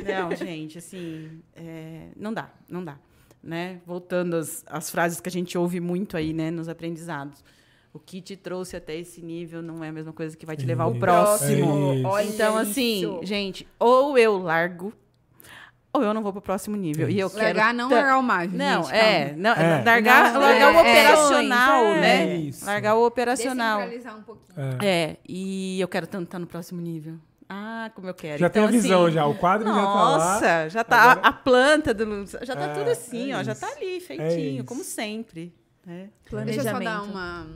Não, 0.06 0.34
gente, 0.38 0.78
assim, 0.78 1.42
é, 1.54 2.08
não 2.16 2.34
dá, 2.34 2.50
não 2.70 2.82
dá. 2.82 2.98
Né? 3.44 3.82
Voltando 3.86 4.38
às, 4.38 4.64
às 4.68 4.90
frases 4.90 5.20
que 5.20 5.28
a 5.28 5.32
gente 5.34 5.58
ouve 5.58 5.82
muito 5.82 6.16
aí, 6.16 6.32
né, 6.32 6.50
nos 6.50 6.70
aprendizados. 6.70 7.44
O 7.92 8.00
que 8.00 8.22
te 8.22 8.38
trouxe 8.38 8.78
até 8.78 8.96
esse 8.98 9.22
nível 9.22 9.62
não 9.62 9.84
é 9.84 9.90
a 9.90 9.92
mesma 9.92 10.14
coisa 10.14 10.36
que 10.38 10.46
vai 10.46 10.56
te 10.56 10.66
levar 10.66 10.86
ao 10.86 10.96
próximo. 10.96 12.08
É 12.18 12.24
Então, 12.26 12.56
assim, 12.58 13.20
gente, 13.24 13.68
ou 13.78 14.18
eu 14.18 14.38
largo, 14.38 14.94
ou 15.96 16.04
eu 16.04 16.14
não 16.14 16.22
vou 16.24 16.32
pro 16.32 16.42
próximo 16.42 16.76
nível. 16.76 17.10
E 17.10 17.20
eu 17.20 17.30
quero 17.30 17.44
Largar 17.44 17.74
não 17.74 17.90
largar 17.90 18.18
o 18.18 18.24
mágico. 18.24 18.58
Não, 18.58 18.84
gente, 18.84 18.96
é, 18.96 19.34
não, 19.38 19.52
É. 19.52 19.84
largar, 19.84 20.34
Não, 20.34 20.42
largar 20.42 20.74
o 20.74 20.76
é, 20.78 20.82
operacional, 20.82 21.84
é, 21.86 22.02
né? 22.02 22.28
é 22.32 22.36
isso. 22.38 22.66
Largar 22.66 22.96
o 22.96 23.06
operacional. 23.06 23.80
Descentralizar 23.80 24.18
um 24.18 24.24
pouquinho. 24.24 24.56
É. 24.82 24.86
É, 25.12 25.18
e 25.28 25.80
eu 25.80 25.88
quero 25.88 26.08
tanto 26.08 26.26
estar 26.26 26.40
no 26.40 26.48
próximo 26.48 26.82
nível. 26.82 27.16
Ah, 27.48 27.92
como 27.94 28.08
eu 28.08 28.14
quero. 28.14 28.40
Já 28.40 28.50
tem 28.50 28.64
a 28.64 28.66
Então, 28.66 28.82
visão, 28.82 29.06
assim, 29.06 29.14
já. 29.16 29.26
O 29.28 29.36
quadro 29.36 29.68
já 29.68 29.74
tá 29.74 29.82
lá. 29.82 30.18
Nossa, 30.18 30.70
já 30.70 30.84
tá 30.84 30.98
Agora- 31.12 31.28
a, 31.28 31.30
a 31.30 31.34
planta 31.34 31.94
do 31.94 32.26
já 32.44 32.56
tá 32.56 32.66
É, 32.66 32.74
tudo 32.74 32.90
assim, 32.90 33.32
é 33.32 33.38
ó, 33.38 33.44
já 33.44 33.52
isso. 33.52 33.62
tá 33.62 33.68
ali 33.68 33.98
É 33.98 34.00
feitinho, 34.00 34.64
como 34.64 34.84
sempre, 34.84 35.54
né? 35.86 36.10
Deixa 36.44 36.62
eu 36.62 36.64
só 36.64 36.72
dar 36.72 36.80
Planejamento. 36.80 37.12
uma. 37.12 37.48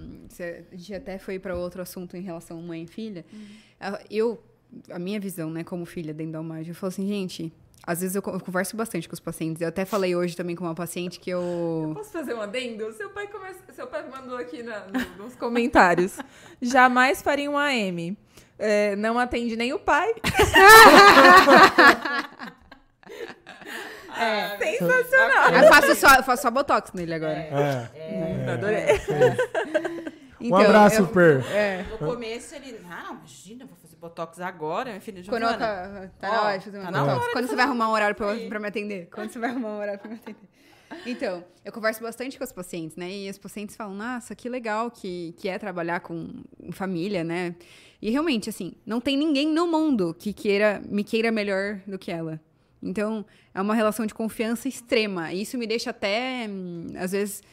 A 0.72 0.76
gente 0.78 0.94
até 0.94 1.18
foi 1.18 1.40
para 1.40 1.56
outro 1.56 1.82
assunto 1.82 2.16
em 2.16 2.22
relação 2.22 2.60
a 2.60 2.62
mãe 2.62 2.84
e 2.84 2.88
filha. 2.88 3.26
Ah, 3.82 4.00
Eu, 4.12 4.40
a 4.92 5.00
minha 5.00 5.20
visão, 5.20 5.50
né, 5.50 5.64
como 5.64 5.84
filha 5.88 6.14
dentro 6.14 6.34
da 6.34 6.38
Almagem, 6.38 6.70
eu 6.70 6.76
falo 6.76 6.90
assim, 6.90 7.08
gente. 7.08 7.52
Às 7.90 8.02
vezes 8.02 8.16
eu, 8.16 8.22
co- 8.22 8.30
eu 8.32 8.40
converso 8.40 8.78
bastante 8.78 9.10
com 9.10 9.14
os 9.16 9.20
pacientes. 9.20 9.62
Eu 9.64 9.70
até 9.70 9.84
falei 9.84 10.16
hoje 10.16 10.36
também 10.38 10.56
com 10.56 10.64
uma 10.64 10.76
paciente 10.76 11.20
que 11.20 11.30
eu. 11.32 11.92
Posso 11.96 12.12
fazer 12.12 12.36
um 12.36 12.42
adendo? 12.42 12.92
Seu 12.94 13.10
pai, 13.10 13.26
começa, 13.26 13.58
seu 13.74 13.88
pai 13.88 14.06
mandou 14.08 14.38
aqui 14.38 14.62
na- 14.62 14.86
no- 14.86 15.24
nos 15.24 15.36
comentários. 15.36 16.18
Jamais 16.62 17.20
faria 17.24 17.50
um 17.50 17.58
AM. 17.58 18.16
É, 18.60 18.96
não 18.96 19.18
atende 19.18 19.56
nem 19.56 19.74
o 19.74 19.80
pai. 19.80 20.14
é, 24.18 24.58
sensacional. 24.58 25.50
Eu 25.54 25.68
faço 25.70 25.96
só, 25.96 26.16
eu 26.16 26.24
faço 26.24 26.42
só 26.44 26.52
botox 26.52 26.92
nele 26.94 27.14
agora. 27.14 27.34
É. 27.34 27.90
É. 27.96 28.52
Adorei. 28.54 28.86
Um 30.42 30.46
Então, 30.46 30.60
abraço, 30.62 31.02
eu- 31.02 31.08
Per. 31.08 31.44
É. 31.52 31.84
No 31.90 31.98
começo 31.98 32.56
ele, 32.56 32.80
ah, 32.90 33.12
imagina, 33.12 33.66
vou 33.66 33.76
botox 34.00 34.39
agora, 34.39 34.89
minha 34.89 35.02
filha 35.02 35.24
Quando 35.28 35.41
Giovana. 35.41 36.12
tá 36.20 36.30
na 36.32 36.41
hora 36.41 36.58
de 36.58 36.66
fazer 36.66 36.80
um 36.80 36.84
tá 36.84 36.91
botox. 36.91 37.34
Quando 37.34 37.47
você 37.47 37.56
vai 37.56 37.66
um 37.66 37.70
arrumar 37.70 37.89
um 37.89 37.91
horário 37.91 38.16
pra, 38.16 38.36
pra 38.47 38.60
me 38.60 38.68
atender? 38.68 39.10
Quando 39.12 39.30
você 39.30 39.39
vai 39.39 39.50
arrumar 39.50 39.70
um 39.70 39.80
horário 39.80 40.00
pra 40.00 40.10
me 40.10 40.16
atender? 40.16 40.50
Então, 41.06 41.43
eu 41.64 41.72
converso 41.72 42.02
bastante 42.02 42.38
com 42.38 42.43
os 42.43 42.52
pacientes, 42.52 42.95
né? 42.95 43.12
E 43.12 43.30
os 43.30 43.38
pacientes 43.38 43.76
falam, 43.76 43.93
nossa, 43.93 44.36
que 44.36 44.50
legal 44.50 44.89
que, 44.89 45.34
que 45.38 45.47
é 45.47 45.60
trabalhar 45.60 46.00
com 46.00 46.43
família, 46.72 47.24
né? 47.24 47.56
E 48.02 48.10
realmente, 48.10 48.50
assim, 48.50 48.74
não 48.86 49.00
tem 49.00 49.16
ninguém 49.16 49.47
no 49.47 49.68
mundo 49.68 50.16
que 50.18 50.34
queira 50.34 50.82
me 50.89 51.04
queira 51.04 51.32
melhor 51.32 51.80
do 51.86 52.00
que 52.00 52.12
ela. 52.12 52.39
Então, 52.82 53.26
é 53.54 53.62
uma 53.62 53.76
relação 53.76 54.06
de 54.06 54.14
confiança 54.14 54.68
extrema. 54.68 55.32
E 55.34 55.41
isso 55.41 55.58
me 55.58 55.68
deixa 55.68 55.89
até, 55.89 56.47
hum, 56.50 56.88
às 56.97 57.12
vezes, 57.12 57.43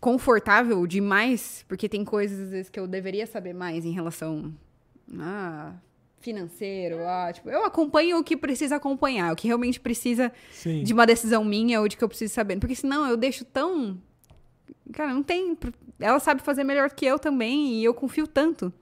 confortável 0.00 0.86
demais, 0.86 1.64
porque 1.68 1.88
tem 1.88 2.04
coisas, 2.04 2.40
às 2.40 2.50
vezes, 2.50 2.70
que 2.70 2.80
eu 2.80 2.86
deveria 2.86 3.26
saber 3.26 3.52
mais 3.52 3.84
em 3.84 3.92
relação 3.92 4.52
a 5.18 5.74
financeiro, 6.20 7.06
a, 7.06 7.32
tipo, 7.32 7.50
eu 7.50 7.64
acompanho 7.64 8.18
o 8.18 8.24
que 8.24 8.36
precisa 8.36 8.76
acompanhar, 8.76 9.32
o 9.32 9.36
que 9.36 9.48
realmente 9.48 9.80
precisa 9.80 10.32
Sim. 10.52 10.82
de 10.84 10.92
uma 10.92 11.04
decisão 11.04 11.44
minha 11.44 11.80
ou 11.80 11.88
de 11.88 11.96
que 11.96 12.04
eu 12.04 12.08
preciso 12.08 12.32
saber. 12.32 12.58
Porque 12.58 12.74
senão 12.74 13.06
eu 13.08 13.16
deixo 13.16 13.44
tão. 13.44 14.00
Cara, 14.92 15.12
não 15.12 15.22
tem. 15.22 15.58
Ela 15.98 16.20
sabe 16.20 16.42
fazer 16.42 16.64
melhor 16.64 16.90
que 16.90 17.04
eu 17.04 17.18
também 17.18 17.74
e 17.74 17.84
eu 17.84 17.92
confio 17.92 18.26
tanto. 18.26 18.72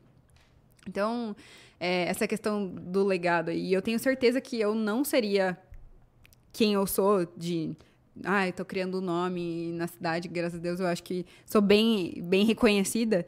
Então, 0.86 1.34
é, 1.78 2.04
essa 2.08 2.28
questão 2.28 2.66
do 2.68 3.04
legado. 3.04 3.50
E 3.50 3.72
eu 3.72 3.80
tenho 3.80 3.98
certeza 3.98 4.40
que 4.40 4.60
eu 4.60 4.74
não 4.74 5.02
seria 5.02 5.58
quem 6.52 6.74
eu 6.74 6.86
sou 6.86 7.26
de. 7.36 7.74
Ai, 8.22 8.52
tô 8.52 8.64
criando 8.64 8.98
um 8.98 9.00
nome 9.00 9.72
na 9.72 9.86
cidade, 9.86 10.28
graças 10.28 10.58
a 10.58 10.62
Deus, 10.62 10.78
eu 10.78 10.86
acho 10.86 11.02
que 11.02 11.24
sou 11.46 11.62
bem, 11.62 12.20
bem 12.22 12.44
reconhecida. 12.44 13.26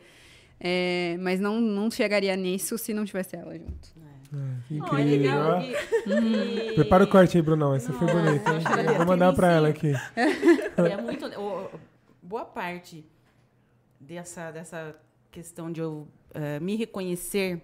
É, 0.64 1.16
mas 1.20 1.40
não, 1.40 1.60
não 1.60 1.90
chegaria 1.90 2.36
nisso 2.36 2.78
se 2.78 2.94
não 2.94 3.04
tivesse 3.04 3.34
ela 3.34 3.52
junto. 3.58 3.88
É, 4.34 4.36
Ó, 4.80 4.84
incrível. 4.98 5.04
legal. 5.04 5.58
ó. 5.58 5.60
E- 5.60 6.70
e- 6.70 6.74
Prepara 6.74 7.04
o 7.04 7.06
corte 7.08 7.36
aí, 7.36 7.42
Brunão. 7.42 7.74
Essa 7.74 7.92
foi 7.92 8.06
Nossa, 8.06 8.22
bonita. 8.22 8.50
hein? 8.52 8.64
olha, 8.70 8.92
Vou 8.94 9.06
mandar 9.06 9.32
pra 9.34 9.50
ela 9.52 9.68
aqui. 9.68 9.92
é 10.16 10.96
muito. 11.02 11.26
o- 11.38 11.68
boa 12.22 12.44
parte 12.44 13.04
dessa, 14.00 14.50
dessa 14.50 14.94
questão 15.30 15.70
de 15.72 15.80
eu 15.80 16.06
eh, 16.34 16.60
me 16.60 16.76
reconhecer 16.76 17.60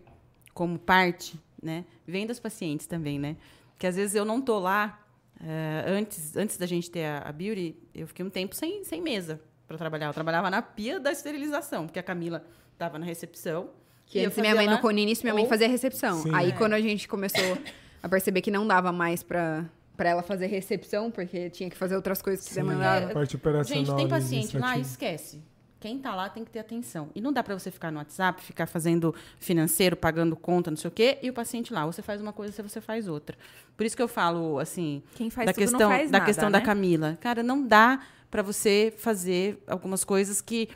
como 0.53 0.78
parte, 0.78 1.38
né? 1.62 1.84
Vem 2.07 2.26
das 2.26 2.40
pacientes 2.40 2.86
também, 2.86 3.18
né? 3.18 3.36
que 3.78 3.86
às 3.86 3.94
vezes 3.94 4.16
eu 4.16 4.24
não 4.24 4.40
tô 4.42 4.59
lá. 4.59 5.01
é, 5.40 5.84
antes, 5.86 6.36
antes 6.36 6.57
da 6.59 6.66
gente 6.66 6.90
ter 6.90 7.05
a, 7.05 7.18
a 7.20 7.30
Beauty, 7.32 7.76
eu 7.94 8.09
fiquei 8.09 8.26
um 8.26 8.30
tempo 8.30 8.57
sem, 8.57 8.82
sem 8.82 9.01
mesa 9.01 9.40
para 9.68 9.78
trabalhar. 9.78 10.09
Eu 10.09 10.12
trabalhava 10.12 10.51
na 10.51 10.61
pia 10.61 10.99
da 10.99 11.12
esterilização, 11.12 11.86
porque 11.86 11.99
a 12.01 12.03
Camila 12.03 12.44
estava 12.79 12.99
na 12.99 13.05
recepção. 13.05 13.70
Que 14.07 14.20
e 14.20 14.24
antes 14.24 14.39
minha 14.39 14.51
fazia 14.55 14.66
mãe 14.70 14.74
lá- 14.74 14.81
no 14.83 14.99
início, 14.99 15.24
minha 15.24 15.35
mãe 15.35 15.43
ou- 15.43 15.49
fazia 15.49 15.66
a 15.66 15.70
recepção. 15.70 16.22
Sim. 16.22 16.31
Aí 16.33 16.49
É. 16.51 16.53
quando 16.53 16.72
a 16.72 16.81
gente 16.81 17.07
começou 17.07 17.59
a 18.03 18.09
perceber 18.09 18.41
que 18.41 18.51
não 18.51 18.66
dava 18.66 18.91
mais 18.93 19.22
pra, 19.22 19.66
pra 19.97 20.09
ela 20.11 20.22
fazer 20.22 20.47
recepção, 20.47 21.11
porque 21.11 21.51
tinha 21.51 21.68
que 21.68 21.76
fazer 21.76 21.95
outras 21.97 22.22
coisas 22.22 22.47
que 22.47 22.55
Sim, 22.55 22.61
demandava. 22.61 23.11
a 23.11 23.12
parte 23.14 23.37
operacional. 23.37 23.85
Gente, 23.85 23.95
tem 23.97 24.09
paciente 24.09 24.57
lá, 24.57 24.79
esquece. 24.79 25.43
Quem 25.81 25.99
tá 25.99 26.12
lá 26.14 26.29
tem 26.29 26.45
que 26.45 26.51
ter 26.51 26.59
atenção. 26.61 27.11
E 27.14 27.20
não 27.20 27.33
dá 27.33 27.43
para 27.43 27.57
você 27.57 27.70
ficar 27.70 27.93
no 27.93 27.99
WhatsApp, 27.99 28.43
ficar 28.43 28.66
fazendo 28.66 29.14
financeiro, 29.39 29.95
pagando 29.97 30.35
conta, 30.35 30.70
não 30.70 30.76
sei 30.76 30.89
o 30.89 30.91
quê, 30.91 31.18
e 31.22 31.29
o 31.31 31.33
paciente 31.33 31.72
lá. 31.72 31.85
Ou 31.85 31.93
você 31.93 32.03
faz 32.03 32.20
uma 32.20 32.33
coisa, 32.33 32.62
você 32.62 32.81
faz 32.81 33.07
outra. 33.07 33.37
Por 33.76 33.85
isso 33.87 33.95
que 33.95 34.03
eu 34.03 34.09
falo, 34.09 34.59
assim, 34.59 35.03
Quem 35.14 35.31
faz 35.31 35.47
da 35.47 35.53
tudo 35.53 35.61
questão, 35.62 35.81
não 35.81 35.89
faz 35.91 36.11
da 36.11 36.18
nada, 36.18 36.24
questão 36.26 36.51
né? 36.51 36.59
da 36.59 36.64
Camila. 36.64 37.16
Cara, 37.20 37.43
não 37.45 37.64
dá 37.64 38.01
para 38.31 38.43
você 38.43 38.93
fazer 38.97 39.62
algumas 39.68 40.03
coisas 40.03 40.41
que 40.41 40.68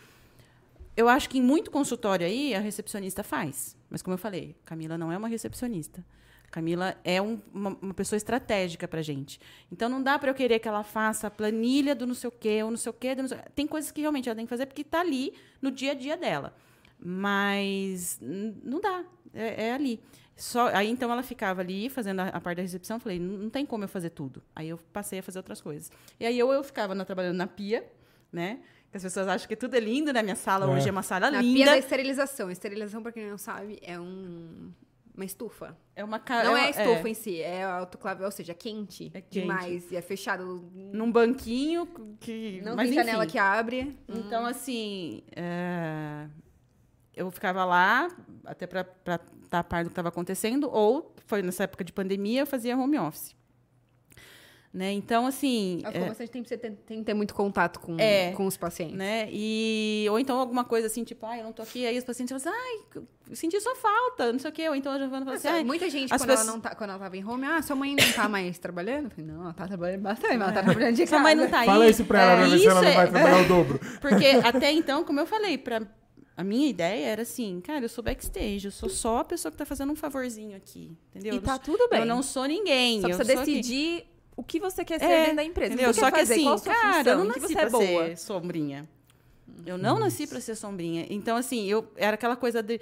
eu 0.97 1.09
acho 1.09 1.29
que 1.29 1.39
em 1.39 1.43
muito 1.43 1.71
consultório 1.71 2.27
aí 2.27 2.55
a 2.55 2.61
recepcionista 2.61 3.23
faz. 3.23 3.77
Mas 3.91 4.03
como 4.03 4.15
eu 4.15 4.19
falei, 4.19 4.57
Camila 4.65 4.97
não 4.99 5.11
é 5.13 5.17
uma 5.17 5.29
recepcionista. 5.29 6.05
Camila 6.51 6.95
é 7.03 7.21
um- 7.23 7.41
uma, 7.53 7.71
uma 7.81 7.95
pessoa 7.95 8.17
estratégica 8.19 8.87
pra 8.87 9.01
gente. 9.01 9.41
Então 9.71 9.89
não 9.89 10.03
dá 10.03 10.19
para 10.19 10.31
eu 10.31 10.35
querer 10.35 10.59
que 10.59 10.69
ela 10.69 10.83
faça 10.85 11.27
a 11.27 11.31
planilha 11.31 11.95
do 11.95 12.07
não 12.07 12.15
sei 12.15 12.29
o 12.29 12.33
quê, 12.33 12.63
ou 12.63 12.71
não 12.71 12.77
sei 12.77 12.91
o 12.91 12.93
quê. 12.93 13.15
sei- 13.27 13.39
Tem 13.55 13.67
coisas 13.67 13.91
que 13.91 14.01
realmente 14.03 14.29
ela 14.29 14.37
tem 14.37 14.45
que 14.45 14.51
fazer 14.51 14.67
porque 14.67 14.83
está 14.83 15.01
ali 15.01 15.33
no 15.63 15.71
dia 15.71 15.93
a 15.93 15.95
dia 15.95 16.17
dela. 16.17 16.55
Mas 16.99 18.19
não 18.21 18.81
dá. 18.81 19.05
É, 19.33 19.69
é 19.69 19.73
ali. 19.73 20.01
Só, 20.37 20.67
aí 20.69 20.89
então 20.91 21.11
ela 21.11 21.23
ficava 21.23 21.61
ali 21.61 21.89
fazendo 21.89 22.21
a, 22.21 22.29
a 22.29 22.41
parte 22.41 22.57
da 22.57 22.63
recepção. 22.63 22.99
Falei, 23.01 23.19
não, 23.19 23.39
não 23.45 23.51
tem 23.51 23.65
como 23.65 23.85
eu 23.85 23.89
fazer 23.89 24.11
tudo. 24.11 24.43
Aí 24.55 24.69
eu 24.69 24.79
passei 24.93 25.21
a 25.21 25.23
fazer 25.23 25.39
outras 25.39 25.61
coisas. 25.61 25.91
E 26.21 26.27
aí 26.27 26.39
eu, 26.39 26.51
eu 26.53 26.63
ficava 26.63 26.95
na- 26.95 27.05
trabalhando 27.05 27.37
na 27.37 27.47
pia, 27.47 27.87
né? 28.33 28.61
Que 28.93 28.99
as 28.99 29.03
pessoas 29.03 29.27
acham 29.27 29.49
que 29.49 29.57
tudo 29.57 29.75
é 29.75 29.81
lindo, 29.81 30.13
né? 30.13 30.23
Minha 30.23 30.37
sala 30.37 30.67
É. 30.67 30.69
hoje 30.77 30.89
é 30.89 30.93
uma 30.93 31.03
sala 31.03 31.31
Na 31.31 31.41
linda. 31.41 31.55
pia 31.57 31.67
da 31.67 31.79
esterilização. 31.79 32.51
Esterilização, 32.51 33.03
pra 33.03 33.11
quem 33.11 33.29
não 33.29 33.39
sabe, 33.39 33.79
é 33.83 33.99
um, 33.99 34.71
uma 35.17 35.25
estufa. 35.25 35.75
É 35.97 36.05
uma 36.05 36.19
ca- 36.19 36.45
Não 36.45 36.55
é 36.55 36.67
a 36.67 36.71
estufa 36.71 37.09
em 37.09 37.15
si, 37.15 37.41
é 37.41 37.65
autoclave, 37.65 38.23
ou 38.23 38.31
seja, 38.31 38.53
quente, 38.53 39.11
É 39.15 39.23
quente. 39.23 39.41
demais. 39.41 39.91
E 39.91 39.97
é 39.97 40.03
fechado. 40.03 40.71
num 40.75 41.11
banquinho 41.11 41.87
que. 42.21 42.61
Não 42.63 42.77
mas 42.77 42.91
tem 42.91 42.99
janela 42.99 43.25
enfim. 43.25 43.33
que 43.33 43.39
abre. 43.39 43.99
Então, 44.07 44.45
assim, 44.45 45.23
é, 45.35 46.27
eu 47.17 47.31
ficava 47.31 47.65
lá 47.65 48.09
até 48.45 48.67
para 48.67 48.87
estar 49.43 49.59
a 49.59 49.65
par 49.65 49.85
do 49.85 49.89
que 49.89 49.93
estava 49.93 50.09
acontecendo, 50.11 50.69
ou 50.71 51.15
foi 51.27 51.41
nessa 51.43 51.65
época 51.65 51.83
de 51.83 51.95
pandemia, 51.95 52.41
eu 52.43 52.47
fazia 52.47 52.77
home 52.77 52.99
office. 52.99 53.35
Né? 54.73 54.91
Então, 54.93 55.27
assim. 55.27 55.81
Ela 55.83 55.91
é, 55.91 55.93
ficou 55.93 56.09
bastante 56.09 56.31
tempo, 56.31 56.49
você 56.49 56.57
tem, 56.57 56.75
tem 56.75 56.99
que 57.01 57.05
ter 57.05 57.13
muito 57.13 57.35
contato 57.35 57.79
com, 57.79 57.95
É. 58.01 58.33
com 58.33 58.47
os 58.47 58.57
pacientes. 58.57 58.97
né? 58.97 59.29
E, 59.31 60.07
ou 60.11 60.19
então 60.19 60.39
alguma 60.39 60.65
coisa 60.65 60.87
assim, 60.87 61.05
tipo, 61.05 61.27
ai, 61.27 61.41
eu 61.41 61.45
não 61.45 61.53
tô 61.53 61.61
aqui, 61.61 61.85
aí 61.85 61.99
os 61.99 62.05
pacientes 62.05 62.33
falam 62.43 62.57
assim, 62.57 62.65
ai, 62.95 63.03
eu 63.29 63.37
senti 63.37 63.61
sua 63.61 63.75
falta, 63.77 64.33
não 64.33 64.39
sei 64.39 64.51
o 64.51 64.53
quê. 64.55 64.67
Ou 64.71 64.75
então 64.75 64.91
a 64.93 64.99
Giovana 64.99 65.27
fala 65.27 65.37
assim, 65.37 65.49
ai, 65.49 65.63
muita 65.63 65.91
gente, 65.91 66.09
quando, 66.09 66.23
ela 66.23 66.31
pessoas- 66.39 66.47
não 66.47 66.59
tá, 66.59 66.75
quando 66.75 66.89
ela 66.89 66.99
tava 66.99 67.15
em 67.19 67.23
home, 67.23 67.45
ah, 67.47 67.61
sua 67.61 67.77
mãe 67.77 67.95
não 67.95 68.13
tá 68.13 68.27
mais 68.31 68.59
trabalhando? 68.59 69.05
Eu 69.05 69.11
falei, 69.11 69.27
não, 69.27 69.43
ela 69.43 69.53
tá 69.53 69.67
trabalhando 69.69 70.01
bastante, 70.01 70.37
mas 70.39 70.41
ela 70.49 70.53
tá 70.53 70.63
trabalhando 70.63 70.95
de 70.97 71.07
sua 71.07 71.19
casa. 71.19 71.23
mãe 71.23 71.35
não 71.35 71.51
tá 71.51 71.59
aí. 71.61 71.67
Fala 71.67 71.89
isso 71.91 72.05
pra 72.07 72.23
ela, 72.23 72.33
É, 72.33 72.37
pra 72.37 72.47
ver 72.49 72.59
se 72.59 72.67
ela 72.67 72.75
não 72.83 72.95
vai 72.95 73.05
é- 73.07 73.11
trabalhar 73.11 73.43
o 73.45 73.49
dobro. 73.49 73.81
Porque 74.01 74.27
até 74.43 74.73
então, 74.73 75.05
como 75.05 75.21
eu 75.21 75.27
falei, 75.27 75.59
pra, 75.59 75.83
a 76.35 76.43
minha 76.43 76.67
ideia 76.67 77.09
era 77.09 77.21
assim, 77.23 77.61
cara, 77.61 77.85
eu 77.85 77.91
sou 77.91 78.03
backstage, 78.03 78.65
eu 78.65 78.71
sou 78.73 78.89
só 78.89 79.19
a 79.19 79.25
pessoa 79.25 79.53
que 79.53 79.59
tá 79.59 79.67
fazendo 79.67 79.93
um 79.93 79.97
favorzinho 79.97 80.57
aqui, 80.57 80.97
entendeu? 81.11 81.35
E 81.35 81.41
tá 81.41 81.59
tudo 81.59 81.89
bem. 81.91 82.01
Eu 82.01 82.07
não 82.07 82.23
sou 82.23 82.47
ninguém. 82.47 83.03
Só 83.03 83.09
precisa 83.09 83.37
decidir 83.37 84.05
o 84.37 84.43
que 84.43 84.59
você 84.61 84.85
quer 84.85 84.99
ser 84.99 85.05
É, 85.07 85.21
dentro 85.23 85.37
da 85.37 85.45
empresa. 85.45 85.75
Entendeu? 85.75 85.93
Só 85.95 86.01
você 86.01 86.07
que 86.07 86.13
quer 86.13 86.19
fazer, 86.27 86.35
assim, 86.35 86.65
cara, 86.65 86.95
função, 86.99 87.13
eu 87.13 87.19
não 87.25 87.33
que 87.33 87.41
nasci 87.41 87.53
você 87.53 87.59
é 87.59 87.61
pra 87.61 87.71
boa. 87.71 88.07
ser 88.09 88.17
sombrinha. 88.19 88.89
Eu 89.67 89.79
não 89.79 89.99
nasci 89.99 90.27
pra 90.27 90.41
ser 90.41 90.55
sombrinha. 90.57 91.07
Então, 91.11 91.37
assim, 91.37 91.67
eu 91.67 91.87
era 91.97 92.15
aquela 92.15 92.35
coisa 92.37 92.63
de, 92.63 92.81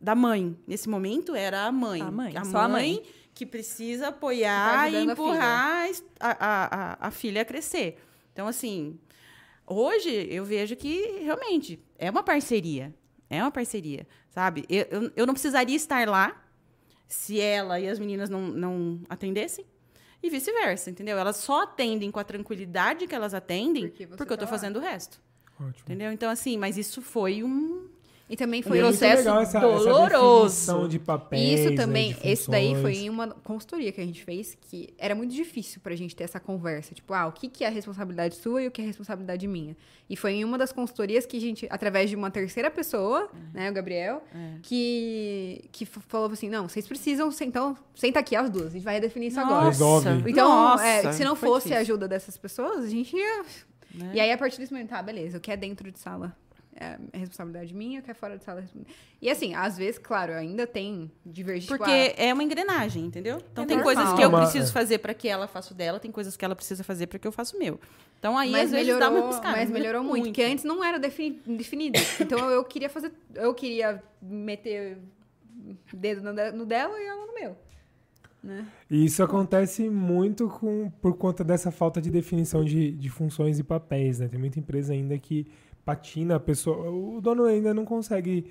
da 0.00 0.14
mãe. 0.14 0.56
Nesse 0.66 0.88
momento, 0.88 1.34
era 1.34 1.64
a 1.66 1.72
mãe. 1.72 2.00
A 2.02 2.10
mãe, 2.10 2.36
a 2.36 2.44
só 2.44 2.58
a 2.58 2.68
mãe. 2.68 3.02
que 3.34 3.46
precisa 3.46 4.04
Tá 4.04 4.08
apoiar 4.10 4.92
e 4.92 4.96
empurrar 5.04 5.88
a, 6.20 6.30
a, 6.30 6.92
a- 6.92 7.08
a 7.08 7.10
filha 7.10 7.42
a 7.42 7.44
crescer. 7.44 7.96
Então, 8.32 8.46
assim, 8.46 8.98
hoje 9.66 10.10
eu 10.30 10.44
vejo 10.44 10.76
que 10.76 11.20
realmente 11.22 11.82
é 11.98 12.10
uma 12.10 12.22
parceria. 12.22 12.94
É 13.28 13.40
uma 13.42 13.50
parceria, 13.50 14.06
sabe? 14.30 14.64
Eu, 14.68 14.86
eu, 14.90 15.12
eu 15.16 15.26
não 15.26 15.34
precisaria 15.34 15.76
estar 15.76 16.06
lá 16.08 16.36
se 17.06 17.40
ela 17.40 17.78
e 17.80 17.88
as 17.88 17.98
meninas 17.98 18.28
não, 18.28 18.42
não 18.48 19.00
atendessem. 19.08 19.64
E 20.22 20.28
vice-versa, 20.28 20.90
entendeu? 20.90 21.18
Elas 21.18 21.36
só 21.36 21.62
atendem 21.62 22.10
com 22.10 22.20
a 22.20 22.24
tranquilidade 22.24 23.06
que 23.06 23.14
elas 23.14 23.32
atendem 23.32 23.88
Porque 23.88 24.06
porque, 24.06 24.22
eu 24.32 24.36
tô 24.36 24.36
tá 24.36 24.44
lá. 24.44 24.50
fazendo 24.50 24.76
o 24.76 24.80
resto. 24.80 25.20
Ótimo. 25.56 25.72
Entendeu? 25.84 26.12
Então, 26.12 26.30
assim, 26.30 26.56
mas 26.58 26.76
isso 26.76 27.00
foi 27.02 27.42
um. 27.42 27.88
E 28.32 28.36
também 28.36 28.62
foi 28.62 28.78
é 28.78 28.82
muito 28.84 28.96
processo 28.96 29.28
essa, 29.28 29.58
doloroso. 29.58 30.70
Essa 30.72 30.88
de 30.88 30.96
E 30.96 30.98
papéis, 31.00 31.60
isso 31.60 31.70
né, 31.70 31.76
também, 31.76 32.12
de 32.12 32.28
esse 32.28 32.48
daí 32.48 32.76
foi 32.80 32.94
em 32.96 33.10
uma 33.10 33.26
consultoria 33.42 33.90
que 33.90 34.00
a 34.00 34.04
gente 34.06 34.22
fez 34.22 34.56
que 34.60 34.94
era 34.96 35.16
muito 35.16 35.34
difícil 35.34 35.80
pra 35.82 35.96
gente 35.96 36.14
ter 36.14 36.22
essa 36.22 36.38
conversa. 36.38 36.94
Tipo, 36.94 37.12
ah, 37.12 37.26
o 37.26 37.32
que, 37.32 37.48
que 37.48 37.64
é 37.64 37.66
a 37.66 37.70
responsabilidade 37.70 38.36
sua 38.36 38.62
e 38.62 38.68
o 38.68 38.70
que 38.70 38.80
é 38.80 38.84
a 38.84 38.86
responsabilidade 38.86 39.48
minha? 39.48 39.76
E 40.08 40.14
foi 40.16 40.34
em 40.34 40.44
uma 40.44 40.56
das 40.56 40.72
consultorias 40.72 41.26
que 41.26 41.36
a 41.38 41.40
gente, 41.40 41.66
através 41.68 42.08
de 42.08 42.14
uma 42.14 42.30
terceira 42.30 42.70
pessoa, 42.70 43.28
né, 43.52 43.68
o 43.68 43.74
Gabriel, 43.74 44.22
que, 44.62 45.64
que 45.72 45.84
f- 45.84 46.00
falou 46.06 46.30
assim: 46.30 46.48
não, 46.48 46.68
vocês 46.68 46.86
precisam, 46.86 47.30
então, 47.42 47.76
senta 47.96 48.20
aqui 48.20 48.36
as 48.36 48.48
duas, 48.48 48.68
a 48.68 48.70
gente 48.70 48.84
vai 48.84 48.94
redefinir 48.94 49.28
isso 49.28 49.40
agora. 49.40 49.66
Resolve. 49.66 50.08
Então, 50.30 50.48
Nossa, 50.48 50.86
é, 50.86 51.12
se 51.12 51.24
não 51.24 51.34
foi 51.34 51.48
fosse 51.48 51.74
a 51.74 51.78
ajuda 51.78 52.06
dessas 52.06 52.38
pessoas, 52.38 52.84
a 52.84 52.88
gente 52.88 53.16
ia. 53.16 53.42
Né? 53.94 54.12
E 54.14 54.20
aí, 54.20 54.30
a 54.30 54.38
partir 54.38 54.58
desse 54.58 54.72
momento, 54.72 54.90
tá, 54.90 55.02
beleza, 55.02 55.38
o 55.38 55.40
que 55.40 55.50
é 55.50 55.56
dentro 55.56 55.90
de 55.90 55.98
sala 55.98 56.32
é 56.80 56.98
é 57.12 57.18
responsabilidade 57.18 57.74
minha, 57.74 58.00
o 58.00 58.02
que 58.02 58.10
é 58.10 58.14
fora 58.14 58.36
de 58.38 58.42
sala 58.44 58.58
é 58.58 58.62
responsabilidade. 58.62 58.98
E 59.20 59.28
assim, 59.30 59.54
às 59.54 59.76
vezes, 59.76 59.98
claro, 59.98 60.32
ainda 60.32 60.66
tem 60.66 61.10
divergência. 61.24 61.74
tipo, 61.76 61.78
Porque 61.78 62.14
é 62.16 62.32
uma 62.32 62.42
engrenagem, 62.42 63.04
entendeu? 63.04 63.42
Então 63.52 63.64
É 63.64 63.66
tem 63.66 63.76
normal. 63.76 63.94
coisas 63.94 64.14
que 64.14 64.22
eu 64.22 64.30
preciso 64.30 64.72
fazer 64.72 64.98
para 64.98 65.12
que 65.14 65.28
ela 65.28 65.46
faça 65.46 65.72
o 65.74 65.76
dela, 65.76 66.00
tem 66.00 66.10
coisas 66.10 66.36
que 66.36 66.44
ela 66.44 66.56
precisa 66.56 66.82
fazer 66.82 67.06
para 67.06 67.18
que 67.18 67.28
eu 67.28 67.32
faça 67.32 67.54
o 67.54 67.58
meu. 67.60 67.78
Então 68.18 68.36
aí 68.36 68.50
mas 68.50 68.64
às 68.64 68.70
vezes 68.72 68.86
melhorou, 68.86 69.08
dá 69.08 69.14
uma 69.14 69.26
buscada. 69.28 69.56
mas 69.56 69.70
melhorou 69.70 70.02
muito, 70.02 70.24
porque 70.24 70.42
antes 70.42 70.64
não 70.64 70.82
era 70.82 70.98
defini- 70.98 71.40
definido. 71.46 71.98
Então 72.18 72.50
eu 72.50 72.64
queria 72.64 72.88
fazer, 72.88 73.12
eu 73.34 73.54
queria 73.54 74.02
meter 74.20 74.98
dedo 75.92 76.22
no, 76.22 76.32
de- 76.34 76.52
no 76.52 76.64
dela 76.66 76.98
e 77.00 77.04
ela 77.06 77.26
no 77.26 77.34
meu. 77.34 77.56
Né? 78.42 78.66
E 78.90 79.04
isso 79.04 79.22
acontece 79.22 79.88
muito 79.90 80.48
com, 80.48 80.90
por 81.02 81.14
conta 81.16 81.44
dessa 81.44 81.70
falta 81.70 82.00
de 82.00 82.10
definição 82.10 82.64
de, 82.64 82.90
de 82.92 83.10
funções 83.10 83.58
e 83.58 83.62
papéis, 83.62 84.18
né? 84.18 84.28
Tem 84.28 84.40
muita 84.40 84.58
empresa 84.58 84.94
ainda 84.94 85.18
que 85.18 85.46
patina 85.90 86.36
a 86.36 86.40
pessoa. 86.40 86.90
O 86.90 87.20
dono 87.20 87.44
ainda 87.44 87.74
não 87.74 87.84
consegue 87.84 88.46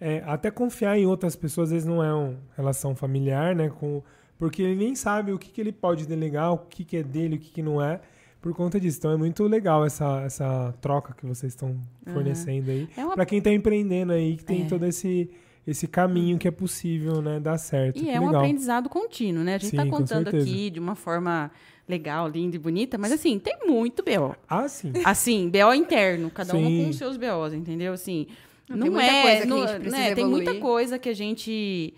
é, 0.00 0.22
até 0.26 0.50
confiar 0.50 0.96
em 0.98 1.06
outras 1.06 1.34
pessoas, 1.36 1.68
às 1.68 1.72
vezes 1.72 1.86
não 1.88 2.02
é 2.02 2.12
uma 2.12 2.36
relação 2.56 2.94
familiar, 2.94 3.54
né? 3.54 3.68
Com, 3.68 4.02
porque 4.38 4.62
ele 4.62 4.76
nem 4.76 4.94
sabe 4.94 5.32
o 5.32 5.38
que, 5.38 5.50
que 5.50 5.60
ele 5.60 5.72
pode 5.72 6.06
delegar, 6.06 6.52
o 6.52 6.58
que, 6.58 6.84
que 6.84 6.96
é 6.98 7.02
dele, 7.02 7.36
o 7.36 7.38
que, 7.38 7.50
que 7.50 7.62
não 7.62 7.82
é, 7.82 8.00
por 8.40 8.54
conta 8.54 8.78
disso. 8.78 8.98
Então 8.98 9.10
é 9.12 9.16
muito 9.16 9.42
legal 9.44 9.84
essa, 9.84 10.22
essa 10.22 10.74
troca 10.80 11.14
que 11.14 11.24
vocês 11.26 11.52
estão 11.52 11.76
fornecendo 12.12 12.70
aí. 12.70 12.88
É 12.96 13.04
uma 13.04 13.14
Para 13.14 13.26
quem 13.26 13.38
está 13.38 13.50
empreendendo 13.52 14.12
aí, 14.12 14.36
que 14.36 14.44
tem 14.44 14.62
É. 14.64 14.66
todo 14.66 14.84
esse, 14.86 15.30
esse 15.66 15.86
caminho 15.88 16.38
que 16.38 16.46
é 16.46 16.50
possível, 16.50 17.22
né? 17.22 17.40
Dar 17.40 17.58
certo. 17.58 17.98
E 17.98 18.02
Que 18.02 18.10
é 18.10 18.20
um 18.20 18.26
legal. 18.26 18.42
aprendizado 18.42 18.88
contínuo, 18.88 19.42
né? 19.42 19.54
A 19.54 19.58
gente 19.58 19.74
está 19.76 19.86
contando 19.86 20.28
aqui 20.28 20.70
de 20.70 20.78
uma 20.78 20.94
forma 20.94 21.50
legal, 21.88 22.28
linda 22.28 22.56
e 22.56 22.58
bonita, 22.58 22.96
mas 22.96 23.12
assim, 23.12 23.38
tem 23.38 23.58
muito 23.66 24.02
BO. 24.02 24.34
Ah, 24.48 24.66
sim. 24.68 24.92
Assim, 25.04 25.50
BO 25.50 25.74
interno, 25.74 26.30
cada 26.30 26.54
um 26.56 26.66
Sim. 26.66 26.82
com 26.84 26.90
os 26.90 26.96
seus 26.96 27.16
BOs, 27.16 27.52
entendeu? 27.52 27.92
Assim, 27.92 28.26
Não, 28.68 28.76
não, 28.76 28.84
tem 28.84 28.90
muita 28.92 29.10
é, 29.12 29.22
coisa 29.22 29.40
que 29.42 29.46
não- 29.46 29.56
a 29.62 29.66
gente 29.66 29.80
precisa 29.80 29.96
né, 29.96 30.14
tem 30.14 30.26
muita 30.26 30.54
coisa 30.60 30.98
que 30.98 31.08
a 31.10 31.14
gente 31.14 31.92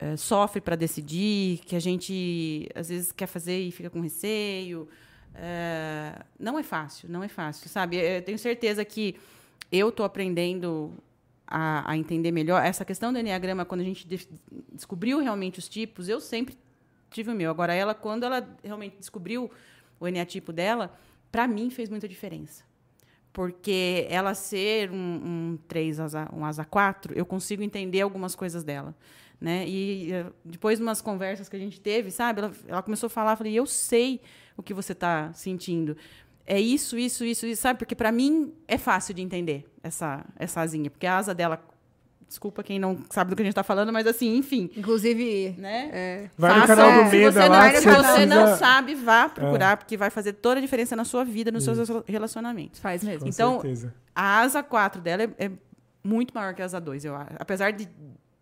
eh, 0.00 0.16
sofre 0.16 0.60
para 0.60 0.74
decidir, 0.76 1.58
que 1.66 1.76
a 1.76 1.80
gente 1.80 2.68
às 2.74 2.88
vezes 2.88 3.12
quer 3.12 3.26
fazer 3.26 3.60
e 3.60 3.70
fica 3.70 3.88
com 3.90 4.00
receio. 4.00 4.88
Eh, 5.34 6.12
não 6.38 6.58
é 6.58 6.62
fácil, 6.62 7.08
não 7.08 7.22
é 7.22 7.28
fácil, 7.28 7.68
sabe? 7.68 7.96
Eu 7.96 8.22
tenho 8.22 8.38
certeza 8.38 8.84
que 8.84 9.14
eu 9.70 9.90
estou 9.90 10.04
aprendendo 10.04 10.92
a, 11.46 11.88
a 11.92 11.96
entender 11.96 12.32
melhor 12.32 12.64
essa 12.64 12.84
questão 12.84 13.12
do 13.12 13.18
enneagrama 13.18 13.64
quando 13.64 13.82
a 13.82 13.84
gente 13.84 14.06
de- 14.06 14.26
descobriu 14.72 15.20
realmente 15.20 15.58
os 15.58 15.68
tipos. 15.68 16.08
Eu 16.08 16.18
sempre 16.20 16.56
tive 17.10 17.30
o 17.30 17.34
meu. 17.34 17.50
Agora 17.50 17.74
ela, 17.74 17.94
quando 17.94 18.24
ela 18.24 18.46
realmente 18.62 18.96
descobriu 18.98 19.50
o 19.98 20.08
eneatipo 20.08 20.52
dela, 20.52 20.92
para 21.30 21.46
mim 21.46 21.70
fez 21.70 21.88
muita 21.88 22.08
diferença 22.08 22.70
porque 23.32 24.06
ela 24.10 24.34
ser 24.34 24.90
um, 24.90 24.96
um 25.52 25.58
3 25.68 26.00
asa, 26.00 26.28
um 26.32 26.44
asa 26.44 26.64
4, 26.64 27.14
eu 27.16 27.24
consigo 27.24 27.62
entender 27.62 28.00
algumas 28.00 28.34
coisas 28.34 28.64
dela. 28.64 28.94
Né? 29.40 29.66
E 29.66 30.10
depois 30.44 30.78
de 30.78 30.82
umas 30.82 31.00
conversas 31.00 31.48
que 31.48 31.56
a 31.56 31.58
gente 31.58 31.80
teve, 31.80 32.10
sabe? 32.10 32.40
Ela, 32.40 32.52
ela 32.68 32.82
começou 32.82 33.06
a 33.06 33.10
falar, 33.10 33.32
eu 33.32 33.36
falei, 33.36 33.54
eu 33.54 33.66
sei 33.66 34.20
o 34.56 34.62
que 34.62 34.74
você 34.74 34.92
está 34.92 35.32
sentindo. 35.32 35.96
É 36.44 36.60
isso, 36.60 36.98
isso, 36.98 37.24
isso, 37.24 37.46
isso, 37.46 37.62
sabe? 37.62 37.78
Porque 37.78 37.94
para 37.94 38.12
mim 38.12 38.52
é 38.68 38.76
fácil 38.76 39.14
de 39.14 39.22
entender 39.22 39.64
essa, 39.82 40.26
essa 40.36 40.60
asinha, 40.60 40.90
porque 40.90 41.06
a 41.06 41.16
asa 41.16 41.34
dela 41.34 41.64
Desculpa 42.30 42.62
quem 42.62 42.78
não 42.78 42.96
sabe 43.10 43.30
do 43.30 43.34
que 43.34 43.42
a 43.42 43.44
gente 43.44 43.54
tá 43.56 43.64
falando, 43.64 43.92
mas 43.92 44.06
assim, 44.06 44.36
enfim. 44.36 44.70
Inclusive, 44.76 45.56
Né? 45.58 45.90
é, 45.92 46.30
Vai 46.38 46.60
no 46.60 46.64
canal 46.64 47.04
do 47.04 47.10
se 47.10 47.16
Meda 47.16 47.32
você 47.32 47.48
lá 47.48 47.64
não, 47.64 47.70
se 47.72 47.80
você 47.80 47.90
você 47.90 48.02
precisa... 48.12 48.26
não 48.26 48.56
sabe, 48.56 48.94
vá 48.94 49.28
procurar, 49.28 49.76
porque 49.76 49.96
vai 49.96 50.10
fazer 50.10 50.34
toda 50.34 50.58
a 50.58 50.60
diferença 50.62 50.94
na 50.94 51.04
sua 51.04 51.24
vida, 51.24 51.50
nos 51.50 51.64
seus 51.64 51.88
relacionamentos. 52.06 52.78
Faz 52.78 53.02
mesmo. 53.02 53.22
Com 53.22 53.28
Então, 53.28 53.60
certeza. 53.60 53.92
A 54.14 54.42
asa 54.42 54.62
4 54.62 55.00
dela 55.00 55.24
é, 55.24 55.46
é 55.46 55.50
muito 56.04 56.32
maior 56.32 56.54
que 56.54 56.62
a 56.62 56.66
asa 56.66 56.80
2, 56.80 57.04
eu 57.04 57.16
acho. 57.16 57.30
Apesar 57.36 57.72
de, 57.72 57.88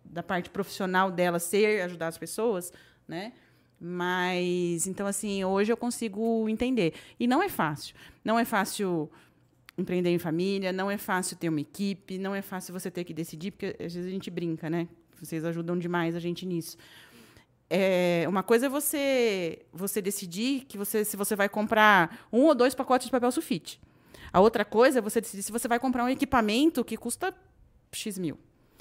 da 0.05 0.21
parte 0.21 0.51
profissional 0.51 1.09
dela 1.09 1.39
ser 1.39 1.81
ajudar 1.81 2.09
as 2.09 2.17
pessoas, 2.19 2.71
né? 3.07 3.33
Mas, 3.81 4.85
então, 4.85 5.07
assim, 5.07 5.43
hoje 5.43 5.71
eu 5.73 5.77
consigo 5.77 6.47
entender. 6.47 6.93
E 7.19 7.25
não 7.25 7.41
é 7.41 7.49
fácil. 7.49 7.95
Não 8.23 8.37
é 8.37 8.45
fácil 8.45 9.09
empreender 9.79 10.09
em 10.09 10.19
família, 10.19 10.71
não 10.71 10.89
é 10.91 10.97
fácil 10.97 11.37
ter 11.37 11.49
uma 11.49 11.61
equipe, 11.61 12.17
não 12.17 12.35
é 12.35 12.41
fácil 12.41 12.73
você 12.73 12.91
ter 12.91 13.03
que 13.03 13.13
decidir, 13.13 13.51
porque 13.51 13.75
às 13.79 13.93
vezes 13.93 14.07
a 14.07 14.11
gente 14.11 14.29
brinca, 14.29 14.69
né? 14.69 14.87
Vocês 15.21 15.43
ajudam 15.45 15.77
demais 15.77 16.15
a 16.15 16.19
gente 16.19 16.45
nisso. 16.45 16.77
É, 17.69 18.25
uma 18.27 18.41
coisa 18.41 18.65
é 18.65 18.69
você 18.69 19.59
você 19.71 20.01
decidir 20.01 20.65
que 20.65 20.77
você 20.77 21.05
se 21.05 21.15
você 21.15 21.35
vai 21.35 21.47
comprar 21.47 22.27
um 22.33 22.45
ou 22.45 22.55
dois 22.55 22.73
pacotes 22.73 23.05
de 23.05 23.11
papel 23.11 23.31
sulfite. 23.31 23.79
A 24.33 24.39
outra 24.39 24.65
coisa 24.65 24.99
é 24.99 25.01
você 25.01 25.21
decidir 25.21 25.43
se 25.43 25.51
você 25.51 25.67
vai 25.67 25.79
comprar 25.79 26.03
um 26.03 26.09
equipamento 26.09 26.83
que 26.83 26.97
custa 26.97 27.33
X 27.91 28.17
mil. 28.17 28.37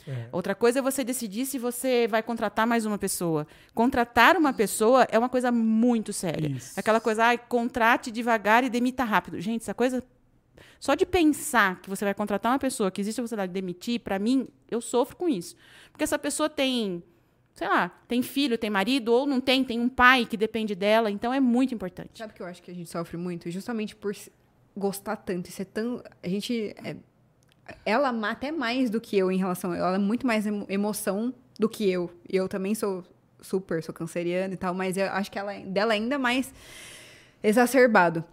É. 0.06 0.28
Outra 0.32 0.54
coisa 0.54 0.78
é 0.78 0.82
você 0.82 1.04
decidir 1.04 1.44
se 1.44 1.58
você 1.58 2.06
vai 2.08 2.22
contratar 2.22 2.66
mais 2.66 2.86
uma 2.86 2.96
pessoa. 2.96 3.46
Contratar 3.74 4.36
uma 4.36 4.54
pessoa 4.54 5.06
é 5.10 5.18
uma 5.18 5.28
coisa 5.28 5.52
muito 5.52 6.12
séria. 6.12 6.48
Isso. 6.48 6.78
Aquela 6.78 7.00
coisa, 7.00 7.24
ai, 7.24 7.36
contrate 7.36 8.10
devagar 8.10 8.64
e 8.64 8.70
demita 8.70 9.04
rápido. 9.04 9.38
Gente, 9.40 9.62
essa 9.62 9.74
coisa. 9.74 10.02
Só 10.80 10.94
de 10.94 11.04
pensar 11.04 11.80
que 11.80 11.90
você 11.90 12.04
vai 12.04 12.14
contratar 12.14 12.52
uma 12.52 12.58
pessoa 12.58 12.90
que 12.90 13.00
existe 13.00 13.20
a 13.20 13.24
possibilidade 13.24 13.52
de 13.52 13.60
demitir, 13.60 14.00
para 14.00 14.18
mim, 14.18 14.46
eu 14.70 14.80
sofro 14.80 15.16
com 15.16 15.28
isso. 15.28 15.56
Porque 15.90 16.04
essa 16.04 16.18
pessoa 16.18 16.48
tem, 16.48 17.02
sei 17.54 17.68
lá, 17.68 17.88
tem 18.06 18.22
filho, 18.22 18.56
tem 18.56 18.70
marido, 18.70 19.12
ou 19.12 19.26
não 19.26 19.40
tem, 19.40 19.64
tem 19.64 19.80
um 19.80 19.88
pai 19.88 20.24
que 20.24 20.36
depende 20.36 20.74
dela, 20.76 21.10
então 21.10 21.32
é 21.34 21.40
muito 21.40 21.74
importante. 21.74 22.10
Sabe 22.18 22.32
o 22.32 22.36
que 22.36 22.42
eu 22.42 22.46
acho 22.46 22.62
que 22.62 22.70
a 22.70 22.74
gente 22.74 22.88
sofre 22.88 23.16
muito? 23.16 23.50
Justamente 23.50 23.96
por 23.96 24.14
gostar 24.76 25.16
tanto 25.16 25.48
e 25.48 25.52
ser 25.52 25.64
tão. 25.64 26.02
A 26.22 26.28
gente. 26.28 26.74
é- 26.84 26.96
ela 27.84 28.08
ama 28.10 28.30
até 28.30 28.50
mais 28.50 28.88
do 28.88 28.98
que 29.00 29.18
eu 29.18 29.30
em 29.30 29.36
relação. 29.36 29.74
Ela 29.74 29.96
é 29.96 29.98
muito 29.98 30.26
mais 30.26 30.46
emo- 30.46 30.64
emoção 30.70 31.34
do 31.58 31.68
que 31.68 31.90
eu. 31.90 32.10
Eu 32.28 32.48
também 32.48 32.74
sou 32.74 33.04
super, 33.42 33.82
sou 33.82 33.92
canceriana 33.92 34.54
e 34.54 34.56
tal, 34.56 34.72
mas 34.72 34.96
eu 34.96 35.06
acho 35.10 35.30
que 35.30 35.38
ela 35.38 35.52
dela 35.60 35.92
é 35.92 35.96
ainda 35.96 36.18
mais 36.18 36.50
exacerbado. 37.42 38.24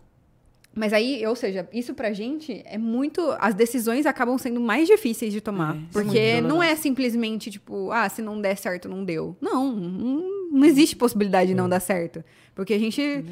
Mas 0.75 0.91
aí, 0.91 1.25
ou 1.25 1.35
seja, 1.37 1.67
isso 1.71 1.93
pra 1.93 2.11
gente 2.11 2.61
é 2.65 2.77
muito. 2.77 3.21
As 3.39 3.53
decisões 3.55 4.05
acabam 4.05 4.37
sendo 4.37 4.59
mais 4.59 4.87
difíceis 4.87 5.31
de 5.31 5.39
tomar. 5.39 5.73
É, 5.75 5.77
é 5.79 5.81
porque 5.93 6.33
muito 6.33 6.47
não 6.49 6.61
é 6.61 6.75
simplesmente 6.75 7.49
tipo, 7.49 7.91
ah, 7.91 8.09
se 8.09 8.21
não 8.21 8.41
der 8.41 8.57
certo, 8.57 8.89
não 8.89 9.05
deu. 9.05 9.37
Não, 9.39 9.73
não, 9.73 10.49
não 10.51 10.65
existe 10.65 10.93
possibilidade 10.95 11.47
de 11.47 11.53
É. 11.53 11.55
não 11.55 11.69
dar 11.69 11.79
certo. 11.79 12.21
Porque 12.53 12.73
a 12.73 12.79
gente. 12.79 13.23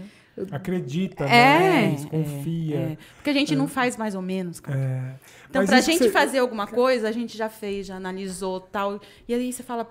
Acredita, 0.52 1.26
É. 1.26 1.90
né? 1.92 2.06
Confia. 2.10 2.76
É, 2.76 2.98
porque 3.16 3.30
a 3.30 3.34
gente 3.34 3.56
não 3.56 3.68
faz 3.68 3.98
mais 3.98 4.16
ou 4.16 4.22
menos, 4.22 4.60
cara. 4.60 4.80
É. 4.80 5.16
Então, 5.50 5.62
Mas 5.62 5.70
pra 5.70 5.82
gente 5.82 6.00
você- 6.00 6.10
fazer 6.10 6.40
alguma 6.40 6.66
coisa, 6.66 7.08
a 7.08 7.12
gente 7.12 7.38
já 7.38 7.50
fez, 7.50 7.86
já 7.88 7.96
analisou 7.98 8.60
tal. 8.60 9.00
E 9.28 9.34
aí 9.34 9.54
você 9.54 9.62
fala, 9.62 9.88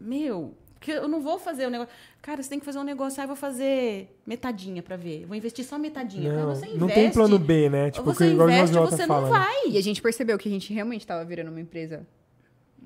meu, 0.00 0.52
que 0.84 0.90
eu 0.90 1.08
não 1.08 1.22
vou 1.22 1.38
fazer 1.38 1.66
o 1.66 1.70
negócio. 1.70 1.92
Cara, 2.20 2.42
você 2.42 2.50
tem 2.50 2.58
que 2.58 2.64
fazer 2.64 2.78
um 2.78 2.84
negócio, 2.84 3.18
aí 3.18 3.24
eu 3.24 3.28
vou 3.28 3.36
fazer 3.36 4.14
metadinha 4.26 4.82
pra 4.82 4.96
ver. 4.96 5.24
Vou 5.24 5.34
investir 5.34 5.64
só 5.64 5.78
metadinha. 5.78 6.30
Não, 6.30 6.54
você 6.54 6.66
investe, 6.66 6.78
não 6.78 6.88
tem 6.88 7.10
plano 7.10 7.38
B, 7.38 7.70
né? 7.70 7.90
Tipo, 7.90 8.04
você 8.04 8.24
o 8.26 8.42
investe 8.44 8.76
você 8.76 9.06
fala, 9.06 9.28
não 9.28 9.32
né? 9.32 9.38
vai. 9.38 9.70
E 9.70 9.78
a 9.78 9.82
gente 9.82 10.02
percebeu 10.02 10.36
que 10.36 10.46
a 10.46 10.52
gente 10.52 10.74
realmente 10.74 11.00
estava 11.00 11.24
virando 11.24 11.48
uma 11.50 11.60
empresa 11.60 12.06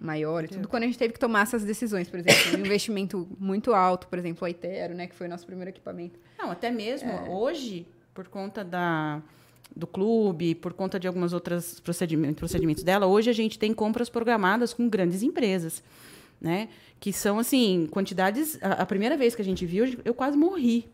maior 0.00 0.44
e 0.44 0.48
tudo 0.48 0.68
quando 0.68 0.84
a 0.84 0.86
gente 0.86 0.96
teve 0.96 1.12
que 1.12 1.18
tomar 1.18 1.42
essas 1.42 1.64
decisões, 1.64 2.08
por 2.08 2.20
exemplo, 2.20 2.56
um 2.56 2.60
investimento 2.64 3.28
muito 3.36 3.74
alto, 3.74 4.06
por 4.06 4.16
exemplo, 4.16 4.46
o 4.46 4.48
Itero, 4.48 4.94
né, 4.94 5.08
que 5.08 5.14
foi 5.16 5.26
o 5.26 5.30
nosso 5.30 5.44
primeiro 5.44 5.70
equipamento. 5.70 6.20
Não, 6.38 6.52
até 6.52 6.70
mesmo 6.70 7.10
É. 7.10 7.28
hoje, 7.28 7.84
por 8.14 8.28
conta 8.28 8.62
da, 8.62 9.20
do 9.74 9.88
clube, 9.88 10.54
por 10.54 10.72
conta 10.72 11.00
de 11.00 11.08
algumas 11.08 11.32
outras 11.32 11.80
procedimentos, 11.80 12.36
procedimentos 12.38 12.84
dela, 12.84 13.06
hoje 13.06 13.28
a 13.28 13.32
gente 13.32 13.58
tem 13.58 13.74
compras 13.74 14.08
programadas 14.08 14.72
com 14.72 14.88
grandes 14.88 15.24
empresas, 15.24 15.82
né? 16.40 16.68
Que 17.00 17.12
são, 17.12 17.38
assim, 17.38 17.88
quantidades... 17.90 18.58
A, 18.62 18.82
a 18.82 18.86
primeira 18.86 19.16
vez 19.16 19.34
que 19.34 19.42
a 19.42 19.44
gente 19.44 19.64
viu, 19.66 19.98
eu 20.04 20.14
quase 20.14 20.36
morri. 20.36 20.88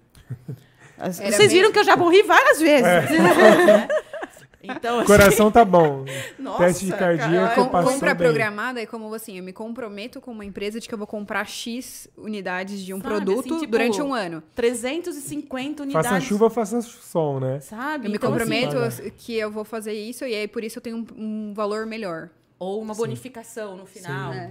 As- 0.98 1.16
vocês 1.18 1.52
viram 1.52 1.68
mesmo? 1.68 1.72
que 1.72 1.78
eu 1.80 1.84
já 1.84 1.96
morri 1.96 2.22
várias 2.22 2.60
vezes. 2.60 2.82
né? 2.82 3.88
então, 4.62 4.96
O 4.96 4.98
assim, 5.00 5.06
coração 5.06 5.50
tá 5.50 5.64
bom. 5.64 6.04
Nossa, 6.38 6.64
Teste 6.64 6.86
de 6.86 6.92
cardíaco 6.92 7.64
Com, 7.64 7.68
passou 7.68 7.92
compra 7.92 8.14
bem. 8.14 8.26
programada 8.28 8.80
é 8.80 8.86
como 8.86 9.12
assim, 9.12 9.36
eu 9.38 9.44
me 9.44 9.52
comprometo 9.52 10.20
com 10.20 10.30
uma 10.30 10.44
empresa 10.44 10.78
de 10.80 10.88
que 10.88 10.94
eu 10.94 10.98
vou 10.98 11.06
comprar 11.06 11.44
X 11.46 12.08
unidades 12.16 12.80
de 12.80 12.94
um 12.94 12.98
Sabe, 13.00 13.08
produto 13.14 13.40
assim, 13.54 13.60
tipo, 13.60 13.72
durante 13.72 14.00
um 14.00 14.14
ano. 14.14 14.42
350 14.54 15.82
unidades. 15.82 16.08
Faça 16.10 16.20
chuva, 16.24 16.48
faça 16.48 16.80
sol, 16.80 17.40
né? 17.40 17.60
Sabe? 17.60 18.06
Eu 18.06 18.10
me 18.10 18.16
Então, 18.16 18.30
assim, 18.32 18.38
comprometo 18.38 18.76
Paga. 18.76 19.10
que 19.18 19.34
eu 19.36 19.50
vou 19.50 19.64
fazer 19.64 19.92
isso 19.92 20.24
e 20.24 20.34
aí 20.34 20.48
por 20.48 20.62
isso 20.64 20.78
eu 20.78 20.82
tenho 20.82 20.98
um, 20.98 21.06
um 21.50 21.54
valor 21.54 21.86
melhor. 21.86 22.30
Ou 22.58 22.80
uma 22.80 22.94
bonificação 22.94 23.76
no 23.76 23.84
final, 23.84 24.32
Sim. 24.32 24.38
É. 24.38 24.46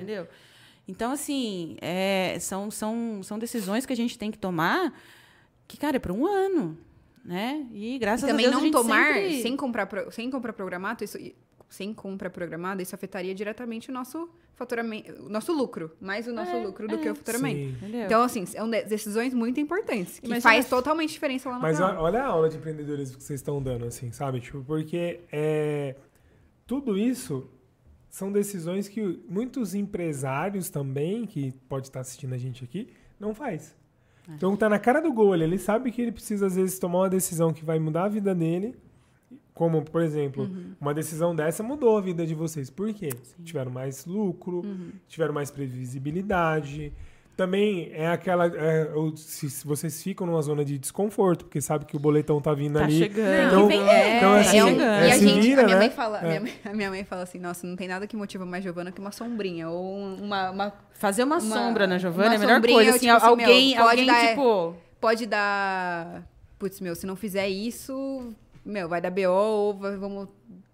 Então, 0.87 1.11
assim, 1.11 1.77
é, 1.81 2.37
são, 2.39 2.69
são, 2.69 3.21
são 3.23 3.39
decisões 3.39 3.85
que 3.85 3.93
a 3.93 3.95
gente 3.95 4.17
tem 4.17 4.29
que 4.31 4.37
tomar 4.37 4.93
que, 5.67 5.77
cara, 5.77 5.95
é 5.95 5.99
para 5.99 6.11
um 6.13 6.25
ano, 6.27 6.77
né? 7.23 7.65
E 7.71 7.97
graças 7.97 8.23
E 8.27 8.31
também 8.31 8.45
a 8.47 8.49
Deus 8.49 8.61
não 8.61 8.61
a 8.61 8.65
gente 8.65 8.73
tomar 8.73 9.13
sempre... 9.13 9.41
sem 9.41 9.55
comprar 9.57 10.11
sem 10.11 10.29
comprar 10.29 10.53
programado, 10.53 11.03
isso 11.03 11.17
sem 11.69 11.91
compra 11.93 12.29
programada, 12.29 12.83
isso 12.83 12.93
afetaria 12.93 13.33
diretamente 13.33 13.89
o 13.89 13.93
nosso 13.93 14.29
faturamento, 14.53 15.23
o 15.23 15.29
nosso 15.29 15.51
lucro, 15.51 15.91
mais 15.99 16.27
o 16.27 16.31
nosso 16.33 16.51
É, 16.51 16.63
lucro 16.63 16.87
do 16.87 16.95
é. 16.95 16.97
que 16.99 17.09
o 17.09 17.15
faturamento. 17.15 17.57
Sim. 17.57 17.69
Entendeu? 17.77 18.01
Então, 18.05 18.21
assim, 18.21 18.45
são 18.45 18.69
de- 18.69 18.83
decisões 18.83 19.33
muito 19.33 19.59
importantes, 19.59 20.19
que 20.19 20.27
Imagina- 20.27 20.41
faz 20.41 20.69
totalmente 20.69 21.13
diferença 21.13 21.49
lá 21.49 21.55
no 21.55 21.61
Mas 21.61 21.79
olha 21.79 22.21
a 22.21 22.27
aula 22.27 22.47
de 22.49 22.57
empreendedorismo 22.57 23.17
que 23.17 23.23
vocês 23.23 23.39
estão 23.39 23.63
dando, 23.63 23.85
assim, 23.85 24.11
sabe? 24.11 24.39
Tipo, 24.39 24.63
porque 24.63 25.21
é, 25.31 25.95
tudo 26.67 26.95
isso 26.95 27.49
são 28.13 28.31
decisões 28.31 28.87
que 28.87 29.19
muitos 29.27 29.73
empresários 29.73 30.69
também, 30.69 31.25
que 31.25 31.51
pode 31.67 31.87
estar 31.87 32.01
assistindo 32.01 32.33
a 32.35 32.37
gente 32.37 32.63
aqui, 32.63 32.87
não 33.19 33.33
faz. 33.33 33.75
É. 34.29 34.33
Então 34.35 34.55
tá 34.55 34.69
na 34.69 34.77
cara 34.77 35.01
do 35.01 35.11
gol, 35.11 35.33
ele 35.35 35.57
sabe 35.57 35.91
que 35.91 35.99
ele 35.99 36.11
precisa 36.11 36.45
às 36.45 36.55
vezes 36.55 36.77
tomar 36.77 36.99
uma 36.99 37.09
decisão 37.09 37.51
que 37.51 37.65
vai 37.65 37.79
mudar 37.79 38.03
a 38.03 38.07
vida 38.07 38.35
dele, 38.35 38.75
como, 39.51 39.81
por 39.83 40.03
exemplo, 40.03 40.43
Uhum. 40.43 40.75
uma 40.79 40.93
decisão 40.93 41.35
dessa 41.35 41.63
mudou 41.63 41.97
a 41.97 42.01
vida 42.01 42.23
de 42.23 42.35
vocês. 42.35 42.69
Por 42.69 42.93
quê? 42.93 43.09
Tiveram 43.43 43.71
mais 43.71 44.05
lucro, 44.05 44.61
Uhum. 44.63 44.91
tiveram 45.07 45.33
mais 45.33 45.49
previsibilidade. 45.49 46.93
Também 47.35 47.89
é 47.93 48.07
aquela. 48.07 48.45
é, 48.45 48.87
se, 49.15 49.49
se 49.49 49.65
vocês 49.65 50.03
ficam 50.03 50.27
numa 50.27 50.41
zona 50.41 50.63
de 50.63 50.77
desconforto, 50.77 51.45
porque 51.45 51.59
sabe 51.61 51.85
que 51.85 51.95
o 51.95 51.99
boletão 51.99 52.39
tá 52.39 52.53
vindo 52.53 52.77
Tá 52.77 52.85
ali. 52.85 52.97
chegando. 52.99 53.71
Então, 53.71 53.71
É, 53.89 54.17
então, 54.17 54.33
assim, 54.35 54.57
é 54.59 54.63
um- 54.63 54.79
é, 54.81 55.07
e 55.07 55.11
a 55.11 55.17
gente, 55.17 55.41
vira, 55.41 55.61
a 55.61 55.65
minha 55.65 55.77
né? 55.77 55.85
mãe 55.87 55.89
fala, 55.95 56.19
É. 56.19 56.27
minha, 56.27 56.41
mãe- 56.41 56.53
a 56.63 56.73
minha 56.73 56.89
mãe 56.91 57.03
fala 57.03 57.23
assim, 57.23 57.39
nossa, 57.39 57.65
não 57.65 57.75
tem 57.75 57.87
nada 57.87 58.05
que 58.05 58.15
motiva 58.15 58.45
mais 58.45 58.63
Giovana 58.63 58.91
que 58.91 58.99
uma 59.01 59.11
sombrinha 59.11 59.67
ou 59.69 59.83
um- 59.97 60.23
uma, 60.23 60.51
uma 60.51 60.73
Fazer 60.93 61.23
uma, 61.23 61.39
Uma- 61.39 61.55
sombra 61.55 61.87
na 61.87 61.97
Giovana 61.97 62.33
é 62.33 62.35
a 62.35 62.39
melhor 62.39 62.61
coisa. 62.61 62.91
Assim, 62.91 62.99
tipo 63.07 63.13
assim, 63.13 63.25
alguém, 63.25 63.69
meu, 63.75 63.83
pode 63.83 63.89
alguém 63.99 64.05
dar- 64.05 64.27
tipo... 64.29 64.75
pode 65.01 65.25
dar, 65.25 66.23
putz, 66.59 66.79
meu, 66.79 66.95
se 66.95 67.05
não 67.07 67.15
fizer 67.15 67.49
isso, 67.49 68.29
meu, 68.65 68.87
vai 68.87 69.01
dar 69.01 69.09
BO 69.11 69.27
ou 69.31 69.73
vai- 69.73 69.97
vamos 69.97 70.29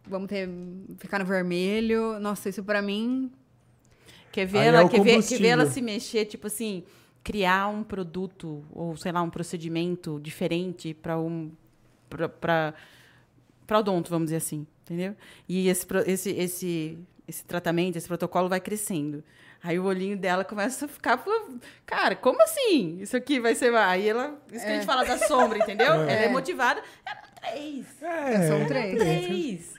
vamos 0.07 0.27
ter 0.27 0.49
ficar 0.97 1.19
no 1.19 1.25
vermelho. 1.25 2.19
Nossa, 2.19 2.49
isso 2.49 2.63
pra 2.63 2.81
mim 2.81 3.31
Quer 4.31 4.45
ver, 4.45 4.59
Aí 4.59 4.67
ela, 4.67 4.81
é 4.81 4.87
quer, 4.87 5.01
ver, 5.01 5.23
quer 5.23 5.39
ver 5.39 5.47
ela 5.47 5.65
se 5.65 5.81
mexer, 5.81 6.25
tipo 6.25 6.47
assim, 6.47 6.83
criar 7.23 7.67
um 7.67 7.83
produto 7.83 8.63
ou, 8.71 8.95
sei 8.95 9.11
lá, 9.11 9.21
um 9.21 9.29
procedimento 9.29 10.19
diferente 10.21 10.93
para 10.93 11.19
um. 11.19 11.51
para 12.39 12.73
odonto, 13.77 14.09
vamos 14.09 14.27
dizer 14.27 14.37
assim, 14.37 14.65
entendeu? 14.83 15.15
E 15.47 15.67
esse, 15.67 15.85
esse, 16.05 16.29
esse, 16.31 16.99
esse 17.27 17.45
tratamento, 17.45 17.97
esse 17.97 18.07
protocolo 18.07 18.49
vai 18.49 18.59
crescendo. 18.59 19.23
Aí 19.61 19.77
o 19.77 19.83
olhinho 19.83 20.17
dela 20.17 20.45
começa 20.45 20.85
a 20.85 20.87
ficar, 20.87 21.21
cara, 21.85 22.15
como 22.15 22.41
assim? 22.41 22.97
Isso 23.01 23.17
aqui 23.17 23.39
vai 23.39 23.55
ser. 23.55 23.75
Aí 23.75 24.07
ela. 24.07 24.39
Isso 24.51 24.63
que 24.63 24.71
a 24.71 24.75
gente 24.75 24.85
fala 24.85 25.03
da 25.03 25.17
sombra, 25.17 25.57
entendeu? 25.57 25.93
Ela 26.07 26.11
é 26.11 26.29
motivada. 26.29 26.81
É 27.05 27.51
três. 27.51 28.01
É, 28.01 28.47
São 28.47 28.57
é, 28.57 28.65
três. 28.65 28.97
Três. 28.97 29.78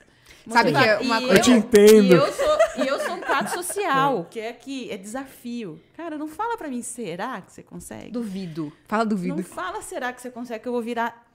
Sabe 0.52 0.72
que 0.72 0.78
é 0.78 0.98
uma 0.98 1.18
coisa- 1.20 1.34
Eu 1.34 1.42
te 1.42 1.50
entendo. 1.50 2.04
E 2.04 2.12
eu 2.12 2.32
sou, 2.32 2.58
e 2.84 2.88
eu 2.88 3.00
sou 3.00 3.14
um 3.14 3.20
quadro 3.20 3.52
social, 3.52 4.26
que 4.30 4.40
é 4.40 4.52
que 4.52 4.90
é 4.90 4.96
desafio. 4.96 5.80
Cara, 5.96 6.16
não 6.18 6.28
fala 6.28 6.56
pra 6.56 6.68
mim, 6.68 6.82
será 6.82 7.40
que 7.40 7.52
você 7.52 7.62
consegue? 7.62 8.10
duvido. 8.10 8.72
Fala 8.88 9.04
duvido. 9.04 9.36
Não 9.36 9.42
fala, 9.44 9.80
será 9.82 10.12
que 10.12 10.20
você 10.20 10.30
consegue, 10.30 10.60
que 10.60 10.68
eu 10.68 10.72
vou 10.72 10.82
virar 10.82 11.26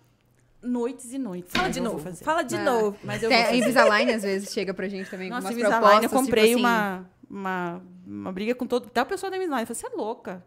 noites 0.62 1.14
e 1.14 1.18
noites. 1.18 1.52
Fala 1.52 1.66
mas 1.68 1.76
de 1.76 1.82
novo. 1.82 2.00
fazer. 2.00 2.24
Fala 2.26 2.42
de 2.44 2.56
É. 2.56 2.64
novo. 2.64 2.98
Mas 3.04 3.22
eu 3.22 3.30
vou 3.30 3.38
a. 3.40 3.56
Invisalign 3.56 4.12
às 4.14 4.24
vezes 4.24 4.52
chega 4.52 4.74
pra 4.74 4.88
gente 4.88 5.10
também 5.10 5.30
Nossa, 5.30 5.44
com 5.44 5.48
umas 5.50 5.54
Invisalign, 5.60 5.82
propostas. 6.00 6.12
eu 6.12 6.20
comprei 6.20 6.56
tipo 6.56 6.66
assim, 6.66 6.66
uma, 6.66 7.10
uma, 7.30 7.82
uma 8.08 8.32
briga 8.32 8.56
com 8.56 8.66
todo. 8.66 8.88
Até 8.88 9.02
o 9.02 9.06
pessoal 9.06 9.30
da 9.30 9.38
Invisalign. 9.38 9.62
Eu 9.64 9.68
falei, 9.76 9.80
você 9.80 9.88
é 9.88 9.96
louca. 9.96 10.44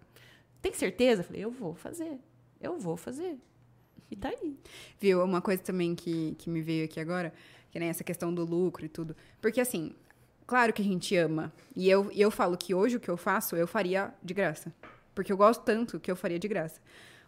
Tem 0.60 0.72
certeza? 0.72 1.20
Eu 1.20 1.24
falei, 1.24 1.44
eu 1.44 1.50
vou 1.52 1.74
fazer. 1.74 2.18
Eu 2.60 2.76
vou 2.78 2.96
fazer. 2.96 3.36
E 4.10 4.16
tá 4.16 4.30
aí. 4.30 4.58
Viu? 4.98 5.22
Uma 5.22 5.40
coisa 5.40 5.62
também 5.62 5.94
que, 5.94 6.34
que 6.38 6.50
me 6.50 6.60
veio 6.62 6.84
aqui 6.84 6.98
agora, 6.98 7.32
que 7.70 7.78
nem 7.78 7.88
essa 7.88 8.02
questão 8.04 8.32
do 8.32 8.44
lucro 8.44 8.84
e 8.84 8.88
tudo. 8.88 9.14
Porque 9.40 9.60
assim, 9.60 9.92
claro 10.46 10.72
que 10.72 10.82
a 10.82 10.84
gente 10.84 11.14
ama. 11.16 11.52
E 11.76 11.88
eu, 11.88 12.10
e 12.12 12.20
eu 12.20 12.30
falo 12.30 12.56
que 12.56 12.74
hoje 12.74 12.96
o 12.96 13.00
que 13.00 13.08
eu 13.08 13.16
faço, 13.16 13.56
eu 13.56 13.66
faria 13.66 14.12
de 14.22 14.32
graça. 14.34 14.72
Porque 15.14 15.32
eu 15.32 15.36
gosto 15.36 15.62
tanto 15.64 15.98
que 16.00 16.10
eu 16.10 16.16
faria 16.16 16.38
de 16.38 16.46
graça. 16.48 16.80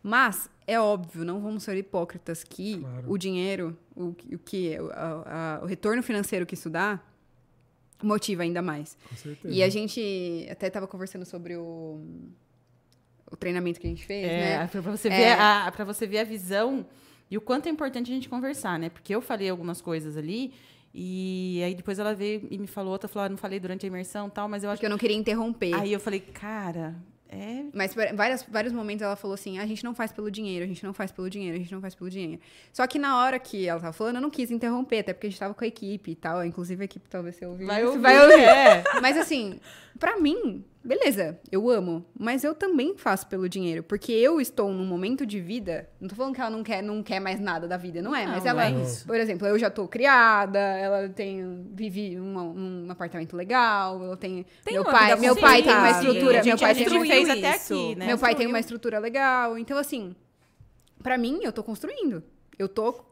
Mas, 0.02 0.48
é 0.66 0.80
óbvio, 0.80 1.24
não 1.26 1.40
vamos 1.40 1.62
ser 1.62 1.76
hipócritas 1.76 2.42
que 2.42 2.78
Claro. 2.80 3.04
o 3.12 3.18
dinheiro, 3.18 3.76
o, 3.94 4.04
o 4.32 4.38
que 4.38 4.76
a- 4.92 5.58
a- 5.60 5.62
o 5.62 5.66
retorno 5.66 6.02
financeiro 6.02 6.46
que 6.46 6.54
isso 6.54 6.70
dá, 6.70 6.98
motiva 8.02 8.42
ainda 8.42 8.62
mais. 8.62 8.96
Com 9.10 9.16
certeza. 9.16 9.52
E 9.54 9.62
a 9.62 9.68
gente 9.68 10.48
até 10.50 10.68
estava 10.68 10.86
conversando 10.86 11.26
sobre 11.26 11.54
o, 11.56 12.00
o 13.30 13.36
treinamento 13.36 13.78
que 13.78 13.86
a 13.86 13.90
gente 13.90 14.06
fez, 14.06 14.24
É, 14.24 14.58
né? 14.58 14.66
pra 14.68 14.80
você, 14.80 15.08
É. 15.08 15.10
ver 15.10 15.32
a, 15.38 15.70
pra 15.70 15.84
você 15.84 16.06
ver 16.06 16.20
a 16.20 16.24
visão 16.24 16.86
e 17.31 17.36
o 17.36 17.40
quanto 17.40 17.66
é 17.66 17.70
importante 17.70 18.11
a 18.11 18.15
gente 18.15 18.28
conversar, 18.28 18.78
né? 18.78 18.89
Porque 18.89 19.15
eu 19.15 19.20
falei 19.20 19.48
algumas 19.48 19.81
coisas 19.81 20.16
ali 20.16 20.52
e 20.93 21.62
aí 21.65 21.74
depois 21.74 21.98
ela 21.98 22.15
veio 22.15 22.48
e 22.51 22.59
me 22.59 22.66
falou 22.66 22.93
outra, 22.93 23.09
falou, 23.09 23.27
ah, 23.27 23.28
não 23.28 23.36
falei 23.36 23.61
durante 23.61 23.86
a 23.86 23.89
imersão 23.89 24.27
e 24.27 24.31
tal, 24.31 24.48
mas 24.48 24.65
eu 24.65 24.70
acho 24.70 24.78
Porque 24.78 24.86
eu 24.86 24.90
não 24.90 24.98
queria 24.98 25.16
interromper. 25.16 25.74
Aí 25.74 25.93
eu 25.93 26.01
falei, 26.01 26.20
cara, 26.20 26.97
é... 27.32 27.62
Mas 27.73 27.94
várias, 27.94 28.43
vários 28.43 28.73
momentos 28.73 29.02
ela 29.02 29.15
falou 29.15 29.35
assim: 29.35 29.61
"Ah, 29.61 29.62
a 29.62 29.66
gente 29.66 29.85
não 29.85 29.94
faz 29.94 30.11
pelo 30.11 30.28
dinheiro, 30.28 30.65
a 30.65 30.69
gente 30.69 30.85
não 30.85 30.93
faz 30.93 31.12
pelo 31.12 31.31
dinheiro, 31.31 31.57
a 31.57 31.61
gente 31.61 31.73
não 31.73 31.81
faz 31.81 31.94
pelo 31.94 32.11
dinheiro. 32.11 32.43
Só 32.73 32.85
que 32.89 32.98
na 32.98 33.19
hora 33.19 33.39
que 33.39 33.69
ela 33.69 33.78
tava 33.78 33.93
falando, 33.93 34.16
eu 34.16 34.20
não 34.23 34.31
quis 34.31 34.51
interromper, 34.51 34.98
até 34.98 35.12
porque 35.12 35.28
a 35.28 35.31
gente 35.31 35.39
tava 35.39 35.55
com 35.55 35.62
a 35.62 35.66
equipe 35.69 36.11
e 36.11 36.15
tal. 36.16 36.44
Inclusive 36.44 36.82
a 36.82 36.85
equipe 36.86 37.09
talvez 37.09 37.36
você 37.36 37.47
ouvir. 37.47 37.66
Vai 37.66 37.85
ouvir, 37.85 38.01
vai 38.01 38.19
ouvir. 38.20 38.43
é. 38.43 38.82
Mas 39.01 39.16
assim, 39.16 39.61
pra 39.97 40.19
mim, 40.19 40.65
beleza, 40.82 41.39
eu 41.52 41.69
amo. 41.70 42.05
Mas 42.19 42.43
eu 42.44 42.55
também 42.55 42.97
faço 42.97 43.27
pelo 43.27 43.48
dinheiro. 43.48 43.82
Porque 43.82 44.12
eu 44.12 44.40
estou 44.40 44.73
num 44.73 44.85
momento 44.86 45.24
de 45.27 45.40
vida. 45.40 45.89
Não 46.01 46.09
tô 46.09 46.15
falando 46.16 46.35
que 46.35 46.40
ela 46.40 46.51
não 46.51 46.62
quer, 46.62 46.82
não 46.82 47.02
quer 47.02 47.20
mais 47.20 47.39
nada 47.40 47.66
da 47.69 47.77
vida, 47.77 48.01
não 48.02 48.15
é? 48.15 48.24
Não, 48.27 48.32
mas 48.32 48.47
ela. 48.47 48.65
é. 48.66 48.73
Por 49.07 49.16
exemplo, 49.16 49.47
eu 49.47 49.59
já 49.59 49.70
tô 49.70 49.86
criada, 49.89 50.59
ela 50.59 51.09
tem. 51.09 51.66
vive 51.73 52.19
um, 52.20 52.85
um 52.86 52.90
apartamento 52.90 53.36
legal, 53.36 54.02
eu 54.02 54.16
tenho. 54.16 54.44
Tem 54.65 54.74
meu 54.74 54.85
pai, 54.85 55.16
meu 55.16 55.36
pai 55.36 55.62
tem 55.62 55.73
uma 55.74 55.90
estrutura. 55.90 56.40
A 56.40 56.44
Meu 56.44 56.59
pai 56.59 56.74
tem 56.74 57.01
fez 57.07 57.31
até 57.31 57.57
isso. 57.57 57.74
aqui, 57.74 57.94
né? 57.97 58.07
meu 58.07 58.19
pai 58.19 58.35
tem 58.35 58.47
uma 58.47 58.59
estrutura 58.61 58.98
legal. 58.98 59.59
Então, 59.59 59.77
assim, 59.78 60.15
pra 61.02 61.16
mim, 61.19 61.40
eu 61.43 61.52
tô 61.52 61.62
construindo. 61.62 62.23
Eu 62.59 62.69
tô. 62.69 63.09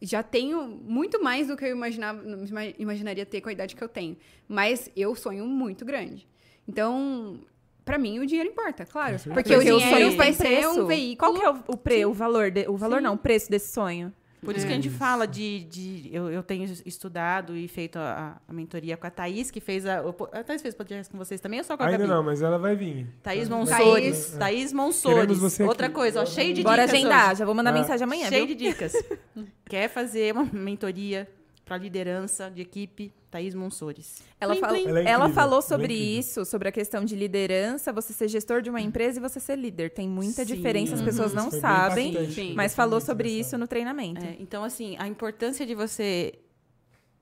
Já 0.00 0.22
tenho 0.22 0.64
muito 0.68 1.20
mais 1.22 1.48
do 1.48 1.56
que 1.56 1.64
eu 1.64 1.70
imaginava, 1.72 2.22
ima- 2.24 2.66
imaginaria 2.78 3.26
ter 3.26 3.40
com 3.40 3.48
a 3.48 3.52
idade 3.52 3.74
que 3.74 3.82
eu 3.82 3.88
tenho. 3.88 4.16
Mas 4.46 4.88
eu 4.96 5.12
sonho 5.16 5.44
muito 5.44 5.84
grande. 5.84 6.26
Então, 6.68 7.40
pra 7.84 7.96
mim, 7.98 8.18
o 8.18 8.26
dinheiro 8.26 8.50
importa, 8.50 8.84
claro. 8.84 9.16
Porque, 9.16 9.30
o 9.30 9.34
Porque 9.34 9.56
o 9.56 9.60
dinheiro 9.78 9.80
sonho 9.90 10.16
vai 10.16 10.32
ser 10.32 10.44
preço. 10.44 10.82
um 10.82 10.86
veículo. 10.86 11.32
Qual 11.32 11.34
que 11.34 11.46
é 11.46 11.50
o, 11.50 11.74
o, 11.74 11.76
pre, 11.76 12.04
o 12.06 12.12
valor? 12.12 12.50
de- 12.50 12.68
o 12.68 12.76
valor 12.76 12.98
Sim. 12.98 13.04
não, 13.04 13.14
o 13.14 13.18
preço 13.18 13.50
desse 13.50 13.72
sonho. 13.72 14.12
Por 14.40 14.56
isso 14.56 14.64
que 14.64 14.72
a 14.72 14.76
gente 14.76 14.88
fala 14.88 15.26
de. 15.26 15.64
de 15.64 16.10
eu, 16.12 16.30
eu 16.30 16.44
tenho 16.44 16.62
estudado 16.86 17.56
e 17.56 17.66
feito 17.66 17.98
a, 17.98 18.40
a 18.46 18.52
mentoria 18.52 18.96
com 18.96 19.04
a 19.04 19.10
Thaís, 19.10 19.50
que 19.50 19.58
fez 19.60 19.84
a. 19.84 19.98
A 20.32 20.44
Thaís 20.44 20.62
fez 20.62 20.76
podcast 20.76 21.10
com 21.10 21.18
vocês 21.18 21.40
também 21.40 21.58
ou 21.58 21.64
só 21.64 21.76
com 21.76 21.82
a 21.82 21.86
Ainda 21.86 21.98
Gabi? 21.98 22.08
não, 22.10 22.22
mas 22.22 22.40
ela 22.40 22.56
vai 22.56 22.76
vir. 22.76 23.08
Thaís 23.20 23.48
Monsores. 23.48 24.36
Thaís 24.38 24.72
Monsores. 24.72 25.38
você 25.40 25.64
aqui. 25.64 25.68
Outra 25.68 25.90
coisa, 25.90 26.22
ó, 26.22 26.24
cheio 26.24 26.54
de 26.54 26.62
Bora 26.62 26.84
dicas. 26.84 26.94
agendar, 27.00 27.30
hoje. 27.30 27.38
já 27.40 27.44
vou 27.44 27.52
mandar 27.52 27.70
Ah. 27.70 27.72
mensagem 27.80 28.04
amanhã, 28.04 28.28
Cheio 28.28 28.46
viu? 28.46 28.54
de 28.54 28.64
dicas. 28.68 28.92
Quer 29.68 29.88
fazer 29.88 30.32
uma 30.32 30.44
mentoria 30.44 31.28
para 31.68 31.76
liderança 31.76 32.50
de 32.50 32.62
equipe? 32.62 33.12
Thaís 33.30 33.54
Monsores. 33.54 34.22
Ela, 34.40 34.56
Plim, 34.56 34.66
plim. 34.66 34.88
Ela 34.88 35.00
é 35.00 35.04
ela 35.04 35.28
falou 35.28 35.58
ela 35.58 35.64
é 35.64 35.68
sobre 35.68 35.94
isso, 35.94 36.44
sobre 36.46 36.68
a 36.68 36.72
questão 36.72 37.04
de 37.04 37.14
liderança, 37.14 37.92
você 37.92 38.12
ser 38.14 38.26
gestor 38.26 38.62
de 38.62 38.70
uma 38.70 38.80
empresa 38.80 39.18
e 39.18 39.20
você 39.20 39.38
ser 39.38 39.56
líder. 39.56 39.90
Tem 39.90 40.08
muita 40.08 40.44
Sim. 40.44 40.54
diferença, 40.54 40.94
as 40.94 41.02
pessoas 41.02 41.32
Isso 41.32 41.36
não 41.36 41.50
sabem, 41.50 42.30
Sim. 42.30 42.54
mas 42.54 42.74
falou 42.74 43.00
sobre 43.00 43.28
engraçado. 43.28 43.46
isso 43.46 43.58
no 43.58 43.68
treinamento. 43.68 44.24
É, 44.24 44.36
então, 44.40 44.64
assim, 44.64 44.96
a 44.98 45.06
importância 45.06 45.66
de 45.66 45.74
você 45.74 46.38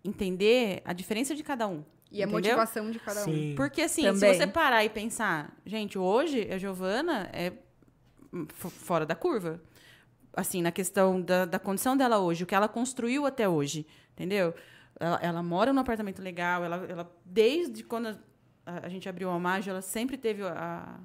entender 0.05 0.81
a 0.85 0.93
diferença 0.93 1.35
de 1.35 1.43
cada 1.43 1.67
um. 1.67 1.83
E 2.11 2.23
a 2.23 2.27
entendeu? 2.27 2.53
motivação 2.53 2.91
de 2.91 3.01
cada 3.01 3.29
um. 3.29 3.55
Porque, 3.57 3.83
assim, 3.83 4.03
Também. 4.03 4.33
se 4.33 4.39
você 4.39 4.47
parar 4.47 4.85
e 4.85 4.89
pensar, 4.89 5.55
gente, 5.67 5.99
hoje 5.99 6.49
a 6.53 6.57
Giovana 6.57 7.29
é 7.33 7.53
fora 8.47 9.05
da 9.05 9.17
curva. 9.17 9.61
Assim, 10.33 10.63
na 10.63 10.71
questão 10.71 11.21
da, 11.21 11.47
da 11.47 11.59
condição 11.59 11.97
dela 11.97 12.19
hoje, 12.19 12.45
o 12.45 12.47
que 12.47 12.55
ela 12.55 12.69
construiu 12.69 13.27
até 13.27 13.49
hoje, 13.49 13.87
entendeu? 14.17 14.55
Ela, 14.99 15.19
ela 15.23 15.43
mora 15.43 15.73
num 15.73 15.81
apartamento 15.81 16.23
legal, 16.23 16.65
ela, 16.65 16.87
ela 16.89 17.13
desde 17.25 17.85
quando 17.85 18.09
a, 18.65 18.87
a 18.87 18.89
gente 18.89 19.07
abriu 19.09 19.29
a 19.29 19.33
Almagem, 19.35 19.71
ela 19.71 19.83
sempre 19.83 20.17
teve 20.17 20.43
a- 20.43 20.99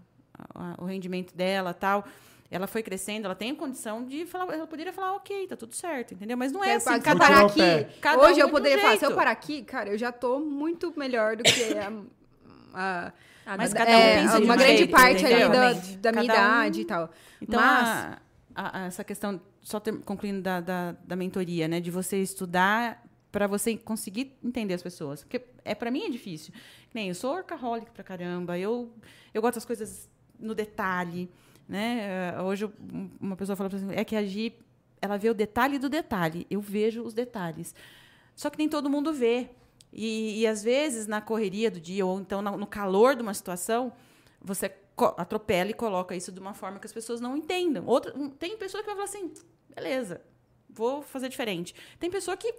a- 0.56 0.76
o 0.80 0.86
rendimento 0.86 1.36
dela 1.36 1.74
tal. 1.74 2.06
Ela 2.50 2.68
foi 2.68 2.84
crescendo, 2.84 3.26
ela 3.26 3.36
tem 3.36 3.54
condição 3.56 4.04
de 4.06 4.26
falar, 4.26 4.54
ela 4.54 4.68
poderia 4.68 4.92
falar, 4.92 5.14
ok, 5.14 5.48
tá 5.48 5.56
tudo 5.56 5.74
certo, 5.74 6.14
entendeu? 6.14 6.36
Mas 6.36 6.52
não 6.52 6.62
é 6.64 6.76
assim, 6.76 6.90
Vou 6.90 7.00
tirar 7.00 7.18
parar 7.18 7.46
aqui. 7.46 8.00
Cada 8.02 8.22
Hoje 8.22 8.36
um 8.36 8.40
eu 8.40 8.48
um 8.48 8.52
poderia 8.52 8.80
falar, 8.82 8.98
se 8.98 9.06
eu 9.06 9.16
parar 9.16 9.32
aqui, 9.32 9.62
cara, 9.64 9.90
eu 9.90 9.98
já 9.98 10.12
tô 10.12 10.40
muito 10.40 10.94
melhor 10.98 11.36
do 11.38 11.44
que 11.44 11.64
a. 12.74 13.12
a- 13.46 13.58
Mas 13.58 13.74
a- 13.74 13.78
cada 13.78 13.92
um 13.92 13.94
é, 13.94 14.22
pensa 14.22 14.40
uma 14.40 14.54
um 14.54 14.58
grande 14.58 14.78
jeito, 14.78 14.92
parte 14.92 15.26
ali 15.26 15.40
da, 15.50 15.74
da 15.74 16.12
minha 16.12 16.34
Cada 16.34 16.42
um- 16.42 16.52
idade 16.52 16.82
e 16.82 16.86
tal. 16.86 17.10
Então, 17.42 17.60
Mas- 17.60 17.90
a- 18.56 18.80
a- 18.80 18.86
essa 18.88 19.04
questão, 19.04 19.42
só 19.62 19.80
ter- 19.80 20.00
concluindo 20.02 20.42
da, 20.42 20.60
da, 20.60 20.92
da 21.04 21.16
mentoria, 21.16 21.68
né? 21.68 21.80
De 21.80 21.92
você 21.92 22.18
estudar 22.22 23.06
para 23.32 23.48
você 23.48 23.78
conseguir 23.78 24.38
entender 24.44 24.74
as 24.74 24.82
pessoas. 24.82 25.24
Porque 25.24 25.42
é 25.64 25.74
para 25.74 25.90
mim 25.92 26.04
é 26.04 26.10
difícil. 26.10 26.54
Nem 26.94 27.08
eu 27.10 27.16
sou 27.16 27.34
workaholic 27.34 27.90
pra 27.92 28.04
caramba, 28.04 28.58
eu, 28.58 28.92
eu 29.34 29.42
gosto 29.42 29.56
das 29.56 29.66
coisas 29.66 30.10
no 30.40 30.54
detalhe, 30.54 31.30
né? 31.68 32.34
Eh, 32.38 32.42
Hoje 32.42 32.70
uma 33.20 33.36
pessoa 33.38 33.56
pra 33.56 33.70
mim, 33.70 33.94
é 33.94 34.04
que 34.04 34.16
a 34.16 34.24
Gi, 34.24 34.54
ela 35.02 35.18
vê 35.18 35.30
o 35.30 35.34
detalhe 35.34 35.80
do 35.80 35.88
detalhe. 35.88 36.46
Eu 36.50 36.60
vejo 36.60 37.02
os 37.04 37.14
detalhes. 37.14 37.74
Só 38.36 38.50
que 38.50 38.58
nem 38.58 38.68
todo 38.68 38.90
mundo 38.90 39.14
vê. 39.14 39.50
E, 39.94 40.42
e 40.42 40.48
às 40.48 40.64
vezes, 40.64 41.06
na 41.08 41.22
correria 41.22 41.70
do 41.70 41.80
dia, 41.80 42.06
ou 42.06 42.20
então 42.20 42.42
no 42.42 42.66
calor 42.68 43.16
de 43.16 43.22
uma 43.22 43.34
situação, 43.34 43.92
você 44.42 44.70
atropela 45.06 45.70
e 45.70 45.74
coloca 45.74 46.16
isso 46.16 46.32
de 46.32 46.40
uma 46.40 46.54
forma 46.54 46.80
que 46.80 46.86
as 46.88 46.94
pessoas 46.94 47.20
não 47.22 47.36
entendam. 47.38 47.86
Outra, 47.86 48.14
tem 48.40 48.58
pessoa 48.58 48.82
que 48.82 48.88
vai 48.88 48.96
falar 48.96 49.06
assim, 49.06 49.32
beleza, 49.76 50.22
vou 50.70 51.02
fazer 51.02 51.30
diferente. 51.30 51.74
Tem 52.00 52.10
pessoa 52.10 52.36
que 52.38 52.54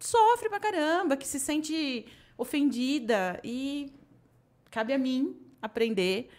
sofre 0.00 0.48
pra 0.48 0.60
caramba, 0.60 1.16
que 1.16 1.26
se 1.26 1.40
sente 1.40 2.06
ofendida 2.36 3.40
e 3.42 3.92
cabe 4.70 4.92
a 4.92 4.98
mim 4.98 5.36
aprender 5.60 6.30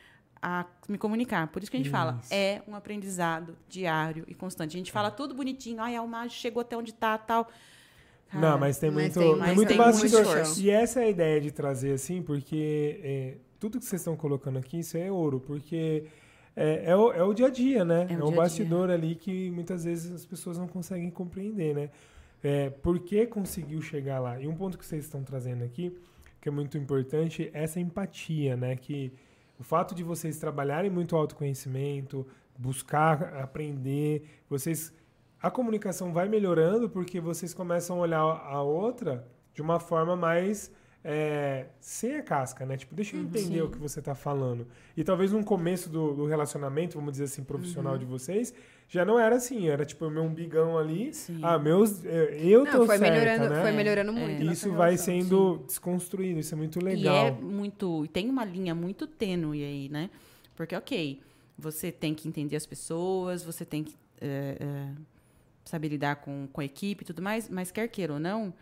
a 0.42 0.66
me 0.88 0.98
comunicar. 0.98 1.48
Por 1.48 1.62
isso 1.62 1.70
que 1.70 1.76
a 1.76 1.80
gente 1.80 1.90
fala, 1.90 2.18
Isso. 2.24 2.34
é 2.34 2.62
um 2.66 2.74
aprendizado 2.74 3.58
diário 3.68 4.24
e 4.28 4.34
constante. 4.34 4.78
A 4.78 4.80
gente 4.80 4.92
fala 4.92 5.12
tudo 5.12 5.34
bonitinho, 5.36 5.82
ai, 5.82 5.96
a 5.98 6.00
Almagem 6.00 6.38
chegou 6.38 6.62
até 6.62 6.78
onde 6.78 6.94
tá, 6.94 7.18
tal. 7.18 7.50
Cara, 8.30 8.52
Não, 8.52 8.58
mas 8.58 8.78
tem 8.78 8.90
mas 8.90 9.16
muito, 9.16 9.20
tem- 9.20 9.36
mas 9.36 9.56
muito 9.56 9.68
tem 9.68 9.78
bastidor. 9.78 10.26
muito 10.26 10.60
e 10.62 10.70
essa 10.70 11.02
é 11.02 11.06
a 11.06 11.10
ideia 11.10 11.42
de 11.42 11.52
trazer 11.52 11.92
assim, 11.94 12.22
porque 12.22 13.00
é, 13.04 13.38
tudo 13.60 13.80
que 13.80 13.86
vocês 13.86 14.02
estão 14.02 14.16
colocando 14.16 14.58
aqui, 14.58 14.80
isso 14.80 14.98
é 14.98 15.12
ouro, 15.12 15.40
porque 15.40 16.06
é, 16.56 16.92
é 16.92 16.96
o, 16.96 17.12
é 17.12 17.24
o 17.24 17.34
dia 17.34 17.48
a 17.48 17.50
dia, 17.50 17.86
né? 17.86 18.02
É 18.02 18.06
o 18.06 18.12
É, 18.14 18.16
dia 18.16 18.26
um 18.26 18.32
bastidor 18.32 18.90
ali 18.90 19.16
que 19.16 19.50
muitas 19.52 19.84
vezes 19.84 20.12
as 20.12 20.26
pessoas 20.26 20.58
não 20.58 20.68
conseguem 20.68 21.10
compreender, 21.10 21.76
né? 21.76 21.90
É, 22.44 22.70
por 22.70 23.00
que 23.00 23.26
conseguiu 23.26 23.82
chegar 23.82 24.20
lá? 24.20 24.40
E 24.40 24.48
um 24.48 24.56
ponto 24.56 24.78
que 24.78 24.86
vocês 24.86 25.04
estão 25.06 25.24
trazendo 25.24 25.64
aqui, 25.64 25.96
que 26.42 26.48
é 26.48 26.52
muito 26.52 26.78
importante, 26.78 27.52
é 27.54 27.64
essa 27.64 27.80
empatia, 27.80 28.56
né? 28.56 28.76
Que 28.76 29.12
o 29.60 29.64
fato 29.64 29.94
de 29.94 30.04
vocês 30.04 30.38
trabalharem 30.40 30.90
muito 30.90 31.16
autoconhecimento, 31.16 32.26
buscar 32.58 33.36
aprender, 33.36 34.24
vocês 34.50 34.94
a 35.42 35.50
comunicação 35.50 36.12
vai 36.12 36.28
melhorando 36.28 36.90
porque 36.90 37.20
vocês 37.22 37.54
começam 37.54 37.98
a 37.98 38.00
olhar 38.02 38.20
a 38.20 38.62
outra 38.62 39.26
de 39.54 39.62
uma 39.62 39.80
forma 39.80 40.16
mais 40.16 40.72
é, 41.04 41.68
sem 41.80 42.16
a 42.18 42.22
casca, 42.24 42.66
né? 42.66 42.76
Tipo, 42.78 42.94
deixa 42.94 43.16
eu 43.16 43.22
entender 43.22 43.60
Sim. 43.60 43.62
o 43.62 43.70
que 43.70 43.78
você 43.78 44.02
tá 44.02 44.14
falando. 44.14 44.68
E 44.98 45.04
talvez 45.04 45.32
no 45.32 45.44
começo 45.44 45.90
do, 45.90 46.14
do 46.14 46.26
relacionamento, 46.26 46.98
vamos 46.98 47.14
dizer 47.14 47.26
assim, 47.26 47.44
profissional 47.44 47.94
Uhum. 47.94 48.00
de 48.00 48.06
vocês, 48.06 48.54
já 48.90 49.06
não 49.06 49.18
era 49.20 49.36
assim, 49.38 49.68
era 49.70 49.86
tipo 49.86 50.06
o 50.08 50.12
meu 50.12 50.24
umbigão 50.24 50.78
ali. 50.78 51.14
Sim. 51.14 51.40
Ah, 51.42 51.58
meus. 51.58 52.04
é, 52.06 52.38
Eu 52.44 52.66
Não, 52.66 52.72
tô 52.72 52.86
foi 52.86 52.98
certa, 52.98 53.14
melhorando, 53.14 53.50
né? 53.54 53.62
foi 53.62 53.72
melhorando 53.72 54.12
É. 54.12 54.14
muito. 54.14 54.40
Nossa 54.44 54.54
isso 54.54 54.72
vai 54.72 54.92
relação. 54.92 55.06
sendo 55.22 55.64
desconstruído, 55.66 56.40
isso 56.40 56.54
é 56.54 56.58
muito 56.58 56.84
legal. 56.84 57.26
E 57.26 57.28
é 57.28 57.32
muito. 57.32 58.04
e 58.04 58.08
Tem 58.08 58.30
uma 58.30 58.44
linha 58.44 58.76
muito 58.76 59.08
tênue 59.08 59.64
aí, 59.64 59.88
né? 59.90 60.10
Porque, 60.56 60.76
ok, 60.76 61.22
você 61.58 61.92
tem 61.92 62.14
que 62.14 62.28
entender 62.28 62.56
as 62.58 62.66
pessoas, 62.66 63.42
você 63.44 63.64
tem 63.64 63.84
que 63.86 63.96
é, 64.20 64.58
é, 64.60 64.92
saber 65.64 65.88
lidar 65.88 66.18
com, 66.18 66.48
com 66.52 66.60
a 66.60 66.66
equipe 66.66 67.04
e 67.04 67.06
tudo 67.06 67.22
mais, 67.22 67.48
mas 67.48 67.72
quer 67.72 67.88
queira 67.88 68.14
ou 68.14 68.20
não, 68.20 68.54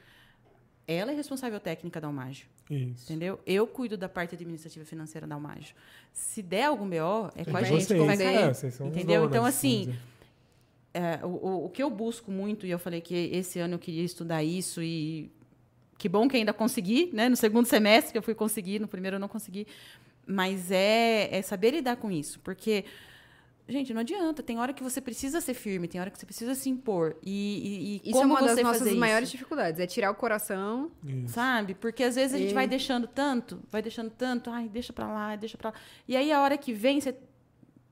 ela 0.87 1.11
é 1.11 1.15
responsável 1.15 1.59
técnica 1.59 1.99
da 1.99 2.07
Almagio, 2.07 2.47
Isso. 2.69 3.03
entendeu? 3.03 3.39
Eu 3.45 3.67
cuido 3.67 3.97
da 3.97 4.07
parte 4.07 4.35
administrativa 4.35 4.85
financeira 4.85 5.27
da 5.27 5.35
Almagio. 5.35 5.75
Se 6.13 6.41
der 6.41 6.63
algum 6.65 6.87
BO, 6.89 7.29
é 7.35 7.41
É 7.41 7.45
com 7.45 7.57
a 7.57 7.61
de 7.61 7.67
gente 7.67 7.81
que 7.87 7.93
vocês, 7.93 8.05
vai 8.05 8.15
é, 8.15 8.33
cair. 8.33 8.55
vocês 8.55 8.73
são 8.73 8.87
entendeu? 8.87 9.21
donas, 9.21 9.29
Então, 9.29 9.45
assim. 9.45 9.93
É, 10.93 11.19
o, 11.23 11.65
o- 11.65 11.69
que 11.69 11.83
eu 11.83 11.89
busco 11.91 12.31
muito, 12.31 12.65
e 12.65 12.71
eu 12.71 12.79
falei 12.79 13.01
que 13.01 13.13
esse 13.13 13.59
ano 13.59 13.75
eu 13.75 13.79
queria 13.79 14.03
estudar 14.03 14.43
isso, 14.43 14.81
e 14.81 15.29
que 15.97 16.07
bom 16.09 16.27
que 16.27 16.37
ainda 16.37 16.53
consegui, 16.53 17.09
né? 17.13 17.27
No 17.29 17.35
segundo 17.35 17.65
semestre 17.67 18.11
que 18.13 18.17
eu 18.17 18.23
fui 18.23 18.33
conseguir, 18.33 18.79
no 18.79 18.87
primeiro 18.87 19.17
eu 19.17 19.19
não 19.19 19.27
consegui. 19.27 19.67
Mas 20.25 20.71
é, 20.71 21.29
é 21.31 21.41
saber 21.41 21.71
lidar 21.71 21.97
com 21.97 22.09
isso, 22.09 22.39
porque 22.39 22.83
Gente, 23.69 23.93
não 23.93 24.01
adianta. 24.01 24.41
Tem 24.41 24.57
hora 24.59 24.71
que 24.73 24.81
você 24.81 25.01
precisa 25.01 25.41
ser 25.41 25.53
firme, 25.53 25.87
tem 25.87 25.99
hora 25.99 26.09
que 26.09 26.17
você 26.17 26.25
precisa 26.25 26.55
se 26.55 26.69
impor. 26.69 27.15
E, 27.21 28.01
e, 28.03 28.07
e 28.07 28.09
Isso 28.11 28.17
é 28.19 28.21
como 28.21 28.33
uma 28.33 28.41
das 28.41 28.61
nossas 28.63 28.93
maiores 28.93 29.27
isso? 29.27 29.37
dificuldades, 29.37 29.79
é 29.79 29.85
tirar 29.85 30.09
o 30.11 30.15
coração. 30.15 30.89
Isso. 31.05 31.33
Sabe? 31.33 31.73
Porque 31.75 32.03
às 32.03 32.15
vezes 32.15 32.33
a 32.33 32.37
gente 32.37 32.51
E- 32.51 32.53
vai 32.53 32.65
deixando 32.67 33.07
tanto, 33.07 33.59
vai 33.69 33.81
deixando 33.81 34.09
tanto, 34.09 34.49
ai, 34.49 34.69
deixa 34.69 34.93
pra 34.93 35.07
lá, 35.07 35.35
deixa 35.35 35.57
pra 35.57 35.69
lá. 35.71 35.75
E 36.07 36.15
aí 36.15 36.31
a 36.31 36.41
hora 36.41 36.57
que 36.57 36.71
vem, 36.73 37.01
você 37.01 37.13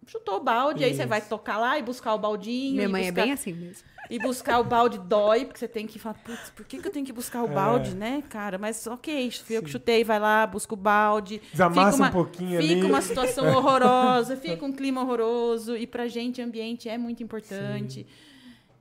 chutou 0.06 0.38
o 0.38 0.44
balde, 0.44 0.84
aí 0.84 0.94
você 0.94 1.02
Isso. 1.02 1.10
vai 1.10 1.22
tocar 1.22 1.58
lá 1.58 1.78
e 1.80 1.82
buscar 1.84 2.14
o 2.14 2.18
baldinho. 2.20 2.74
Minha 2.76 2.86
e 2.86 2.88
mãe 2.92 3.02
é 3.08 3.12
buscar- 3.12 3.22
bem 3.24 3.32
assim 3.34 3.54
mesmo. 3.54 3.84
E 4.08 4.20
buscar 4.20 4.60
o 4.60 4.64
balde 4.64 5.00
dói, 5.00 5.46
porque 5.46 5.58
você 5.58 5.68
tem 5.68 5.88
que 5.88 5.98
falar, 5.98 6.14
putz, 6.24 6.52
por 6.52 6.64
que, 6.64 6.78
que 6.78 6.88
eu 6.88 6.92
tenho 6.92 7.04
que 7.06 7.12
buscar 7.12 7.42
o 7.42 7.48
É. 7.48 7.50
balde, 7.50 7.96
né, 7.96 8.22
cara? 8.30 8.60
Mas 8.60 8.86
ok, 8.86 9.32
fui 9.32 9.58
eu 9.58 9.62
que 9.64 9.68
Sim. 9.68 9.72
chutei, 9.74 10.04
vai 10.04 10.20
lá, 10.20 10.46
busca 10.46 10.76
o 10.76 10.78
balde. 10.78 11.42
Desamassa 11.52 11.92
Fica 11.92 11.96
uma- 12.04 12.10
um 12.10 12.12
pouquinho 12.12 12.62
Fica 12.62 12.74
ali. 12.74 12.84
uma 12.84 13.02
situação 13.02 13.48
horrorosa, 13.48 14.38
fica 14.38 14.64
um 14.64 14.72
clima 14.72 15.02
horroroso. 15.02 15.76
E 15.76 15.88
pra 15.88 16.08
gente, 16.08 16.40
ambiente 16.40 16.88
é 16.88 17.00
muito 17.00 17.24
importante. 17.24 18.06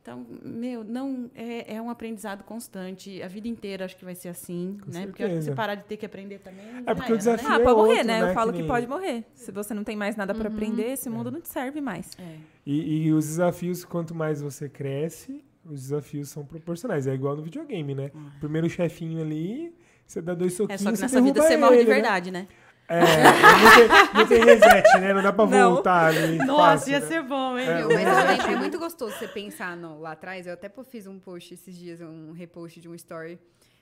Então, 0.05 0.27
meu, 0.43 0.85
não 0.85 1.31
é, 1.35 1.77
é 1.77 1.81
um 1.81 1.89
aprendizado 1.89 2.45
constante. 2.45 3.23
A 3.23 3.27
vida 3.27 3.49
inteira 3.49 3.87
acho 3.87 3.97
que 3.97 4.05
vai 4.05 4.15
ser 4.15 4.29
assim, 4.29 4.77
Com 4.85 4.91
né? 4.91 5.07
Porque 5.07 5.23
certeza. 5.23 5.49
você 5.51 5.55
parar 5.55 5.77
de 5.77 5.85
ter 5.85 5.97
que 5.97 6.05
aprender 6.05 6.41
também. 6.41 6.63
É 6.85 6.95
porque 6.95 7.11
o 7.11 7.15
era, 7.15 7.17
desafio- 7.17 7.49
Né? 7.49 7.55
Ah, 7.55 7.59
é 7.59 7.65
pode 7.65 7.77
morrer, 7.77 7.91
outro, 7.93 8.07
né? 8.07 8.21
né, 8.23 8.31
Eu 8.31 8.35
falo 8.35 8.51
que 8.53 8.57
que 8.59 8.63
nem- 8.65 8.71
pode 8.71 8.87
morrer. 8.87 9.25
Se 9.33 9.51
você 9.51 9.73
não 9.73 9.83
tem 9.83 9.97
mais 9.97 10.15
nada 10.15 10.35
pra 10.35 10.49
aprender, 10.51 10.93
esse 10.93 11.09
mundo 11.09 11.31
não 11.31 11.41
te 11.41 11.49
serve 11.49 11.81
mais. 11.81 12.11
É. 12.19 12.37
E, 12.67 13.07
e 13.07 13.13
os 13.15 13.25
desafios, 13.27 13.83
quanto 13.83 14.15
mais 14.15 14.43
você 14.43 14.69
cresce, 14.69 15.43
os 15.65 15.81
desafios 15.81 16.29
são 16.29 16.45
proporcionais. 16.45 17.07
É 17.07 17.15
igual 17.15 17.35
no 17.35 17.43
videogame, 17.43 17.95
né? 17.95 18.11
Primeiro 18.41 18.69
chefinho 18.69 19.23
ali, 19.23 19.73
você 20.07 20.21
dá 20.21 20.35
dois 20.35 20.53
É 20.53 20.57
soquinhos, 20.57 20.83
só 20.83 20.91
que 20.91 20.97
você 20.99 21.03
nessa 21.05 21.23
vida 21.23 21.41
você 21.41 21.57
morre 21.57 21.77
de 21.77 21.81
ele, 21.81 21.89
né? 21.89 21.95
verdade, 21.95 22.31
né? 22.31 22.47
É, 22.87 23.01
não 23.01 23.75
tem, 23.75 24.15
não 24.15 24.27
tem 24.27 24.45
reset, 24.45 25.01
né? 25.01 25.15
Não 25.15 25.23
dá 25.23 25.33
pra 25.33 25.47
Não. 25.47 25.75
voltar 25.75 26.07
ali. 26.09 26.37
Nossa, 26.39 26.63
fácil, 26.79 26.93
ia 26.93 27.01
né? 27.01 27.07
ser 27.07 27.23
bom, 27.23 27.59
hein? 27.59 27.67
É. 27.67 27.75
Meu, 27.77 27.89
mas 27.89 28.45
é 28.47 28.57
muito 28.57 28.79
gostoso 28.79 29.15
você 29.17 29.27
pensar 29.27 29.77
no- 29.77 29.99
lá 30.01 30.13
atrás. 30.13 30.47
Eu 30.47 30.53
até 30.55 30.71
fiz 30.85 31.07
um 31.07 31.19
post 31.19 31.55
esses 31.55 31.75
dias, 31.77 32.01
um 32.01 32.33
repost 32.33 32.81
de 32.81 32.89
um 32.89 32.95
story, 32.95 33.39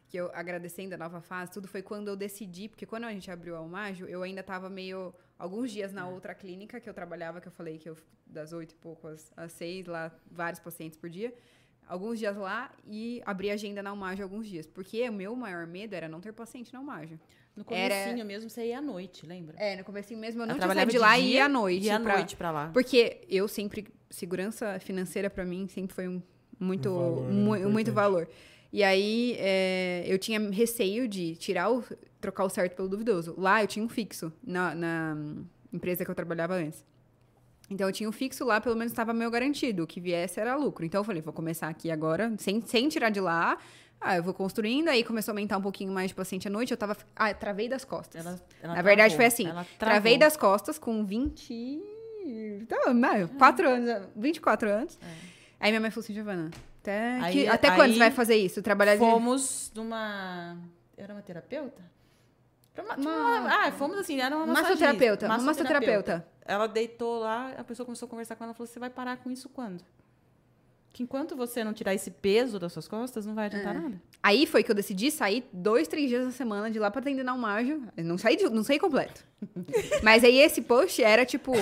que 0.08 0.16
eu 0.16 0.30
agradecendo 0.34 0.94
a 0.94 0.98
nova 0.98 1.20
fase, 1.20 1.50
tudo 1.50 1.66
foi 1.66 1.82
quando 1.82 2.08
eu 2.08 2.16
decidi, 2.16 2.68
porque 2.68 2.86
quando 2.86 3.04
a 3.04 3.10
gente 3.10 3.30
abriu 3.30 3.56
a 3.56 3.58
Almajo, 3.58 4.04
eu 4.06 4.22
ainda 4.22 4.42
tava 4.42 4.68
meio. 4.70 5.12
Alguns 5.38 5.72
dias 5.72 5.92
na 5.92 6.06
outra 6.06 6.34
clínica 6.34 6.78
que 6.78 6.88
eu 6.88 6.94
trabalhava, 6.94 7.40
que 7.40 7.48
eu 7.48 7.52
falei 7.52 7.78
que 7.78 7.88
eu 7.88 7.96
das 8.24 8.52
oito 8.52 8.72
e 8.72 8.76
pouco 8.76 9.08
às, 9.08 9.32
às 9.36 9.50
seis, 9.52 9.86
lá, 9.86 10.12
vários 10.30 10.60
pacientes 10.60 10.96
por 10.96 11.10
dia. 11.10 11.34
Alguns 11.88 12.20
dias 12.20 12.36
lá 12.36 12.70
e 12.86 13.20
abri 13.26 13.50
a 13.50 13.54
agenda 13.54 13.82
na 13.82 13.90
Almajo 13.90 14.22
alguns 14.22 14.46
dias. 14.46 14.66
Porque 14.66 15.06
o 15.08 15.12
meu 15.12 15.34
maior 15.34 15.66
medo 15.66 15.94
era 15.94 16.08
não 16.08 16.20
ter 16.20 16.32
paciente 16.32 16.72
na 16.72 16.78
Almajo. 16.78 17.18
No 17.56 17.64
Era- 17.70 17.94
comecinho 18.04 18.24
mesmo, 18.26 18.48
você 18.48 18.66
ia 18.68 18.78
à 18.78 18.80
noite, 18.80 19.26
lembra? 19.26 19.56
É, 19.58 19.76
no 19.76 19.84
começo 19.84 20.16
mesmo 20.16 20.42
eu 20.42 20.46
não 20.46 20.56
Eu 20.56 20.60
tinha 20.60 20.86
de 20.86 20.98
lá 20.98 21.18
e 21.18 21.32
ia 21.34 21.44
à 21.44 21.48
noite. 21.48 21.84
E 21.86 21.90
à 21.90 22.00
pra- 22.00 22.14
noite 22.16 22.34
pra 22.36 22.50
lá. 22.50 22.70
Porque 22.72 23.20
eu 23.28 23.46
sempre. 23.48 23.86
Segurança 24.10 24.78
financeira 24.78 25.30
pra 25.30 25.44
mim 25.44 25.66
sempre 25.68 25.94
foi 25.94 26.06
um 26.08 26.22
muito, 26.60 26.88
Um 26.90 26.94
valor, 26.98 27.32
mu- 27.32 27.70
muito 27.70 27.92
valor. 27.92 28.28
E 28.72 28.82
aí 28.82 29.36
é, 29.38 30.04
eu 30.06 30.18
tinha 30.18 30.38
receio 30.50 31.06
de 31.08 31.36
tirar 31.36 31.70
o. 31.70 31.84
trocar 32.20 32.44
o 32.44 32.48
certo 32.48 32.74
pelo 32.76 32.88
duvidoso. 32.88 33.34
Lá 33.36 33.62
eu 33.62 33.66
tinha 33.66 33.84
um 33.84 33.88
fixo 33.88 34.32
na, 34.42 34.74
na 34.74 35.16
empresa 35.72 36.04
que 36.04 36.10
eu 36.10 36.14
trabalhava 36.14 36.54
antes. 36.54 36.84
Então 37.70 37.86
eu 37.88 37.92
tinha 37.92 38.08
um 38.08 38.12
fixo 38.12 38.44
lá, 38.44 38.60
pelo 38.60 38.76
menos 38.76 38.92
estava 38.92 39.12
meio 39.14 39.30
garantido. 39.30 39.82
O 39.82 39.86
que 39.86 40.00
viesse 40.00 40.38
era 40.38 40.54
lucro. 40.56 40.84
Então 40.84 41.00
eu 41.00 41.04
falei, 41.04 41.20
vou 41.22 41.32
começar 41.32 41.68
aqui 41.68 41.90
agora, 41.90 42.32
sem, 42.38 42.60
sem 42.62 42.88
tirar 42.88 43.10
de 43.10 43.20
lá. 43.20 43.58
Ah, 44.04 44.16
eu 44.16 44.22
vou 44.22 44.34
construindo, 44.34 44.88
aí 44.88 45.04
começou 45.04 45.30
a 45.30 45.32
aumentar 45.32 45.56
um 45.58 45.62
pouquinho 45.62 45.92
mais 45.92 46.08
de 46.08 46.14
paciente 46.14 46.48
à 46.48 46.50
noite. 46.50 46.70
Eu 46.72 46.76
tava. 46.76 46.96
Ah, 47.14 47.32
travei 47.32 47.68
das 47.68 47.84
costas. 47.84 48.24
Ela- 48.26 48.40
ela 48.62 48.74
Na 48.74 48.82
verdade, 48.82 49.14
travou. 49.14 49.16
foi 49.16 49.26
assim. 49.26 49.48
Ela 49.48 49.66
Travei 49.78 50.18
das 50.18 50.36
costas 50.36 50.78
com 50.78 51.04
20. 51.04 51.80
Tá, 52.68 52.92
não, 52.92 53.28
4 53.38 53.68
anos, 53.68 54.08
24 54.16 54.68
anos. 54.70 54.98
Aí 55.60 55.70
minha 55.70 55.80
mãe 55.80 55.90
falou 55.90 56.04
assim, 56.04 56.14
Giovana, 56.14 56.50
até, 56.80 57.18
Aí- 57.20 57.32
que- 57.32 57.48
até 57.48 57.68
aí 57.68 57.76
quando 57.76 57.92
você 57.92 57.98
vai 57.98 58.10
fazer 58.10 58.36
isso? 58.36 58.60
Trabalhar 58.62 58.94
de. 58.94 58.98
Fomos 59.00 59.70
numa. 59.74 60.56
Era 60.96 61.12
uma 61.14 61.22
terapeuta? 61.22 61.82
Pra 62.74 62.84
uma- 62.84 62.96
tinha 62.96 63.08
uma- 63.10 63.66
Ah, 63.66 63.72
fomos 63.72 63.98
assim, 63.98 64.20
era 64.20 64.36
uma. 64.36 64.46
Massoterapeuta. 64.46 65.26
Uma 65.26 65.38
massoterapeuta. 65.38 66.26
Ela 66.44 66.66
deitou 66.66 67.20
lá, 67.20 67.52
a 67.56 67.62
pessoa 67.64 67.84
começou 67.84 68.06
a 68.06 68.08
conversar 68.10 68.34
com 68.34 68.44
ela 68.44 68.52
e 68.52 68.56
falou: 68.56 68.66
Você 68.66 68.80
vai 68.80 68.90
parar 68.90 69.16
com 69.18 69.30
isso 69.30 69.48
quando? 69.48 69.84
Que 70.92 71.02
enquanto 71.02 71.34
você 71.34 71.64
não 71.64 71.72
tirar 71.72 71.94
esse 71.94 72.10
peso 72.10 72.58
das 72.58 72.72
suas 72.72 72.86
costas, 72.86 73.24
não 73.24 73.34
vai 73.34 73.46
adiantar 73.46 73.74
nada. 73.74 74.00
Aí 74.22 74.46
foi 74.46 74.62
que 74.62 74.70
eu 74.70 74.74
decidi 74.74 75.10
sair 75.10 75.42
dois, 75.52 75.88
três 75.88 76.08
dias 76.08 76.24
na 76.24 76.30
semana 76.30 76.70
de 76.70 76.78
lá 76.78 76.90
pra 76.90 77.00
atender 77.00 77.24
na. 77.24 77.34
Eu 77.96 78.04
Não 78.04 78.18
saí, 78.18 78.36
de- 78.36 78.48
não 78.50 78.62
saí 78.62 78.78
completo. 78.78 79.24
Mas 80.02 80.22
aí 80.22 80.38
esse 80.38 80.60
post 80.60 81.02
era, 81.02 81.24
tipo, 81.24 81.52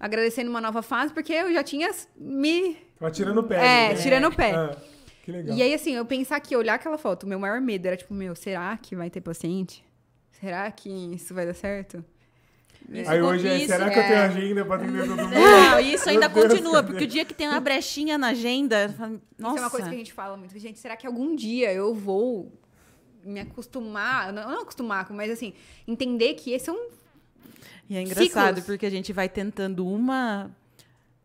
agradecendo 0.00 0.50
uma 0.50 0.60
nova 0.60 0.82
fase, 0.82 1.12
porque 1.12 1.32
eu 1.32 1.52
já 1.52 1.62
tinha 1.62 1.90
me. 2.16 2.76
Tava 2.98 3.10
tirando 3.12 3.38
o 3.38 3.42
pé. 3.44 3.54
É, 3.56 3.88
né? 3.90 3.94
tirando 3.94 4.26
o 4.26 4.34
pé. 4.34 4.50
Ah, 4.52 4.76
que 5.24 5.30
legal. 5.30 5.56
E 5.56 5.62
aí, 5.62 5.72
assim, 5.72 5.94
eu 5.94 6.04
pensar 6.04 6.36
aqui, 6.36 6.56
olhar 6.56 6.74
aquela 6.74 6.98
foto, 6.98 7.22
o 7.22 7.28
meu 7.28 7.38
maior 7.38 7.60
medo 7.60 7.86
era, 7.86 7.96
tipo, 7.96 8.12
meu, 8.12 8.34
será 8.34 8.76
que 8.76 8.96
vai 8.96 9.08
ter 9.08 9.20
paciente? 9.20 9.84
Será 10.32 10.68
que 10.72 10.88
isso 11.14 11.32
vai 11.32 11.46
dar 11.46 11.54
certo? 11.54 12.04
Isso 12.90 13.10
Aí 13.10 13.22
hoje 13.22 13.48
é, 13.48 13.56
isso- 13.56 13.66
será 13.68 13.88
que 13.90 13.98
eu 13.98 14.02
tenho 14.02 14.18
agenda 14.22 14.64
pra 14.64 14.76
atender 14.76 15.06
todo 15.06 15.16
mundo? 15.16 15.30
Não, 15.34 15.80
isso 15.80 16.08
ainda 16.08 16.28
Deus, 16.28 16.46
continua, 16.48 16.72
cadê? 16.74 16.86
porque 16.88 17.04
o 17.04 17.06
dia 17.08 17.24
que 17.24 17.34
tem 17.34 17.48
uma 17.48 17.60
brechinha 17.60 18.18
na 18.18 18.28
agenda. 18.28 18.88
Nossa, 18.88 19.54
Isso 19.54 19.58
é 19.58 19.60
uma 19.60 19.70
coisa 19.70 19.88
que 19.88 19.94
a 19.94 19.98
gente 19.98 20.12
fala 20.12 20.36
muito. 20.36 20.58
Gente, 20.58 20.78
será 20.78 20.96
que 20.96 21.06
algum 21.06 21.34
dia 21.34 21.72
eu 21.72 21.94
vou 21.94 22.52
me 23.24 23.40
acostumar? 23.40 24.32
Não, 24.32 24.50
não 24.50 24.62
acostumar, 24.62 25.10
mas 25.12 25.30
assim, 25.30 25.54
entender 25.86 26.34
que 26.34 26.52
esse 26.52 26.68
é 26.68 26.72
um. 26.72 26.88
E 27.88 27.96
é 27.96 28.02
engraçado, 28.02 28.56
Ciclos. 28.56 28.64
porque 28.66 28.86
a 28.86 28.90
gente 28.90 29.12
vai 29.12 29.28
tentando 29.28 29.86
uma 29.86 30.50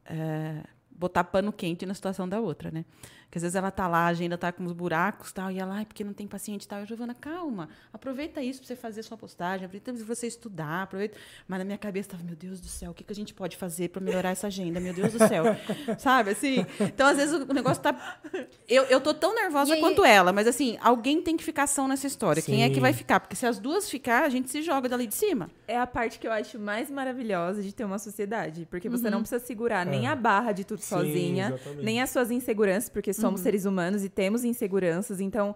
é, 0.05 0.61
botar 0.91 1.23
pano 1.23 1.51
quente 1.51 1.85
na 1.85 1.93
situação 1.93 2.27
da 2.27 2.39
outra, 2.39 2.71
né? 2.71 2.85
Porque 3.27 3.39
às 3.39 3.41
vezes 3.41 3.55
ela 3.55 3.69
tá 3.69 3.87
lá, 3.89 4.05
a 4.05 4.07
agenda 4.07 4.37
tá 4.37 4.53
com 4.53 4.63
os 4.63 4.71
buracos 4.71 5.33
tal, 5.33 5.51
e 5.51 5.59
ela, 5.59 5.75
ai, 5.75 5.85
porque 5.85 6.01
não 6.01 6.13
tem 6.13 6.25
paciente 6.25 6.63
e 6.63 6.67
tal. 6.67 6.79
Eu, 6.79 6.85
Giovana, 6.85 7.13
calma, 7.13 7.67
aproveita 7.91 8.41
isso 8.41 8.59
pra 8.61 8.67
você 8.67 8.75
fazer 8.77 9.03
sua 9.03 9.17
postagem, 9.17 9.65
aproveita 9.65 9.91
pra 9.93 10.03
você 10.05 10.27
estudar, 10.27 10.83
aproveita. 10.83 11.17
Mas 11.45 11.59
na 11.59 11.65
minha 11.65 11.77
cabeça 11.77 12.09
tava, 12.09 12.23
meu 12.23 12.35
Deus 12.37 12.61
do 12.61 12.67
céu, 12.67 12.91
o 12.91 12.93
que, 12.93 13.03
que 13.03 13.11
a 13.11 13.15
gente 13.15 13.33
pode 13.33 13.57
fazer 13.57 13.89
pra 13.89 13.99
melhorar 14.01 14.29
essa 14.29 14.47
agenda? 14.47 14.79
Meu 14.79 14.93
Deus 14.93 15.11
do 15.11 15.19
céu. 15.27 15.43
Sabe, 15.99 16.31
assim? 16.31 16.65
Então, 16.79 17.05
às 17.07 17.17
vezes, 17.17 17.33
o 17.33 17.53
negócio 17.53 17.83
tá. 17.83 18.19
Eu, 18.67 18.83
eu 18.85 19.01
tô 19.01 19.13
tão 19.13 19.35
nervosa 19.35 19.73
aí- 19.73 19.79
quanto 19.81 20.05
ela, 20.05 20.31
mas 20.31 20.47
assim, 20.47 20.77
alguém 20.81 21.21
tem 21.21 21.35
que 21.35 21.43
ficar 21.43 21.63
ação 21.63 21.85
nessa 21.87 22.07
história. 22.07 22.41
Quem 22.41 22.63
é 22.63 22.69
que 22.69 22.75
Sim. 22.75 22.81
vai 22.81 22.93
ficar? 22.93 23.19
Porque 23.19 23.35
se 23.35 23.45
as 23.45 23.59
duas 23.59 23.89
ficar, 23.89 24.23
a 24.23 24.29
gente 24.29 24.49
se 24.49 24.61
joga 24.61 24.87
dali 24.87 25.05
de 25.05 25.15
cima. 25.15 25.49
É 25.67 25.77
a 25.77 25.85
parte 25.85 26.17
que 26.17 26.27
eu 26.27 26.31
acho 26.31 26.57
mais 26.57 26.89
maravilhosa 26.89 27.61
de 27.61 27.73
ter 27.73 27.83
uma 27.83 27.99
sociedade. 27.99 28.65
Porque 28.69 28.87
você 28.87 29.05
Uhum. 29.05 29.11
não 29.11 29.19
precisa 29.19 29.43
segurar 29.43 29.85
nem 29.85 30.05
É. 30.05 30.09
a 30.09 30.15
barra 30.15 30.53
de 30.53 30.63
tudo 30.63 30.79
Sim, 30.81 30.87
sozinha, 30.87 31.47
exatamente. 31.49 31.83
nem 31.83 32.01
as 32.01 32.09
suas 32.09 32.31
inseguranças, 32.31 32.87
porque 32.89 33.11
somos 33.17 33.41
seres 33.41 33.65
humanos 33.65 34.03
e 34.03 34.09
temos 34.09 34.43
inseguranças. 34.43 35.19
Então, 35.19 35.55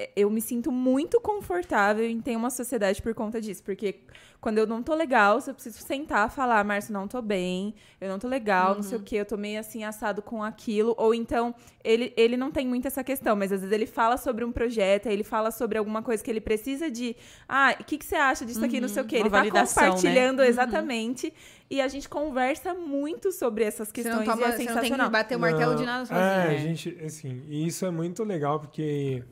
é, 0.00 0.10
eu 0.16 0.30
me 0.30 0.40
sinto 0.40 0.72
muito 0.72 1.20
confortável 1.20 2.08
em 2.08 2.20
ter 2.20 2.34
uma 2.34 2.48
sociedade 2.48 3.02
por 3.02 3.12
conta 3.14 3.38
disso. 3.38 3.62
Porque 3.62 4.00
quando 4.40 4.56
eu 4.56 4.66
não 4.66 4.82
tô 4.82 4.94
legal, 4.94 5.38
se 5.42 5.50
eu 5.50 5.54
preciso 5.54 5.78
sentar 5.80 6.30
falar, 6.30 6.64
Márcio, 6.64 6.94
não 6.94 7.06
tô 7.06 7.20
bem, 7.20 7.74
eu 8.00 8.08
não 8.08 8.18
tô 8.18 8.26
legal, 8.26 8.74
não 8.74 8.82
sei 8.82 8.96
o 8.96 9.02
quê, 9.02 9.16
eu 9.16 9.26
tô 9.26 9.36
meio 9.36 9.60
assim 9.60 9.84
assado 9.84 10.22
com 10.22 10.42
aquilo. 10.42 10.94
Ou 10.96 11.14
então, 11.14 11.54
ele, 11.84 12.14
ele 12.16 12.36
não 12.38 12.50
tem 12.50 12.66
muito 12.66 12.86
essa 12.86 13.04
questão, 13.04 13.36
mas 13.36 13.52
às 13.52 13.60
vezes 13.60 13.74
ele 13.74 13.86
fala 13.86 14.16
sobre 14.16 14.42
um 14.42 14.50
projeto, 14.50 15.08
aí 15.08 15.12
ele 15.12 15.24
fala 15.24 15.50
sobre 15.50 15.76
alguma 15.76 16.02
coisa 16.02 16.24
que 16.24 16.30
ele 16.30 16.40
precisa 16.40 16.90
de. 16.90 17.14
Ah, 17.46 17.76
o 17.78 17.84
que, 17.84 17.98
que 17.98 18.04
você 18.06 18.16
acha 18.16 18.46
disso 18.46 18.64
aqui, 18.64 18.80
não 18.80 18.88
sei 18.88 19.02
o 19.02 19.06
quê. 19.06 19.16
Uma 19.16 19.22
Ele 19.22 19.30
tá 19.30 19.36
validação, 19.36 19.82
né? 19.82 19.88
compartilhando 19.90 20.42
exatamente. 20.42 21.34
E 21.70 21.80
a 21.80 21.86
gente 21.86 22.08
conversa 22.08 22.74
muito 22.74 23.30
sobre 23.30 23.62
essas 23.62 23.88
Você 23.88 23.94
questões 23.94 24.16
não, 24.16 24.24
toma, 24.24 24.42
e 24.42 24.44
é 24.44 24.46
você 24.46 24.50
não 24.50 24.56
tem 24.56 24.66
que 24.66 24.72
sensacional. 24.72 25.10
bater 25.10 25.36
o 25.36 25.40
martelo 25.40 25.76
de 25.76 25.82
Não, 25.82 25.86
nada 25.86 26.04
sozinho. 26.04 26.26
É, 26.26 26.48
né? 26.48 26.58
gente, 26.58 26.98
assim, 27.04 27.42
e 27.48 27.64
isso 27.64 27.86
é 27.86 27.90
muito 27.90 28.24
legal 28.24 28.58
porque 28.58 29.22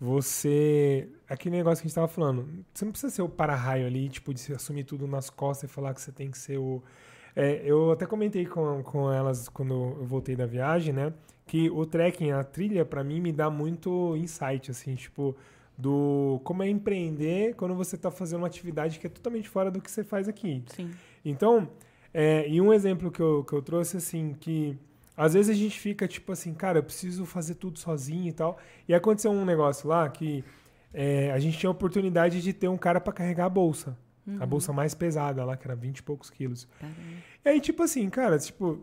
você. 0.00 1.08
Aquele 1.28 1.56
negócio 1.56 1.82
que 1.82 1.86
a 1.86 1.88
gente 1.88 1.94
tava 1.94 2.06
falando, 2.06 2.48
você 2.72 2.84
não 2.84 2.92
precisa 2.92 3.12
ser 3.12 3.22
o 3.22 3.28
para-raio 3.28 3.84
ali, 3.84 4.08
tipo, 4.08 4.32
de 4.32 4.38
se 4.38 4.52
assumir 4.52 4.84
tudo 4.84 5.08
nas 5.08 5.28
costas 5.28 5.68
e 5.68 5.72
falar 5.72 5.92
que 5.92 6.00
você 6.00 6.12
tem 6.12 6.30
que 6.30 6.38
ser 6.38 6.56
o. 6.58 6.80
É, 7.34 7.62
eu 7.64 7.90
até 7.90 8.06
comentei 8.06 8.46
com, 8.46 8.82
com 8.84 9.12
elas 9.12 9.48
quando 9.48 9.74
eu 9.98 10.06
voltei 10.06 10.36
da 10.36 10.46
viagem, 10.46 10.92
né? 10.92 11.12
Que 11.46 11.68
o 11.68 11.84
trekking, 11.84 12.30
a 12.30 12.44
trilha, 12.44 12.84
pra 12.84 13.02
mim, 13.02 13.20
me 13.20 13.32
dá 13.32 13.50
muito 13.50 14.16
insight, 14.16 14.70
assim, 14.70 14.94
tipo, 14.94 15.36
do 15.76 16.40
como 16.44 16.62
é 16.62 16.68
empreender 16.68 17.54
quando 17.54 17.74
você 17.74 17.96
tá 17.96 18.10
fazendo 18.10 18.38
uma 18.38 18.46
atividade 18.46 18.98
que 18.98 19.06
é 19.06 19.10
totalmente 19.10 19.48
fora 19.48 19.70
do 19.70 19.80
que 19.80 19.90
você 19.90 20.02
faz 20.02 20.28
aqui. 20.28 20.62
Sim. 20.68 20.90
Então, 21.28 21.68
é, 22.12 22.48
e 22.48 22.60
um 22.60 22.72
exemplo 22.72 23.10
que 23.10 23.20
eu, 23.20 23.44
que 23.44 23.52
eu 23.52 23.62
trouxe, 23.62 23.96
assim, 23.96 24.34
que 24.38 24.76
às 25.16 25.34
vezes 25.34 25.50
a 25.50 25.58
gente 25.58 25.78
fica 25.78 26.06
tipo 26.06 26.30
assim, 26.32 26.52
cara, 26.54 26.78
eu 26.78 26.82
preciso 26.82 27.24
fazer 27.24 27.54
tudo 27.54 27.78
sozinho 27.78 28.28
e 28.28 28.32
tal. 28.32 28.58
E 28.88 28.94
aconteceu 28.94 29.30
um 29.30 29.44
negócio 29.44 29.88
lá 29.88 30.08
que 30.08 30.44
é, 30.92 31.30
a 31.32 31.38
gente 31.38 31.58
tinha 31.58 31.68
a 31.68 31.72
oportunidade 31.72 32.40
de 32.42 32.52
ter 32.52 32.68
um 32.68 32.76
cara 32.76 33.00
para 33.00 33.12
carregar 33.12 33.46
a 33.46 33.50
bolsa. 33.50 33.96
A 34.40 34.46
bolsa 34.46 34.72
mais 34.72 34.92
pesada 34.94 35.44
lá, 35.44 35.56
que 35.56 35.66
era 35.66 35.76
20 35.76 35.98
e 35.98 36.02
poucos 36.02 36.28
quilos. 36.30 36.66
E 37.44 37.48
aí, 37.48 37.60
tipo 37.60 37.82
assim, 37.82 38.08
cara, 38.10 38.36
tipo, 38.38 38.80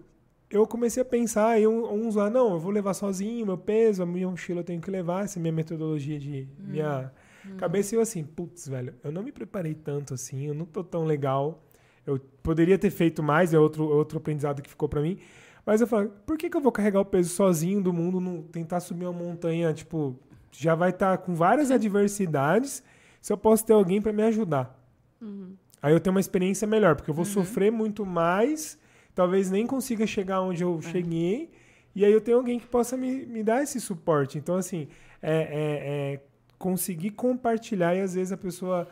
eu 0.49 0.65
comecei 0.65 1.02
a 1.02 1.06
pensar, 1.06 1.60
e 1.60 1.68
um- 1.68 1.91
uns 2.07 2.15
lá, 2.15 2.30
não, 2.30 2.53
eu 2.53 2.60
vou 2.60 2.72
levar 2.72 2.94
sozinho, 2.94 3.45
meu 3.45 3.57
peso, 3.57 4.02
a 4.03 4.06
minha 4.06 4.28
mochila 4.30 4.61
eu 4.61 4.64
tenho 4.64 4.80
que 4.82 4.90
levar, 4.90 5.26
essa 5.26 5.38
é 5.38 5.41
minha 5.41 5.52
metodologia 5.52 6.18
de 6.18 6.48
minha 6.57 7.11
cabeça. 7.57 7.94
E 7.94 7.98
eu 7.98 8.02
assim, 8.02 8.24
putz, 8.24 8.68
velho, 8.70 8.94
eu 9.03 9.11
não 9.11 9.22
me 9.22 9.32
preparei 9.34 9.74
tanto 9.74 10.14
assim, 10.14 10.45
eu 10.48 10.53
não 10.53 10.65
tô 10.65 10.82
tão 10.84 11.03
legal. 11.03 11.61
Eu 12.06 12.20
poderia 12.42 12.78
ter 12.78 12.90
feito 12.90 13.24
mais, 13.24 13.54
é 13.54 13.60
outro, 13.60 13.86
outro 13.86 14.18
aprendizado 14.18 14.62
que 14.62 14.70
ficou 14.70 14.90
para 14.90 15.02
mim. 15.02 15.18
Mas 15.66 15.80
eu 15.80 15.88
falo, 15.88 16.10
por 16.26 16.38
que, 16.38 16.50
que 16.50 16.58
eu 16.58 16.62
vou 16.62 16.72
carregar 16.72 17.00
o 17.00 17.06
peso 17.06 17.30
sozinho 17.30 17.82
do 17.82 17.94
mundo, 17.94 18.20
não, 18.20 18.42
tentar 18.42 18.82
subir 18.82 19.06
uma 19.06 19.14
montanha, 19.14 19.74
tipo, 19.74 20.20
já 20.52 20.76
vai 20.76 20.90
estar 20.90 21.18
tá 21.18 21.24
com 21.24 21.34
várias 21.34 21.72
adversidades, 21.72 22.84
se 23.22 23.32
eu 23.32 23.38
posso 23.38 23.66
ter 23.66 23.74
alguém 23.74 24.02
para 24.02 24.12
me 24.12 24.24
ajudar. 24.24 24.78
Uhum. 25.22 25.56
Aí 25.82 25.94
eu 25.94 26.00
tenho 26.00 26.14
uma 26.14 26.20
experiência 26.20 26.68
melhor, 26.68 26.96
porque 26.96 27.10
eu 27.10 27.16
vou 27.16 27.26
uhum. 27.26 27.32
sofrer 27.32 27.72
muito 27.72 28.06
mais, 28.06 28.78
talvez 29.16 29.50
nem 29.50 29.66
consiga 29.66 30.06
chegar 30.06 30.42
onde 30.42 30.64
eu 30.64 30.80
é. 30.80 30.82
cheguei, 30.90 31.52
e 31.96 32.04
aí 32.04 32.12
eu 32.12 32.20
tenho 32.20 32.38
alguém 32.38 32.60
que 32.60 32.68
possa 32.68 32.98
me, 32.98 33.26
me 33.26 33.44
dar 33.44 33.64
esse 33.64 33.80
suporte. 33.80 34.38
Então, 34.38 34.56
assim, 34.56 34.88
é, 35.22 35.32
é, 35.32 36.14
é 36.14 36.20
conseguir 36.58 37.12
compartilhar 37.12 37.96
e 37.96 38.02
às 38.02 38.16
vezes 38.16 38.32
a 38.32 38.38
pessoa 38.38 38.88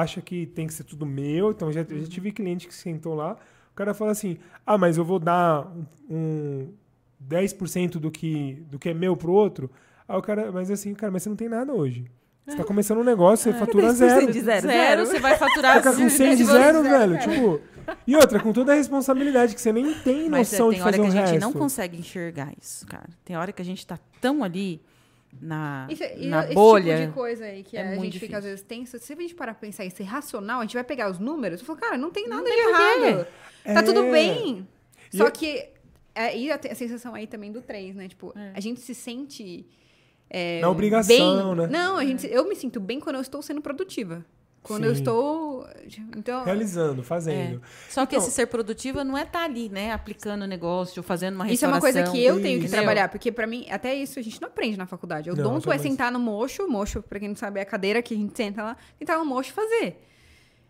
acha 0.00 0.20
que 0.20 0.46
tem 0.46 0.66
que 0.66 0.74
ser 0.74 0.84
tudo 0.84 1.06
meu. 1.06 1.50
Então, 1.50 1.72
já, 1.72 1.82
já 1.82 2.06
tive 2.08 2.30
cliente 2.30 2.66
que 2.68 2.74
sentou 2.74 3.14
lá, 3.14 3.36
o 3.72 3.74
cara 3.74 3.94
fala 3.94 4.12
assim: 4.12 4.38
ah, 4.64 4.76
mas 4.76 4.96
eu 4.96 5.04
vou 5.04 5.18
dar 5.18 5.66
um, 5.66 5.86
um 6.10 6.72
10% 7.26 7.92
do 7.98 8.10
que, 8.10 8.64
do 8.70 8.78
que 8.78 8.90
é 8.90 8.94
meu 8.94 9.16
pro 9.16 9.32
outro. 9.32 9.70
Aí 10.08 10.16
o 10.16 10.22
cara, 10.22 10.52
mas 10.52 10.70
assim, 10.70 10.94
cara, 10.94 11.10
mas 11.10 11.22
você 11.22 11.28
não 11.28 11.36
tem 11.36 11.48
nada 11.48 11.72
hoje. 11.72 12.10
Você 12.46 12.56
tá 12.56 12.64
começando 12.64 12.98
um 12.98 13.04
negócio, 13.04 13.50
você 13.50 13.56
é, 13.56 13.58
fatura 13.58 13.92
zero. 13.92 14.30
De 14.30 14.40
zero. 14.40 14.66
zero. 14.68 15.06
Você 15.06 15.18
vai 15.18 15.36
faturar 15.36 15.78
Fica 15.78 15.92
com 15.92 16.08
100 16.08 16.36
de 16.36 16.44
zero, 16.44 16.80
velho. 16.80 17.18
Tipo, 17.18 17.60
e 18.06 18.14
outra, 18.14 18.38
com 18.38 18.52
toda 18.52 18.72
a 18.72 18.76
responsabilidade 18.76 19.52
que 19.52 19.60
você 19.60 19.72
nem 19.72 19.92
tem 19.94 20.28
noção 20.28 20.68
Mas, 20.68 20.76
de 20.76 20.82
fazer 20.82 21.00
um 21.00 21.04
resto. 21.04 21.12
tem 21.12 21.20
hora 21.20 21.22
que 21.22 21.22
a 21.22 21.26
gente 21.26 21.40
não 21.40 21.52
consegue 21.52 21.98
enxergar 21.98 22.52
isso, 22.60 22.86
cara. 22.86 23.08
Tem 23.24 23.36
hora 23.36 23.50
que 23.50 23.60
a 23.60 23.64
gente 23.64 23.84
tá 23.84 23.98
tão 24.20 24.44
ali 24.44 24.80
na, 25.40 25.86
isso, 25.90 26.02
na 26.28 26.44
esse 26.44 26.54
bolha. 26.54 26.92
Esse 26.92 27.02
tipo 27.02 27.08
de 27.08 27.14
coisa 27.14 27.44
aí 27.44 27.62
que 27.62 27.76
é 27.76 27.82
a 27.82 27.94
gente 27.94 28.04
difícil. 28.04 28.20
fica 28.20 28.38
às 28.38 28.44
vezes 28.44 28.62
tensa. 28.62 28.98
Se 28.98 29.12
a 29.12 29.16
gente 29.16 29.34
parar 29.34 29.54
pra 29.54 29.60
pensar 29.60 29.84
isso 29.84 30.02
é 30.02 30.04
racional, 30.04 30.60
a 30.60 30.62
gente 30.62 30.74
vai 30.74 30.84
pegar 30.84 31.10
os 31.10 31.18
números 31.18 31.60
e 31.60 31.64
falar, 31.64 31.78
cara, 31.80 31.98
não 31.98 32.10
tem 32.10 32.28
nada 32.28 32.42
não 32.42 32.50
de 32.50 32.60
errado. 32.60 33.26
É. 33.64 33.74
Tá 33.74 33.82
tudo 33.82 34.02
bem. 34.10 34.66
E 35.12 35.16
Só 35.16 35.26
eu... 35.26 35.32
que. 35.32 35.68
É, 36.14 36.36
e 36.36 36.50
a, 36.50 36.54
a, 36.54 36.74
sensação 36.74 37.14
aí 37.14 37.26
também 37.26 37.52
do 37.52 37.60
3, 37.60 37.94
né? 37.94 38.08
Tipo, 38.08 38.32
é. 38.36 38.52
a 38.54 38.60
gente 38.60 38.80
se 38.80 38.94
sente. 38.94 39.66
É, 40.28 40.60
Na 40.60 40.70
obrigação, 40.70 41.54
bem, 41.54 41.56
né? 41.56 41.66
Não, 41.68 41.98
a 41.98 42.04
gente, 42.04 42.26
eu 42.26 42.48
me 42.48 42.56
sinto 42.56 42.80
bem 42.80 42.98
quando 42.98 43.16
eu 43.16 43.22
estou 43.22 43.42
sendo 43.42 43.60
produtiva. 43.60 44.24
Quando 44.66 44.82
Sim. 44.82 44.88
eu 44.88 44.92
estou. 44.92 45.68
Então, 46.16 46.44
Realizando, 46.44 47.00
fazendo. 47.02 47.62
É. 47.62 47.68
Só 47.88 48.04
que 48.04 48.16
então, 48.16 48.26
esse 48.26 48.34
ser 48.34 48.46
produtiva 48.46 49.04
não 49.04 49.16
é 49.16 49.22
estar 49.22 49.38
tá 49.38 49.44
ali, 49.44 49.68
né? 49.68 49.92
Aplicando 49.92 50.42
o 50.42 50.46
negócio, 50.46 51.02
fazendo 51.04 51.36
uma 51.36 51.48
Isso 51.48 51.64
é 51.64 51.68
uma 51.68 51.80
coisa 51.80 52.02
que 52.02 52.22
eu 52.22 52.42
tenho 52.42 52.60
que 52.60 52.68
trabalhar, 52.68 53.08
porque 53.08 53.30
para 53.30 53.46
mim, 53.46 53.64
até 53.70 53.94
isso 53.94 54.18
a 54.18 54.22
gente 54.22 54.40
não 54.40 54.48
aprende 54.48 54.76
na 54.76 54.86
faculdade. 54.86 55.30
O 55.30 55.36
donto 55.36 55.70
é 55.70 55.78
sentar 55.78 56.10
no 56.10 56.18
mocho, 56.18 56.68
mocho, 56.68 57.00
pra 57.00 57.20
quem 57.20 57.28
não 57.28 57.36
sabe, 57.36 57.60
é 57.60 57.62
a 57.62 57.66
cadeira 57.66 58.02
que 58.02 58.12
a 58.12 58.16
gente 58.16 58.36
senta 58.36 58.62
lá, 58.62 58.76
sentar 58.98 59.18
no 59.18 59.24
mocho 59.24 59.50
e 59.50 59.52
fazer. 59.52 60.02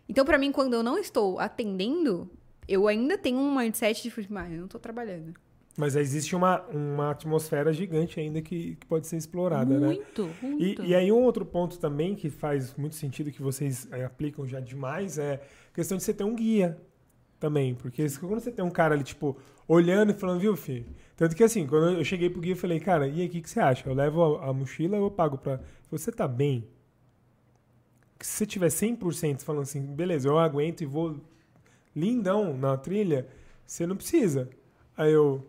Então, 0.07 0.23
para 0.23 0.37
mim, 0.37 0.51
quando 0.51 0.75
eu 0.75 0.83
não 0.83 0.97
estou 0.97 1.39
atendendo, 1.39 2.29
eu 2.67 2.87
ainda 2.87 3.17
tenho 3.17 3.39
um 3.39 3.55
mindset 3.55 4.03
de, 4.03 4.09
tipo, 4.11 4.37
ah, 4.37 4.47
eu 4.49 4.61
não 4.61 4.67
tô 4.67 4.77
trabalhando. 4.77 5.33
Mas 5.77 5.95
existe 5.95 6.35
uma, 6.35 6.61
uma 6.69 7.11
atmosfera 7.11 7.71
gigante 7.71 8.19
ainda 8.19 8.41
que, 8.41 8.75
que 8.77 8.85
pode 8.87 9.05
ser 9.05 9.15
explorada, 9.15 9.79
muito, 9.79 10.23
né? 10.23 10.35
Muito, 10.41 10.83
e, 10.83 10.87
e 10.87 10.95
aí 10.95 11.11
um 11.11 11.21
outro 11.21 11.45
ponto 11.45 11.77
também 11.77 12.15
que 12.15 12.31
faz 12.31 12.73
muito 12.75 12.95
sentido 12.95 13.31
que 13.31 13.43
vocês 13.43 13.87
é, 13.91 14.03
aplicam 14.03 14.47
já 14.47 14.59
demais 14.59 15.19
é 15.19 15.35
a 15.35 15.75
questão 15.75 15.95
de 15.95 16.03
você 16.03 16.15
ter 16.15 16.23
um 16.23 16.35
guia 16.35 16.75
também. 17.39 17.75
Porque 17.75 18.07
quando 18.19 18.39
você 18.39 18.51
tem 18.51 18.65
um 18.65 18.71
cara 18.71 18.95
ali, 18.95 19.03
tipo, 19.03 19.37
olhando 19.67 20.09
e 20.09 20.15
falando, 20.15 20.39
viu, 20.39 20.55
filho? 20.55 20.87
Tanto 21.15 21.35
que 21.35 21.43
assim, 21.43 21.67
quando 21.67 21.99
eu 21.99 22.03
cheguei 22.03 22.27
pro 22.27 22.41
guia, 22.41 22.53
eu 22.53 22.57
falei, 22.57 22.79
cara, 22.79 23.07
e 23.07 23.21
aí, 23.21 23.27
o 23.27 23.29
que, 23.29 23.41
que 23.41 23.49
você 23.49 23.59
acha? 23.59 23.87
Eu 23.87 23.93
levo 23.93 24.37
a, 24.37 24.49
a 24.49 24.53
mochila 24.53 24.97
ou 24.97 25.03
eu 25.03 25.11
pago 25.11 25.37
pra... 25.37 25.59
Você 25.91 26.11
tá 26.11 26.27
bem? 26.27 26.67
Se 28.19 28.31
você 28.31 28.45
tiver 28.47 28.69
100% 28.69 29.41
falando 29.43 29.61
assim, 29.61 29.85
beleza, 29.85 30.27
eu 30.27 30.39
aguento 30.39 30.81
e 30.81 30.87
vou 30.87 31.21
lindão 31.95 32.57
na 32.57 32.75
trilha, 32.77 33.27
você 33.63 33.85
não 33.85 33.95
precisa. 33.95 34.49
Aí 34.95 35.13
eu, 35.13 35.45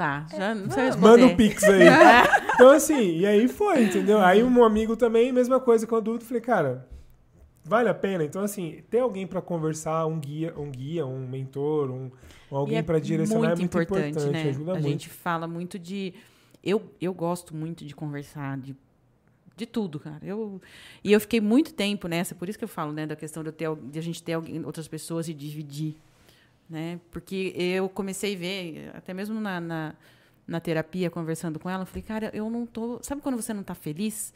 Tá, 0.00 0.26
já 0.34 0.54
não 0.54 0.70
sei 0.70 0.90
Manda 0.92 1.26
o 1.26 1.28
um 1.28 1.36
pix 1.36 1.62
aí. 1.62 1.82
então, 2.54 2.70
assim, 2.70 3.18
e 3.18 3.26
aí 3.26 3.46
foi, 3.46 3.84
entendeu? 3.84 4.18
Aí 4.18 4.42
um 4.42 4.64
amigo 4.64 4.96
também, 4.96 5.30
mesma 5.30 5.60
coisa 5.60 5.86
com 5.86 5.94
o 5.94 5.98
adulto, 5.98 6.24
falei, 6.24 6.40
cara, 6.40 6.88
vale 7.62 7.90
a 7.90 7.92
pena. 7.92 8.24
Então, 8.24 8.42
assim, 8.42 8.82
ter 8.88 9.00
alguém 9.00 9.26
para 9.26 9.42
conversar, 9.42 10.06
um 10.06 10.18
guia, 10.18 10.54
um 10.56 10.70
guia, 10.70 11.04
um 11.04 11.28
mentor, 11.28 11.90
um, 11.90 12.10
alguém 12.50 12.78
é 12.78 12.82
para 12.82 12.98
direcionar 12.98 13.48
muito 13.48 13.58
é 13.58 13.60
muito 13.60 13.74
importante, 13.74 14.08
importante 14.08 14.32
né? 14.42 14.48
ajuda 14.48 14.70
a 14.70 14.74
muito. 14.76 14.86
A 14.86 14.90
gente 14.90 15.08
fala 15.10 15.46
muito 15.46 15.78
de 15.78 16.14
eu, 16.64 16.82
eu 16.98 17.12
gosto 17.12 17.54
muito 17.54 17.84
de 17.84 17.94
conversar, 17.94 18.56
de 18.56 18.74
de 19.54 19.66
tudo, 19.66 20.00
cara. 20.00 20.24
Eu, 20.24 20.62
e 21.04 21.12
eu 21.12 21.20
fiquei 21.20 21.42
muito 21.42 21.74
tempo 21.74 22.08
nessa, 22.08 22.34
por 22.34 22.48
isso 22.48 22.58
que 22.58 22.64
eu 22.64 22.68
falo, 22.68 22.94
né, 22.94 23.06
da 23.06 23.14
questão 23.14 23.44
de, 23.44 23.52
ter, 23.52 23.68
de 23.76 23.98
a 23.98 24.02
gente 24.02 24.22
ter 24.22 24.32
alguém, 24.32 24.64
outras 24.64 24.88
pessoas 24.88 25.28
e 25.28 25.34
dividir 25.34 25.94
né? 26.70 27.00
Porque 27.10 27.52
eu 27.56 27.88
comecei 27.88 28.34
a 28.34 28.38
ver, 28.38 28.90
até 28.94 29.12
mesmo 29.12 29.40
na, 29.40 29.60
na, 29.60 29.94
na 30.46 30.60
terapia, 30.60 31.10
conversando 31.10 31.58
com 31.58 31.68
ela, 31.68 31.82
eu 31.82 31.86
falei, 31.86 32.02
cara, 32.02 32.30
eu 32.32 32.48
não 32.48 32.64
tô. 32.64 33.00
Sabe 33.02 33.20
quando 33.20 33.36
você 33.36 33.52
não 33.52 33.62
está 33.62 33.74
feliz? 33.74 34.32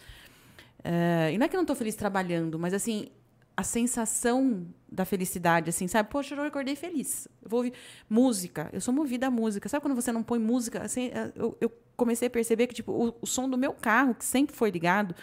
Uh, 0.80 1.32
e 1.32 1.38
não 1.38 1.46
é 1.46 1.48
que 1.48 1.54
eu 1.54 1.58
não 1.58 1.62
estou 1.62 1.76
feliz 1.76 1.94
trabalhando, 1.94 2.58
mas 2.58 2.74
assim, 2.74 3.08
a 3.56 3.62
sensação 3.62 4.66
da 4.90 5.04
felicidade, 5.04 5.70
assim, 5.70 5.86
sabe? 5.86 6.10
Poxa, 6.10 6.34
eu 6.34 6.42
acordei 6.42 6.74
feliz. 6.74 7.28
Eu 7.40 7.48
vou 7.48 7.58
ouvir 7.58 7.72
música. 8.10 8.68
Eu 8.72 8.80
sou 8.80 8.92
movida 8.92 9.28
a 9.28 9.30
música. 9.30 9.68
Sabe 9.68 9.80
quando 9.80 9.94
você 9.94 10.10
não 10.10 10.22
põe 10.22 10.38
música? 10.38 10.82
Assim, 10.82 11.10
eh, 11.14 11.32
eu, 11.36 11.56
eu 11.60 11.72
comecei 11.96 12.26
a 12.28 12.30
perceber 12.30 12.66
que 12.66 12.74
tipo, 12.74 12.92
o, 12.92 13.14
o 13.20 13.26
som 13.26 13.48
do 13.48 13.56
meu 13.56 13.72
carro, 13.72 14.14
que 14.14 14.24
sempre 14.24 14.54
foi 14.54 14.70
ligado, 14.70 15.14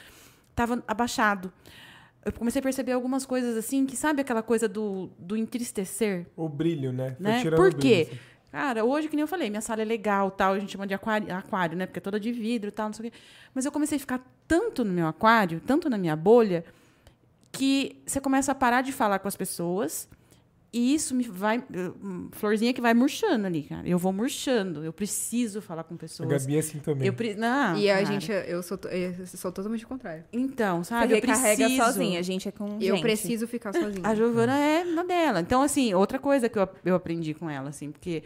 estava 0.50 0.82
abaixado 0.88 1.52
eu 2.24 2.32
comecei 2.34 2.60
a 2.60 2.64
perceber 2.64 2.92
algumas 2.92 3.26
coisas 3.26 3.58
assim, 3.58 3.86
que 3.86 3.96
sabe 3.96 4.22
aquela 4.22 4.44
coisa 4.44 4.68
do, 4.68 5.10
do 5.18 5.36
entristecer? 5.36 6.28
O 6.36 6.48
brilho, 6.48 6.94
né? 6.94 7.16
né? 7.20 7.44
Por 7.56 7.74
quê? 7.74 8.06
Brilho, 8.06 8.12
assim. 8.12 8.32
Cara, 8.52 8.84
hoje, 8.84 9.08
que 9.08 9.16
nem 9.16 9.22
eu 9.22 9.28
falei, 9.28 9.50
minha 9.50 9.62
sala 9.62 9.82
é 9.82 9.86
legal, 9.86 10.30
tal, 10.30 10.54
a 10.54 10.60
gente 10.60 10.74
chama 10.74 10.86
de 10.86 10.94
aquário, 10.94 11.34
aquário, 11.34 11.78
né? 11.78 11.86
Porque 11.86 12.00
é 12.00 12.02
toda 12.02 12.20
de 12.20 12.34
vidro 12.34 12.68
e 12.68 12.72
tal, 12.72 12.88
não 12.88 12.94
sei 12.94 13.08
o 13.08 13.12
quê. 13.12 13.18
Mas 13.54 13.66
eu 13.66 13.72
comecei 13.72 13.96
a 13.96 14.00
ficar 14.00 14.22
tanto 14.46 14.84
no 14.84 14.92
meu 14.92 15.08
aquário, 15.08 15.62
tanto 15.66 15.90
na 15.90 15.98
minha 15.98 16.16
bolha, 16.18 16.66
que 17.50 18.02
você 18.06 18.20
começa 18.20 18.52
a 18.52 18.56
parar 18.56 18.82
de 18.82 18.92
falar 18.92 19.20
com 19.20 19.28
as 19.28 19.38
pessoas 19.38 20.08
e 20.74 20.94
isso 20.94 21.14
me 21.14 21.24
vai. 21.24 21.62
Florzinha 22.32 22.74
que 22.74 22.80
vai 22.80 22.94
murchando 22.94 23.46
ali, 23.46 23.64
cara. 23.64 23.86
Eu 23.86 23.98
vou 23.98 24.14
murchando. 24.14 24.86
Eu 24.86 24.94
preciso 24.94 25.62
falar 25.62 25.84
com 25.84 25.98
pessoas. 25.98 26.30
A 26.30 26.38
Gabi 26.38 26.56
é 26.56 26.60
assim 26.60 26.80
também. 26.80 27.08
Eu, 27.08 27.38
não, 27.38 27.78
e 27.78 27.90
a 27.90 27.96
cara. 27.96 28.06
gente, 28.06 28.32
eu 28.32 28.64
sou, 28.64 28.80
eu 28.90 29.28
sou 29.28 29.52
totalmente 29.52 29.84
o 29.84 29.88
contrário. 29.88 30.24
Então, 30.32 30.82
sabe? 30.82 31.10
Você 31.10 31.18
eu 31.18 31.22
carrega 31.22 31.70
sozinha, 31.72 32.20
a 32.20 32.22
gente 32.22 32.48
é 32.48 32.52
com. 32.54 32.78
Eu 32.80 32.96
gente. 32.96 33.02
preciso 33.02 33.48
ficar 33.48 33.74
sozinha. 33.74 34.08
A 34.08 34.16
Giovana 34.16 34.58
é 34.58 34.86
na 34.86 35.04
dela. 35.04 35.42
Então, 35.42 35.62
assim, 35.62 35.94
outra 35.94 36.18
coisa 36.18 36.48
que 36.48 36.58
eu, 36.58 36.70
eu 36.86 36.96
aprendi 36.96 37.34
com 37.34 37.50
ela, 37.50 37.70
assim, 37.70 37.92
porque. 37.92 38.24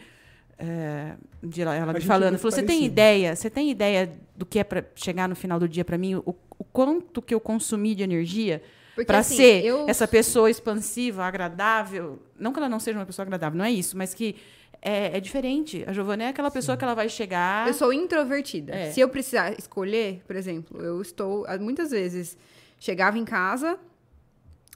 É, 0.58 1.16
ela 1.58 1.94
me 1.94 2.00
falando, 2.00 2.38
falou: 2.38 2.52
você 2.52 2.64
tem 2.64 2.86
ideia? 2.86 3.36
Você 3.36 3.50
tem 3.50 3.72
ideia 3.72 4.10
do 4.36 4.46
que 4.46 4.60
é 4.60 4.64
para 4.64 4.86
chegar 4.96 5.28
no 5.28 5.36
final 5.36 5.60
do 5.60 5.68
dia 5.68 5.84
para 5.84 5.98
mim? 5.98 6.14
O, 6.16 6.36
o 6.60 6.64
quanto 6.64 7.24
que 7.24 7.34
eu 7.34 7.40
consumi 7.40 7.96
de 7.96 8.04
energia? 8.04 8.62
Para 9.04 9.20
assim, 9.20 9.36
ser 9.36 9.66
eu... 9.66 9.86
essa 9.90 10.08
pessoa 10.08 10.50
expansiva, 10.50 11.24
agradável. 11.24 12.20
Não 12.40 12.54
que 12.54 12.60
ela 12.60 12.70
não 12.70 12.80
seja 12.80 12.98
uma 12.98 13.06
pessoa 13.06 13.24
agradável, 13.26 13.58
não 13.58 13.66
é 13.66 13.72
isso, 13.72 13.98
mas 13.98 14.14
que 14.14 14.36
é, 14.82 15.18
é 15.18 15.20
diferente. 15.20 15.84
A 15.88 15.92
Giovana 15.92 16.26
é 16.26 16.28
aquela 16.28 16.52
pessoa 16.52 16.76
Sim. 16.76 16.80
que 16.80 16.86
ela 16.86 16.94
vai 16.94 17.10
chegar. 17.10 17.68
Eu 17.68 17.74
sou 17.74 17.92
introvertida. 17.92 18.74
É. 18.74 18.92
Se 18.92 19.00
eu 19.00 19.10
precisar 19.10 19.52
escolher, 19.58 20.22
por 20.28 20.36
exemplo, 20.36 20.82
eu 20.82 21.02
estou. 21.02 21.46
Muitas 21.60 21.92
vezes 21.92 22.38
chegava 22.80 23.18
em 23.18 23.26
casa. 23.26 23.80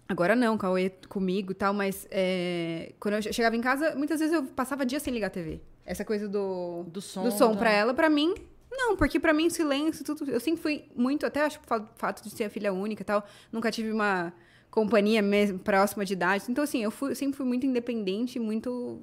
Agora 0.08 0.36
não, 0.36 0.58
Cauê 0.58 0.91
comigo 1.08 1.52
e 1.52 1.56
tal, 1.56 1.72
mas 1.72 2.08
é, 2.10 2.94
quando 3.00 3.16
eu 3.16 3.22
chegava 3.32 3.56
em 3.56 3.62
casa, 3.62 3.94
muitas 3.96 4.20
vezes 4.20 4.34
eu 4.34 4.44
passava 4.44 4.84
dias 4.84 5.04
sem 5.04 5.14
ligar 5.14 5.28
a 5.28 5.30
TV. 5.30 5.62
Essa 5.86 6.04
coisa 6.04 6.28
do, 6.28 6.84
do 6.88 7.00
som, 7.00 7.24
do 7.24 7.32
som 7.32 7.56
para 7.56 7.72
ela, 7.72 7.94
para 7.94 8.10
mim, 8.10 8.34
não, 8.72 8.96
porque 8.96 9.20
para 9.20 9.34
mim 9.34 9.50
silêncio, 9.50 10.04
tudo. 10.06 10.30
Eu 10.30 10.40
sempre 10.40 10.62
fui 10.62 10.86
muito, 10.96 11.26
até 11.26 11.41
acho 11.41 11.60
que 11.60 11.66
o 11.74 11.88
fato 11.96 12.24
de 12.24 12.30
ser 12.30 12.46
a 12.46 12.50
filha 12.50 12.72
única 12.72 13.02
e 13.02 13.06
tal, 13.06 13.26
nunca 13.52 13.72
tive 13.72 13.91
uma 13.91 14.34
companhia 14.70 15.22
mesmo 15.22 15.60
próxima 15.60 16.06
de 16.06 16.14
idade. 16.14 16.46
Então, 16.48 16.64
assim, 16.64 16.84
eu 16.84 16.91
fui, 16.91 17.16
sempre 17.16 17.38
fui 17.38 17.46
muito 17.46 17.66
independente, 17.66 18.40
muito 18.40 19.02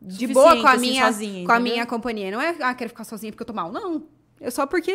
de 0.00 0.26
boa 0.26 0.60
com 0.60 0.66
a 0.66 0.72
assim, 0.72 0.90
minha 0.90 1.06
sozinha, 1.06 1.46
com 1.46 1.52
a 1.52 1.60
minha 1.60 1.86
companhia. 1.86 2.30
Não 2.30 2.40
é, 2.40 2.56
ah, 2.60 2.74
quero 2.74 2.90
ficar 2.90 3.04
sozinha 3.04 3.32
porque 3.32 3.42
eu 3.42 3.46
tô 3.46 3.52
mal. 3.52 3.72
Não. 3.72 4.04
É 4.40 4.50
só 4.50 4.66
porque 4.66 4.92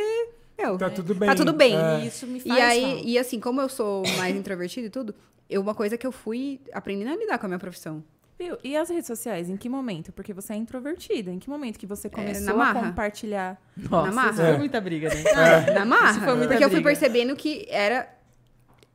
meu, 0.57 0.77
tá 0.77 0.89
tudo 0.89 1.13
bem. 1.13 1.29
Tá 1.29 1.35
tudo 1.35 1.53
bem. 1.53 1.75
É. 1.75 2.05
Isso 2.05 2.25
me 2.25 2.39
faz 2.39 2.57
E 2.57 2.61
aí, 2.61 3.03
e 3.05 3.17
assim, 3.17 3.39
como 3.39 3.61
eu 3.61 3.69
sou 3.69 4.03
mais 4.17 4.33
introvertida 4.37 4.87
e 4.87 4.89
tudo, 4.89 5.13
eu, 5.49 5.61
uma 5.61 5.75
coisa 5.75 5.97
que 5.97 6.05
eu 6.05 6.11
fui 6.11 6.59
aprendendo 6.73 7.11
a 7.11 7.15
lidar 7.15 7.37
com 7.37 7.45
a 7.45 7.49
minha 7.49 7.59
profissão. 7.59 8.03
Viu? 8.37 8.55
E 8.63 8.77
as 8.77 8.89
redes 8.89 9.07
sociais, 9.07 9.49
em 9.49 9.57
que 9.57 9.67
momento? 9.67 10.11
Porque 10.11 10.31
você 10.31 10.53
é 10.53 10.55
introvertida. 10.55 11.31
Em 11.31 11.39
que 11.39 11.49
momento 11.49 11.79
que 11.79 11.87
você 11.87 12.07
é, 12.07 12.09
começou 12.09 12.61
é, 12.61 12.69
a 12.69 12.73
compartilhar? 12.73 13.61
Nossa, 13.75 14.07
na 14.07 14.13
marra. 14.13 14.29
Isso 14.31 14.41
foi 14.41 14.57
muita 14.57 14.79
briga, 14.79 15.09
né? 15.09 15.23
É. 15.67 15.73
Na 15.73 15.85
marra. 15.85 16.19
Porque 16.19 16.47
briga. 16.47 16.63
eu 16.63 16.69
fui 16.69 16.81
percebendo 16.81 17.35
que 17.35 17.65
era... 17.67 18.15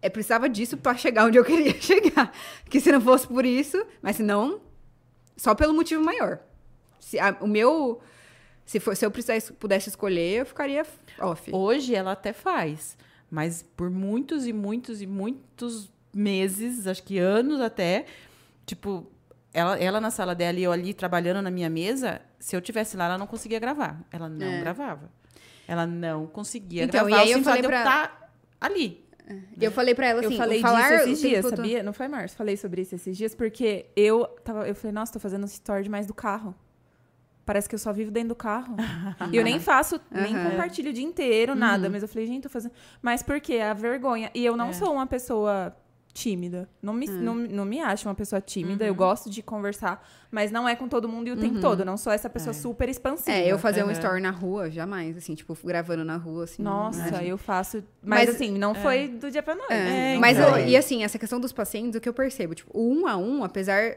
Eu 0.00 0.10
precisava 0.10 0.48
disso 0.48 0.76
para 0.76 0.96
chegar 0.96 1.26
onde 1.26 1.38
eu 1.38 1.44
queria 1.44 1.74
chegar. 1.80 2.32
Que 2.70 2.80
se 2.80 2.92
não 2.92 3.00
fosse 3.00 3.26
por 3.26 3.44
isso... 3.44 3.84
Mas 4.00 4.16
se 4.16 4.22
não... 4.22 4.60
Só 5.36 5.56
pelo 5.56 5.74
motivo 5.74 6.04
maior. 6.04 6.38
Se 7.00 7.18
a, 7.18 7.36
o 7.40 7.46
meu... 7.48 8.00
Se, 8.64 8.78
for, 8.78 8.96
se 8.96 9.04
eu 9.04 9.10
precisasse, 9.10 9.52
pudesse 9.54 9.88
escolher, 9.88 10.40
eu 10.40 10.46
ficaria 10.46 10.86
off. 11.18 11.50
Hoje 11.52 11.96
ela 11.96 12.12
até 12.12 12.32
faz. 12.32 12.96
Mas 13.28 13.64
por 13.76 13.90
muitos 13.90 14.46
e 14.46 14.52
muitos 14.52 15.02
e 15.02 15.06
muitos 15.06 15.90
meses, 16.14 16.86
acho 16.86 17.02
que 17.02 17.18
anos 17.18 17.60
até 17.60 18.06
tipo, 18.64 19.10
ela, 19.54 19.78
ela 19.78 20.00
na 20.00 20.10
sala 20.10 20.34
dela 20.34 20.58
e 20.58 20.62
eu 20.62 20.72
ali 20.72 20.94
trabalhando 20.94 21.42
na 21.42 21.50
minha 21.50 21.68
mesa, 21.70 22.20
se 22.38 22.54
eu 22.56 22.60
tivesse 22.60 22.96
lá, 22.96 23.04
ela 23.06 23.18
não 23.18 23.26
conseguia 23.26 23.58
gravar. 23.58 24.00
Ela 24.10 24.28
não 24.28 24.46
É. 24.46 24.60
gravava. 24.60 25.10
Ela 25.68 25.86
não 25.86 26.26
conseguia 26.26 26.84
Então, 26.84 27.06
gravar. 27.06 27.24
e 27.24 27.28
aí 27.28 27.32
eu 27.32 27.42
falei 27.42 27.62
pra- 27.62 27.82
tá 27.84 28.28
ali. 28.60 29.02
Eu 29.60 29.70
falei 29.70 29.94
pra 29.94 30.06
ela 30.08 30.20
assim, 30.20 30.32
eu 30.34 30.36
falei 30.38 30.60
falar 30.60 30.92
esses 30.94 31.20
dias, 31.20 31.46
sabia? 31.46 31.82
Não 31.82 31.92
foi, 31.92 32.08
Marcos? 32.08 32.34
Falei 32.34 32.56
sobre 32.56 32.82
isso 32.82 32.94
esses 32.94 33.16
dias, 33.16 33.34
porque 33.34 33.86
eu 33.94 34.26
tava. 34.44 34.66
Eu 34.68 34.74
falei, 34.74 34.92
nossa, 34.92 35.12
tô 35.12 35.20
fazendo 35.20 35.44
story 35.46 35.84
demais 35.84 36.06
do 36.06 36.12
carro. 36.12 36.54
Parece 37.46 37.68
que 37.68 37.74
eu 37.74 37.78
só 37.78 37.92
vivo 37.92 38.10
dentro 38.10 38.30
do 38.30 38.34
carro. 38.36 38.76
e 39.32 39.36
eu 39.36 39.44
nem 39.44 39.58
faço, 39.60 40.00
nem 40.10 40.34
Aham. 40.36 40.50
compartilho 40.50 40.90
o 40.90 40.92
dia 40.92 41.04
inteiro, 41.04 41.54
nada. 41.54 41.88
Mas 41.88 42.02
eu 42.02 42.08
falei, 42.08 42.26
gente, 42.26 42.42
tô 42.42 42.48
fazendo. 42.48 42.72
Mas 43.00 43.22
por 43.22 43.40
quê? 43.40 43.58
A 43.58 43.72
vergonha. 43.74 44.30
E 44.34 44.44
eu 44.44 44.56
não 44.56 44.68
É. 44.68 44.72
sou 44.72 44.92
uma 44.92 45.06
pessoa 45.06 45.74
tímida. 46.12 46.68
Não 46.82 46.92
me, 46.92 47.06
não, 47.08 47.34
não 47.34 47.64
me 47.64 47.80
acho 47.80 48.08
uma 48.08 48.14
pessoa 48.14 48.40
tímida. 48.40 48.84
Uhum. 48.84 48.88
Eu 48.88 48.94
gosto 48.94 49.30
de 49.30 49.42
conversar, 49.42 50.06
mas 50.30 50.50
não 50.50 50.68
é 50.68 50.76
com 50.76 50.86
todo 50.88 51.08
mundo 51.08 51.28
e 51.28 51.32
o 51.32 51.36
tempo 51.36 51.60
todo. 51.60 51.80
Eu 51.80 51.86
não 51.86 51.96
sou 51.96 52.12
essa 52.12 52.28
pessoa 52.28 52.52
super 52.52 52.88
expansiva. 52.88 53.30
É, 53.36 53.46
eu 53.50 53.58
fazer 53.58 53.82
um 53.82 53.86
Aham. 53.86 53.92
story 53.92 54.20
na 54.20 54.30
rua, 54.30 54.70
jamais, 54.70 55.16
assim, 55.16 55.34
tipo, 55.34 55.56
gravando 55.64 56.04
na 56.04 56.16
rua, 56.16 56.44
assim. 56.44 56.62
Nossa, 56.62 57.22
eu 57.22 57.38
faço. 57.38 57.82
Mas, 58.02 58.26
Mas- 58.26 58.34
assim, 58.36 58.56
não 58.58 58.74
foi 58.74 59.08
do 59.08 59.30
dia 59.30 59.42
pra 59.42 59.54
noite. 59.54 59.72
É, 59.72 60.14
É, 60.14 60.18
mas 60.18 60.36
então. 60.38 60.58
eu- 60.58 60.68
e 60.68 60.76
assim, 60.76 61.02
essa 61.02 61.18
questão 61.18 61.40
dos 61.40 61.52
pacientes, 61.52 61.96
o 61.96 62.00
que 62.00 62.08
eu 62.08 62.14
percebo, 62.14 62.54
tipo, 62.54 62.70
o 62.76 62.92
um 62.92 63.06
a 63.06 63.16
um, 63.16 63.42
apesar 63.44 63.96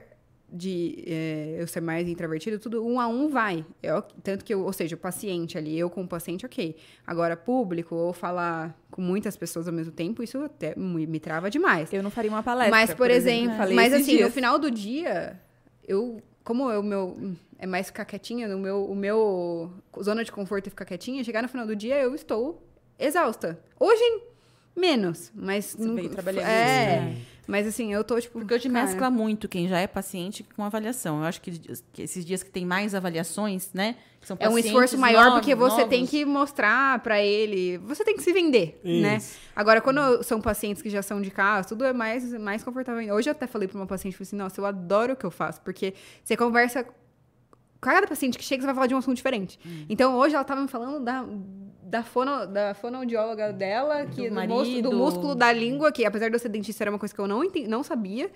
de 0.51 1.03
é, 1.07 1.55
eu 1.59 1.67
ser 1.67 1.81
mais 1.81 2.07
introvertido, 2.07 2.59
tudo 2.59 2.85
um 2.85 2.99
a 2.99 3.07
um 3.07 3.27
vai. 3.27 3.65
Eu- 3.81 4.01
tanto 4.23 4.45
que, 4.45 4.53
eu, 4.53 4.61
ou 4.61 4.71
seja, 4.71 4.95
o 4.95 4.99
paciente 4.99 5.57
ali, 5.57 5.77
eu 5.77 5.89
com 5.89 6.03
o 6.03 6.07
paciente, 6.07 6.45
ok. 6.45 6.75
Agora, 7.05 7.35
público, 7.35 7.95
ou 7.95 8.13
falar 8.13 8.77
com 8.91 9.01
muitas 9.01 9.35
pessoas 9.35 9.67
ao 9.67 9.73
mesmo 9.73 9.91
tempo, 9.91 10.21
isso 10.23 10.37
até 10.43 10.73
me, 10.75 11.19
trava 11.19 11.49
demais. 11.49 11.91
Eu 11.91 12.03
não 12.03 12.11
faria 12.11 12.29
uma 12.31 12.43
palestra. 12.43 12.71
mas, 12.71 12.93
por, 12.93 13.09
exemplo, 13.09 13.57
Falei 13.57 13.75
mas 13.75 13.91
assim, 13.93 14.03
dias. 14.17 14.21
no 14.27 14.31
final 14.31 14.57
do 14.59 14.69
dia, 14.71 15.41
eu, 15.87 16.21
como 16.43 16.69
o 16.69 16.83
meu 16.83 17.33
é 17.57 17.65
mais 17.65 17.87
ficar 17.87 18.05
quietinha, 18.05 18.47
no 18.47 18.59
meu, 18.59 18.85
o 18.85 18.95
meu 18.95 19.71
zona 20.03 20.23
de 20.23 20.31
conforto 20.31 20.67
é 20.67 20.69
ficar 20.69 20.85
quietinha, 20.85 21.23
chegar 21.23 21.41
no 21.41 21.47
final 21.49 21.65
do 21.65 21.75
dia, 21.75 21.99
eu 21.99 22.13
estou 22.13 22.61
exausta. 22.99 23.59
Hoje, 23.79 24.03
menos, 24.75 25.31
mas... 25.33 25.65
Você 25.77 25.85
não- 25.85 25.95
veio 25.95 26.09
trabalhando 26.09 26.45
É, 26.45 27.11
isso, 27.13 27.21
mas 27.47 27.67
assim, 27.67 27.93
eu 27.93 28.03
tô, 28.03 28.19
tipo... 28.19 28.39
Porque 28.39 28.53
hoje 28.53 28.69
cara, 28.69 28.85
mescla 28.85 29.09
muito 29.09 29.47
quem 29.47 29.67
já 29.67 29.79
é 29.79 29.87
paciente 29.87 30.43
com 30.55 30.63
avaliação. 30.63 31.19
Eu 31.19 31.25
acho 31.25 31.41
que, 31.41 31.51
que 31.93 32.01
esses 32.01 32.25
dias 32.25 32.41
que 32.43 32.49
tem 32.49 32.65
mais 32.65 32.93
avaliações, 32.95 33.69
né? 33.73 33.95
que 34.19 34.27
são 34.27 34.37
É 34.39 34.49
um 34.49 34.57
esforço 34.57 34.97
maior 34.97 35.25
novos- 35.25 35.39
porque 35.39 35.53
você 35.53 35.85
tem 35.85 35.99
novos. 35.99 36.09
que 36.09 36.25
mostrar 36.25 36.97
pra 36.99 37.21
ele, 37.21 37.77
você 37.79 38.03
tem 38.03 38.15
que 38.15 38.23
se 38.23 38.33
vender, 38.33 38.79
né? 38.83 39.17
Isso. 39.17 39.37
Agora, 39.55 39.79
quando 39.81 40.23
são 40.23 40.41
pacientes 40.41 40.81
que 40.81 40.89
já 40.89 41.03
são 41.03 41.21
de 41.21 41.29
casa, 41.29 41.67
tudo 41.67 41.85
é 41.85 41.93
mais, 41.93 42.33
mais 42.39 42.63
confortável. 42.63 43.13
Hoje 43.13 43.29
eu 43.29 43.31
até 43.33 43.45
falei 43.45 43.67
pra 43.67 43.77
uma 43.77 43.85
paciente, 43.85 44.15
falei 44.17 44.27
assim, 44.27 44.35
nossa, 44.35 44.59
eu 44.59 44.65
adoro 44.65 45.13
o 45.13 45.15
que 45.15 45.25
eu 45.25 45.29
faço, 45.31 45.61
porque 45.61 45.93
você 46.23 46.35
conversa 46.35 46.83
cada 47.93 48.07
paciente 48.07 48.37
que 48.37 48.43
chega, 48.43 48.61
você 48.61 48.65
vai 48.65 48.75
falar 48.75 48.87
de 48.87 48.95
um 48.95 48.97
assunto 48.97 49.15
diferente. 49.15 49.59
Hum. 49.65 49.85
Então, 49.89 50.15
hoje 50.15 50.35
ela 50.35 50.43
tava 50.43 50.61
me 50.61 50.67
falando 50.67 51.03
da, 51.03 51.25
da, 51.83 52.03
fono, 52.03 52.45
da 52.47 52.73
fonoaudióloga 52.73 53.53
dela, 53.53 54.05
que, 54.05 54.29
do, 54.29 54.35
músculo, 54.35 54.57
marido. 54.57 54.89
do 54.89 54.95
músculo 54.97 55.35
da 55.35 55.51
língua, 55.51 55.91
que 55.91 56.05
apesar 56.05 56.29
de 56.29 56.35
eu 56.35 56.39
ser 56.39 56.49
dentista, 56.49 56.83
era 56.83 56.91
uma 56.91 56.99
coisa 56.99 57.13
que 57.13 57.21
eu 57.21 57.27
não, 57.27 57.43
enten- 57.43 57.67
não 57.67 57.83
sabia. 57.83 58.29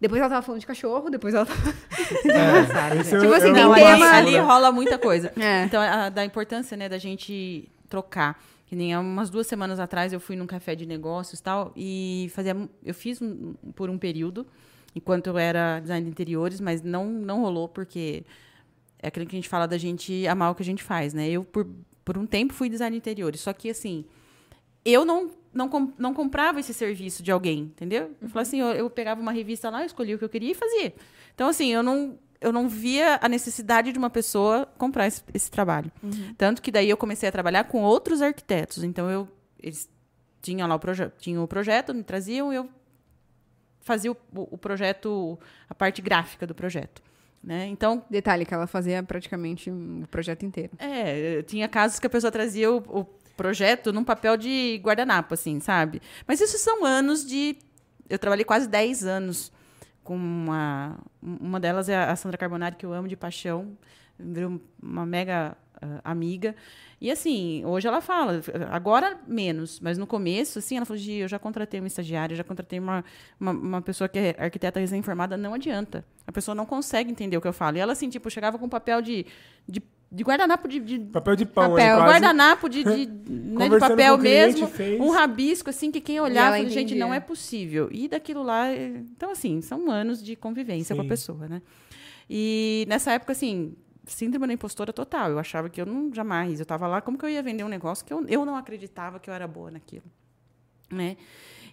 Depois 0.00 0.20
ela 0.20 0.28
tava 0.28 0.42
falando 0.42 0.60
de 0.60 0.66
cachorro, 0.66 1.08
depois 1.08 1.34
ela 1.34 1.46
tava... 1.46 1.60
É, 2.24 2.98
é 3.00 3.20
Tipo 3.20 3.32
assim, 3.32 3.52
tem 3.52 3.62
Não, 3.64 3.74
tema- 3.74 4.10
ali, 4.12 4.36
rola 4.38 4.70
muita 4.72 4.98
coisa. 4.98 5.32
É. 5.36 5.64
Então, 5.64 5.80
a- 5.80 6.08
da 6.08 6.24
importância, 6.24 6.76
né, 6.76 6.88
da 6.88 6.98
gente 6.98 7.68
trocar. 7.88 8.38
Que 8.66 8.74
nem 8.74 8.92
há 8.94 9.00
umas 9.00 9.30
duas 9.30 9.46
semanas 9.46 9.78
atrás 9.78 10.12
eu 10.12 10.18
fui 10.18 10.36
num 10.36 10.46
café 10.46 10.74
de 10.74 10.84
negócios 10.86 11.38
e 11.38 11.42
tal, 11.42 11.72
e 11.76 12.30
fazia, 12.34 12.56
eu 12.84 12.94
fiz 12.94 13.20
um- 13.20 13.54
por 13.74 13.88
um 13.90 13.98
período, 13.98 14.46
enquanto 14.96 15.26
eu 15.28 15.36
era 15.38 15.80
design 15.80 16.04
de 16.04 16.10
interiores, 16.10 16.60
mas 16.60 16.82
não, 16.82 17.06
não 17.06 17.42
rolou, 17.42 17.68
porque 17.68 18.24
é 19.04 19.08
aquilo 19.08 19.26
que 19.26 19.36
a 19.36 19.38
gente 19.38 19.48
fala 19.48 19.68
da 19.68 19.76
gente 19.76 20.26
amar 20.26 20.50
o 20.50 20.54
que 20.54 20.62
a 20.62 20.64
gente 20.64 20.82
faz, 20.82 21.12
né? 21.12 21.28
Eu, 21.28 21.44
por, 21.44 21.68
por 22.04 22.16
um 22.16 22.26
tempo, 22.26 22.54
fui 22.54 22.68
design 22.70 22.94
de 22.94 22.98
interiores, 22.98 23.40
só 23.40 23.52
que, 23.52 23.68
assim, 23.68 24.06
eu 24.82 25.04
não, 25.04 25.30
não, 25.52 25.92
não 25.98 26.14
comprava 26.14 26.58
esse 26.58 26.72
serviço 26.72 27.22
de 27.22 27.30
alguém, 27.30 27.64
entendeu? 27.64 28.10
Eu 28.20 28.28
falava 28.28 28.40
assim, 28.40 28.60
eu, 28.60 28.68
eu 28.68 28.88
pegava 28.88 29.20
uma 29.20 29.32
revista 29.32 29.68
lá, 29.68 29.82
eu 29.82 29.86
escolhia 29.86 30.16
o 30.16 30.18
que 30.18 30.24
eu 30.24 30.28
queria 30.28 30.52
e 30.52 30.54
fazia. 30.54 30.94
Então, 31.34 31.48
assim, 31.48 31.70
eu 31.70 31.82
não, 31.82 32.18
eu 32.40 32.50
não 32.50 32.66
via 32.66 33.18
a 33.20 33.28
necessidade 33.28 33.92
de 33.92 33.98
uma 33.98 34.10
pessoa 34.10 34.66
comprar 34.78 35.06
esse, 35.06 35.22
esse 35.34 35.50
trabalho. 35.50 35.92
Tanto 36.38 36.62
que 36.62 36.70
daí 36.70 36.88
eu 36.88 36.96
comecei 36.96 37.28
a 37.28 37.32
trabalhar 37.32 37.64
com 37.64 37.82
outros 37.82 38.22
arquitetos. 38.22 38.82
Então, 38.82 39.10
eu, 39.10 39.28
eles 39.62 39.88
tinham 40.40 40.66
lá 40.66 40.74
o, 40.74 40.78
proje 40.78 41.10
tinham 41.18 41.44
o 41.44 41.48
projeto, 41.48 41.92
me 41.92 42.02
traziam, 42.02 42.50
eu 42.52 42.68
fazia 43.80 44.12
o, 44.12 44.16
o 44.32 44.56
projeto, 44.56 45.38
a 45.68 45.74
parte 45.74 46.00
gráfica 46.00 46.46
do 46.46 46.54
projeto. 46.54 47.02
Né? 47.44 47.66
Então, 47.66 48.02
Detalhe, 48.08 48.46
que 48.46 48.54
ela 48.54 48.66
fazia 48.66 49.02
praticamente 49.02 49.70
o 49.70 50.06
projeto 50.10 50.46
inteiro. 50.46 50.72
é, 50.78 51.42
tinha 51.42 51.68
casos 51.68 51.98
que 51.98 52.06
a 52.06 52.10
pessoa 52.10 52.32
trazia 52.32 52.72
o, 52.72 52.78
o 52.78 53.04
projeto 53.36 53.92
num 53.92 54.02
papel 54.02 54.36
de 54.36 54.80
guardanapo, 54.82 55.34
assim, 55.34 55.60
sabe? 55.60 56.00
Mas 56.26 56.40
isso 56.40 56.56
são 56.56 56.84
anos 56.84 57.26
de. 57.26 57.58
Eu 58.08 58.18
trabalhei 58.18 58.44
quase 58.44 58.66
10 58.66 59.04
anos 59.04 59.52
com 60.02 60.16
uma. 60.16 60.98
Uma 61.22 61.60
delas 61.60 61.88
é 61.88 61.96
a 61.96 62.16
Sandra 62.16 62.38
Carbonari, 62.38 62.76
que 62.76 62.86
eu 62.86 62.94
amo 62.94 63.08
de 63.08 63.16
paixão. 63.16 63.76
Virou 64.18 64.60
uma 64.82 65.04
mega 65.04 65.54
amiga. 66.04 66.54
E 67.00 67.10
assim, 67.10 67.62
hoje 67.66 67.86
ela 67.86 68.00
fala, 68.00 68.40
agora 68.70 69.18
menos, 69.26 69.78
mas 69.80 69.98
no 69.98 70.06
começo, 70.06 70.58
assim, 70.58 70.76
ela 70.76 70.86
falou: 70.86 70.96
Gi, 71.00 71.16
eu 71.18 71.28
já 71.28 71.38
contratei 71.38 71.80
uma 71.80 71.86
estagiária, 71.86 72.34
já 72.36 72.44
contratei 72.44 72.78
uma, 72.78 73.04
uma, 73.38 73.50
uma 73.52 73.82
pessoa 73.82 74.08
que 74.08 74.18
é 74.18 74.36
arquiteta 74.38 74.80
recém-formada, 74.80 75.36
não 75.36 75.52
adianta. 75.54 76.04
A 76.26 76.32
pessoa 76.32 76.54
não 76.54 76.64
consegue 76.64 77.10
entender 77.10 77.36
o 77.36 77.40
que 77.40 77.48
eu 77.48 77.52
falo. 77.52 77.76
E 77.76 77.80
ela, 77.80 77.92
assim, 77.92 78.08
tipo, 78.08 78.30
chegava 78.30 78.58
com 78.58 78.68
papel 78.68 79.02
de, 79.02 79.26
de, 79.68 79.82
de 80.10 80.22
guardanapo 80.24 80.66
de, 80.66 80.80
de 80.80 80.98
Papel 81.00 81.36
de 81.36 81.44
pão, 81.44 81.70
Papel, 81.70 81.96
um 81.96 81.98
quase. 81.98 82.12
guardanapo 82.12 82.68
de, 82.70 82.84
de, 82.84 83.06
né, 83.30 83.68
de 83.68 83.78
papel 83.78 84.16
com 84.16 84.22
mesmo, 84.22 84.66
fez. 84.68 84.98
um 85.00 85.10
rabisco, 85.10 85.68
assim, 85.68 85.90
que 85.90 86.00
quem 86.00 86.18
olhava, 86.20 86.52
falava, 86.56 86.70
gente, 86.70 86.94
não 86.94 87.12
é 87.12 87.20
possível. 87.20 87.88
E 87.92 88.08
daquilo 88.08 88.42
lá. 88.42 88.68
é- 88.72 89.02
Então, 89.14 89.30
assim, 89.30 89.60
são 89.60 89.90
anos 89.90 90.22
de 90.22 90.34
convivência 90.36 90.94
com 90.96 91.02
Sim. 91.02 91.06
a 91.06 91.10
pessoa, 91.10 91.48
né? 91.48 91.60
E 92.30 92.86
nessa 92.88 93.12
época, 93.12 93.32
assim, 93.32 93.74
síndrome 94.06 94.46
da 94.46 94.52
impostora 94.52 94.92
total. 94.92 95.30
Eu 95.30 95.38
achava 95.38 95.68
que 95.68 95.80
eu 95.80 95.86
não 95.86 96.12
jamais. 96.12 96.60
Eu 96.60 96.66
tava 96.66 96.86
lá, 96.86 97.00
como 97.00 97.18
que 97.18 97.24
eu 97.24 97.28
ia 97.28 97.42
vender 97.42 97.64
um 97.64 97.68
negócio 97.68 98.04
que 98.04 98.12
eu, 98.12 98.26
eu 98.28 98.44
não 98.44 98.56
acreditava 98.56 99.18
que 99.18 99.28
eu 99.28 99.34
era 99.34 99.46
boa 99.46 99.70
naquilo, 99.70 100.04
né? 100.90 101.16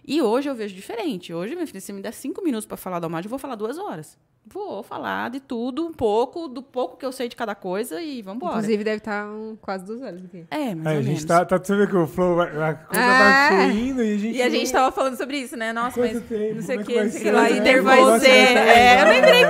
E 0.04 0.20
hoje 0.20 0.48
eu 0.48 0.54
vejo 0.54 0.74
diferente. 0.74 1.32
Hoje, 1.32 1.54
minha 1.54 1.66
filha, 1.66 1.80
se 1.80 1.92
me 1.92 2.00
der 2.00 2.12
cinco 2.12 2.42
minutos 2.42 2.66
para 2.66 2.76
falar 2.76 2.98
da 2.98 3.06
Almad, 3.06 3.24
eu 3.24 3.30
vou 3.30 3.38
falar 3.38 3.54
duas 3.54 3.78
horas. 3.78 4.18
Vou 4.44 4.82
falar 4.82 5.30
de 5.30 5.38
tudo, 5.40 5.86
um 5.86 5.92
pouco, 5.92 6.48
do 6.48 6.62
pouco 6.62 6.96
que 6.96 7.06
eu 7.06 7.12
sei 7.12 7.28
de 7.28 7.36
cada 7.36 7.54
coisa 7.54 8.02
e 8.02 8.20
vamos 8.22 8.38
embora. 8.42 8.54
Inclusive, 8.58 8.82
deve 8.84 8.96
estar 8.98 9.26
um, 9.26 9.56
quase 9.56 9.84
duas 9.84 10.02
horas 10.02 10.22
aqui. 10.24 10.44
É, 10.50 10.74
mais 10.74 10.96
É, 10.96 10.98
a 10.98 11.02
gente 11.02 11.24
tá, 11.24 11.44
tá. 11.44 11.58
Você 11.58 11.76
vê 11.76 11.86
que 11.86 11.96
o 11.96 12.06
flow, 12.08 12.34
vai- 12.36 12.48
a 12.48 12.74
coisa 12.74 13.00
É. 13.00 13.18
vai 13.18 13.70
fluindo 13.70 14.02
e 14.02 14.14
a 14.14 14.18
gente. 14.18 14.36
E 14.36 14.42
a 14.42 14.50
gente 14.50 14.66
não- 14.66 14.72
tava 14.80 14.92
falando 14.92 15.16
sobre 15.16 15.38
isso, 15.38 15.56
né? 15.56 15.72
Nossa, 15.72 15.98
mas 15.98 16.20
tempo? 16.24 16.54
não 16.56 16.62
sei 16.62 16.76
o 16.76 16.78
Como 16.80 16.90
que, 16.90 16.98
é 16.98 17.04
não 17.04 17.10
sei 17.10 17.20
o 17.20 17.24
que 17.24 17.30
lá. 17.30 17.46
ser? 17.48 17.56
E 17.56 17.60
ter 17.62 17.68
é 17.68 17.80
você. 17.82 18.24
ser? 18.26 18.56
É, 18.58 19.00
eu 19.00 19.06
nem 19.06 19.20
virei 19.22 19.44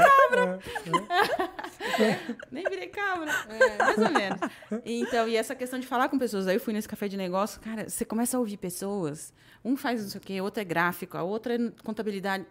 Nem 2.50 2.64
virei 2.64 2.88
câmera. 2.88 3.32
mais 3.78 3.98
ou 3.98 4.10
menos. 4.10 4.38
Então, 4.84 5.28
e 5.28 5.36
essa 5.36 5.54
questão 5.54 5.78
de 5.78 5.86
falar 5.86 6.08
com 6.08 6.18
pessoas. 6.18 6.46
Aí 6.46 6.56
eu 6.56 6.60
fui 6.60 6.72
nesse 6.72 6.88
café 6.88 7.08
de 7.08 7.16
negócio, 7.16 7.60
cara, 7.60 7.88
você 7.88 8.04
começa 8.04 8.36
a 8.36 8.40
ouvir 8.40 8.56
pessoas. 8.56 9.32
Um 9.64 9.76
faz 9.76 10.02
não 10.02 10.10
sei 10.10 10.18
o 10.20 10.22
quê, 10.22 10.40
outro 10.40 10.60
é 10.60 10.64
gráfico, 10.64 11.16
a 11.16 11.22
outra 11.22 11.54
é 11.54 11.58
contabilidade. 11.84 12.44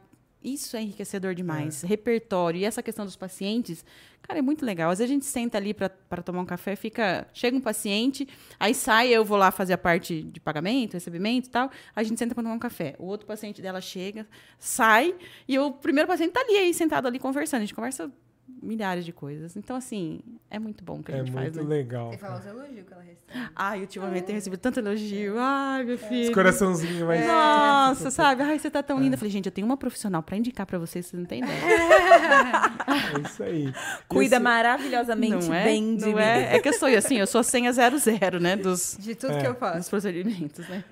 Isso 0.44 0.76
é 0.76 0.82
enriquecedor 0.82 1.36
demais. 1.36 1.84
Repertório. 1.84 2.60
E 2.60 2.66
essa 2.66 2.82
questão 2.82 3.06
dos 3.06 3.16
pacientes, 3.16 3.86
cara, 4.22 4.40
é 4.40 4.42
muito 4.42 4.66
legal. 4.66 4.90
Às 4.90 4.98
vezes 4.98 5.12
a 5.12 5.14
gente 5.14 5.26
senta 5.26 5.58
ali 5.58 5.74
para 5.74 6.24
tomar 6.24 6.42
um 6.42 6.46
café, 6.46 6.76
fica. 6.76 7.28
Chega 7.34 7.56
um 7.56 7.62
paciente, 7.62 8.28
aí 8.60 8.74
sai, 8.74 9.10
eu 9.10 9.24
vou 9.24 9.38
lá 9.38 9.52
fazer 9.52 9.74
a 9.74 9.78
parte 9.78 10.24
de 10.24 10.40
pagamento, 10.40 10.94
recebimento 10.94 11.48
e 11.48 11.52
tal. 11.52 11.70
A 11.96 12.02
gente 12.02 12.18
senta 12.18 12.34
para 12.34 12.44
tomar 12.44 12.56
um 12.56 12.60
café. 12.60 12.96
O 12.98 13.06
outro 13.06 13.28
paciente 13.28 13.62
dela 13.62 13.80
chega, 13.80 14.28
sai, 14.58 15.16
e 15.48 15.60
o 15.60 15.72
primeiro 15.72 16.08
paciente 16.08 16.32
tá 16.32 16.42
ali 16.42 16.58
aí, 16.58 16.74
sentado 16.74 17.08
ali 17.08 17.20
conversando. 17.20 17.60
A 17.60 17.66
gente 17.66 17.76
conversa 17.76 18.12
milhares 18.62 19.06
de 19.06 19.12
coisas. 19.14 19.56
Então, 19.56 19.76
assim, 19.76 20.20
é 20.50 20.58
muito 20.60 20.84
bom 20.84 21.00
o 21.00 21.04
que 21.04 21.12
a 21.12 21.16
É 21.16 21.20
gente 21.20 21.32
faz. 21.32 21.56
muito 21.56 21.68
Né? 21.70 21.76
legal. 21.76 22.12
Você 22.12 22.18
fala 22.18 22.40
os 22.40 22.46
elogios 22.46 22.86
que 22.88 22.94
ela 22.94 23.02
recebe. 23.04 23.50
Ai, 23.56 23.82
ultimamente 23.82 24.24
tenho 24.26 24.38
recebido 24.38 24.60
tanto 24.60 24.80
elogio. 24.80 25.36
Ai, 25.38 25.84
meu 25.84 25.96
Esse 25.96 26.08
filho. 26.08 26.34
coraçãozinho 26.34 27.06
mais. 27.08 27.26
Nossa, 27.26 28.10
sabe? 28.12 28.42
Ai, 28.44 28.58
você 28.60 28.70
tá 28.72 28.82
tão 28.84 29.00
linda. 29.00 29.16
Eu 29.16 29.18
falei, 29.20 29.32
gente, 29.32 29.46
eu 29.46 29.52
tenho 29.52 29.66
uma 29.66 29.78
profissional 29.78 30.22
pra 30.24 30.38
indicar 30.38 30.66
pra 30.66 30.78
vocês, 30.80 31.06
vocês 31.06 31.20
não 31.20 31.26
têm 31.28 31.44
ideia. 31.44 31.60
É 33.16 33.28
isso 33.28 33.44
aí. 33.44 33.74
Cuida 34.08 34.40
maravilhosamente 34.40 35.48
não 35.48 35.54
é? 35.54 35.64
bem 35.64 35.96
de 35.96 36.06
não 36.06 36.14
mim. 36.14 36.20
é? 36.20 36.56
É 36.56 36.60
que 36.60 36.70
eu 36.70 36.74
sou 36.74 36.88
assim, 36.90 37.18
eu 37.18 37.28
sou 37.28 37.40
a 37.40 37.44
senha 37.44 37.72
00, 37.72 38.40
né? 38.40 38.56
Dos, 38.56 38.98
De 39.00 39.16
tudo 39.16 39.34
É. 39.34 39.42
que 39.42 39.48
eu 39.48 39.52
dos 39.52 39.60
faço. 39.60 39.90
procedimentos, 39.90 40.68
né? 40.68 40.84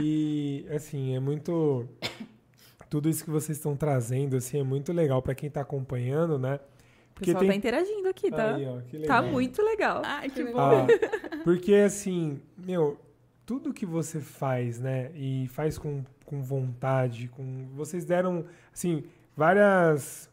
E, 0.00 0.66
assim, 0.74 1.14
é 1.16 1.20
muito. 1.20 1.86
Tudo 2.90 3.08
isso 3.08 3.24
que 3.24 3.30
vocês 3.30 3.58
estão 3.58 3.74
trazendo, 3.74 4.36
assim, 4.36 4.60
é 4.60 4.62
muito 4.62 4.92
legal 4.92 5.20
pra 5.20 5.34
quem 5.34 5.50
tá 5.50 5.62
acompanhando, 5.62 6.38
né? 6.38 6.60
O 7.16 7.20
pessoal 7.20 7.46
tá 7.46 7.54
interagindo 7.54 8.08
aqui, 8.08 8.30
tá? 8.30 8.56
Aí, 8.56 8.66
ó, 8.66 8.80
que 8.80 8.98
legal. 8.98 9.22
Tá 9.22 9.28
muito 9.28 9.62
legal. 9.62 10.02
Ai, 10.04 10.28
que 10.28 10.42
bom. 10.52 10.58
Ah, 10.58 10.86
porque, 11.44 11.74
assim, 11.74 12.40
meu, 12.56 12.98
tudo 13.46 13.72
que 13.72 13.86
você 13.86 14.20
faz, 14.20 14.80
né? 14.80 15.12
E 15.14 15.46
faz 15.48 15.78
com, 15.78 16.04
com 16.24 16.42
vontade, 16.42 17.28
com. 17.28 17.68
Vocês 17.74 18.04
deram, 18.04 18.44
assim, 18.72 19.04
várias 19.36 20.28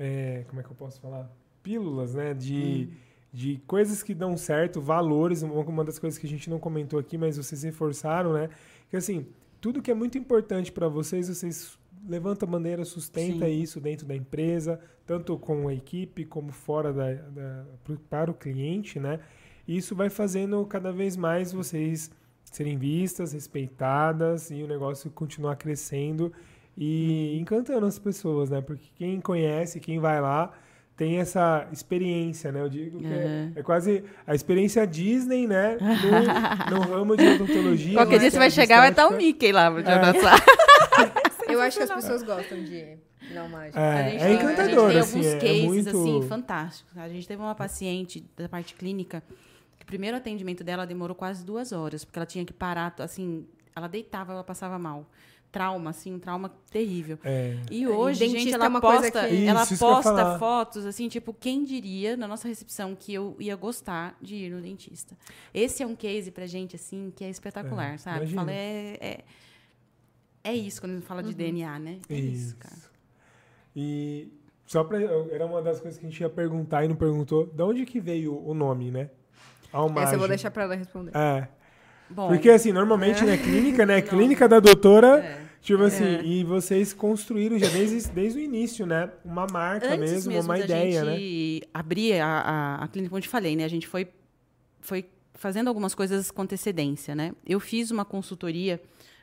é, 0.00 0.44
como 0.48 0.60
é 0.60 0.64
que 0.64 0.70
eu 0.70 0.74
posso 0.74 0.98
falar? 0.98 1.30
Pílulas, 1.62 2.14
né? 2.14 2.32
De, 2.32 2.88
de 3.30 3.60
coisas 3.66 4.02
que 4.02 4.14
dão 4.14 4.34
certo, 4.34 4.80
valores. 4.80 5.42
Uma 5.42 5.60
uma 5.60 5.84
das 5.84 5.98
coisas 5.98 6.18
que 6.18 6.26
a 6.26 6.30
gente 6.30 6.48
não 6.48 6.58
comentou 6.58 6.98
aqui, 6.98 7.18
mas 7.18 7.36
vocês 7.36 7.62
reforçaram, 7.62 8.32
né? 8.32 8.48
Que 8.88 8.96
assim, 8.96 9.26
tudo 9.60 9.82
que 9.82 9.90
é 9.90 9.94
muito 9.94 10.16
importante 10.16 10.72
para 10.72 10.88
vocês, 10.88 11.28
vocês 11.28 11.78
levantam 12.08 12.48
a 12.48 12.52
bandeira, 12.52 12.84
sustenta 12.84 13.46
Sim. 13.46 13.60
isso 13.60 13.80
dentro 13.80 14.06
da 14.06 14.14
empresa, 14.14 14.80
tanto 15.06 15.36
com 15.38 15.68
a 15.68 15.74
equipe 15.74 16.24
como 16.24 16.50
fora 16.52 16.92
da, 16.92 17.12
da- 17.12 17.64
para 18.08 18.30
o 18.30 18.34
cliente, 18.34 18.98
né? 18.98 19.20
E 19.66 19.76
isso 19.76 19.94
vai 19.94 20.08
fazendo 20.10 20.64
cada 20.66 20.92
vez 20.92 21.16
mais 21.16 21.52
vocês 21.52 22.10
serem 22.44 22.76
vistas, 22.78 23.32
respeitadas 23.32 24.50
e 24.50 24.62
o 24.62 24.66
negócio 24.66 25.10
continuar 25.10 25.56
crescendo 25.56 26.32
e 26.76 27.38
encantando 27.40 27.86
as 27.86 27.98
pessoas, 27.98 28.50
né? 28.50 28.60
Porque 28.60 28.86
quem 28.96 29.20
conhece, 29.20 29.78
quem 29.78 29.98
vai 30.00 30.20
lá, 30.20 30.50
tem 30.96 31.18
essa 31.18 31.66
experiência, 31.72 32.50
né? 32.52 32.60
Eu 32.60 32.68
digo 32.68 32.98
que 32.98 33.06
é, 33.06 33.08
Uhum. 33.26 33.52
é 33.56 33.62
quase 33.62 34.04
a 34.26 34.34
experiência 34.34 34.86
Disney, 34.86 35.46
né? 35.46 35.78
No, 36.70 36.76
no 36.78 36.82
ramo 36.92 37.16
de 37.16 37.26
odontologia. 37.26 37.94
Qualquer 37.98 38.14
né? 38.16 38.18
dia 38.20 38.30
você 38.30 38.38
vai 38.38 38.48
De 38.48 38.54
chegar, 38.54 38.80
vai 38.80 38.90
estar 38.90 39.08
o. 39.08 39.16
Mickey 39.16 39.52
lá 39.52 39.70
pra 39.70 39.82
te 39.82 39.90
É. 39.90 39.94
Eu 41.60 41.66
acho 41.66 41.76
que 41.76 41.82
as 41.84 41.90
pessoas 41.90 42.22
gostam 42.22 42.62
de 42.62 42.96
não 43.32 43.48
mágico. 43.48 43.78
É, 43.78 44.00
A 44.06 44.10
gente 44.10 44.22
é 44.22 44.26
tem- 44.26 44.36
encantador, 44.36 44.90
A 44.90 44.92
gente 44.92 44.92
tem 44.92 45.00
assim, 45.00 45.16
alguns 45.18 45.26
é- 45.26 45.36
é 45.36 45.40
cases, 45.40 45.64
muito- 45.64 45.88
assim, 45.90 46.28
fantásticos. 46.28 46.98
A 46.98 47.08
gente 47.08 47.28
teve 47.28 47.42
uma 47.42 47.54
paciente 47.54 48.24
da 48.36 48.48
parte 48.48 48.74
clínica 48.74 49.22
que 49.78 49.84
o 49.84 49.86
primeiro 49.86 50.16
atendimento 50.16 50.64
dela 50.64 50.86
demorou 50.86 51.14
quase 51.14 51.44
duas 51.44 51.72
horas, 51.72 52.04
porque 52.04 52.18
ela 52.18 52.26
tinha 52.26 52.44
que 52.44 52.52
parar, 52.52 52.94
assim, 52.98 53.46
ela 53.76 53.88
deitava, 53.88 54.32
ela 54.32 54.44
passava 54.44 54.78
mal. 54.78 55.06
Trauma, 55.52 55.90
assim, 55.90 56.14
um 56.14 56.18
trauma 56.20 56.48
terrível. 56.70 57.18
É. 57.24 57.56
E 57.72 57.84
hoje, 57.84 58.20
gente, 58.28 58.52
é 58.52 58.54
ela 58.54 58.70
coisa 58.80 59.10
posta, 59.10 59.26
que- 59.28 59.44
ela 59.46 59.62
Isso, 59.64 59.74
isso 59.74 59.84
posta 59.84 60.14
falar. 60.14 60.38
fotos, 60.38 60.86
assim, 60.86 61.08
tipo, 61.08 61.34
quem 61.34 61.64
diria 61.64 62.16
na 62.16 62.28
nossa 62.28 62.46
recepção 62.46 62.94
que 62.94 63.12
eu 63.12 63.34
ia 63.40 63.56
gostar 63.56 64.16
de 64.22 64.36
ir 64.36 64.50
no 64.52 64.60
dentista. 64.60 65.18
Esse 65.52 65.82
é 65.82 65.86
um 65.86 65.96
case 65.96 66.30
pra 66.30 66.46
gente, 66.46 66.76
assim, 66.76 67.12
que 67.16 67.24
é 67.24 67.28
espetacular, 67.28 67.94
É, 67.94 67.98
sabe? 67.98 68.18
imagina. 68.18 68.40
Fala, 68.42 68.52
é, 68.52 68.96
é, 69.00 69.20
é 70.42 70.54
isso 70.54 70.80
quando 70.80 70.92
a 70.92 70.94
gente 70.96 71.06
fala 71.06 71.22
de 71.22 71.34
DNA, 71.34 71.78
né? 71.78 71.98
É 72.08 72.14
isso, 72.14 72.48
Isso. 72.48 72.56
cara. 72.56 72.90
E 73.74 74.28
só 74.66 74.82
pra. 74.84 75.00
Era 75.00 75.46
uma 75.46 75.62
das 75.62 75.80
coisas 75.80 75.98
que 75.98 76.06
a 76.06 76.08
gente 76.08 76.20
ia 76.20 76.28
perguntar 76.28 76.84
e 76.84 76.88
não 76.88 76.96
perguntou. 76.96 77.46
De 77.46 77.62
onde 77.62 77.84
que 77.84 78.00
veio 78.00 78.36
o 78.44 78.54
nome, 78.54 78.90
né? 78.90 79.10
Almagem. 79.72 80.04
Essa 80.04 80.14
eu 80.14 80.18
vou 80.18 80.28
deixar 80.28 80.50
pra 80.50 80.64
ela 80.64 80.74
responder. 80.74 81.12
É. 81.14 81.48
Bom, 82.08 82.28
Porque 82.28 82.50
assim, 82.50 82.72
normalmente, 82.72 83.24
né, 83.24 83.36
clínica, 83.36 83.86
né? 83.86 84.00
Clínica 84.02 84.48
da 84.48 84.58
doutora. 84.58 85.18
é. 85.18 85.50
Tipo 85.60 85.82
assim, 85.82 86.20
e 86.22 86.42
vocês 86.42 86.94
construíram 86.94 87.58
já 87.58 87.68
desde, 87.68 88.08
desde 88.12 88.38
o 88.38 88.42
início, 88.42 88.86
né? 88.86 89.10
Uma 89.22 89.46
marca 89.46 89.88
Antes 89.88 89.98
mesmo, 89.98 90.32
mesmo 90.32 90.48
uma 90.50 90.58
da 90.58 90.64
ideia, 90.64 91.04
né? 91.04 91.16
gente 91.18 91.68
abrir 91.74 92.18
a, 92.18 92.26
a, 92.26 92.84
a 92.84 92.88
clínica, 92.88 93.10
como 93.10 93.18
eu 93.18 93.22
te 93.22 93.28
falei, 93.28 93.54
né? 93.54 93.64
A 93.64 93.68
gente 93.68 93.86
foi, 93.86 94.08
foi 94.80 95.04
fazendo 95.34 95.68
algumas 95.68 95.94
coisas 95.94 96.30
com 96.30 96.40
antecedência, 96.40 97.14
né? 97.14 97.32
Eu 97.46 97.60
fiz 97.60 97.90
uma 97.90 98.06
consultoria 98.06 98.80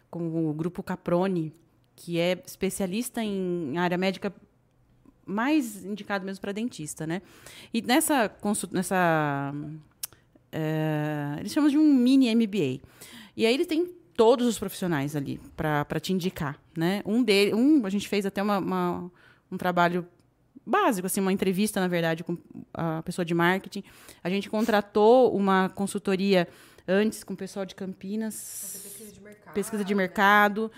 com 0.09 0.49
o 0.49 0.53
grupo 0.53 0.81
Caprone, 0.83 1.53
que 1.95 2.19
é 2.19 2.41
especialista 2.45 3.23
em 3.23 3.77
área 3.77 3.97
médica 3.97 4.33
mais 5.25 5.83
indicado 5.83 6.25
mesmo 6.25 6.41
para 6.41 6.51
dentista, 6.53 7.05
né? 7.05 7.21
E 7.73 7.81
nessa 7.81 8.29
consul- 8.29 8.69
nessa 8.71 9.53
é, 10.51 11.35
eles 11.39 11.51
chamam 11.51 11.69
de 11.69 11.77
um 11.77 11.93
mini 11.93 12.33
MBA. 12.33 12.79
E 13.35 13.45
aí 13.45 13.53
eles 13.53 13.67
têm 13.67 13.85
todos 14.15 14.47
os 14.47 14.57
profissionais 14.57 15.15
ali 15.15 15.39
para 15.55 15.99
te 15.99 16.13
indicar, 16.13 16.59
né? 16.75 17.01
Um 17.05 17.21
dele, 17.23 17.53
um 17.53 17.85
a 17.85 17.89
gente 17.89 18.07
fez 18.07 18.25
até 18.25 18.41
uma, 18.41 18.57
uma- 18.57 19.11
um 19.51 19.57
trabalho 19.57 20.07
básico, 20.65 21.05
assim, 21.05 21.21
uma 21.21 21.31
entrevista, 21.31 21.79
na 21.79 21.87
verdade, 21.87 22.23
com 22.23 22.37
a 22.73 23.01
pessoa 23.03 23.23
de 23.23 23.33
marketing. 23.33 23.83
A 24.23 24.29
gente 24.29 24.49
contratou 24.49 25.35
uma 25.35 25.69
consultoria 25.69 26.47
antes 26.87 27.23
com 27.23 27.33
o 27.33 27.37
pessoal 27.37 27.65
de 27.65 27.75
Campinas, 27.75 28.33
mercado. 29.27 29.53
pesquisa 29.53 29.83
de 29.83 29.93
mercado, 29.95 30.71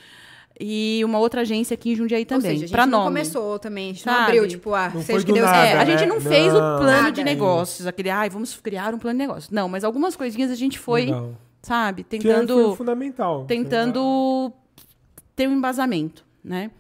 e 0.60 1.02
uma 1.06 1.20
outra 1.20 1.42
agência 1.42 1.74
aqui 1.74 1.92
em 1.92 1.96
Jundiaí 1.96 2.22
Ou 2.24 2.26
também, 2.26 2.42
seja, 2.52 2.54
a 2.56 2.68
gente 2.68 2.72
para 2.72 2.86
não 2.86 3.00
nome. 3.00 3.10
começou 3.12 3.58
também, 3.60 3.92
a 3.92 3.94
gente 3.94 4.06
não 4.06 4.14
abriu, 4.14 4.48
tipo, 4.48 4.74
ah, 4.74 4.92
Não 4.94 5.02
seja 5.02 5.26
que 5.26 5.32
Deus 5.32 5.46
nada, 5.46 5.58
É, 5.66 5.70
quiser. 5.72 5.80
a 5.82 5.86
gente 5.86 6.02
né? 6.02 6.06
não 6.08 6.20
fez 6.22 6.54
o 6.54 6.60
Não. 6.60 6.78
plano 6.80 7.02
Nada. 7.04 7.12
de 7.12 7.24
negócios, 7.24 7.88
aquele, 7.88 8.10
ai, 8.10 8.30
vamos 8.30 8.56
criar 8.58 8.94
um 8.94 9.00
plano 9.00 9.18
de 9.18 9.26
negócios. 9.26 9.50
Não, 9.50 9.70
mas 9.70 9.84
algumas 9.86 10.16
coisinhas 10.18 10.52
a 10.52 10.56
gente 10.56 10.78
foi, 10.78 11.06
Legal. 11.06 11.34
sabe, 11.62 12.04
Que 12.04 12.10
tentando 12.18 12.54
foi 12.68 12.76
fundamental. 12.76 13.46
tentando 13.46 14.52
ter 15.36 15.48
um 15.48 15.54
embasamento, 15.54 16.26
né? 16.44 16.72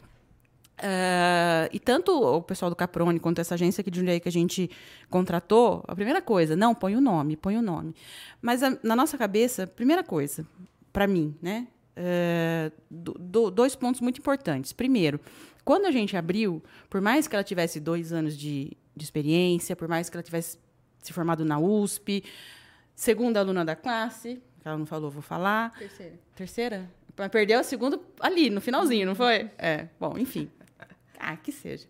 Eh, 0.81 1.69
e 1.73 1.79
tanto 1.79 2.11
o 2.11 2.41
pessoal 2.41 2.69
do 2.69 2.75
Caprone 2.75 3.19
quanto 3.19 3.39
essa 3.39 3.53
agência 3.55 3.81
aqui 3.81 3.91
de 3.91 3.99
Jundiaí 3.99 4.19
que 4.19 4.29
a 4.29 4.31
gente 4.31 4.69
contratou, 5.09 5.83
a 5.87 5.93
primeira 5.93 6.21
coisa, 6.21 6.55
não, 6.55 6.73
põe 6.73 6.95
o 6.95 7.01
nome, 7.01 7.35
põe 7.35 7.57
o 7.57 7.61
nome. 7.61 7.93
Mas 8.41 8.63
a- 8.63 8.77
na 8.81 8.95
nossa 8.95 9.17
cabeça, 9.17 9.67
primeira 9.67 10.03
coisa, 10.03 10.45
para 10.99 11.07
mim, 11.07 11.33
né? 11.41 11.65
eh, 11.95 12.73
do- 12.91 13.13
do- 13.13 13.49
dois 13.49 13.73
pontos 13.73 14.01
muito 14.01 14.19
importantes. 14.19 14.73
Primeiro, 14.73 15.17
quando 15.63 15.85
a 15.85 15.91
gente 15.91 16.17
abriu, 16.17 16.61
por 16.89 16.99
mais 16.99 17.25
que 17.25 17.33
ela 17.37 17.43
tivesse 17.43 17.79
dois 17.79 18.11
anos 18.11 18.37
de, 18.37 18.75
de 18.93 19.03
experiência, 19.05 19.77
por 19.77 19.87
mais 19.87 20.09
que 20.09 20.17
ela 20.17 20.23
tivesse 20.23 20.57
se 21.01 21.13
formado 21.13 21.45
na 21.45 21.57
USP, 21.57 22.21
segunda 22.93 23.39
aluna 23.39 23.63
da 23.63 23.77
classe, 23.77 24.41
que 24.61 24.67
ela 24.67 24.77
não 24.77 24.85
falou, 24.85 25.09
vou 25.09 25.21
falar, 25.21 25.71
Terceira. 25.79 26.19
Terceira? 26.35 26.89
Perdeu 27.31 27.59
a 27.59 27.63
segunda 27.63 27.97
ali, 28.19 28.49
no 28.49 28.59
finalzinho, 28.59 29.05
não 29.07 29.15
foi? 29.15 29.49
É. 29.57 29.87
Bom, 29.99 30.17
enfim. 30.17 30.49
Ah, 31.21 31.35
que 31.37 31.51
seja. 31.51 31.85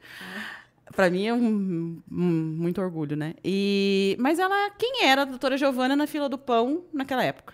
Pra 0.95 1.07
mim 1.10 1.26
é 1.27 1.34
um, 1.34 2.02
um- 2.11 2.56
muito 2.57 2.80
orgulho, 2.81 3.15
né? 3.15 3.34
E, 3.44 4.15
mas 4.19 4.38
ela, 4.40 4.72
quem 4.72 5.03
era 5.06 5.22
a 5.22 5.26
doutora 5.26 5.56
Giovana 5.57 5.95
na 5.95 6.06
fila 6.07 6.27
do 6.27 6.38
pão 6.38 6.84
naquela 6.94 7.23
época? 7.23 7.53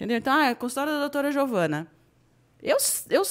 Entendeu? 0.00 0.16
Então, 0.16 0.32
ah, 0.32 0.46
é 0.46 0.48
a 0.50 0.54
consultória 0.54 0.94
da 0.94 1.00
doutora 1.00 1.30
Giovana. 1.30 1.86
Eu, 2.62 2.78
eu 3.10 3.22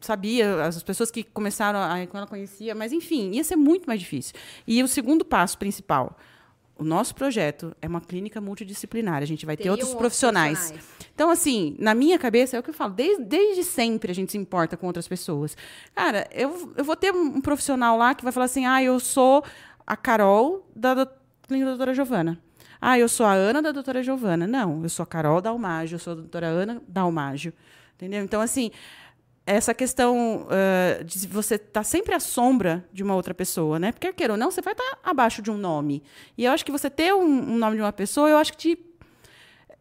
sabia, 0.00 0.64
as 0.64 0.82
pessoas 0.82 1.10
que 1.10 1.22
começaram, 1.22 1.78
a, 1.78 2.06
quando 2.06 2.22
ela 2.22 2.26
conhecia, 2.26 2.74
mas 2.74 2.92
enfim, 2.92 3.32
ia 3.32 3.44
ser 3.44 3.56
muito 3.56 3.86
mais 3.86 4.00
difícil. 4.00 4.34
E 4.66 4.82
o 4.82 4.88
segundo 4.88 5.22
passo 5.24 5.58
principal, 5.58 6.16
o 6.78 6.82
nosso 6.84 7.14
projeto 7.14 7.76
é 7.82 7.86
uma 7.86 8.00
clínica 8.00 8.40
multidisciplinar. 8.40 9.22
A 9.22 9.26
gente 9.26 9.44
vai 9.44 9.54
ter 9.54 9.64
Teriam 9.64 9.74
outros 9.74 9.94
profissionais. 9.94 10.70
profissionais. 10.70 11.10
Então, 11.14 11.28
assim, 11.28 11.76
na 11.78 11.94
minha 11.94 12.18
cabeça, 12.18 12.56
é 12.56 12.60
o 12.60 12.62
que 12.62 12.70
eu 12.70 12.74
falo, 12.74 12.94
desde, 12.94 13.22
desde 13.24 13.62
sempre 13.62 14.10
a 14.10 14.14
gente 14.14 14.32
se 14.32 14.38
importa 14.38 14.78
com 14.78 14.86
outras 14.86 15.06
pessoas. 15.06 15.54
Cara, 15.94 16.26
eu, 16.32 16.72
eu 16.74 16.84
vou 16.84 16.96
ter 16.96 17.12
um 17.12 17.38
profissional 17.42 17.98
lá 17.98 18.14
que 18.14 18.24
vai 18.24 18.32
falar 18.32 18.46
assim: 18.46 18.64
ah, 18.64 18.82
eu 18.82 18.98
sou 18.98 19.44
a 19.86 19.94
Carol 19.94 20.66
da, 20.74 20.94
do- 20.94 21.10
clínica 21.46 21.66
da 21.66 21.72
doutora 21.72 21.92
Giovana. 21.92 22.40
Ah, 22.80 22.98
eu 22.98 23.08
sou 23.08 23.26
a 23.26 23.32
Ana 23.32 23.60
da 23.60 23.72
doutora 23.72 24.02
Giovana. 24.02 24.46
Não, 24.46 24.82
eu 24.82 24.88
sou 24.88 25.02
a 25.02 25.06
Carol 25.06 25.40
Dalmágio, 25.40 25.96
eu 25.96 25.98
sou 25.98 26.12
a 26.12 26.16
doutora 26.16 26.46
Ana 26.46 26.82
Dalmágio. 26.88 27.52
Entendeu? 27.96 28.24
Então, 28.24 28.40
assim, 28.40 28.70
essa 29.46 29.74
questão 29.74 30.46
eh, 30.50 31.02
de 31.04 31.26
você 31.26 31.56
estar 31.56 31.84
sempre 31.84 32.14
à 32.14 32.20
sombra 32.20 32.84
de 32.92 33.02
uma 33.02 33.14
outra 33.14 33.34
pessoa, 33.34 33.78
né? 33.78 33.92
Porque, 33.92 34.12
queira 34.12 34.34
ou 34.34 34.38
não, 34.38 34.50
você 34.50 34.62
vai 34.62 34.72
estar 34.72 34.98
abaixo 35.02 35.42
de 35.42 35.50
um 35.50 35.58
nome. 35.58 36.02
E 36.38 36.44
eu 36.44 36.52
acho 36.52 36.64
que 36.64 36.72
você 36.72 36.88
ter 36.88 37.12
um, 37.12 37.24
um 37.24 37.58
nome 37.58 37.76
de 37.76 37.82
uma 37.82 37.92
pessoa, 37.92 38.28
eu 38.30 38.38
acho 38.38 38.52
que 38.52 38.58
te 38.58 38.86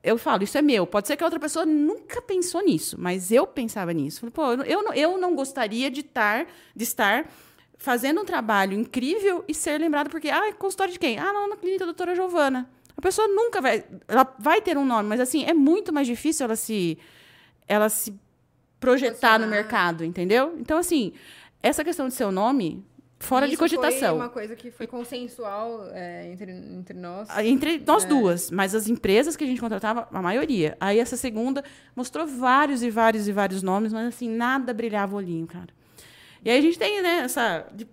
eu 0.01 0.17
falo, 0.17 0.43
isso 0.43 0.57
é 0.57 0.61
meu. 0.61 0.87
Pode 0.87 1.07
ser 1.07 1.17
que 1.17 1.23
a 1.23 1.27
outra 1.27 1.39
pessoa 1.39 1.65
nunca 1.65 2.21
pensou 2.21 2.63
nisso, 2.63 2.95
mas 2.97 3.31
eu 3.31 3.45
pensava 3.45 3.91
nisso. 3.91 4.21
Falei, 4.21 4.31
pô, 4.31 4.63
eu 4.63 4.81
não, 4.81 4.93
eu 4.93 5.17
não 5.17 5.35
gostaria 5.35 5.91
de 5.91 5.99
estar, 5.99 6.47
de 6.73 6.83
estar 6.83 7.29
fazendo 7.77 8.21
um 8.21 8.25
trabalho 8.25 8.73
incrível 8.73 9.43
e 9.47 9.53
ser 9.53 9.77
lembrado 9.79 10.09
porque, 10.09 10.29
ah, 10.29 10.47
é 10.47 10.53
consultório 10.53 10.93
de 10.93 10.99
quem? 10.99 11.19
Ah, 11.19 11.33
na 11.33 11.57
clínica 11.57 11.79
da 11.79 11.87
doutora 11.87 12.15
Giovana. 12.15 12.69
A 12.99 13.01
pessoa 13.01 13.29
nunca 13.29 13.61
vai, 13.61 13.81
ela 14.09 14.27
vai 14.37 14.61
ter 14.61 14.77
um 14.77 14.85
nome, 14.85 15.07
mas 15.07 15.21
assim, 15.21 15.45
é 15.45 15.53
muito 15.53 15.93
mais 15.93 16.05
difícil 16.05 16.43
ela 16.43 16.57
se, 16.57 16.97
ela 17.65 17.87
se 17.87 18.13
projetar 18.77 19.39
no 19.39 19.47
mercado, 19.47 20.03
entendeu? 20.03 20.53
Então, 20.59 20.77
assim, 20.77 21.13
essa 21.63 21.81
questão 21.81 22.09
de 22.09 22.13
seu 22.13 22.29
nome, 22.29 22.83
fora 23.17 23.45
de 23.47 23.53
Isso 23.53 23.59
cogitação. 23.63 24.09
Foi 24.17 24.25
uma 24.25 24.27
coisa 24.29 24.53
que 24.53 24.69
foi 24.69 24.85
consensual 24.85 25.85
é, 25.93 26.29
entre, 26.29 26.51
entre 26.51 26.97
nós. 26.97 27.29
Entre 27.39 27.81
nós 27.87 28.03
É. 28.03 28.07
duas, 28.07 28.51
mas 28.51 28.75
as 28.75 28.89
empresas 28.89 29.37
que 29.37 29.45
a 29.45 29.47
gente 29.47 29.61
contratava, 29.61 30.05
a 30.11 30.21
maioria. 30.21 30.75
Aí 30.77 30.99
essa 30.99 31.15
segunda 31.15 31.63
mostrou 31.95 32.27
vários 32.27 32.83
e 32.83 32.89
vários 32.89 33.29
e 33.29 33.31
vários 33.31 33.63
nomes, 33.63 33.93
mas 33.93 34.07
assim, 34.09 34.27
nada 34.27 34.73
brilhava 34.73 35.13
o 35.15 35.17
olhinho, 35.19 35.47
cara. 35.47 35.69
E 36.43 36.49
aí 36.49 36.59
a 36.59 36.61
gente 36.61 36.77
tem, 36.77 37.01
né, 37.01 37.21
essa. 37.23 37.65
de- 37.73 37.87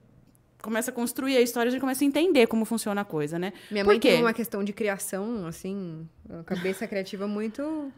começa 0.66 0.90
a 0.90 0.94
construir 0.94 1.36
a 1.36 1.40
história, 1.40 1.68
a 1.68 1.72
gente 1.72 1.80
começa 1.80 2.04
a 2.04 2.06
entender 2.06 2.46
como 2.46 2.64
funciona 2.66 3.00
a 3.00 3.04
coisa, 3.04 3.38
né? 3.38 3.52
Minha 3.70 3.84
mãe 3.84 3.98
tem 3.98 4.20
uma 4.20 4.34
questão 4.34 4.62
de 4.62 4.72
criação, 4.74 5.46
assim, 5.46 6.06
cabeça 6.44 6.86
criativa 6.86 7.26
muito. 7.26 7.90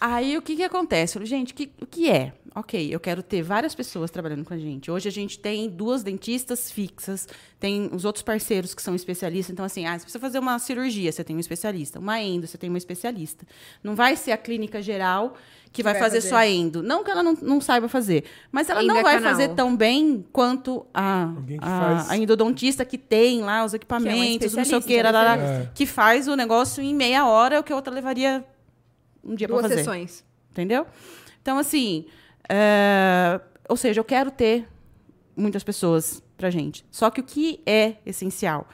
Aí 0.00 0.36
o 0.36 0.42
que, 0.42 0.56
que 0.56 0.62
acontece? 0.64 1.16
Eu 1.16 1.24
gente, 1.24 1.54
que- 1.54 1.70
o 1.80 1.86
que 1.86 2.10
é? 2.10 2.32
Ok, 2.52 2.92
eu 2.92 2.98
quero 2.98 3.22
ter 3.22 3.42
várias 3.42 3.74
pessoas 3.74 4.10
trabalhando 4.10 4.44
com 4.44 4.52
a 4.52 4.58
gente. 4.58 4.90
Hoje 4.90 5.08
a 5.08 5.12
gente 5.12 5.38
tem 5.38 5.68
duas 5.68 6.02
dentistas 6.02 6.70
fixas, 6.70 7.28
tem 7.60 7.88
os 7.92 8.04
outros 8.04 8.22
parceiros 8.22 8.74
que 8.74 8.82
são 8.82 8.94
especialistas. 8.94 9.52
Então, 9.52 9.64
assim, 9.64 9.86
ah, 9.86 9.96
se 9.98 10.08
você 10.08 10.18
fazer 10.18 10.40
uma 10.40 10.58
cirurgia, 10.58 11.10
você 11.12 11.22
tem 11.22 11.36
um 11.36 11.40
especialista. 11.40 12.00
Uma 12.00 12.20
endo, 12.20 12.46
você 12.46 12.58
tem 12.58 12.68
uma 12.68 12.78
especialista. 12.78 13.46
Não 13.84 13.94
vai 13.94 14.16
ser 14.16 14.32
a 14.32 14.36
clínica 14.36 14.82
geral 14.82 15.36
que 15.74 15.82
vai, 15.82 15.92
vai 15.92 16.02
fazer, 16.02 16.18
fazer. 16.18 16.28
só 16.28 16.36
a 16.36 16.46
endo. 16.46 16.84
Não 16.84 17.02
que 17.02 17.10
ela 17.10 17.20
não, 17.20 17.34
não 17.42 17.60
saiba 17.60 17.88
fazer, 17.88 18.22
mas 18.52 18.70
ela 18.70 18.80
Endo 18.80 18.86
não 18.90 18.98
é 18.98 19.02
vai 19.02 19.16
canal. 19.16 19.32
fazer 19.32 19.48
tão 19.56 19.76
bem 19.76 20.24
quanto 20.32 20.86
a, 20.94 21.34
que 21.44 21.58
a, 21.60 22.12
a 22.12 22.16
endodontista 22.16 22.84
que 22.84 22.96
tem 22.96 23.42
lá 23.42 23.64
os 23.64 23.74
equipamentos, 23.74 24.54
não 24.54 24.64
sei 24.64 24.78
o 24.78 24.80
que, 24.80 25.02
lá, 25.02 25.10
né? 25.10 25.58
lá, 25.64 25.66
que 25.74 25.84
faz 25.84 26.28
o 26.28 26.36
negócio 26.36 26.80
em 26.80 26.94
meia 26.94 27.26
hora, 27.26 27.58
o 27.58 27.64
que 27.64 27.72
a 27.72 27.76
outra 27.76 27.92
levaria 27.92 28.44
um 29.24 29.34
dia 29.34 29.48
para 29.48 29.56
Duas 29.56 29.66
fazer. 29.66 29.78
sessões. 29.78 30.24
Entendeu? 30.52 30.86
Então, 31.42 31.58
assim, 31.58 32.06
é, 32.48 33.40
ou 33.68 33.76
seja, 33.76 33.98
eu 33.98 34.04
quero 34.04 34.30
ter 34.30 34.68
muitas 35.36 35.64
pessoas 35.64 36.22
pra 36.36 36.50
gente. 36.50 36.86
Só 36.88 37.10
que 37.10 37.20
o 37.20 37.24
que 37.24 37.60
é 37.66 37.96
essencial? 38.06 38.68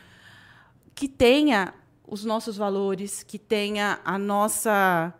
Que 0.94 1.08
tenha 1.08 1.72
os 2.06 2.26
nossos 2.26 2.58
valores, 2.58 3.22
que 3.22 3.38
tenha 3.38 4.00
a 4.04 4.18
nossa 4.18 5.14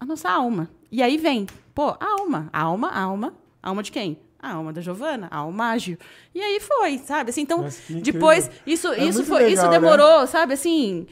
a 0.00 0.06
nossa 0.06 0.30
alma. 0.30 0.70
E 0.96 1.02
aí 1.02 1.16
vem, 1.18 1.44
pô, 1.74 1.96
alma, 1.98 2.48
alma, 2.52 2.88
alma, 2.88 3.34
alma 3.60 3.82
de 3.82 3.90
quem? 3.90 4.16
A 4.38 4.52
alma 4.52 4.72
da 4.72 4.80
Giovana, 4.80 5.26
a 5.28 5.38
alma 5.38 5.56
mágio. 5.64 5.98
E 6.32 6.40
aí 6.40 6.60
foi, 6.60 6.98
sabe? 6.98 7.30
Assim, 7.30 7.40
então, 7.40 7.66
depois, 7.88 8.48
isso, 8.64 8.86
É 8.92 9.02
isso, 9.04 9.24
foi, 9.24 9.50
isso 9.50 9.62
legal, 9.66 9.70
né? 9.72 9.78
demorou, 9.80 10.26
sabe? 10.28 10.52
Assim, 10.54 11.06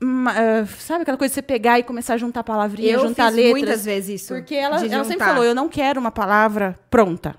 ah, 0.00 0.64
sabe 0.78 1.02
aquela 1.02 1.18
coisa 1.18 1.30
de 1.32 1.34
você 1.34 1.42
pegar 1.42 1.78
e 1.78 1.82
começar 1.82 2.14
a 2.14 2.16
juntar 2.16 2.42
palavrinhas, 2.42 2.94
Eu 3.02 3.08
juntar 3.08 3.26
fiz 3.26 3.36
letras? 3.36 3.52
muitas 3.52 3.84
vezes 3.84 4.22
isso. 4.22 4.32
Porque 4.34 4.54
ela, 4.54 4.76
ela 4.86 5.04
sempre 5.04 5.26
falou, 5.26 5.44
eu 5.44 5.54
não 5.54 5.68
quero 5.68 6.00
uma 6.00 6.10
palavra 6.10 6.78
pronta. 6.88 7.34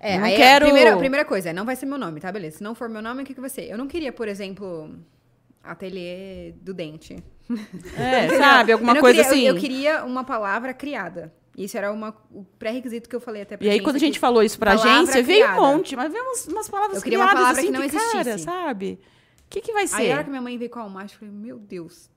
É, 0.00 0.16
Eu 0.16 0.20
não 0.20 0.26
aí 0.28 0.36
quero- 0.36 0.64
a 0.64 0.68
primeira, 0.68 0.94
a 0.94 0.96
primeira 0.96 1.24
coisa, 1.26 1.50
é, 1.50 1.52
não 1.52 1.64
vai 1.66 1.76
ser 1.76 1.86
meu 1.86 1.98
nome, 1.98 2.20
tá? 2.20 2.32
Beleza. 2.32 2.56
Se 2.58 2.62
não 2.62 2.74
for 2.74 2.88
meu 2.88 3.02
nome, 3.02 3.22
o 3.22 3.26
que, 3.26 3.34
que 3.34 3.40
vai 3.40 3.50
ser? 3.50 3.70
Eu 3.70 3.76
não 3.76 3.86
queria, 3.86 4.12
por 4.12 4.28
exemplo, 4.28 4.90
ateliê 5.62 6.52
do 6.60 6.74
dente. 6.74 7.16
É, 7.96 8.28
sabe? 8.38 8.72
Alguma 8.72 8.98
coisa 8.98 9.22
queria- 9.22 9.30
assim. 9.30 9.46
Eu, 9.46 9.54
eu 9.54 9.60
queria 9.60 10.04
uma 10.04 10.24
palavra 10.24 10.72
criada. 10.74 11.32
Isso 11.56 11.76
era 11.76 11.92
uma, 11.92 12.16
o 12.30 12.44
pré-requisito 12.58 13.08
que 13.08 13.14
eu 13.14 13.20
falei 13.20 13.42
até 13.42 13.56
pra 13.56 13.66
E 13.66 13.70
aí, 13.70 13.80
quando 13.80 13.96
a 13.96 13.98
gente 13.98 14.18
falou 14.18 14.42
isso 14.42 14.58
pra 14.58 14.74
Palavra 14.74 14.92
agência, 14.92 15.22
veio 15.22 15.50
um 15.50 15.54
monte, 15.54 15.94
mas 15.94 16.10
veio 16.10 16.24
umas, 16.24 16.46
umas 16.46 16.68
palavras 16.68 16.96
Eu 16.96 17.02
queria 17.02 17.18
uma 17.18 17.26
criadas, 17.26 17.42
palavra 17.42 17.60
assim, 17.60 17.72
que 17.72 17.78
não 17.78 17.88
que, 17.88 18.12
cara, 18.12 18.38
sabe? 18.38 18.98
O 19.44 19.50
que, 19.50 19.60
que 19.60 19.72
vai 19.72 19.86
ser? 19.86 19.96
Aí 19.96 20.10
a 20.10 20.14
hora 20.14 20.24
que 20.24 20.30
minha 20.30 20.40
mãe 20.40 20.56
veio 20.56 20.70
com 20.70 20.78
a 20.78 20.82
almaço, 20.82 21.14
eu 21.14 21.18
falei, 21.18 21.34
meu 21.34 21.58
Deus. 21.58 22.10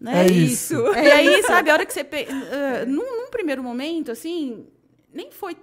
Né? 0.00 0.26
É 0.26 0.30
isso. 0.30 0.74
E 0.94 1.10
aí, 1.10 1.42
sabe, 1.42 1.68
a 1.70 1.74
hora 1.74 1.84
que 1.84 1.92
você. 1.92 2.02
Pe... 2.02 2.26
ah, 2.30 2.86
num, 2.86 3.24
num 3.24 3.30
primeiro 3.30 3.62
momento, 3.62 4.10
assim, 4.10 4.66
nem 5.12 5.30
foi 5.30 5.54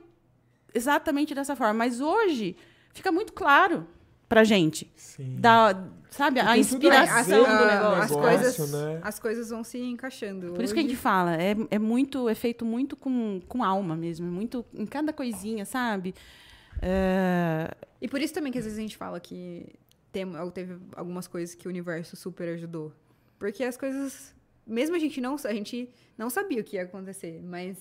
exatamente 0.73 1.33
dessa 1.33 1.55
forma, 1.55 1.73
mas 1.73 1.99
hoje 2.01 2.55
fica 2.93 3.11
muito 3.11 3.33
claro 3.33 3.87
pra 4.29 4.43
gente. 4.43 4.91
Sim. 4.95 5.37
Da, 5.39 5.73
sabe, 6.15 6.39
a 6.39 6.51
a 6.51 6.57
inspiração 6.57 7.43
ver, 7.43 7.57
do 7.57 7.65
negócio. 7.65 8.01
as, 8.03 8.11
coisas, 8.11 8.71
né? 8.71 8.99
as 9.03 9.19
coisas 9.19 9.49
vão 9.49 9.63
se 9.63 9.77
encaixando. 9.79 10.53
Por 10.53 10.63
isso 10.63 10.73
que 10.73 10.79
a 10.79 10.83
Hoje- 10.83 10.89
gente 10.91 11.01
fala, 11.01 11.35
é, 11.41 11.55
é 11.69 11.79
muito, 11.79 12.27
é 12.29 12.35
feito 12.35 12.63
muito 12.65 12.95
com, 12.95 13.39
com 13.47 13.63
alma 13.63 13.95
mesmo, 13.95 14.27
é 14.27 14.29
muito 14.31 14.65
em 14.73 14.85
cada 14.85 15.11
coisinha, 15.13 15.65
sabe? 15.65 16.13
É, 16.81 17.71
E 18.01 18.07
por 18.07 18.21
isso 18.21 18.33
também 18.33 18.51
que 18.51 18.57
às 18.57 18.63
vezes 18.65 18.77
a 18.77 18.81
gente 18.81 18.97
fala 18.97 19.19
que 19.19 19.65
tem, 20.11 20.25
ou 20.37 20.51
teve 20.51 20.77
algumas 20.95 21.27
coisas 21.27 21.55
que 21.55 21.67
o 21.67 21.69
universo 21.69 22.15
super 22.15 22.47
ajudou. 22.49 22.91
Porque 23.39 23.63
as 23.63 23.77
coisas, 23.77 24.33
mesmo 24.65 24.95
a 24.95 24.99
gente 24.99 25.19
não, 25.21 25.35
a 25.43 25.53
gente 25.53 25.89
não 26.17 26.29
sabia 26.29 26.61
o 26.61 26.63
que 26.63 26.75
ia 26.77 26.83
acontecer, 26.83 27.41
mas 27.43 27.77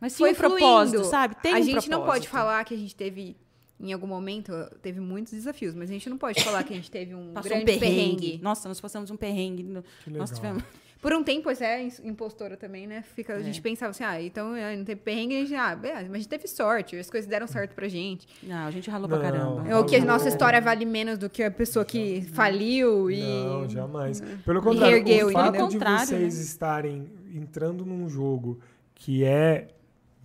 mas 0.00 0.12
sim 0.12 0.18
foi 0.18 0.30
um 0.30 0.34
propósito, 0.34 0.90
fluindo. 0.98 1.04
sabe? 1.10 1.34
Tem 1.42 1.54
a 1.54 1.58
um 1.58 1.62
gente 1.62 1.90
não 1.90 1.98
pode 2.04 2.26
propósito. 2.28 2.30
falar 2.30 2.64
que 2.64 2.72
a 2.72 2.76
gente 2.76 2.94
teve 2.94 3.36
em 3.80 3.92
algum 3.92 4.06
momento 4.06 4.52
teve 4.82 5.00
muitos 5.00 5.32
desafios, 5.32 5.74
mas 5.74 5.88
a 5.90 5.92
gente 5.92 6.08
não 6.10 6.18
pode 6.18 6.42
falar 6.42 6.62
que 6.64 6.72
a 6.72 6.76
gente 6.76 6.90
teve 6.90 7.14
um 7.14 7.32
Passou 7.34 7.50
um 7.52 7.54
grande 7.54 7.78
perrengue. 7.78 7.86
perrengue. 8.16 8.40
Nossa, 8.42 8.68
nós 8.68 8.80
passamos 8.80 9.10
um 9.10 9.16
perrengue. 9.16 9.62
no- 9.62 9.84
Que 10.04 10.10
Nós 10.10 10.30
tivemos. 10.30 10.62
Por 11.00 11.12
um 11.12 11.22
tempo, 11.22 11.44
você 11.48 11.64
é 11.64 11.88
impostora 12.02 12.56
também, 12.56 12.84
né? 12.84 13.04
Fica, 13.14 13.34
A 13.34 13.38
É. 13.38 13.42
gente 13.44 13.62
pensava 13.62 13.90
assim, 13.90 14.02
ah, 14.02 14.20
então 14.20 14.52
ah, 14.54 14.74
não 14.76 14.84
teve 14.84 15.00
perrengue, 15.00 15.36
a 15.36 15.40
gente, 15.42 15.54
ah, 15.54 15.76
beleza, 15.76 16.02
mas 16.06 16.10
a 16.10 16.16
gente 16.16 16.28
teve 16.28 16.48
sorte, 16.48 16.96
as 16.96 17.08
coisas 17.08 17.30
deram 17.30 17.46
certo 17.46 17.72
pra 17.72 17.86
gente. 17.86 18.26
Não, 18.42 18.66
a 18.66 18.70
gente 18.72 18.90
ralou 18.90 19.08
Não. 19.08 19.16
pra 19.16 19.30
caramba. 19.30 19.68
É 19.68 19.76
o 19.76 19.84
que 19.84 19.94
a 19.94 20.00
Não. 20.00 20.06
nossa 20.08 20.26
história 20.28 20.60
vale 20.60 20.84
menos 20.84 21.16
do 21.16 21.30
que 21.30 21.40
a 21.44 21.52
pessoa 21.52 21.84
que 21.84 22.22
faliu 22.32 23.08
e. 23.12 23.20
Não, 23.22 23.68
jamais. 23.68 24.20
Pelo 24.44 24.60
contrário, 24.60 24.96
reergueu, 24.96 25.28
o 25.28 25.30
fato 25.32 25.48
entendeu? 25.56 25.68
de 25.68 25.78
vocês 26.06 26.34
né? 26.36 26.42
estarem 26.42 27.06
entrando 27.32 27.86
num 27.86 28.08
jogo 28.08 28.58
que 28.96 29.22
é 29.22 29.68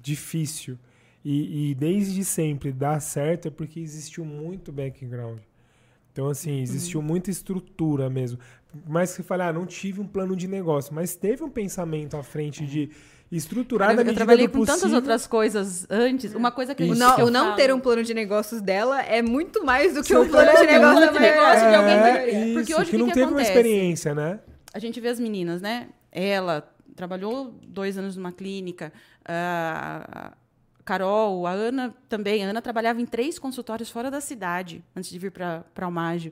difícil 0.01 0.77
e, 1.23 1.71
e 1.71 1.75
desde 1.75 2.23
sempre 2.25 2.71
dá 2.71 2.99
certo 2.99 3.47
é 3.47 3.51
porque 3.51 3.79
existiu 3.79 4.25
muito 4.25 4.71
background. 4.71 5.39
Então, 6.11 6.27
assim, 6.29 6.61
existiu 6.61 6.99
Uhum. 6.99 7.05
muita 7.07 7.31
estrutura 7.31 8.09
mesmo. 8.09 8.37
Mas 8.87 9.11
que 9.11 9.17
você 9.17 9.23
fala, 9.23 9.47
ah, 9.47 9.53
não 9.53 9.65
tive 9.65 9.99
um 10.01 10.05
plano 10.07 10.35
de 10.35 10.47
negócio, 10.47 10.93
mas 10.93 11.15
teve 11.15 11.43
um 11.43 11.49
pensamento 11.49 12.15
à 12.17 12.21
frente 12.23 12.65
de 12.65 12.89
estruturar 13.31 13.89
Eu, 13.91 13.95
da 13.95 14.01
eu 14.01 14.05
medida 14.05 14.19
trabalhei 14.25 14.47
do 14.47 14.51
com 14.51 14.59
possível. 14.59 14.79
tantas 14.79 14.93
outras 14.93 15.25
coisas 15.25 15.87
antes. 15.89 16.35
Uma 16.35 16.51
coisa 16.51 16.75
que 16.75 16.83
a 16.83 16.85
O 16.85 16.89
gente. 16.89 16.99
não, 16.99 17.15
que 17.15 17.21
eu 17.21 17.31
não 17.31 17.45
falo- 17.45 17.55
ter 17.55 17.73
um 17.73 17.79
plano 17.79 18.03
de 18.03 18.13
negócios 18.13 18.61
dela 18.61 19.01
é 19.01 19.23
muito 19.23 19.65
mais 19.65 19.95
do 19.95 20.01
que 20.01 20.09
Sim, 20.09 20.15
o 20.17 20.29
plano 20.29 20.51
de 20.59 20.67
negócio 20.67 21.13
de 21.13 21.19
negócio 21.19 21.69
de 21.69 21.75
alguém 21.75 21.93
É, 21.95 22.25
que- 22.25 22.53
Porque 22.53 22.71
isso, 22.73 22.81
hoje 22.81 22.89
que 22.91 22.95
o 22.95 22.99
não 22.99 23.07
que 23.07 23.13
teve 23.13 23.25
acontece? 23.25 23.49
uma 23.51 23.57
experiência, 23.59 24.13
né? 24.13 24.39
A 24.71 24.77
gente 24.79 24.99
vê 25.01 25.07
as 25.07 25.19
meninas, 25.19 25.61
né? 25.61 25.87
Ela 26.11 26.61
trabalhou 26.95 27.55
dois 27.67 27.97
anos 27.97 28.15
numa 28.15 28.31
clínica. 28.31 28.93
A 29.25 30.33
Carol, 30.85 31.47
a 31.47 31.51
Ana 31.51 31.95
também. 32.09 32.43
A 32.43 32.49
Ana 32.49 32.61
trabalhava 32.61 33.01
em 33.01 33.05
três 33.05 33.39
consultórios 33.39 33.89
fora 33.89 34.11
da 34.11 34.21
cidade 34.21 34.83
antes 34.95 35.09
de 35.09 35.19
vir 35.19 35.31
para 35.31 35.65
o 35.79 35.83
Almágio. 35.83 36.31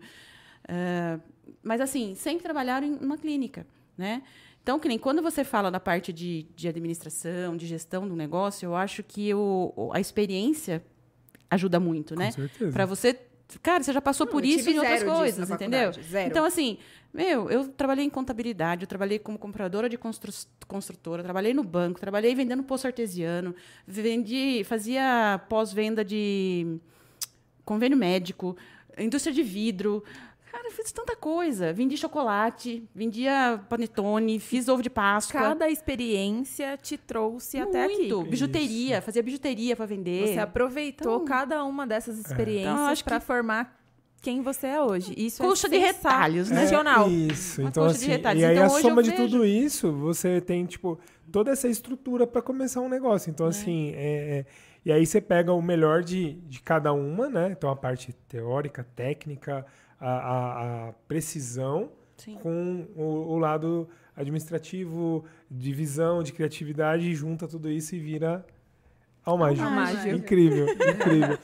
Ah, 0.68 1.20
mas, 1.64 1.82
assim, 1.82 2.16
sempre 2.16 2.44
trabalharam 2.44 2.88
em 2.88 2.96
uma 2.96 3.18
clínica, 3.18 3.66
né? 3.98 4.24
Então, 4.64 4.80
que 4.80 4.88
nem 4.88 4.98
quando 4.98 5.22
você 5.22 5.44
fala 5.44 5.72
da 5.72 5.80
parte 5.80 6.14
de, 6.14 6.46
de 6.56 6.68
administração, 6.68 7.58
de 7.58 7.66
gestão 7.66 8.08
do 8.08 8.16
negócio, 8.16 8.68
eu 8.68 8.76
acho 8.76 9.04
que 9.04 9.34
o, 9.34 9.92
a 9.94 10.00
experiência 10.00 10.84
ajuda 11.50 11.80
muito, 11.80 12.16
né? 12.16 12.28
Com 12.28 12.32
certeza. 12.32 12.72
Para 12.72 12.86
você. 12.86 13.20
Cara, 13.60 13.84
você 13.84 13.92
já 13.94 14.02
passou 14.02 14.26
Não, 14.26 14.32
por 14.32 14.46
isso 14.46 14.60
tive 14.60 14.74
em 14.74 14.80
outras 14.80 15.04
coisas, 15.04 15.50
entendeu? 15.50 15.92
zero. 15.94 16.30
Então, 16.30 16.46
assim, 16.46 16.78
meu, 17.14 17.50
eu 17.50 17.68
trabalhei 17.68 18.06
em 18.06 18.10
contabilidade, 18.10 18.84
eu 18.84 18.88
trabalhei 18.88 19.20
como 19.20 19.38
compradora 19.38 19.90
de 19.90 19.98
constru 19.98 20.32
construtora, 20.68 21.22
trabalhei 21.22 21.54
no 21.54 21.64
banco, 21.64 22.00
trabalhei 22.00 22.34
vendendo 22.34 22.64
poço 22.64 22.88
artesiano, 22.88 23.54
vendi, 23.86 24.64
fazia 24.64 25.42
pós-venda 25.50 26.06
de 26.06 26.80
convênio 27.66 27.98
médico, 27.98 28.56
indústria 28.98 29.34
de 29.34 29.44
vidro. 29.44 30.04
Cara, 30.52 30.68
eu 30.68 30.72
fiz 30.72 30.92
tanta 30.92 31.16
coisa. 31.16 31.72
Vendi 31.72 31.96
chocolate, 31.96 32.84
vendia 32.94 33.62
panetone, 33.70 34.38
fiz 34.40 34.68
ovo 34.68 34.82
de 34.84 34.90
Páscoa. 34.90 35.40
Cada 35.40 35.70
experiência 35.70 36.78
te 36.78 36.98
trouxe 36.98 37.58
até 37.58 37.86
aqui. 37.86 37.98
Muito. 37.98 38.24
Bijuteria, 38.24 39.02
fazia 39.02 39.24
bijuteria 39.24 39.76
para 39.76 39.86
vender. 39.86 40.28
Você 40.28 40.40
aproveitou 40.40 41.16
Então- 41.16 41.26
cada 41.26 41.64
uma 41.64 41.88
dessas 41.88 42.18
experiências 42.20 43.00
Então, 43.00 43.06
para 43.06 43.20
formar 43.22 43.80
quem 44.22 44.42
você 44.42 44.68
é 44.68 44.82
hoje. 44.82 45.14
Isso 45.18 45.42
Coxa 45.42 45.68
é 45.68 45.70
de 45.70 45.78
retalhos, 45.78 46.50
né? 46.50 46.58
sensacional. 46.58 47.08
É 47.08 47.10
isso. 47.10 47.62
Uma 47.62 47.70
Então, 47.70 47.84
coxa 47.84 47.98
de 47.98 48.04
assim, 48.04 48.12
retalhos. 48.12 48.42
e 48.42 48.46
aí 48.46 48.56
Então, 48.58 48.66
a 48.76 48.82
soma 48.82 49.02
de 49.02 49.10
vejo- 49.12 49.24
tudo 49.24 49.46
isso, 49.46 49.92
você 49.94 50.42
tem, 50.42 50.66
tipo, 50.66 51.00
toda 51.32 51.50
essa 51.52 51.68
estrutura 51.70 52.28
para 52.28 52.42
começar 52.42 52.82
um 52.82 52.90
negócio. 52.90 53.30
Então, 53.32 53.48
assim, 53.48 53.94
é, 53.96 54.40
é- 54.40 54.46
e 54.86 54.92
aí 54.92 55.06
você 55.06 55.20
pega 55.22 55.54
o 55.54 55.62
melhor 55.62 56.04
de, 56.04 56.34
de 56.34 56.62
cada 56.62 56.92
uma, 56.94 57.30
né? 57.30 57.50
Então, 57.52 57.70
a 57.70 57.76
parte 57.76 58.14
teórica, 58.28 58.86
técnica, 58.96 59.66
a, 60.00 60.10
a- 60.10 60.88
a 60.90 60.94
precisão, 61.08 61.92
Sim. 62.18 62.36
com 62.42 62.88
o, 62.96 63.04
o 63.34 63.38
lado 63.38 63.88
administrativo, 64.16 65.24
de 65.50 65.72
visão, 65.72 66.22
de 66.24 66.34
criatividade, 66.34 67.10
e 67.10 67.14
junta 67.16 67.48
tudo 67.48 67.70
isso 67.70 67.96
e 67.96 68.00
vira 68.00 68.46
Almágio. 69.24 69.64
Almágio. 69.64 70.16
Incrível, 70.16 70.68
incrível. 70.74 71.38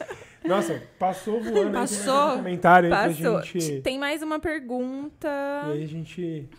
Nossa, 0.44 0.82
passou 0.98 1.42
voando. 1.44 1.68
aí, 1.68 1.74
Passou. 1.74 2.14
algum 2.14 2.38
comentário 2.38 2.94
aí 2.94 3.14
Passou. 3.16 3.34
pra 3.36 3.42
gente... 3.44 3.82
Tem 3.82 4.00
mais 4.00 4.22
uma 4.24 4.40
pergunta 4.40 5.28
E 5.68 5.72
aí 5.74 5.84
a 5.84 5.88
gente... 5.88 6.50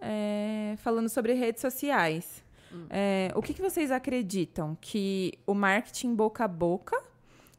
é, 0.00 0.74
falando 0.78 1.08
sobre 1.08 1.32
redes 1.34 1.60
sociais. 1.60 2.42
É, 2.90 3.30
o 3.34 3.42
que, 3.42 3.52
que 3.54 3.60
vocês 3.62 3.90
acreditam? 3.90 4.76
Que 4.80 5.32
o 5.46 5.54
marketing 5.54 6.14
boca 6.14 6.44
a 6.44 6.48
boca 6.48 7.00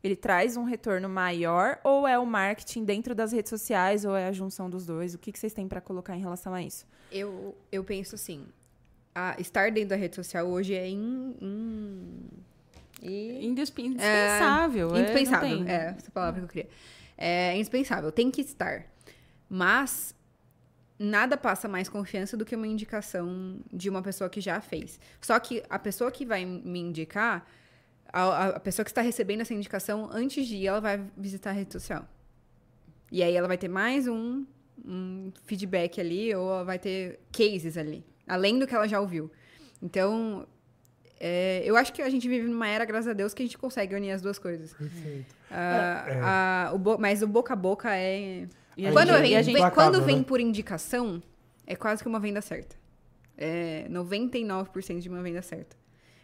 ele 0.04 0.16
traz 0.18 0.58
um 0.58 0.64
retorno 0.66 1.08
maior 1.08 1.80
ou 1.84 2.06
é 2.06 2.20
o 2.20 2.26
marketing 2.26 2.84
dentro 2.84 3.16
das 3.16 3.32
redes 3.32 3.50
sociais 3.50 4.04
ou 4.04 4.16
é 4.16 4.28
a 4.28 4.32
junção 4.34 4.70
dos 4.70 4.86
dois? 4.86 5.14
O 5.14 5.18
que, 5.18 5.32
que 5.32 5.40
vocês 5.40 5.54
têm 5.54 5.66
para 5.68 5.80
colocar 5.80 6.14
em 6.16 6.20
relação 6.20 6.54
a 6.54 6.62
isso? 6.62 6.86
Eu, 7.12 7.56
eu 7.72 7.84
penso 7.86 8.16
assim, 8.16 8.46
estar 9.40 9.72
dentro 9.72 9.90
da 9.92 9.96
rede 9.96 10.16
social 10.16 10.46
hoje 10.48 10.74
é 10.76 10.90
in, 10.90 11.36
in- 13.02 13.46
Indisp- 13.48 13.80
Indispensável. 13.80 14.96
é, 14.96 15.00
indispensável. 15.02 15.50
não 15.58 15.66
tem. 15.66 15.74
É, 15.74 15.96
essa 15.98 16.12
palavra 16.12 16.40
que 16.42 16.46
eu 16.46 16.50
queria. 16.50 16.70
É 17.18 17.56
indispensável, 17.56 18.12
tem 18.12 18.30
que 18.32 18.42
estar. 18.42 18.86
Mas 19.50 20.14
nada 21.00 21.36
passa 21.38 21.68
mais 21.68 21.90
confiança 21.90 22.38
do 22.38 22.46
que 22.46 22.56
uma 22.56 22.68
indicação 22.68 23.60
de 23.72 23.90
uma 23.90 24.02
pessoa 24.02 24.30
que 24.30 24.40
já 24.42 24.62
fez. 24.62 25.00
Só 25.22 25.38
que 25.40 25.64
a 25.70 25.78
pessoa 25.80 26.12
que 26.12 26.26
vai 26.26 26.46
me 26.46 26.80
indicar, 26.80 27.46
a, 28.12 28.48
a- 28.48 28.60
pessoa 28.60 28.84
que 28.84 28.92
está 28.92 29.02
recebendo 29.02 29.42
essa 29.42 29.54
indicação, 29.54 30.10
antes 30.12 30.48
de 30.48 30.56
ir, 30.58 30.68
ela 30.68 30.80
vai 30.80 31.04
visitar 31.18 31.50
a 31.50 31.54
rede 31.54 31.74
social. 31.74 32.08
E 33.12 33.22
aí 33.24 33.36
ela 33.36 33.48
vai 33.48 33.58
ter 33.58 33.68
mais 33.68 34.08
um, 34.08 34.46
um 34.86 35.32
feedback 35.46 36.00
ali, 36.00 36.34
ou 36.36 36.50
ela 36.50 36.64
vai 36.64 36.80
ter 36.80 37.20
cases 37.32 37.78
ali, 37.78 38.04
além 38.28 38.58
do 38.60 38.66
que 38.68 38.74
ela 38.74 38.88
já 38.88 39.00
ouviu. 39.00 39.32
Então, 39.82 40.48
é, 41.20 41.62
eu 41.66 41.76
acho 41.76 41.92
que 41.94 42.02
a 42.02 42.10
gente 42.10 42.28
vive 42.28 42.48
numa 42.48 42.68
era, 42.68 42.86
graças 42.86 43.08
a 43.08 43.14
Deus, 43.14 43.34
que 43.34 43.42
a 43.44 43.46
gente 43.46 43.58
consegue 43.58 43.96
unir 43.96 44.12
as 44.12 44.22
duas 44.22 44.38
coisas. 44.40 44.74
Perfeito. 44.74 45.36
Ah, 45.52 46.06
É. 46.08 46.20
a- 46.22 46.72
o 46.74 46.78
bo- 46.80 46.98
mas 46.98 47.22
o 47.22 47.28
boca 47.28 47.54
a 47.54 47.56
boca 47.56 47.96
é. 47.96 48.48
E 48.78 48.92
quando 48.92 49.10
gente- 49.10 49.22
vem, 49.22 49.44
gente- 49.44 49.54
vem- 49.54 49.70
quando 49.72 50.02
vem 50.02 50.18
né? 50.18 50.24
por 50.24 50.40
indicação, 50.40 51.22
é 51.68 51.76
quase 51.76 52.02
que 52.02 52.10
uma 52.10 52.20
venda 52.20 52.42
certa. 52.42 52.76
É 53.38 53.88
99% 53.90 55.00
de 55.02 55.10
uma 55.10 55.22
venda 55.22 55.42
certa. 55.42 55.76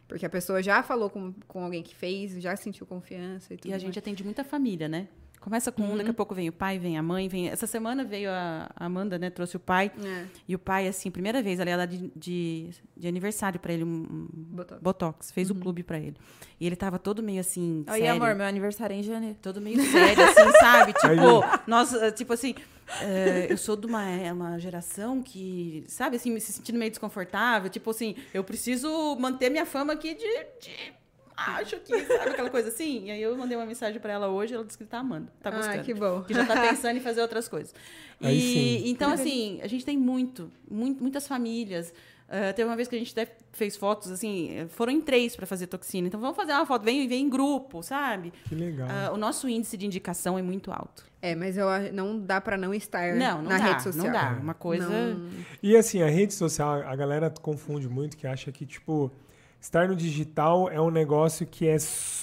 Porque 0.07 0.26
a 0.26 0.30
pessoa 0.30 0.61
já 0.63 0.81
falou 0.81 1.09
com, 1.09 1.34
com 1.47 1.63
alguém 1.63 1.84
que 1.84 1.93
fez, 1.93 2.31
já 2.41 2.55
sentiu 2.55 2.85
confiança 2.85 3.53
e 3.53 3.57
tudo 3.57 3.67
E 3.67 3.69
a 3.69 3.73
mais. 3.73 3.81
gente 3.84 3.99
atende 3.99 4.23
muita 4.23 4.43
família, 4.43 4.88
né? 4.88 5.07
Começa 5.40 5.72
com 5.72 5.82
um, 5.84 5.95
daqui 5.98 6.10
a 6.10 6.14
pouco 6.14 6.36
vem 6.36 6.49
o 6.49 6.52
pai, 6.52 6.78
vem 6.78 6.98
a 6.98 7.02
mãe, 7.02 7.28
vem. 7.30 7.48
Essa 7.48 7.66
semana 7.66 8.03
veio 8.03 8.30
a 8.30 8.70
Amanda, 8.76 9.18
né? 9.18 9.30
Trouxe 9.30 9.56
o 9.56 9.60
pai. 9.60 9.90
É, 10.03 10.26
E 10.48 10.53
o 10.53 10.60
pai, 10.60 10.88
assim, 10.88 11.10
primeira 11.10 11.41
vez, 11.41 11.60
ali, 11.61 11.72
ela 11.72 11.86
de, 11.88 12.11
de, 12.16 12.70
de 12.95 13.07
aniversário 13.07 13.57
pra 13.60 13.72
ele, 13.72 13.84
um, 13.86 14.28
botou. 14.34 14.78
botox. 14.82 15.32
Fez 15.32 15.49
o 15.49 15.56
clube 15.56 15.82
pra 15.82 15.98
ele. 15.98 16.16
E 16.60 16.68
ele 16.68 16.76
tava 16.76 16.99
todo 16.99 17.24
meio 17.24 17.40
assim. 17.40 17.86
Oi, 17.90 17.99
sério. 17.99 18.11
amor, 18.22 18.36
meu 18.36 18.45
aniversário 18.45 18.94
é 18.94 18.99
em 18.99 19.03
janeiro. 19.03 19.38
Todo 19.41 19.61
meio 19.61 19.82
sério, 19.82 20.24
assim, 20.26 20.52
sabe? 20.60 20.94
Aí- 21.03 21.16
Tipo, 21.16 21.61
nós, 21.68 21.94
eh, 21.94 22.11
tipo 22.11 22.34
assim, 22.34 22.53
eh, 23.02 23.48
eu 23.49 23.57
sou 23.57 23.78
de 23.78 23.88
uma, 23.88 24.06
é 24.06 24.34
uma 24.34 24.60
geração 24.60 25.24
que, 25.24 25.86
sabe, 25.88 26.18
assim, 26.18 26.32
me 26.32 26.41
se 26.41 26.52
sentindo 26.52 26.78
meio 26.78 26.91
desconfortável. 26.91 27.70
Tipo 27.70 27.91
assim, 27.91 28.16
eu 28.34 28.44
preciso 28.44 29.16
manter 29.18 29.49
minha 29.49 29.66
fama 29.66 29.94
aqui 29.94 30.14
de, 30.14 30.26
de 30.61 30.98
acho 31.48 31.80
que, 31.80 31.99
sabe, 32.06 32.30
aquela 32.32 32.49
coisa 32.49 32.70
assim. 32.70 33.06
E 33.06 33.11
aí 33.11 33.22
eu 33.22 33.36
mandei 33.38 33.56
uma 33.57 33.66
mensagem 33.66 33.99
pra 33.99 34.11
ela 34.14 34.28
hoje, 34.28 34.53
ela 34.53 34.64
disse 34.64 34.78
que 34.78 34.86
tá 34.86 34.99
amando, 34.99 35.28
tá 35.41 35.49
gostando. 35.52 35.80
Ah, 35.80 35.84
que 35.84 35.94
bom. 35.94 36.22
Que 36.24 36.34
já 36.34 36.45
tá 36.45 36.60
pensando 36.68 36.98
em 36.98 37.02
fazer 37.02 37.22
outras 37.22 37.48
coisas. 37.48 37.74
Aí 38.22 38.38
E, 38.38 38.41
sim. 38.84 38.90
então, 38.90 39.11
assim, 39.11 39.60
a 39.61 39.68
gente 39.68 39.86
tem 39.86 39.98
muito, 39.98 40.52
muito 40.70 41.02
muitas 41.02 41.28
famílias. 41.28 41.94
Ah, 42.32 42.53
teve 42.53 42.70
uma 42.70 42.76
vez 42.76 42.88
que 42.88 42.95
a 42.95 42.99
gente 42.99 43.11
até 43.18 43.32
fez 43.53 43.76
fotos, 43.76 44.11
assim, 44.11 44.68
foram 44.70 44.91
em 44.94 45.02
três 45.02 45.36
para 45.36 45.48
fazer 45.48 45.66
toxina. 45.66 46.07
Então, 46.07 46.20
vamos 46.20 46.36
fazer 46.36 46.52
uma 46.53 46.66
foto, 46.66 46.84
vem, 46.84 47.07
vem 47.07 47.24
em 47.26 47.30
grupo, 47.30 47.82
sabe? 47.82 48.32
Que 48.48 48.53
legal. 48.53 48.88
Ah, 48.90 49.11
o 49.11 49.18
nosso 49.18 49.49
índice 49.49 49.76
de 49.76 49.86
indicação 49.88 50.38
é 50.38 50.41
muito 50.41 50.72
alto. 50.72 51.10
É, 51.22 51.34
mas 51.36 51.57
eu, 51.57 51.66
não 51.91 52.20
dá 52.20 52.40
pra 52.40 52.56
não 52.56 52.72
estar 52.74 53.16
Não, 53.16 53.41
não 53.41 53.49
na 53.49 53.57
dá, 53.57 53.64
rede 53.66 53.84
social. 53.84 54.06
não 54.06 54.14
dá. 54.14 54.38
Uma 54.41 54.53
coisa... 54.53 54.88
Não- 54.88 55.28
E 55.61 55.76
assim, 55.76 56.02
a 56.03 56.07
rede 56.07 56.34
social, 56.34 56.82
a 56.86 56.95
galera 56.95 57.30
confunde 57.41 57.90
muito, 57.90 58.16
que 58.16 58.28
acha 58.28 58.52
que, 58.52 58.64
tipo, 58.66 59.11
estar 59.60 59.88
no 59.88 59.95
digital 59.95 60.69
é 60.69 60.80
um 60.80 60.90
negócio 60.91 61.45
que 61.45 61.68
é, 61.68 61.76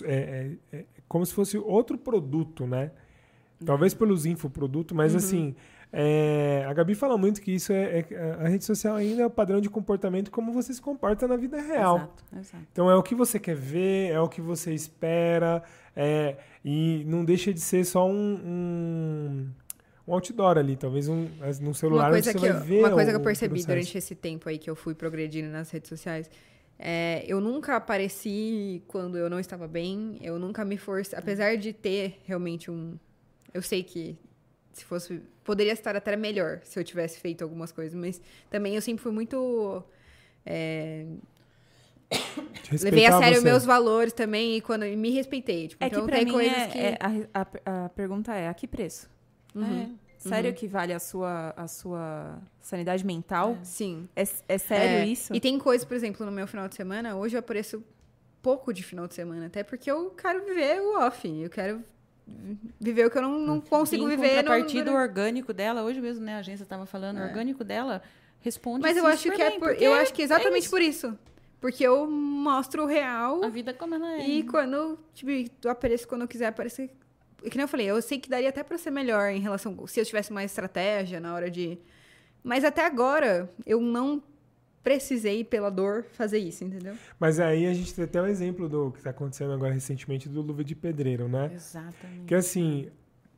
é- 0.05 0.53
é- 0.73 0.77
é 0.79 0.85
como 1.09 1.25
se 1.25 1.33
fosse 1.33 1.57
outro 1.59 1.97
produto, 1.97 2.67
né? 2.67 2.91
Talvez 3.65 3.95
pelos 3.95 4.27
infoprodutos, 4.27 4.95
mas 4.95 5.15
assim, 5.15 5.55
é, 5.93 6.67
a 6.69 6.75
Gabi 6.75 6.95
fala 6.95 7.17
muito 7.17 7.41
que 7.41 7.53
isso 7.53 7.73
é, 7.73 8.01
é- 8.11 8.37
a 8.39 8.49
rede 8.49 8.65
social 8.65 8.95
ainda 8.97 9.23
é 9.23 9.27
o 9.27 9.31
padrão 9.31 9.61
de 9.63 9.71
comportamento 9.71 10.31
como 10.31 10.53
você 10.53 10.75
se 10.75 10.83
comporta 10.83 11.27
na 11.27 11.37
vida 11.37 11.59
real. 11.61 11.97
Exato, 11.97 12.25
exato. 12.39 12.65
Então 12.73 12.91
é 12.91 12.95
o 12.97 13.03
que 13.03 13.15
você 13.15 13.39
quer 13.39 13.57
ver, 13.57 14.11
é 14.11 14.21
o 14.21 14.29
que 14.29 14.43
você 14.43 14.75
espera, 14.75 15.63
é, 15.95 16.37
e 16.65 17.03
não 17.07 17.25
deixa 17.25 17.51
de 17.53 17.61
ser 17.61 17.85
só 17.87 18.07
um, 18.07 18.13
um, 18.45 19.49
um 20.07 20.13
outdoor 20.13 20.59
ali, 20.59 20.77
talvez 20.77 21.09
um, 21.09 21.27
num 21.63 21.73
celular 21.73 22.05
Uma 22.07 22.11
coisa, 22.11 22.31
onde 22.31 22.39
que 22.41 22.45
você 22.45 22.51
eu, 22.51 22.55
vai 22.59 22.63
ver 22.67 22.79
uma 22.81 22.91
coisa 22.91 23.11
que 23.13 23.17
eu 23.17 23.23
percebi 23.23 23.65
durante 23.65 23.97
esse 23.97 24.15
tempo 24.15 24.49
aí 24.49 24.59
que 24.59 24.69
eu 24.69 24.77
fui 24.77 24.95
progredindo 24.95 25.49
nas 25.49 25.71
redes 25.71 25.89
sociais, 25.89 26.29
é, 26.79 27.25
eu 27.27 27.41
nunca 27.41 27.77
apareci 27.77 28.83
quando 28.87 29.17
eu 29.17 29.29
não 29.31 29.41
estava 29.41 29.67
bem, 29.67 30.19
eu 30.21 30.39
nunca 30.39 30.65
me 30.65 30.77
forcei, 30.77 31.19
apesar 31.19 31.57
de 31.57 31.73
ter 31.73 32.21
realmente 32.25 32.71
um, 32.71 32.99
eu 33.55 33.63
sei 33.63 33.83
que 33.83 34.17
se 34.73 34.85
fosse, 34.85 35.23
poderia 35.43 35.73
estar 35.73 35.97
até 35.97 36.15
melhor 36.17 36.61
se 36.65 36.79
eu 36.79 36.85
tivesse 36.85 37.19
feito 37.19 37.43
algumas 37.43 37.73
coisas, 37.73 37.95
mas 37.95 38.21
também 38.51 38.75
eu 38.75 38.83
sempre 38.83 39.03
fui 39.03 39.13
muito 39.13 39.83
é, 40.45 41.07
levei 42.83 43.07
a 43.07 43.13
sério 43.19 43.39
você. 43.41 43.45
meus 43.49 43.65
valores 43.65 44.13
também 44.13 44.57
e 44.57 44.61
quando 44.61 44.85
me 44.85 45.11
respeitei, 45.11 45.69
tipo, 45.69 45.83
É 45.83 45.87
então 45.89 46.03
que 46.03 46.07
pra 46.09 46.17
tem 46.19 46.25
mim 46.27 46.33
coisas 46.33 46.59
é, 46.63 46.67
que 46.69 46.79
é- 46.79 46.99
a, 47.01 47.41
a- 47.43 47.85
a 47.85 47.89
pergunta 47.89 48.35
é, 48.35 48.49
a 48.49 48.55
que 48.55 48.67
preço? 48.67 49.09
Uhum. 49.55 49.97
É, 50.27 50.29
sério 50.29 50.55
que 50.55 50.67
vale 50.67 50.93
a 50.93 50.99
sua, 50.99 51.53
a 51.57 51.67
sua 51.69 52.39
sanidade 52.61 53.05
mental? 53.05 53.57
sim. 53.63 54.09
É, 54.17 54.23
é 54.49 54.59
sério 54.59 54.97
É, 54.99 55.07
isso? 55.07 55.35
E 55.35 55.41
tem 55.41 55.59
coisas, 55.59 55.85
por 55.85 55.95
exemplo, 55.95 56.25
no 56.27 56.33
meu 56.33 56.47
final 56.47 56.69
de 56.69 56.75
semana, 56.75 57.17
hoje 57.17 57.37
eu 57.37 57.41
apareço 57.41 57.83
pouco 58.43 58.73
de 58.73 58.83
final 58.83 59.07
de 59.09 59.15
semana, 59.15 59.47
até 59.47 59.63
porque 59.65 59.91
eu 59.91 60.11
quero 60.11 60.45
viver 60.45 60.81
o 60.81 60.99
off. 61.01 61.29
Eu 61.29 61.51
quero 61.51 61.83
viver 62.81 63.07
o 63.07 63.11
que 63.11 63.19
eu 63.19 63.23
não, 63.23 63.39
não 63.39 63.61
consigo 63.61 64.07
viver. 64.07 64.29
no- 64.31 64.37
contrapartida, 64.45 64.93
o 64.93 64.95
orgânico 64.95 65.53
dela, 65.53 65.83
hoje 65.83 66.01
mesmo, 66.01 66.25
né, 66.25 66.35
a 66.35 66.39
agência 66.39 66.63
estava 66.65 66.87
falando, 66.87 67.19
o 67.19 67.21
É. 67.21 67.27
orgânico 67.27 67.63
dela 67.65 68.03
responde 68.41 68.83
Mas 68.83 68.97
eu 68.97 69.07
acho 69.07 69.31
que 69.31 69.41
é 69.43 69.51
bem, 69.51 69.59
por, 69.59 69.69
porque 69.71 69.85
eu 69.85 69.95
acho 69.95 70.13
que 70.13 70.23
é 70.23 70.25
exatamente 70.25 70.63
isso. 70.63 70.71
por 70.71 70.81
isso. 70.83 71.19
Porque 71.61 71.85
eu 71.85 72.09
mostro 72.09 72.83
o 72.85 72.87
real 72.87 73.43
A 73.43 73.49
vida 73.49 73.73
como 73.73 73.95
ela 73.95 74.15
é. 74.17 74.21
e 74.29 74.43
quando 74.45 74.99
tipo, 75.15 75.31
eu 75.65 75.71
apareço 75.71 76.07
quando 76.07 76.23
eu 76.23 76.29
quiser 76.29 76.47
aparecer. 76.47 76.91
E 77.47 77.51
que 77.51 77.57
nem 77.57 77.63
eu 77.65 77.69
falei, 77.69 77.87
eu 77.87 78.03
sei 78.03 78.19
que 78.19 78.29
daria 78.29 78.49
até 78.49 78.65
pra 78.65 78.77
ser 78.77 78.91
melhor 78.91 79.31
em 79.31 79.39
relação. 79.41 79.87
Se 79.87 80.01
eu 80.01 80.05
tivesse 80.05 80.33
mais 80.33 80.51
estratégia 80.51 81.21
na 81.21 81.33
hora 81.33 81.49
de. 81.49 81.79
Mas 82.43 82.65
até 82.65 82.85
agora, 82.85 83.49
eu 83.65 83.81
não 83.81 84.21
precisei, 84.83 85.43
pela 85.45 85.71
dor, 85.71 86.05
fazer 86.13 86.39
isso, 86.39 86.63
entendeu? 86.65 86.95
Mas 87.19 87.41
aí 87.41 87.67
a 87.67 87.75
gente 87.75 87.93
tem 87.95 88.05
até 88.05 88.21
um 88.23 88.27
exemplo 88.27 88.69
do 88.69 88.91
que 88.93 88.99
está 88.99 89.11
acontecendo 89.11 89.53
agora 89.53 89.73
recentemente 89.73 90.29
do 90.29 90.41
Luva 90.43 90.63
de 90.63 90.75
Pedreiro, 90.77 91.29
né? 91.29 91.51
Exatamente. 91.55 92.25
Que 92.27 92.35
assim, 92.37 92.89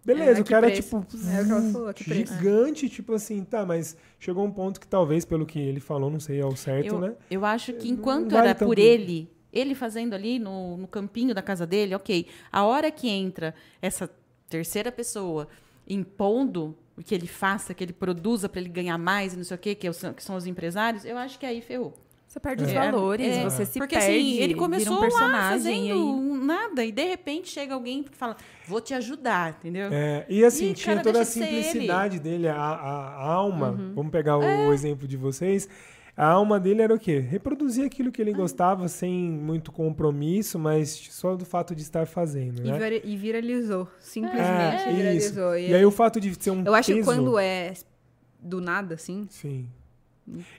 beleza, 0.05 0.41
É, 0.41 0.43
o 0.43 0.45
cara, 0.45 0.67
preço. 0.67 0.83
tipo, 0.83 0.97
É 1.31 1.41
o 1.43 1.45
que 1.47 1.51
ela 1.51 1.63
falou, 1.73 1.95
que 1.95 2.05
preço. 2.05 2.35
gigante, 2.35 2.89
tipo 2.91 3.15
assim, 3.15 3.45
tá, 3.45 3.65
mas 3.65 3.97
chegou 4.19 4.45
um 4.45 4.51
ponto 4.51 4.79
que 4.79 4.87
talvez, 4.87 5.25
pelo 5.25 5.47
que 5.47 5.59
ele 5.59 5.81
falou, 5.81 6.11
não 6.11 6.21
sei 6.21 6.39
ao 6.41 6.55
certo, 6.55 6.87
eu, 6.95 6.99
né? 7.01 7.15
eu 7.31 7.45
acho 7.47 7.73
que 7.75 7.89
Não 7.89 7.95
enquanto 7.99 8.31
vale 8.33 8.49
era 8.49 8.55
por 8.55 8.79
ele, 8.79 9.31
ele 9.59 9.75
fazendo 9.75 10.15
ali 10.15 10.39
no, 10.39 10.77
no 10.77 10.87
campinho 10.87 11.35
da 11.35 11.43
casa 11.43 11.67
dele, 11.67 11.95
ok. 11.95 12.27
A 12.53 12.65
hora 12.65 12.91
que 12.91 13.09
entra 13.09 13.55
essa 13.83 14.11
terceira 14.49 14.91
pessoa 14.93 15.49
impondo 15.89 16.77
o 16.97 17.03
que 17.03 17.15
ele 17.15 17.27
faça, 17.27 17.73
que 17.73 17.83
ele 17.85 17.93
produza 17.93 18.49
para 18.49 18.61
ele 18.61 18.69
ganhar 18.69 18.99
mais 18.99 19.33
e 19.35 19.37
não 19.37 19.45
sei 19.45 19.55
o 19.55 19.59
quê, 19.59 19.75
que, 19.75 19.87
é 19.87 19.91
os- 19.91 20.03
que 20.17 20.23
são 20.23 20.37
os 20.37 20.47
empresários, 20.47 21.05
eu 21.05 21.17
acho 21.17 21.39
que 21.39 21.47
aí 21.47 21.61
ferrou. 21.61 21.95
Você 22.27 22.39
perde 22.39 22.63
os 22.65 22.71
É, 22.71 22.75
valores, 22.75 23.27
é, 23.27 23.43
você 23.45 23.65
se 23.65 23.79
Porque 23.79 23.97
perde, 23.97 24.11
assim, 24.19 24.37
ele 24.39 24.55
começou 24.55 24.93
um 24.93 24.97
lá 24.97 25.01
personagem 25.03 25.51
fazendo 25.59 25.93
aí. 26.35 26.39
nada 26.45 26.85
e 26.85 26.93
de 26.93 27.05
repente 27.07 27.49
chega 27.49 27.73
alguém 27.73 28.03
que 28.03 28.15
fala, 28.15 28.37
vou 28.67 28.83
te 28.83 28.93
ajudar, 28.93 29.57
entendeu? 29.61 29.89
É, 29.91 30.27
e 30.29 30.45
assim, 30.45 30.73
E, 30.73 30.75
tinha 30.75 30.97
cara, 30.97 31.05
toda 31.05 31.23
a 31.23 31.25
simplicidade 31.25 32.19
dele, 32.19 32.47
a, 32.47 32.55
a- 32.55 33.15
a 33.15 33.33
alma. 33.33 33.71
Uhum. 33.71 33.93
Vamos 33.95 34.13
pegar 34.13 34.37
o, 34.37 34.43
É. 34.43 34.69
o 34.69 34.75
exemplo 34.75 35.09
de 35.09 35.17
vocês. 35.17 35.67
A 36.21 36.27
alma 36.27 36.59
dele 36.59 36.83
era 36.83 36.93
o 36.93 36.99
quê? 36.99 37.21
Reproduzir 37.21 37.85
aquilo 37.87 38.09
Ah. 38.09 38.13
que 38.13 38.21
ele 38.21 38.33
gostava 38.33 38.89
sem 38.89 39.31
muito 39.31 39.71
compromisso, 39.71 40.59
mas 40.59 40.91
só 41.11 41.37
do 41.37 41.45
fato 41.45 41.77
de 41.77 41.83
estar 41.83 42.07
fazendo, 42.09 42.61
E, 42.61 42.71
né? 42.73 42.77
vira- 42.79 43.07
e 43.07 43.17
viralizou. 43.17 43.87
Simplesmente 44.01 44.43
É, 44.43 44.77
isso. 44.91 44.97
viralizou. 44.97 45.57
E 45.57 45.73
aí 45.73 45.85
o 45.87 45.91
fato 45.93 46.21
de 46.21 46.35
ser 46.43 46.51
um 46.51 46.65
eu 46.65 46.75
acho 46.75 46.89
que 46.91 46.99
peso- 46.99 47.05
quando 47.09 47.39
é 47.39 47.73
do 48.41 48.61
nada, 48.61 48.97
assim. 48.97 49.27
Sim. 49.31 49.69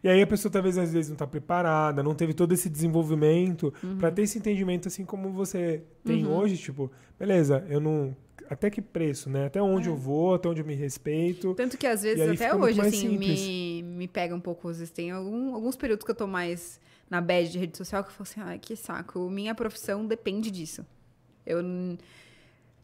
E 0.03 0.07
aí 0.09 0.21
a 0.21 0.25
pessoa 0.25 0.51
talvez 0.51 0.77
às 0.77 0.93
vezes 0.93 1.09
não 1.09 1.15
está 1.15 1.27
preparada, 1.27 2.01
não 2.01 2.15
teve 2.15 2.33
todo 2.33 2.53
esse 2.53 2.69
desenvolvimento 2.69 3.71
Uhum. 3.83 3.97
pra 3.97 4.09
ter 4.09 4.21
esse 4.23 4.37
entendimento 4.39 4.87
assim 4.87 5.03
como 5.05 5.29
você 5.31 5.83
tem 6.05 6.25
hoje, 6.25 6.57
tipo, 6.57 6.89
beleza, 7.19 7.63
eu 7.69 7.79
não 7.79 8.15
até 8.49 8.69
que 8.69 8.81
preço, 8.81 9.29
né? 9.29 9.45
Até 9.45 9.61
onde 9.61 9.87
É. 9.87 9.91
eu 9.91 9.95
vou, 9.95 10.33
até 10.35 10.49
onde 10.49 10.61
eu 10.61 10.65
me 10.65 10.73
respeito. 10.75 11.53
Tanto 11.55 11.77
que 11.77 11.85
às 11.87 12.01
vezes, 12.03 12.27
até 12.41 12.55
hoje, 12.55 12.81
assim, 12.81 13.09
simples. 13.11 13.39
me, 13.41 13.83
me 13.83 14.07
pega 14.07 14.33
um 14.35 14.39
pouco. 14.39 14.67
Às 14.69 14.79
vezes 14.79 14.91
tem 14.91 15.11
algum- 15.11 15.53
alguns 15.53 15.75
períodos 15.75 16.03
que 16.05 16.11
eu 16.11 16.15
tô 16.15 16.27
mais 16.27 16.79
na 17.09 17.19
bad 17.21 17.49
de 17.51 17.57
rede 17.59 17.77
social 17.77 18.03
que 18.03 18.09
eu 18.09 18.13
falo 18.13 18.23
assim, 18.29 18.41
ai, 18.41 18.59
que 18.59 18.75
saco. 18.75 19.29
Minha 19.29 19.53
profissão 19.55 20.05
depende 20.05 20.49
disso. 20.51 20.85
Eu. 21.45 21.59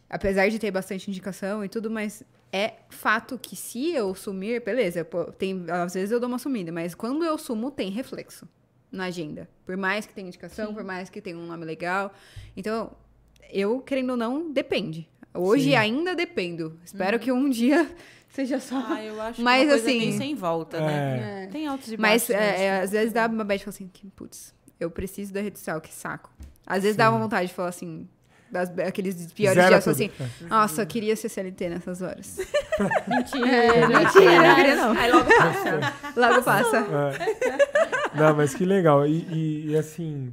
Apesar 0.10 0.48
de 0.50 0.60
ter 0.60 0.70
bastante 0.72 1.10
indicação 1.10 1.66
e 1.66 1.70
tudo, 1.70 1.90
mas 1.90 2.24
é 2.54 2.74
fato 2.90 3.38
que 3.40 3.56
se 3.56 3.92
eu 3.92 4.14
sumir, 4.14 4.64
beleza, 4.64 5.04
pô, 5.04 5.26
tem, 5.26 5.66
às 5.70 5.94
vezes 5.96 6.12
eu 6.12 6.20
dou 6.20 6.30
uma 6.30 6.38
sumida, 6.40 6.72
mas 6.72 6.94
quando 6.94 7.26
eu 7.26 7.38
sumo, 7.38 7.72
tem 7.72 7.90
reflexo 7.90 8.48
na 8.92 9.06
agenda. 9.06 9.50
Por 9.66 9.76
mais 9.76 10.06
que 10.06 10.14
tenha 10.14 10.28
indicação, 10.28 10.74
por 10.74 10.84
mais 10.84 11.10
que 11.10 11.20
tenha 11.20 11.38
um 11.38 11.48
nome 11.48 11.66
legal. 11.66 12.14
Então, 12.56 12.92
eu, 13.52 13.80
querendo 13.82 14.12
ou 14.12 14.18
não, 14.18 14.52
depende. 14.52 15.10
Hoje 15.36 15.66
Sim. 15.72 15.76
ainda 15.76 16.16
dependo. 16.16 16.80
Espero 16.84 17.20
que 17.20 17.32
um 17.32 17.50
dia 17.50 17.90
seja 18.30 18.60
só. 18.60 18.78
Ah, 18.88 19.04
eu 19.04 19.20
acho 19.22 19.42
Mas, 19.42 19.60
que 19.62 19.66
uma 19.66 19.72
coisa 19.74 19.90
assim, 19.90 20.00
meio 20.00 20.18
sem 20.18 20.36
volta, 20.36 20.80
né? 20.80 21.44
É. 21.44 21.48
Tem 21.48 21.68
altos 21.68 21.92
e 21.92 21.98
Mas 21.98 22.24
baixos. 22.28 22.30
né? 22.36 22.62
é, 22.62 22.64
é, 22.66 22.82
às 22.82 22.92
vezes 22.92 23.14
dá 23.14 23.28
uma 23.28 23.44
bad 23.44 23.62
e 23.62 23.66
fala 23.66 23.76
assim, 23.76 23.90
que, 23.92 24.08
putz, 24.12 24.54
eu 24.80 24.90
preciso 24.92 25.34
da 25.34 25.42
rede 25.42 25.58
social, 25.60 25.80
que 25.82 25.94
saco. 25.94 26.32
Às 26.66 26.84
vezes 26.84 26.98
dá 26.98 27.10
uma 27.10 27.20
vontade 27.20 27.48
de 27.50 27.54
falar 27.54 27.70
assim, 27.70 28.08
Das, 28.52 28.70
aqueles 28.80 29.32
piores 29.34 29.56
Zero 29.56 29.70
dias, 29.70 29.84
tudo. 29.84 29.94
assim, 29.94 30.12
É. 30.20 30.48
nossa, 30.48 30.82
eu 30.82 30.88
queria 30.88 31.16
ser 31.16 31.30
CLT 31.30 31.70
nessas 31.70 32.02
horas. 32.02 32.38
Mentira. 33.08 33.48
É, 33.48 33.88
mentira, 33.88 34.48
não 34.48 34.56
queria 34.56 34.76
não. 34.76 34.92
Aí 34.98 35.12
logo 35.12 35.30
passa. 35.38 35.94
Logo 36.16 36.44
passa. 36.44 36.78
É. 36.78 38.18
Não, 38.18 38.36
mas 38.36 38.54
que 38.56 38.64
legal. 38.66 39.06
E, 39.06 39.12
e- 39.32 39.72
e, 39.72 39.78
assim, 39.78 40.32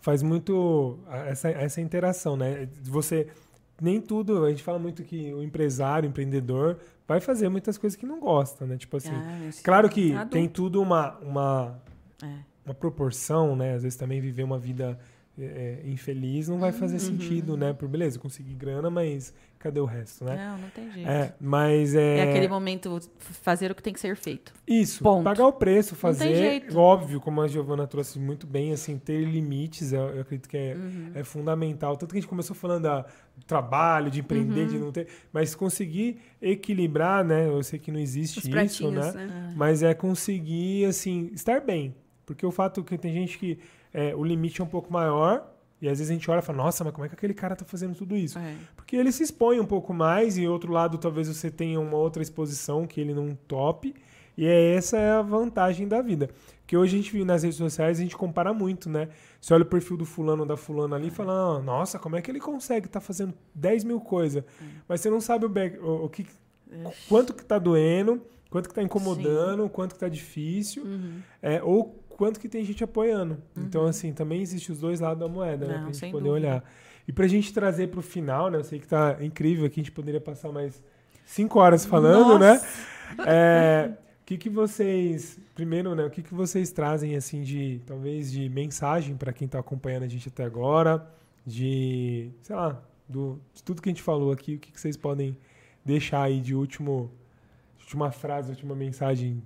faz 0.00 0.22
muito 0.22 0.98
essa, 1.26 1.48
essa 1.50 1.80
interação, 1.80 2.36
né? 2.36 2.68
Você. 2.82 3.28
Nem 3.80 4.00
tudo, 4.00 4.44
a 4.44 4.50
gente 4.50 4.62
fala 4.62 4.78
muito 4.78 5.02
que 5.02 5.32
o 5.34 5.42
empresário, 5.42 6.06
o 6.06 6.10
empreendedor, 6.10 6.78
vai 7.08 7.20
fazer 7.20 7.48
muitas 7.48 7.76
coisas 7.76 7.96
que 7.96 8.06
não 8.06 8.20
gosta, 8.20 8.64
né? 8.66 8.76
Tipo 8.76 8.96
assim. 8.96 9.10
Ah, 9.12 9.50
Claro 9.62 9.88
que 9.88 10.12
Adulto. 10.12 10.30
tem 10.30 10.48
tudo 10.48 10.80
uma, 10.80 11.16
uma, 11.18 11.78
É. 12.22 12.26
uma 12.66 12.74
proporção, 12.74 13.56
né? 13.56 13.74
Às 13.74 13.82
vezes 13.82 13.98
também 13.98 14.20
viver 14.20 14.42
uma 14.44 14.58
vida 14.58 14.98
é, 15.36 15.80
é, 15.84 15.90
infeliz 15.90 16.48
não 16.48 16.60
vai 16.60 16.70
fazer 16.70 17.00
sentido, 17.00 17.56
né? 17.56 17.72
Por 17.72 17.88
beleza, 17.88 18.20
conseguir 18.20 18.54
grana, 18.54 18.88
mas 18.88 19.34
cadê 19.58 19.80
o 19.80 19.84
resto, 19.84 20.24
né? 20.24 20.36
Não, 20.36 20.58
não 20.58 20.68
tem 20.70 20.88
jeito. 20.92 21.08
É, 21.10 21.34
mas 21.40 21.92
é. 21.96 22.18
É 22.18 22.30
aquele 22.30 22.46
momento 22.46 23.00
fazer 23.18 23.70
o 23.72 23.74
que 23.74 23.82
tem 23.82 23.92
que 23.92 23.98
ser 23.98 24.14
feito. 24.14 24.52
Isso, 24.68 25.02
Ponto. 25.02 25.24
pagar 25.24 25.46
o 25.48 25.52
preço, 25.52 25.94
Não 25.94 25.98
fazer. 25.98 26.26
tem 26.26 26.34
jeito. 26.36 26.78
Óbvio, 26.78 27.20
como 27.20 27.40
a 27.42 27.48
Giovana 27.48 27.84
trouxe 27.86 28.16
muito 28.20 28.46
bem, 28.46 28.72
assim, 28.72 28.96
ter 28.96 29.24
limites, 29.24 29.92
eu, 29.92 30.02
eu 30.10 30.20
acredito 30.20 30.48
que 30.48 30.56
é, 30.56 30.74
Uhum. 30.76 31.10
é 31.14 31.24
fundamental. 31.24 31.96
Tanto 31.96 32.12
que 32.12 32.18
a 32.18 32.20
gente 32.20 32.28
começou 32.30 32.54
falando 32.54 32.82
da, 32.84 33.00
do 33.00 33.06
trabalho, 33.46 34.10
de 34.10 34.20
empreender, 34.20 34.62
Uhum. 34.62 34.66
de 34.68 34.78
não 34.78 34.92
ter. 34.92 35.08
Mas 35.32 35.54
conseguir 35.54 36.18
equilibrar, 36.40 37.24
né? 37.24 37.46
Eu 37.48 37.62
sei 37.62 37.78
que 37.78 37.90
não 37.92 38.00
existe 38.00 38.38
Os 38.38 38.44
isso, 38.46 38.90
né? 38.90 39.12
né? 39.12 39.54
Mas 39.56 39.82
é 39.82 39.92
conseguir, 39.94 40.86
assim, 40.86 41.30
estar 41.32 41.60
bem. 41.60 41.94
Porque 42.24 42.44
o 42.44 42.50
fato 42.50 42.82
que 42.82 42.96
tem 42.96 43.12
gente 43.12 43.38
que 43.38 43.58
é, 43.92 44.14
o 44.14 44.24
limite 44.24 44.60
é 44.60 44.64
um 44.64 44.68
pouco 44.68 44.92
maior. 44.92 45.50
E 45.82 45.88
às 45.88 45.98
vezes 45.98 46.10
a 46.10 46.14
gente 46.14 46.30
olha 46.30 46.38
e 46.38 46.42
fala, 46.42 46.58
nossa, 46.58 46.82
mas 46.82 46.94
como 46.94 47.04
é 47.04 47.08
que 47.08 47.14
aquele 47.14 47.34
cara 47.34 47.54
tá 47.54 47.64
fazendo 47.64 47.94
tudo 47.94 48.16
isso? 48.16 48.38
É. 48.38 48.54
Porque 48.74 48.96
ele 48.96 49.12
se 49.12 49.22
expõe 49.22 49.60
um 49.60 49.66
pouco 49.66 49.92
mais, 49.92 50.38
e 50.38 50.46
outro 50.48 50.72
lado, 50.72 50.96
talvez 50.96 51.28
você 51.28 51.50
tenha 51.50 51.78
uma 51.78 51.98
outra 51.98 52.22
exposição 52.22 52.86
que 52.86 53.00
ele 53.00 53.12
não 53.12 53.36
tope. 53.46 53.94
E 54.36 54.46
é 54.46 54.74
essa 54.74 54.96
é 54.96 55.10
a 55.10 55.20
vantagem 55.22 55.86
da 55.86 56.00
vida. 56.00 56.30
Que 56.66 56.76
hoje 56.76 56.94
a 56.94 56.98
gente 56.98 57.12
viu 57.12 57.24
nas 57.26 57.42
redes 57.42 57.58
sociais, 57.58 57.98
a 57.98 58.02
gente 58.02 58.16
compara 58.16 58.54
muito, 58.54 58.88
né? 58.88 59.08
Você 59.40 59.52
olha 59.52 59.62
o 59.64 59.66
perfil 59.66 59.96
do 59.98 60.04
fulano 60.06 60.46
da 60.46 60.56
fulana 60.56 60.96
ali 60.96 61.08
e 61.08 61.10
fala, 61.10 61.32
ah, 61.58 61.62
nossa, 61.62 61.98
como 61.98 62.16
é 62.16 62.22
que 62.22 62.30
ele 62.30 62.40
consegue 62.40 62.86
estar 62.86 63.00
fazendo 63.00 63.34
10 63.54 63.84
mil 63.84 64.00
coisas? 64.00 64.42
Mas 64.88 65.00
você 65.02 65.10
não 65.10 65.20
sabe 65.20 65.44
o, 65.44 65.48
back- 65.48 65.78
o, 65.78 66.04
o 66.06 66.08
que, 66.08 66.26
quanto 67.08 67.34
que 67.34 67.44
tá 67.44 67.58
doendo, 67.58 68.22
quanto 68.48 68.68
que 68.70 68.74
tá 68.74 68.82
incomodando, 68.82 69.68
quanto 69.68 69.94
que 69.94 70.00
tá 70.00 70.08
difícil, 70.08 70.84
Uhum. 70.84 71.18
é, 71.42 71.62
ou 71.62 72.02
quanto 72.08 72.40
que 72.40 72.48
tem 72.48 72.64
gente 72.64 72.82
apoiando. 72.82 73.36
Então, 73.56 73.84
assim, 73.86 74.12
também 74.12 74.40
existe 74.40 74.72
os 74.72 74.78
dois 74.80 75.00
lados 75.00 75.18
da 75.18 75.28
moeda, 75.28 75.66
né? 75.66 75.74
Não, 75.76 75.82
Pra 75.84 75.92
gente 75.92 76.12
poder 76.12 76.28
dúvida. 76.28 76.46
olhar. 76.48 76.64
E 77.06 77.12
pra 77.12 77.26
gente 77.26 77.52
trazer 77.52 77.88
pro 77.88 78.00
final, 78.00 78.50
né? 78.50 78.56
Eu 78.56 78.64
sei 78.64 78.78
que 78.78 78.86
tá 78.86 79.18
incrível 79.20 79.66
aqui, 79.66 79.80
a 79.80 79.82
gente 79.82 79.92
poderia 79.92 80.20
passar 80.20 80.50
mais 80.50 80.82
cinco 81.26 81.58
horas 81.58 81.84
falando, 81.84 82.38
né? 82.38 82.58
É, 83.26 83.90
o 84.24 84.26
que 84.26 84.38
que 84.38 84.48
vocês, 84.48 85.38
primeiro, 85.54 85.94
né? 85.94 86.02
O 86.04 86.10
que 86.10 86.22
que 86.22 86.32
vocês 86.32 86.72
trazem, 86.72 87.14
assim, 87.14 87.42
de, 87.42 87.80
talvez, 87.86 88.32
de 88.32 88.48
mensagem 88.48 89.14
pra 89.16 89.34
quem 89.34 89.46
tá 89.46 89.58
acompanhando 89.58 90.04
a 90.04 90.08
gente 90.08 90.28
até 90.28 90.42
agora, 90.44 91.06
de, 91.46 92.30
sei 92.40 92.56
lá, 92.56 92.82
do, 93.06 93.38
de 93.52 93.62
tudo 93.62 93.82
que 93.82 93.88
a 93.90 93.92
gente 93.92 94.00
falou 94.02 94.32
aqui, 94.32 94.54
o 94.54 94.58
que 94.58 94.72
que 94.72 94.80
vocês 94.80 94.96
podem 94.96 95.36
deixar 95.84 96.22
aí 96.22 96.40
de 96.40 96.54
último, 96.54 97.10
de 97.76 97.84
última 97.84 98.10
frase, 98.10 98.48
última 98.50 98.74
mensagem, 98.74 99.42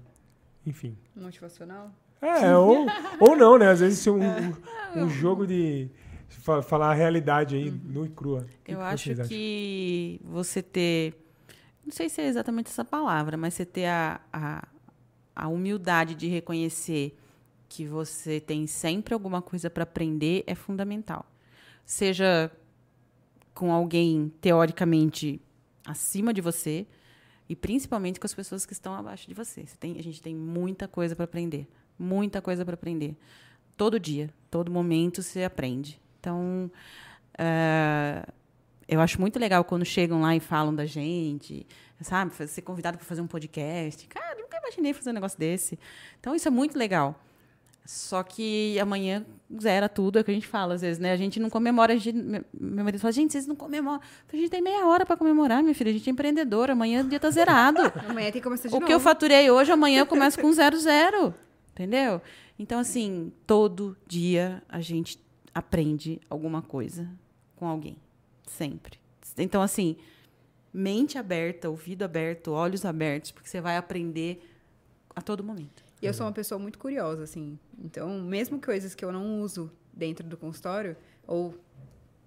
enfim. 0.64 0.96
Motivacional? 1.16 1.90
É, 2.22 2.56
ou, 2.56 2.86
ou 3.18 3.36
não, 3.36 3.59
né? 3.59 3.68
Às 3.70 3.80
vezes 3.80 3.98
ser 3.98 4.10
um, 4.10 4.20
um, 4.22 5.02
um 5.05 5.10
jogo 5.10 5.44
de 5.44 5.88
fa- 6.28 6.62
falar 6.62 6.92
a 6.92 6.94
realidade 6.94 7.56
aí, 7.56 7.68
nua 7.68 8.06
e 8.06 8.10
crua. 8.10 8.46
Eu 8.64 8.78
que 8.78 8.82
acho 8.84 9.14
que 9.26 10.20
você 10.24 10.62
ter. 10.62 11.14
Não 11.89 11.93
sei 11.93 12.10
se 12.10 12.20
é 12.20 12.27
exatamente 12.27 12.66
essa 12.66 12.85
palavra, 12.85 13.35
mas 13.39 13.55
você 13.55 13.65
ter 13.65 13.86
a, 13.86 14.20
a, 14.31 14.69
a 15.35 15.48
humildade 15.48 16.15
de 16.15 16.28
reconhecer 16.28 17.19
que 17.66 17.86
você 17.86 18.39
tem 18.39 18.66
sempre 18.66 19.15
alguma 19.15 19.40
coisa 19.40 19.70
para 19.70 19.85
aprender 19.85 20.44
é 20.47 20.55
fundamental. 20.55 21.24
Seja 21.86 22.52
com 23.55 23.73
alguém 23.73 24.31
teoricamente 24.39 25.40
acima 25.82 26.35
de 26.35 26.43
você 26.43 26.86
e 27.48 27.56
principalmente 27.56 28.20
com 28.20 28.27
as 28.27 28.35
pessoas 28.35 28.66
que 28.66 28.74
estão 28.74 28.94
abaixo 28.94 29.27
de 29.27 29.32
você. 29.32 29.66
Você 29.66 29.77
tem, 29.78 29.98
a 29.98 30.02
gente 30.02 30.20
tem 30.20 30.35
muita 30.35 30.86
coisa 30.86 31.16
para 31.16 31.24
aprender, 31.24 31.66
muita 31.98 32.43
coisa 32.43 32.66
para 32.66 32.74
aprender. 32.74 33.16
Todo 33.78 33.98
dia, 33.98 34.28
todo 34.51 34.70
momento 34.70 35.23
você 35.23 35.43
aprende. 35.43 35.98
Então, 36.20 36.70
eh, 37.39 38.27
eu 38.89 39.01
acho 39.01 39.20
muito 39.20 39.39
legal 39.39 39.62
quando 39.65 39.85
chegam 39.85 40.20
lá 40.23 40.35
e 40.35 40.40
falam 40.40 40.74
da 40.74 40.86
gente, 40.86 41.66
sabe? 42.01 42.35
Ser 42.48 42.62
convidado 42.62 42.97
para 42.98 43.06
fazer 43.06 43.20
um 43.20 43.27
podcast. 43.27 44.06
Cara, 44.09 44.40
nunca 44.40 44.56
imaginei 44.56 44.93
fazer 44.94 45.10
um 45.10 45.15
negócio 45.15 45.39
desse. 45.39 45.78
Então, 46.19 46.35
isso 46.35 46.48
é 46.48 46.51
muito 46.51 46.78
legal. 46.78 47.15
Só 47.85 48.23
que 48.23 48.78
amanhã 48.78 49.24
zera 49.59 49.89
tudo, 49.89 50.19
é 50.19 50.20
o 50.20 50.24
que 50.24 50.31
a 50.31 50.35
gente 50.35 50.47
fala 50.47 50.74
às 50.74 50.82
vezes, 50.82 50.98
né? 50.98 51.10
A 51.10 51.16
gente 51.16 51.40
não 51.40 51.48
comemora, 51.48 51.94
a 51.94 51.97
gente, 51.97 52.19
meu 52.52 52.85
marido 52.85 53.01
fala, 53.01 53.12
gente, 53.12 53.32
vocês 53.32 53.47
não 53.47 53.56
comemoram. 53.56 54.01
A 54.31 54.36
gente 54.36 54.51
tem 54.51 54.60
meia 54.60 54.86
hora 54.86 55.06
para 55.06 55.16
comemorar, 55.16 55.62
minha 55.62 55.74
filha. 55.74 55.90
A 55.90 55.94
gente 55.94 56.06
é 56.06 56.12
empreendedora, 56.12 56.74
amanhã 56.74 57.02
o 57.02 57.09
dia 57.09 57.19
tá 57.19 57.31
zerado. 57.31 57.81
Amanhã 58.06 58.31
tem 58.31 58.32
que 58.32 58.43
começar 58.43 58.69
de 58.69 58.74
O 58.74 58.77
novo. 58.77 58.86
que 58.86 58.93
eu 58.93 59.01
faturei 59.01 59.51
hoje, 59.51 59.73
amanhã 59.73 60.01
eu 60.01 60.06
começo 60.06 60.39
com 60.39 60.52
zero 60.52 60.78
zero. 60.78 61.35
Entendeu? 61.73 62.20
Então, 62.59 62.78
assim, 62.78 63.32
todo 63.47 63.97
dia 64.06 64.62
a 64.69 64.81
gente 64.81 65.19
aprende 65.55 66.20
alguma 66.28 66.60
coisa 66.60 67.09
com 67.56 67.66
alguém. 67.66 67.97
Sempre. 68.50 68.98
Então, 69.36 69.62
assim, 69.62 69.96
mente 70.72 71.16
aberta, 71.18 71.68
ouvido 71.68 72.02
aberto, 72.04 72.52
olhos 72.52 72.84
abertos, 72.84 73.30
porque 73.30 73.48
você 73.48 73.60
vai 73.60 73.76
aprender 73.76 74.42
a 75.14 75.20
todo 75.22 75.42
momento. 75.44 75.84
E 76.00 76.06
eu 76.06 76.14
sou 76.14 76.26
uma 76.26 76.32
pessoa 76.32 76.58
muito 76.58 76.78
curiosa, 76.78 77.24
assim. 77.24 77.58
Então, 77.78 78.20
mesmo 78.20 78.60
coisas 78.60 78.94
que 78.94 79.04
eu 79.04 79.10
não 79.12 79.40
uso 79.40 79.70
dentro 79.92 80.26
do 80.26 80.36
consultório, 80.36 80.96
ou 81.26 81.54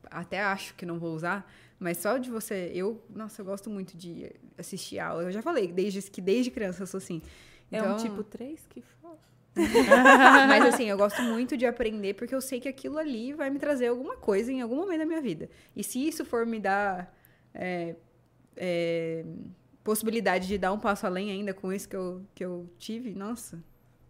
até 0.09 0.41
acho 0.41 0.75
que 0.75 0.85
não 0.85 0.99
vou 0.99 1.15
usar, 1.15 1.49
mas 1.79 1.97
só 1.97 2.17
de 2.17 2.29
você. 2.29 2.69
Eu, 2.73 3.01
nossa, 3.09 3.41
eu 3.41 3.45
gosto 3.45 3.69
muito 3.69 3.95
de 3.97 4.29
assistir 4.57 4.99
aula. 4.99 5.23
Eu 5.23 5.31
já 5.31 5.41
falei, 5.41 5.67
desde 5.71 6.01
que 6.03 6.19
desde 6.21 6.51
criança 6.51 6.83
eu 6.83 6.87
sou 6.87 6.97
assim. 6.97 7.21
É 7.71 7.81
um 7.81 7.85
Então- 7.85 7.97
tipo 7.97 8.23
3 8.23 8.65
que 8.69 8.81
fala. 8.81 9.17
Mas 10.47 10.65
assim, 10.73 10.85
eu 10.89 10.97
gosto 10.97 11.21
muito 11.21 11.57
de 11.57 11.65
aprender 11.65 12.13
porque 12.13 12.33
eu 12.33 12.41
sei 12.41 12.59
que 12.59 12.67
aquilo 12.69 12.97
ali 12.97 13.33
vai 13.33 13.49
me 13.49 13.59
trazer 13.59 13.87
alguma 13.87 14.15
coisa 14.17 14.51
em 14.51 14.61
algum 14.61 14.75
momento 14.77 14.99
da 14.99 15.05
minha 15.05 15.21
vida. 15.21 15.49
E 15.75 15.83
se 15.83 16.05
isso 16.07 16.23
for 16.23 16.45
me 16.45 16.59
dar 16.59 17.13
é, 17.53 17.95
é, 18.55 19.25
possibilidade 19.83 20.47
de 20.47 20.57
dar 20.57 20.71
um 20.71 20.79
passo 20.79 21.05
além 21.05 21.31
ainda 21.31 21.53
com 21.53 21.71
isso 21.73 21.87
que 21.89 21.95
eu, 21.95 22.21
que 22.33 22.43
eu 22.45 22.69
tive, 22.77 23.13
nossa, 23.13 23.57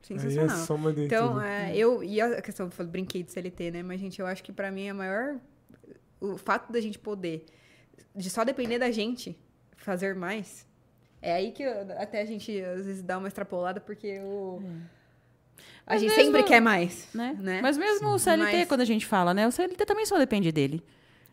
Aí 0.10 0.16
é 0.16 0.20
sensacional. 0.20 0.58
soma 0.66 0.92
de 0.94 1.06
Então, 1.06 1.30
tudo. 1.34 1.42
é, 1.42 1.76
eu. 1.78 2.04
E 2.04 2.20
a 2.20 2.42
questão 2.42 2.68
que 2.68 2.74
eu 2.74 2.78
falei, 2.78 2.92
brinquei 2.92 3.24
de 3.24 3.32
CLT, 3.32 3.72
né? 3.72 3.84
Mas, 3.84 4.00
gente, 4.00 4.20
eu 4.20 4.26
acho 4.28 4.44
que 4.44 4.52
pra 4.52 4.72
mim 4.72 4.90
a 4.90 4.94
maior. 4.94 5.38
O 6.20 6.38
fato 6.38 6.72
da 6.72 6.80
gente 6.82 7.00
poder. 7.00 7.46
De 8.16 8.30
só 8.30 8.44
depender 8.44 8.78
da 8.80 8.92
gente 8.92 9.38
fazer 9.78 10.14
mais. 10.16 10.68
É 11.22 11.34
aí 11.34 11.52
que 11.52 11.64
eu- 11.64 11.82
até 12.00 12.22
a 12.22 12.26
gente 12.26 12.60
às 12.62 12.86
vezes 12.86 13.02
dá 13.04 13.18
uma 13.18 13.28
extrapolada, 13.28 13.80
porque 13.80 14.20
o. 14.20 14.62
A 15.86 15.94
Mas 15.94 16.02
gente 16.02 16.12
mesmo- 16.16 16.26
sempre 16.26 16.44
quer 16.44 16.62
mais. 16.62 17.08
Né? 17.14 17.36
Né? 17.40 17.60
Mas 17.62 17.78
mesmo 17.78 18.10
o 18.10 18.20
CLT, 18.20 18.58
Mas- 18.60 18.68
quando 18.68 18.82
a 18.82 18.86
gente 18.86 19.06
fala, 19.06 19.34
né? 19.34 19.48
O 19.48 19.52
CLT 19.52 19.86
também 19.86 20.06
só 20.06 20.18
depende 20.18 20.52
dele. 20.52 20.84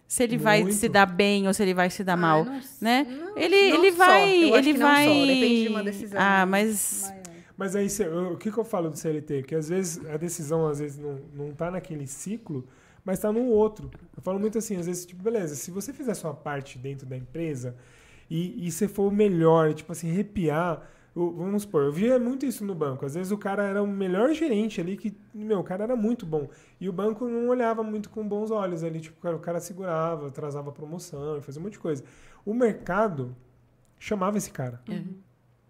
Se 0.07 0.23
ele 0.23 0.39
vai 0.39 0.63
Muito. 0.63 0.75
se 0.77 0.89
dar 0.89 1.05
bem 1.07 1.47
ou 1.47 1.53
se 1.55 1.63
ele 1.63 1.75
vai 1.75 1.91
se 1.91 2.03
dar 2.03 2.15
Ah, 2.15 2.17
mal, 2.17 2.45
não- 2.45 2.61
né? 2.81 3.07
não- 3.09 3.37
ele, 3.39 3.71
não 3.71 3.85
ele 3.85 3.93
só. 3.93 3.99
vai, 3.99 4.45
Eu 4.45 4.55
acho 4.55 4.69
ele 4.69 4.79
vai. 4.79 5.05
só, 5.07 5.13
Depende 5.27 5.63
de 5.65 5.69
uma 5.69 5.83
decisão. 5.85 6.21
Ah, 6.21 6.47
mas 6.47 7.03
maior. 7.09 7.23
Mas 7.59 7.77
aí, 7.77 7.91
cê- 7.91 8.07
eu- 8.07 8.33
o 8.33 8.37
que, 8.39 8.51
que 8.51 8.57
eu 8.59 8.65
falo 8.65 8.89
do 8.89 8.97
CLT? 8.97 9.43
Que 9.43 9.55
às 9.55 9.69
vezes 9.69 10.05
a 10.07 10.17
decisão 10.17 10.67
às 10.67 10.79
vezes 10.79 10.97
não, 10.97 11.19
não 11.35 11.53
tá 11.53 11.71
naquele 11.71 12.07
ciclo, 12.07 12.67
mas 13.05 13.19
tá 13.19 13.31
no 13.33 13.45
outro. 13.47 13.91
Eu 14.17 14.23
falo 14.23 14.39
muito 14.41 14.57
assim, 14.57 14.77
às 14.77 14.87
vezes, 14.87 15.05
tipo, 15.05 15.23
beleza, 15.23 15.55
se 15.57 15.71
você 15.71 15.93
fizer 15.93 16.13
a 16.13 16.15
sua 16.15 16.33
parte 16.33 16.79
dentro 16.79 17.05
da 17.05 17.17
empresa 17.17 17.77
e, 18.31 18.67
e 18.67 18.71
você 18.73 18.87
for 18.89 19.09
o 19.09 19.11
melhor, 19.15 19.75
tipo 19.75 19.93
assim, 19.93 20.11
arrepiar. 20.11 20.89
Vamos 21.19 21.63
supor, 21.63 21.85
eu 21.85 21.93
via 21.93 22.19
muito 22.19 22.47
isso 22.47 22.65
no 22.65 22.75
banco. 22.75 23.05
Às 23.05 23.15
vezes 23.15 23.33
o 23.33 23.39
cara 23.39 23.65
era 23.65 23.83
o 23.83 23.87
melhor 23.87 24.33
gerente 24.33 24.81
ali, 24.81 24.97
que, 24.97 25.13
meu, 25.35 25.59
o 25.61 25.65
cara 25.65 25.83
era 25.85 25.97
muito 25.97 26.25
bom. 26.25 26.49
E 26.81 26.89
o 26.89 26.93
banco 26.93 27.27
não 27.27 27.49
olhava 27.49 27.83
muito 27.83 28.09
com 28.09 28.27
bons 28.27 28.51
olhos 28.51 28.85
ali. 28.85 29.01
Tipo, 29.01 29.19
o 29.19 29.21
cara, 29.23 29.37
o 29.37 29.41
cara 29.41 29.59
segurava, 29.61 30.29
atrasava 30.29 30.71
a 30.71 30.73
promoção, 30.73 31.41
fazia 31.43 31.61
um 31.61 31.65
monte 31.65 31.73
de 31.73 31.79
coisa. 31.81 32.05
O 32.45 32.55
mercado 32.55 33.35
chamava 33.99 34.39
esse 34.39 34.51
cara. 34.51 34.81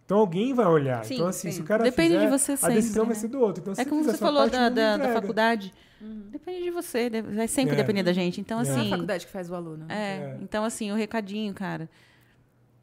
Então 0.04 0.18
alguém 0.18 0.52
vai 0.54 0.66
olhar. 0.66 1.04
Sim, 1.04 1.14
então, 1.16 1.26
assim, 1.26 1.50
sim. 1.50 1.56
se 1.56 1.60
o 1.62 1.64
cara 1.64 1.84
Depende 1.84 2.14
fizer, 2.14 2.24
de 2.24 2.30
você 2.30 2.52
a 2.52 2.56
sempre, 2.56 2.74
decisão 2.76 3.04
né? 3.04 3.12
vai 3.12 3.16
ser 3.20 3.28
do 3.28 3.40
outro. 3.40 3.60
Então, 3.62 3.74
se 3.74 3.80
é 3.80 3.84
como 3.84 4.02
você 4.04 4.10
a 4.10 4.18
falou 4.18 4.40
parte, 4.48 4.52
da, 4.52 4.68
da, 4.70 4.96
da 4.96 5.12
faculdade. 5.12 5.72
Depende 6.30 6.62
de 6.64 6.70
você, 6.70 7.10
vai 7.22 7.48
sempre 7.48 7.74
É. 7.74 7.76
depender 7.76 8.02
da 8.02 8.12
gente. 8.12 8.40
Então, 8.40 8.60
É. 8.60 8.64
Não 8.64 8.70
é 8.70 8.74
a 8.76 8.80
assim. 8.80 8.90
faculdade 8.90 9.26
que 9.26 9.32
faz 9.32 9.50
o 9.50 9.54
aluno. 9.54 9.86
É, 9.88 9.94
É. 9.94 10.38
então 10.42 10.64
assim, 10.64 10.90
o 10.92 10.94
recadinho, 10.94 11.52
cara. 11.54 11.88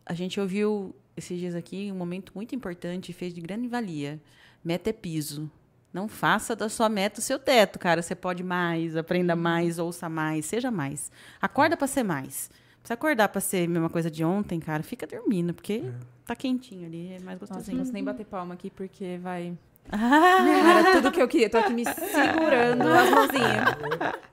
A 0.06 0.14
gente 0.14 0.40
ouviu 0.40 0.96
esses 1.18 1.40
dias 1.40 1.56
aqui 1.56 1.92
um 1.92 1.96
momento 1.96 2.32
muito 2.36 2.56
importante 2.56 3.10
e 3.10 3.14
fez 3.14 3.34
de 3.34 3.42
grande 3.42 3.68
valia. 3.68 4.20
Meta 4.64 4.90
é 4.90 4.94
piso, 4.94 5.50
Não 5.94 6.08
faça 6.08 6.56
da 6.56 6.68
sua 6.68 6.90
meta 6.90 7.20
o 7.20 7.24
seu 7.24 7.40
teto, 7.40 7.80
cara. 7.80 8.02
Você 8.02 8.16
pode 8.16 8.44
mais, 8.44 8.98
aprenda 8.98 9.36
mais, 9.36 9.80
ouça 9.80 10.10
mais, 10.10 10.46
seja 10.46 10.70
mais. 10.70 11.12
Acorda 11.42 11.78
para 11.78 11.88
ser 11.88 12.04
mais. 12.04 12.50
Se 12.84 12.92
acordar 12.92 13.30
para 13.30 13.40
ser 13.42 13.66
a 13.66 13.70
mesma 13.70 13.90
coisa 13.90 14.12
de 14.12 14.24
ontem, 14.24 14.60
cara, 14.60 14.84
fica 14.84 15.08
dormindo, 15.08 15.54
porque 15.54 15.84
tá 16.26 16.36
quentinho 16.36 16.86
ali, 16.86 17.14
é 17.14 17.20
mais 17.20 17.40
Nossa, 17.40 17.54
gostosinho. 17.54 17.78
não 17.78 17.84
posso 17.84 17.94
nem 17.94 18.04
bater 18.04 18.26
palma 18.26 18.54
aqui, 18.54 18.70
porque 18.70 19.18
vai... 19.22 19.58
Era 19.92 20.92
tudo 20.94 21.12
que 21.12 21.22
eu 21.22 21.28
queria. 21.28 21.50
Tô 21.50 21.58
aqui 21.58 21.74
me 21.74 21.86
segurando 21.86 22.84
as 22.88 23.10
mãozinhas. 23.10 24.26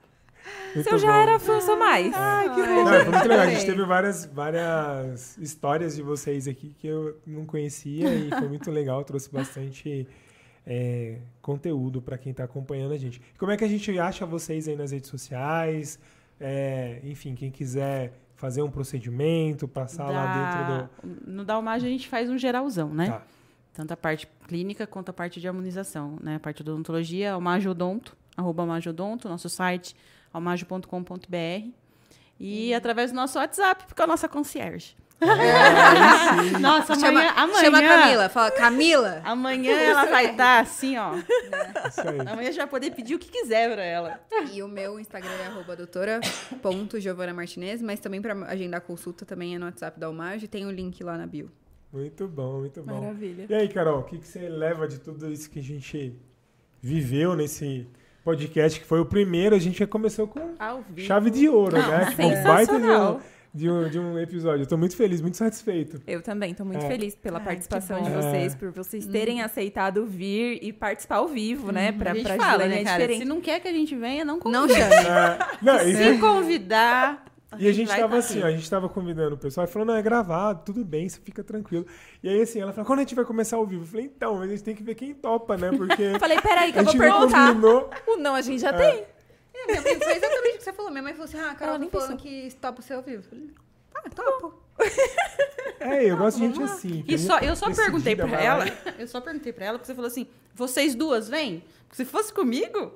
Muito 0.75 0.89
Se 0.89 0.95
eu 0.95 0.99
já 0.99 1.11
bom. 1.11 1.21
era 1.21 1.39
fã, 1.39 1.53
eu 1.53 1.61
sou 1.61 1.77
mais. 1.77 2.13
Ai, 2.13 2.53
que 2.53 2.61
Não, 2.61 2.87
foi 2.87 3.03
muito 3.05 3.27
legal. 3.27 3.45
A 3.45 3.49
gente 3.49 3.65
teve 3.65 3.85
várias, 3.85 4.25
várias 4.25 5.37
histórias 5.37 5.95
de 5.95 6.01
vocês 6.01 6.47
aqui 6.47 6.75
que 6.79 6.87
eu 6.87 7.17
não 7.25 7.45
conhecia 7.45 8.13
e 8.13 8.29
foi 8.29 8.47
muito 8.47 8.71
legal. 8.71 9.03
Trouxe 9.03 9.31
bastante 9.31 10.07
é, 10.65 11.19
conteúdo 11.41 12.01
para 12.01 12.17
quem 12.17 12.31
está 12.31 12.43
acompanhando 12.43 12.93
a 12.93 12.97
gente. 12.97 13.21
Como 13.37 13.51
é 13.51 13.57
que 13.57 13.63
a 13.63 13.67
gente 13.67 13.97
acha 13.99 14.25
vocês 14.25 14.67
aí 14.67 14.75
nas 14.75 14.91
redes 14.91 15.09
sociais? 15.09 15.99
É, 16.39 16.99
enfim, 17.03 17.35
quem 17.35 17.51
quiser 17.51 18.13
fazer 18.35 18.61
um 18.61 18.69
procedimento, 18.69 19.67
passar 19.67 20.09
lá 20.09 20.89
dentro 20.91 21.07
do. 21.07 21.31
No 21.31 21.45
Dalmage 21.45 21.85
a 21.85 21.89
gente 21.89 22.07
faz 22.07 22.29
um 22.29 22.37
geralzão, 22.37 22.93
né? 22.93 23.07
Tá. 23.07 23.23
Tanto 23.73 23.91
a 23.91 23.97
parte 23.97 24.27
clínica 24.47 24.85
quanto 24.85 25.09
a 25.09 25.13
parte 25.13 25.39
de 25.39 25.47
harmonização, 25.47 26.17
né? 26.21 26.35
A 26.35 26.39
parte 26.39 26.63
de 26.63 26.69
odontologia, 26.69 27.33
almajodonto, 27.33 28.15
arroba 28.35 28.63
almajodonto, 28.63 29.29
nosso 29.29 29.49
site, 29.49 29.95
almajo.com.br. 30.33 31.69
E 32.39 32.73
através 32.73 33.11
do 33.11 33.15
nosso 33.15 33.37
WhatsApp, 33.37 33.85
porque 33.85 34.01
é 34.01 34.05
a 34.05 34.07
nossa 34.07 34.27
concierge. 34.27 34.95
Nossa, 36.59 36.95
Chama, 36.95 37.07
amanhã, 37.07 37.33
amanhã, 37.35 37.59
chama 37.61 37.77
a 37.77 37.81
Camila, 37.81 38.29
fala, 38.29 38.51
Camila! 38.51 39.21
Amanhã 39.23 39.71
ela 39.71 40.05
vai 40.05 40.31
estar 40.31 40.59
assim, 40.59 40.97
ó. 40.97 41.15
Isso 41.15 42.01
aí. 42.01 42.19
Amanhã 42.19 42.51
já 42.51 42.63
vai 42.63 42.67
poder 42.69 42.91
pedir 42.91 43.15
o 43.15 43.19
que 43.19 43.29
quiser 43.29 43.73
pra 43.73 43.83
ela. 43.83 44.19
E 44.51 44.61
o 44.61 44.67
meu 44.67 44.99
Instagram 44.99 45.31
é 45.31 45.47
arroba 45.47 45.75
doutora 45.75 46.19
ponto 46.61 46.99
Giovana 46.99 47.33
Martinez, 47.33 47.81
mas 47.81 47.99
também 47.99 48.21
para 48.21 48.33
agendar 48.47 48.81
consulta 48.81 49.25
também 49.25 49.55
é 49.55 49.59
no 49.59 49.65
WhatsApp 49.65 49.99
da 49.99 50.07
Almage, 50.07 50.47
tem 50.47 50.65
o 50.65 50.71
link 50.71 51.01
lá 51.03 51.17
na 51.17 51.25
bio. 51.25 51.49
Muito 51.91 52.27
bom, 52.27 52.59
muito 52.59 52.81
bom. 52.81 52.99
Maravilha. 52.99 53.45
E 53.47 53.53
aí, 53.53 53.69
Carol, 53.69 53.99
o 53.99 54.03
que, 54.03 54.17
que 54.17 54.27
você 54.27 54.49
leva 54.49 54.87
de 54.87 54.99
tudo 54.99 55.31
isso 55.31 55.49
que 55.49 55.59
a 55.59 55.63
gente 55.63 56.19
viveu 56.81 57.35
nesse 57.35 57.87
podcast, 58.23 58.79
que 58.79 58.85
foi 58.85 58.99
o 58.99 59.05
primeiro? 59.05 59.55
A 59.55 59.59
gente 59.59 59.79
já 59.79 59.87
começou 59.87 60.27
com 60.27 60.39
chave 60.97 61.29
de 61.29 61.47
ouro, 61.49 61.77
Não, 61.77 61.87
né? 61.89 62.07
Um 62.19 62.43
baita 62.43 62.73
de 62.73 62.85
um, 62.85 62.89
sensacional. 62.89 63.21
de, 63.53 63.69
um, 63.69 63.89
de 63.89 63.99
um 63.99 64.17
episódio. 64.19 64.63
Eu 64.63 64.67
tô 64.67 64.77
muito 64.77 64.95
feliz, 64.95 65.21
muito 65.21 65.37
satisfeito. 65.37 66.01
Eu 66.07 66.21
também, 66.21 66.53
tô 66.53 66.63
muito 66.65 66.85
É. 66.85 66.87
feliz 66.87 67.15
pela 67.15 67.39
Ai, 67.39 67.45
participação 67.45 68.01
que 68.01 68.09
de 68.09 68.15
vocês, 68.15 68.53
É. 68.53 68.57
por 68.57 68.71
vocês 68.71 69.05
terem 69.05 69.41
aceitado 69.41 70.05
vir 70.05 70.59
e 70.61 70.71
participar 70.71 71.17
ao 71.17 71.27
vivo, 71.27 71.71
né? 71.71 71.91
Pra, 71.91 72.11
a 72.11 72.13
gente 72.15 72.23
pra 72.23 72.35
fala, 72.37 72.65
né, 72.65 72.81
é 72.81 72.83
cara? 72.83 72.97
diferente. 72.97 73.19
Se 73.19 73.25
não 73.25 73.41
quer 73.41 73.59
que 73.59 73.67
a 73.67 73.73
gente 73.73 73.95
venha, 73.95 74.23
não 74.25 74.39
convida. 74.39 74.59
Não 74.59 74.69
chame. 74.69 74.93
É, 74.93 75.37
não, 75.61 75.79
Se 75.79 76.17
convidar, 76.19 77.25
e 77.59 77.67
a 77.67 77.71
gente 77.71 77.87
tava 77.89 78.09
tá 78.09 78.17
assim, 78.17 78.41
ó, 78.41 78.45
a 78.45 78.51
gente 78.51 78.69
tava 78.69 78.87
convidando 78.89 79.35
o 79.35 79.37
pessoal 79.37 79.65
e 79.65 79.69
falou, 79.69 79.85
não, 79.85 79.95
é 79.95 80.01
gravado, 80.01 80.61
tudo 80.65 80.83
bem, 80.85 81.07
você 81.09 81.19
fica 81.19 81.43
tranquilo. 81.43 81.85
E 82.21 82.29
aí, 82.29 82.41
assim, 82.41 82.59
ela 82.61 82.71
falou, 82.73 82.85
quando 82.85 82.99
a 82.99 83.01
gente 83.03 83.15
vai 83.15 83.25
começar 83.25 83.57
ao 83.57 83.65
vivo? 83.65 83.83
Eu 83.83 83.87
falei, 83.87 84.05
então, 84.05 84.35
mas 84.35 84.49
a 84.49 84.51
gente 84.51 84.63
tem 84.63 84.75
que 84.75 84.83
ver 84.83 84.95
quem 84.95 85.13
topa, 85.13 85.55
né? 85.57 85.71
Porque 85.75 86.01
Eu 86.01 86.19
falei, 86.21 86.39
peraí, 86.41 86.71
que 86.73 86.79
eu 86.79 86.83
vou 86.83 86.97
perguntar. 86.97 87.47
combinou. 87.49 87.89
O 88.07 88.17
não, 88.17 88.35
a 88.35 88.41
gente 88.41 88.61
já 88.61 88.69
É. 88.69 88.73
tem. 88.73 89.05
É, 89.55 89.65
minha 89.67 89.81
mãe 89.81 89.99
foi 89.99 90.15
exatamente 90.15 90.55
o 90.55 90.57
que 90.57 90.63
você 90.63 90.73
falou. 90.73 90.91
Minha 90.91 91.03
mãe 91.03 91.13
falou 91.13 91.25
assim: 91.25 91.37
ah, 91.39 91.53
Carol 91.55 91.77
nem 91.77 91.87
tá 91.89 91.99
falando 91.99 92.17
que 92.17 92.49
topa 92.59 92.79
o 92.79 92.83
seu 92.83 92.97
ao 92.97 93.03
vivo. 93.03 93.17
Eu 93.19 93.29
falei, 93.29 93.49
ah, 93.95 94.09
topo. 94.09 94.61
É, 95.79 96.05
eu 96.09 96.17
gosto 96.17 96.39
de 96.39 96.47
gente 96.47 96.63
assim. 96.63 97.03
E 97.07 97.17
só, 97.17 97.39
eu 97.39 97.55
só 97.55 97.69
perguntei 97.73 98.15
pra 98.15 98.41
ela, 98.41 98.65
eu 98.97 99.05
só 99.07 99.19
perguntei 99.19 99.51
pra 99.51 99.65
ela, 99.65 99.77
porque 99.77 99.87
você 99.87 99.93
falou 99.93 100.07
assim, 100.07 100.27
vocês 100.55 100.95
duas 100.95 101.27
vêm? 101.27 101.63
Porque 101.87 101.97
se 101.97 102.05
fosse 102.05 102.33
comigo, 102.33 102.93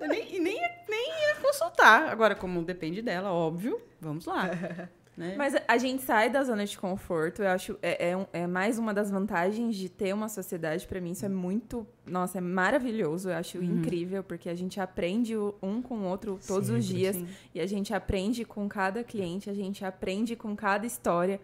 eu 0.00 0.08
nem, 0.08 0.34
e 0.36 0.38
nem, 0.40 0.56
ia- 0.56 0.74
nem 0.88 1.08
ia 1.28 1.34
consultar. 1.42 2.08
Agora, 2.08 2.34
como 2.34 2.62
depende 2.62 3.02
dela, 3.02 3.32
óbvio, 3.32 3.80
vamos 4.00 4.26
lá. 4.26 4.50
né? 5.16 5.34
Mas 5.36 5.54
a 5.66 5.76
gente 5.78 6.02
sai 6.02 6.30
da 6.30 6.44
zona 6.44 6.64
de 6.64 6.78
conforto. 6.78 7.42
Eu 7.42 7.48
acho 7.48 7.76
é, 7.82 8.10
é, 8.10 8.16
um- 8.16 8.26
é 8.32 8.46
mais 8.46 8.78
uma 8.78 8.94
das 8.94 9.10
vantagens 9.10 9.74
de 9.74 9.88
ter 9.88 10.12
uma 10.14 10.28
sociedade. 10.28 10.86
Pra 10.86 11.00
mim, 11.00 11.10
isso 11.10 11.26
é 11.26 11.28
muito. 11.28 11.84
Nossa, 12.06 12.38
é 12.38 12.40
maravilhoso. 12.40 13.28
Eu 13.30 13.36
acho 13.36 13.58
incrível, 13.62 14.22
porque 14.22 14.48
a 14.48 14.54
gente 14.54 14.80
aprende 14.80 15.34
um 15.62 15.82
com 15.82 15.96
o 15.98 16.04
outro 16.04 16.38
todos 16.46 16.70
os 16.70 16.84
Sempre. 16.84 16.98
dias. 17.00 17.16
Sim. 17.16 17.28
E 17.54 17.60
a 17.60 17.66
gente 17.66 17.92
aprende 17.92 18.44
com 18.44 18.68
cada 18.68 19.02
cliente, 19.02 19.50
a 19.50 19.54
gente 19.54 19.84
aprende 19.84 20.36
com 20.36 20.54
cada 20.54 20.86
história. 20.86 21.40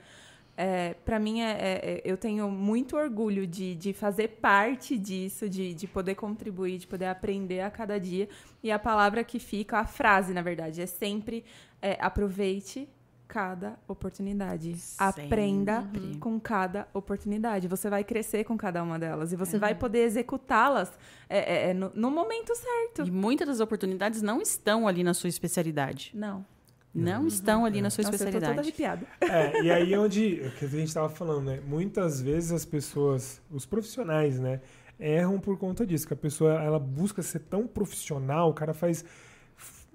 É, 0.57 0.95
para 1.05 1.19
mim, 1.19 1.41
é, 1.41 1.51
é- 1.51 1.91
é- 1.95 2.03
eu 2.05 2.17
tenho 2.17 2.49
muito 2.51 2.97
orgulho 2.97 3.47
de, 3.47 3.75
de 3.75 3.93
fazer 3.93 4.29
parte 4.29 4.97
disso, 4.97 5.49
de, 5.49 5.75
de 5.75 5.87
poder 5.87 6.15
contribuir, 6.15 6.79
de 6.79 6.87
poder 6.87 7.07
aprender 7.07 7.61
a 7.61 7.71
cada 7.71 7.99
dia. 7.99 8.29
E 8.63 8.71
a 8.71 8.79
palavra 8.79 9.25
que 9.25 9.39
fica, 9.39 9.79
a 9.79 9.87
frase, 9.87 10.33
na 10.33 10.43
verdade, 10.43 10.81
é 10.81 10.87
sempre 10.87 11.45
é, 11.83 11.99
aproveite 12.01 12.89
cada 13.27 13.77
oportunidade. 13.89 14.77
Aprenda 14.99 15.83
Sempre. 15.83 16.19
com 16.19 16.39
cada 16.39 16.87
oportunidade. 16.95 17.67
Você 17.67 17.91
vai 17.91 18.05
crescer 18.05 18.45
com 18.45 18.57
cada 18.57 18.81
uma 18.83 18.97
delas 18.97 19.33
e 19.33 19.37
você 19.37 19.59
vai 19.59 19.75
poder 19.75 20.05
executá-las 20.05 20.93
é, 21.29 21.39
é, 21.39 21.71
é, 21.71 21.75
no, 21.75 21.91
no 21.95 22.11
momento 22.13 22.55
certo. 22.55 23.05
E 23.05 23.11
muitas 23.11 23.49
das 23.49 23.61
oportunidades 23.61 24.23
não 24.23 24.41
estão 24.41 24.87
ali 24.87 25.03
na 25.03 25.15
sua 25.15 25.29
especialidade. 25.29 26.13
Não. 26.15 26.47
Não 26.95 27.27
estão 27.27 27.65
ali 27.65 27.83
na 27.83 27.91
sua 27.91 28.05
Nossa, 28.05 28.15
eu 28.15 28.19
tô 28.19 28.25
toda 28.25 28.37
especialidade. 28.37 28.69
arrepiada. 28.69 29.07
É, 29.21 29.63
e 29.63 29.71
aí 29.71 29.93
é 29.93 29.99
onde 29.99 30.43
o 30.47 30.51
que 30.53 30.65
a 30.65 30.69
gente 30.69 30.89
estava 30.89 31.09
falando, 31.09 31.47
né? 31.47 31.61
Muitas 31.67 32.21
vezes 32.21 32.53
as 32.53 32.65
pessoas, 32.65 33.43
os 33.51 33.67
profissionais, 33.67 34.39
né, 34.39 34.61
erram 34.99 35.41
por 35.41 35.59
conta 35.59 35.85
disso, 35.85 36.07
que 36.07 36.15
a 36.15 36.17
pessoa 36.17 36.53
ela 36.63 36.79
busca 36.79 37.21
ser 37.23 37.41
tão 37.41 37.67
profissional, 37.67 38.51
o 38.51 38.55
cara 38.55 38.73
faz 38.73 39.05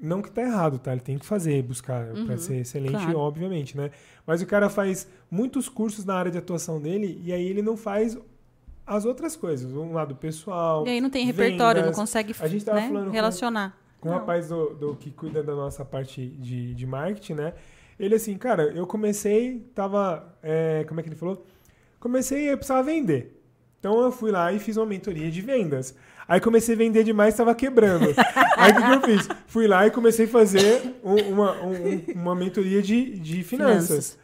não 0.01 0.21
que 0.21 0.31
tá 0.31 0.41
errado, 0.41 0.79
tá? 0.79 0.91
Ele 0.91 1.01
tem 1.01 1.17
que 1.17 1.25
fazer, 1.25 1.61
buscar 1.61 2.07
para 2.25 2.37
ser 2.37 2.57
excelente, 2.57 2.91
claro. 2.91 3.19
obviamente, 3.19 3.75
né? 3.75 3.91
Mas 4.25 4.41
o 4.41 4.45
cara 4.45 4.69
faz 4.69 5.07
muitos 5.29 5.67
cursos 5.67 6.05
na 6.05 6.15
área 6.15 6.31
de 6.31 6.37
atuação 6.37 6.79
dele 6.81 7.21
e 7.23 7.33
aí 7.33 7.45
ele 7.45 7.61
não 7.61 7.75
faz 7.75 8.17
as 8.87 9.05
outras 9.05 9.35
coisas, 9.35 9.71
um 9.71 9.93
lado 9.93 10.15
pessoal. 10.15 10.87
E 10.87 10.89
aí 10.89 11.01
não 11.01 11.09
tem 11.09 11.25
repertório, 11.25 11.81
não 11.81 11.89
vendas. 11.89 11.99
consegue 11.99 12.33
A 12.39 12.47
gente 12.47 12.65
tava 12.65 12.79
né, 12.79 12.87
falando 12.87 13.11
relacionar. 13.11 13.71
com 13.71 13.88
o 14.01 14.09
rapaz 14.09 14.49
do, 14.49 14.73
do 14.75 14.95
que 14.95 15.11
cuida 15.11 15.43
da 15.43 15.53
nossa 15.55 15.83
parte 15.83 16.25
de, 16.27 16.73
de 16.73 16.85
marketing, 16.85 17.33
né? 17.33 17.53
Ele 17.99 18.15
assim, 18.15 18.37
cara, 18.37 18.63
eu 18.73 18.87
comecei, 18.87 19.59
tava. 19.75 20.37
é, 20.41 20.85
como 20.87 20.99
é 20.99 21.03
que 21.03 21.09
ele 21.09 21.15
falou? 21.15 21.45
Comecei 21.99 22.45
e 22.45 22.47
eu 22.47 22.57
precisava 22.57 22.83
vender. 22.83 23.35
Então 23.79 24.01
eu 24.01 24.11
fui 24.11 24.31
lá 24.31 24.51
e 24.53 24.59
fiz 24.59 24.77
uma 24.77 24.85
mentoria 24.85 25.29
de 25.29 25.41
vendas. 25.41 25.95
Aí 26.27 26.39
comecei 26.39 26.75
a 26.75 26.77
vender 26.77 27.03
demais, 27.03 27.33
estava 27.33 27.53
quebrando. 27.55 28.05
Aí 28.57 28.71
o 28.71 28.75
que, 28.75 28.81
que 28.81 28.91
eu 28.93 29.01
fiz? 29.17 29.27
Fui 29.47 29.67
lá 29.67 29.87
e 29.87 29.91
comecei 29.91 30.25
a 30.25 30.29
fazer 30.29 30.95
um- 31.03 31.33
uma, 31.33 31.61
um- 31.63 32.03
uma 32.15 32.35
mentoria 32.35 32.81
de, 32.81 33.17
de 33.19 33.43
finanças. 33.43 33.87
Finanças. 33.87 34.19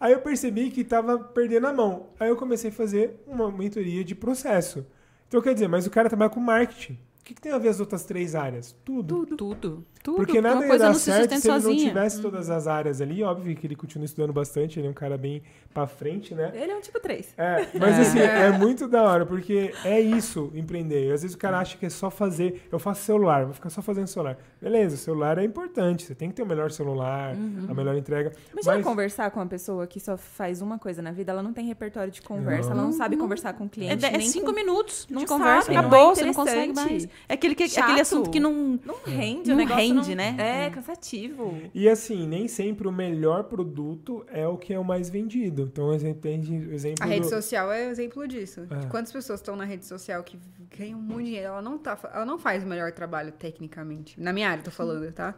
Aí 0.00 0.12
eu 0.12 0.20
percebi 0.20 0.70
que 0.70 0.82
estava 0.82 1.18
perdendo 1.18 1.66
a 1.66 1.72
mão. 1.72 2.06
Aí 2.20 2.28
eu 2.28 2.36
comecei 2.36 2.70
a 2.70 2.72
fazer 2.72 3.20
uma 3.26 3.50
mentoria 3.50 4.04
de 4.04 4.14
processo. 4.14 4.86
Então 5.26 5.40
quer 5.42 5.52
dizer, 5.54 5.68
mas 5.68 5.86
o 5.86 5.90
cara 5.90 6.08
trabalha 6.08 6.30
com 6.30 6.38
marketing. 6.40 6.98
O 7.28 7.30
que, 7.30 7.34
que 7.34 7.42
tem 7.42 7.52
a 7.52 7.58
ver 7.58 7.68
as 7.68 7.78
outras 7.78 8.06
três 8.06 8.34
áreas? 8.34 8.74
Tudo. 8.86 9.26
Tudo. 9.26 9.36
Tudo. 9.36 9.86
Tudo. 10.02 10.16
Porque 10.16 10.40
nada 10.40 10.64
ia 10.66 10.78
dar 10.78 10.86
não 10.88 10.94
se 10.94 11.00
certo 11.00 11.34
sustenta 11.34 11.40
se 11.60 11.68
ele 11.68 11.76
não 11.80 11.84
tivesse 11.88 12.20
todas 12.22 12.48
as 12.50 12.66
áreas 12.66 13.00
ali. 13.00 13.22
Óbvio 13.22 13.54
que 13.56 13.66
ele 13.66 13.76
continua 13.76 14.04
estudando 14.04 14.32
bastante, 14.32 14.78
ele 14.78 14.86
é 14.86 14.90
um 14.90 14.94
cara 14.94 15.18
bem 15.18 15.42
pra 15.74 15.86
frente, 15.86 16.34
né? 16.34 16.50
Ele 16.54 16.72
é 16.72 16.76
um 16.76 16.80
tipo 16.80 16.98
3. 17.00 17.34
É, 17.36 17.68
mas 17.78 17.98
assim, 18.00 18.18
é 18.18 18.50
muito 18.50 18.88
da 18.88 19.02
hora, 19.02 19.26
porque 19.26 19.72
é 19.84 20.00
isso, 20.00 20.50
empreender. 20.54 21.12
Às 21.12 21.22
vezes 21.22 21.34
o 21.34 21.38
cara 21.38 21.58
acha 21.58 21.76
que 21.76 21.86
é 21.86 21.90
só 21.90 22.10
fazer, 22.10 22.66
eu 22.70 22.78
faço 22.78 23.02
celular, 23.02 23.44
vou 23.44 23.54
ficar 23.54 23.70
só 23.70 23.82
fazendo 23.82 24.06
celular. 24.06 24.38
Beleza, 24.60 24.94
o 24.94 24.98
celular 24.98 25.38
é 25.38 25.44
importante, 25.44 26.02
você 26.04 26.14
tem 26.14 26.28
que 26.30 26.34
ter 26.36 26.42
o 26.42 26.46
melhor 26.46 26.70
celular, 26.70 27.34
Uhum. 27.34 27.66
a 27.68 27.74
melhor 27.74 27.96
entrega. 27.96 28.32
Imagina 28.52 28.76
mas 28.76 28.84
conversar 28.84 29.30
com 29.30 29.40
uma 29.40 29.46
pessoa 29.46 29.86
que 29.86 30.00
só 30.00 30.16
faz 30.16 30.60
uma 30.62 30.78
coisa 30.78 31.00
na 31.02 31.12
vida, 31.12 31.32
ela 31.32 31.42
não 31.42 31.52
tem 31.52 31.66
repertório 31.66 32.10
de 32.10 32.22
conversa, 32.22 32.70
Não. 32.70 32.76
ela 32.78 32.82
não 32.84 32.92
sabe 32.92 33.16
conversar 33.16 33.52
com 33.52 33.64
o 33.64 33.66
É, 33.66 33.70
cliente. 33.70 34.04
é 34.04 34.10
nem 34.18 34.26
cinco 34.26 34.46
com... 34.46 34.52
minutos 34.52 35.06
Não 35.10 35.20
de 35.20 35.26
conversa, 35.26 35.66
sabe, 35.66 35.76
acabou, 35.76 35.98
não 36.06 36.12
é 36.12 36.14
você 36.14 36.24
não 36.24 36.34
consegue 36.34 36.72
mais. 36.74 37.08
É 37.28 37.34
aquele, 37.34 37.54
que, 37.54 37.64
aquele 37.64 38.00
assunto 38.00 38.30
que 38.30 38.40
não... 38.40 38.78
Não 38.84 38.96
rende, 39.04 39.48
Não 39.48 39.54
o 39.56 39.58
negócio 39.58 39.76
rende, 39.82 39.87
não- 39.94 40.14
né? 40.14 40.36
É, 40.38 40.66
É. 40.66 40.70
cansativo. 40.70 41.54
E 41.74 41.88
assim, 41.88 42.26
nem 42.26 42.48
sempre 42.48 42.86
o 42.88 42.92
melhor 42.92 43.44
produto 43.44 44.24
é 44.28 44.46
o 44.46 44.56
que 44.56 44.72
é 44.72 44.78
o 44.78 44.84
mais 44.84 45.08
vendido. 45.10 45.62
Então, 45.62 45.90
a 45.90 45.98
gente 45.98 46.18
tem 46.18 46.40
o 46.40 46.72
exemplo 46.72 47.04
A 47.04 47.06
rede 47.06 47.22
do... 47.22 47.28
social 47.28 47.70
é 47.72 47.88
exemplo 47.88 48.26
disso. 48.26 48.66
É. 48.70 48.76
De 48.76 48.86
quantas 48.86 49.12
pessoas 49.12 49.40
estão 49.40 49.56
na 49.56 49.64
rede 49.64 49.84
social 49.86 50.22
que 50.22 50.38
ganham 50.76 51.00
muito 51.00 51.24
dinheiro, 51.24 51.48
ela 51.48 51.62
não, 51.62 51.78
tá, 51.78 51.98
ela 52.12 52.24
não 52.24 52.38
faz 52.38 52.62
o 52.64 52.66
melhor 52.66 52.92
trabalho 52.92 53.32
tecnicamente. 53.32 54.20
Na 54.20 54.32
minha 54.32 54.50
área, 54.50 54.62
tô 54.62 54.70
falando, 54.70 55.10
tá? 55.12 55.34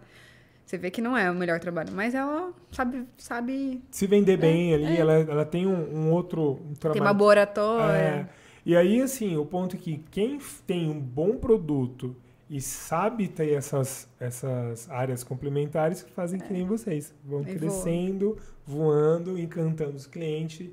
Você 0.65 0.79
vê 0.79 0.89
que 0.89 1.01
não 1.03 1.17
é 1.17 1.29
o 1.29 1.35
melhor 1.35 1.59
trabalho, 1.59 1.93
mas 1.93 2.15
ela 2.15 2.53
sabe, 2.71 3.05
sabe 3.19 3.83
Se 3.91 4.07
vender 4.07 4.37
bem 4.37 4.73
ali, 4.73 4.97
ela, 4.97 5.15
ela 5.15 5.45
tem 5.45 5.67
um, 5.67 5.97
um 5.97 6.13
outro 6.13 6.61
um 6.71 6.75
trabalho 6.75 7.19
tem 7.19 7.27
oratória. 7.27 7.93
É. 7.93 8.27
E 8.65 8.77
aí, 8.77 9.01
assim, 9.01 9.37
o 9.37 9.45
ponto 9.45 9.75
é 9.75 9.79
que 9.79 10.05
quem 10.13 10.39
tem 10.69 10.89
um 10.89 11.01
bom 11.01 11.37
produto 11.39 12.15
e 12.51 12.61
sabe 12.61 13.29
ter 13.29 13.53
essas, 13.53 14.09
essas 14.19 14.91
áreas 14.91 15.23
complementares 15.23 16.05
fazem 16.17 16.41
que 16.41 16.53
nem 16.53 16.67
vocês. 16.67 17.15
Vão 17.25 17.43
E 17.43 17.45
voa. 17.45 17.55
crescendo, 17.55 18.37
voando, 18.67 19.39
encantando 19.39 19.95
os 19.97 20.07
clientes, 20.07 20.69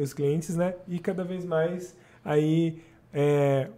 os 0.00 0.14
clientes, 0.14 0.56
né? 0.56 0.74
E 0.88 0.98
cada 0.98 1.22
vez 1.22 1.44
mais 1.44 1.94
aí 2.24 2.82
é, 3.12 3.68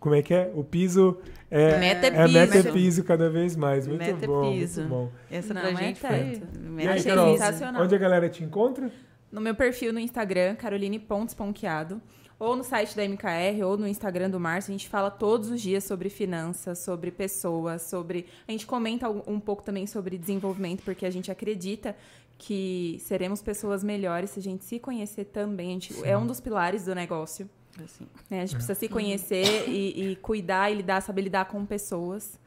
como 0.00 0.14
é 0.16 0.22
que 0.22 0.34
é? 0.34 0.50
O 0.54 0.64
piso 0.64 1.18
é, 1.50 1.78
Meta 1.78 2.06
é 2.06 2.08
é 2.08 2.24
piso. 2.26 2.32
meta 2.38 2.58
é 2.58 2.72
piso 2.72 3.04
cada 3.04 3.30
vez 3.30 3.54
mais. 3.56 3.86
Muito 3.86 4.00
Meta 4.00 4.24
é 4.24 4.26
bom, 4.26 4.52
piso. 4.52 4.80
muito 4.80 4.90
bom. 4.92 5.10
Essa 5.30 5.54
Não, 5.54 5.60
pra 5.60 5.70
é 5.70 5.76
gente 5.76 6.00
foi. 6.00 6.10
E 6.10 6.58
Meta 6.58 6.90
aí, 6.90 6.98
Achei 6.98 7.12
Carol, 7.12 7.32
sensacional. 7.32 7.82
onde 7.84 7.94
a 7.94 7.98
galera 7.98 8.28
te 8.28 8.42
encontra? 8.42 8.90
No 9.30 9.40
meu 9.40 9.54
perfil 9.54 9.92
no 9.92 9.98
Instagram, 10.00 10.56
caroline.ponqueado, 10.56 12.02
ou 12.42 12.56
no 12.56 12.64
site 12.64 12.96
da 12.96 13.04
MKR, 13.04 13.62
ou 13.64 13.76
no 13.78 13.86
Instagram 13.86 14.28
do 14.28 14.40
Márcio, 14.40 14.70
a 14.70 14.76
gente 14.76 14.88
fala 14.88 15.10
todos 15.10 15.48
os 15.48 15.60
dias 15.62 15.84
sobre 15.84 16.08
finanças, 16.10 16.80
sobre 16.80 17.12
pessoas, 17.12 17.82
sobre. 17.82 18.26
A 18.48 18.50
gente 18.50 18.66
comenta 18.66 19.08
um 19.08 19.38
pouco 19.38 19.62
também 19.62 19.86
sobre 19.86 20.18
desenvolvimento, 20.18 20.82
porque 20.82 21.06
a 21.06 21.10
gente 21.10 21.30
acredita 21.30 21.94
que 22.36 22.98
seremos 23.00 23.40
pessoas 23.40 23.84
melhores 23.84 24.30
se 24.30 24.40
a 24.40 24.42
gente 24.42 24.64
se 24.64 24.80
conhecer 24.80 25.26
também. 25.26 25.68
A 25.68 25.72
gente- 25.74 26.04
é 26.04 26.18
um 26.18 26.26
dos 26.26 26.40
pilares 26.40 26.84
do 26.86 26.94
negócio. 26.96 27.48
Assim. 27.82 28.06
A 28.30 28.34
gente 28.34 28.54
precisa 28.56 28.74
se 28.74 28.88
conhecer 28.88 29.68
e, 29.68 30.10
e 30.10 30.16
cuidar 30.16 30.70
e 30.70 30.74
lidar, 30.74 31.00
saber 31.00 31.22
lidar 31.22 31.44
com 31.44 31.64
pessoas. 31.64 32.38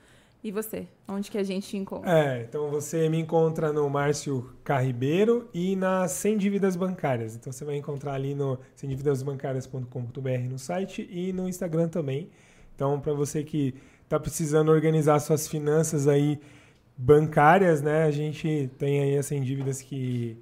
E 0.46 0.52
você? 0.52 0.88
Onde 1.08 1.32
que 1.32 1.40
a 1.40 1.44
gente 1.44 1.68
te 1.68 1.76
encontra? 1.76 2.08
É, 2.08 2.44
então 2.44 2.70
você 2.70 3.10
me 3.10 3.18
encontra 3.18 3.74
no 3.74 3.90
Márcio 3.90 4.54
Carribeiro 4.64 5.50
e 5.52 5.76
na 5.76 6.08
Sem 6.08 6.38
Dívidas 6.38 6.76
Bancárias. 6.76 7.36
Então 7.36 7.52
você 7.52 7.66
vai 7.66 7.78
encontrar 7.78 8.14
ali 8.14 8.36
no 8.36 8.60
semdividasbancarias.com.br 8.76 10.48
no 10.48 10.60
site 10.60 11.10
e 11.12 11.34
no 11.34 11.50
Instagram 11.50 11.88
também. 11.88 12.30
Então, 12.76 13.00
para 13.00 13.12
você 13.12 13.44
que 13.44 13.74
está 14.04 14.20
precisando 14.20 14.70
organizar 14.70 15.18
suas 15.18 15.48
finanças 15.48 16.08
aí 16.08 16.40
bancárias, 16.96 17.82
né? 17.82 18.04
A 18.04 18.12
gente 18.12 18.70
tem 18.78 19.02
aí 19.02 19.18
a 19.18 19.24
Sem 19.24 19.42
Dívidas 19.42 19.82
que 19.82 20.38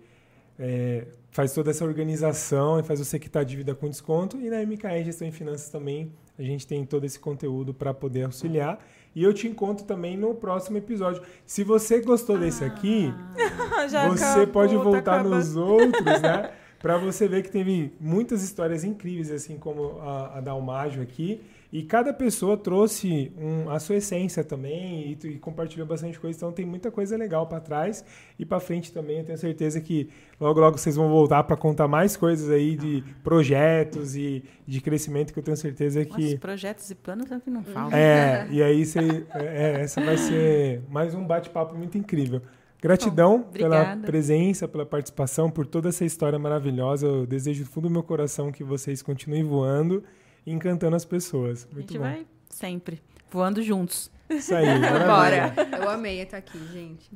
é, 0.60 1.08
faz 1.32 1.54
toda 1.54 1.72
essa 1.72 1.86
organização 1.86 2.78
e 2.78 2.84
faz 2.84 3.00
você 3.00 3.18
quitar 3.18 3.44
a 3.44 3.46
dívida 3.46 3.74
com 3.74 3.90
desconto. 3.90 4.36
E 4.38 4.50
na 4.50 4.62
MKE 4.66 5.06
Gestão 5.06 5.26
em 5.26 5.32
Finanças 5.32 5.70
também 5.70 6.12
a 6.38 6.44
gente 6.44 6.68
tem 6.68 6.86
todo 6.86 7.06
esse 7.06 7.20
conteúdo 7.20 7.74
para 7.74 7.94
poder 7.94 8.24
auxiliar. 8.24 8.80
E 9.16 9.24
eu 9.24 9.34
te 9.34 9.48
encontro 9.48 9.86
também 9.86 10.18
no 10.18 10.34
próximo 10.34 10.78
episódio. 10.78 11.22
Se 11.46 11.64
você 11.64 12.02
gostou 12.02 12.38
desse 12.38 12.64
aqui, 12.64 13.14
você 13.88 13.98
acabou, 13.98 14.48
pode 14.48 14.76
tá 14.76 14.82
voltar 14.82 15.14
acabando. 15.16 15.36
nos 15.36 15.56
outros, 15.56 16.22
né? 16.22 16.52
Pra 16.80 16.98
você 16.98 17.28
ver 17.28 17.44
que 17.44 17.50
teve 17.50 17.94
muitas 18.00 18.44
histórias 18.44 18.84
incríveis, 18.84 19.32
assim 19.32 19.58
como 19.58 20.00
a, 20.02 20.38
a 20.38 20.42
da 20.42 20.52
Almajo 20.52 21.02
aqui. 21.02 21.42
E 21.76 21.82
cada 21.82 22.14
pessoa 22.14 22.56
trouxe 22.56 23.32
um- 23.36 23.68
a 23.68 23.80
sua 23.80 23.96
essência 23.96 24.44
também 24.44 25.10
e, 25.12 25.16
tu- 25.16 25.26
e 25.26 25.40
compartilhou 25.40 25.88
bastante 25.88 26.20
coisa. 26.20 26.38
Então 26.38 26.52
tem 26.52 26.64
muita 26.68 26.92
coisa 26.92 27.18
legal 27.18 27.48
pra 27.48 27.60
trás 27.60 28.06
e 28.38 28.46
pra 28.46 28.60
frente 28.60 28.92
também. 28.92 29.18
Eu 29.18 29.26
tenho 29.26 29.38
certeza 29.40 29.82
que 29.82 30.08
logo, 30.40 30.60
logo 30.60 30.78
vocês 30.78 30.96
vão 30.96 31.10
voltar 31.10 31.44
pra 31.46 31.58
contar 31.58 31.88
mais 31.88 32.16
coisas 32.16 32.52
aí 32.52 32.76
de 32.76 33.04
projetos 33.24 34.16
e 34.16 34.44
de 34.68 34.80
crescimento 34.82 35.34
que 35.34 35.40
eu 35.40 35.44
tenho 35.44 35.58
certeza 35.58 36.04
Nossa, 36.04 36.16
que 36.16 36.38
projetos 36.38 36.92
e 36.92 36.96
planos 36.96 37.32
é 37.32 37.38
o 37.38 37.42
que 37.42 37.50
não 37.50 37.64
falta. 37.66 37.98
é, 37.98 38.48
e 38.52 38.62
aí 38.62 38.86
você, 38.86 39.26
é, 39.34 39.82
essa 39.82 40.00
vai 40.00 40.16
ser 40.18 40.82
mais 40.90 41.16
um 41.16 41.26
bate-papo 41.26 41.76
muito 41.76 41.98
incrível. 41.98 42.40
Gratidão 42.80 43.40
Bom, 43.40 43.44
pela 43.52 43.96
presença, 43.98 44.68
pela 44.68 44.86
participação, 44.86 45.50
por 45.50 45.66
toda 45.66 45.90
essa 45.90 46.06
história 46.06 46.38
maravilhosa. 46.38 47.08
Eu 47.08 47.26
desejo 47.26 47.64
do 47.64 47.70
fundo 47.70 47.88
do 47.88 47.92
meu 47.94 48.04
coração 48.04 48.52
que 48.52 48.64
vocês 48.64 49.02
continuem 49.02 49.44
voando 49.44 50.04
encantando 50.46 50.96
as 50.96 51.06
pessoas. 51.06 51.68
A 51.72 51.74
Muito 51.74 51.92
gente 51.92 51.98
bom. 51.98 52.04
vai 52.04 52.26
sempre 52.50 53.02
voando 53.32 53.62
juntos. 53.62 54.12
Isso 54.30 54.54
aí. 54.56 54.66
Bora. 55.06 55.54
Eu 55.82 55.90
amei 55.90 56.22
estar 56.22 56.38
aqui, 56.38 56.60
gente. 56.72 57.10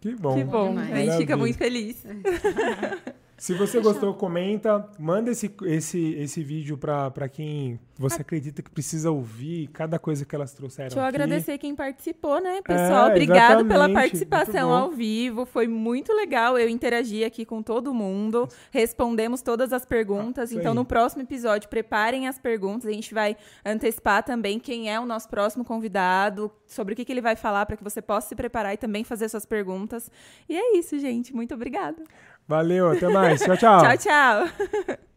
Que 0.00 0.14
bom. 0.14 0.34
Que 0.34 0.44
bom. 0.44 0.78
A 0.78 0.84
gente 0.84 1.16
fica 1.18 1.36
muito 1.36 1.58
feliz. 1.58 2.04
Se 3.38 3.54
você 3.54 3.80
gostou, 3.80 4.12
comenta, 4.14 4.90
manda 4.98 5.30
esse, 5.30 5.54
esse, 5.64 6.14
esse 6.14 6.42
vídeo 6.42 6.76
para 6.76 7.28
quem 7.28 7.78
você 7.96 8.22
acredita 8.22 8.62
que 8.62 8.70
precisa 8.70 9.10
ouvir, 9.12 9.68
cada 9.68 9.98
coisa 9.98 10.24
que 10.24 10.34
elas 10.34 10.52
trouxeram 10.52 10.88
Deixa 10.88 11.00
eu 11.00 11.04
aqui. 11.04 11.16
agradecer 11.16 11.56
quem 11.56 11.74
participou, 11.74 12.40
né, 12.40 12.60
pessoal? 12.62 13.08
É, 13.08 13.10
Obrigado 13.10 13.64
pela 13.64 13.88
participação 13.88 14.72
ao 14.72 14.90
vivo. 14.90 15.46
Foi 15.46 15.68
muito 15.68 16.12
legal. 16.12 16.58
Eu 16.58 16.68
interagi 16.68 17.24
aqui 17.24 17.44
com 17.44 17.62
todo 17.62 17.94
mundo. 17.94 18.48
Respondemos 18.72 19.40
todas 19.40 19.72
as 19.72 19.84
perguntas. 19.84 20.50
Ah, 20.50 20.54
então, 20.54 20.72
aí. 20.72 20.76
no 20.76 20.84
próximo 20.84 21.22
episódio, 21.22 21.68
preparem 21.68 22.26
as 22.26 22.38
perguntas. 22.38 22.88
A 22.88 22.92
gente 22.92 23.14
vai 23.14 23.36
antecipar 23.64 24.24
também 24.24 24.58
quem 24.58 24.90
é 24.92 24.98
o 24.98 25.06
nosso 25.06 25.28
próximo 25.28 25.64
convidado, 25.64 26.50
sobre 26.66 26.94
o 26.94 26.96
que, 26.96 27.04
que 27.04 27.12
ele 27.12 27.20
vai 27.20 27.36
falar, 27.36 27.66
para 27.66 27.76
que 27.76 27.84
você 27.84 28.02
possa 28.02 28.28
se 28.28 28.34
preparar 28.34 28.74
e 28.74 28.76
também 28.76 29.04
fazer 29.04 29.28
suas 29.28 29.46
perguntas. 29.46 30.10
E 30.48 30.56
é 30.56 30.76
isso, 30.76 30.98
gente. 30.98 31.34
Muito 31.34 31.54
obrigada. 31.54 32.02
Valeu, 32.48 32.90
até 32.90 33.08
mais. 33.08 33.40
Tchau, 33.40 33.56
tchau. 33.56 33.82
tchau. 33.82 33.96
tchau. 33.98 34.96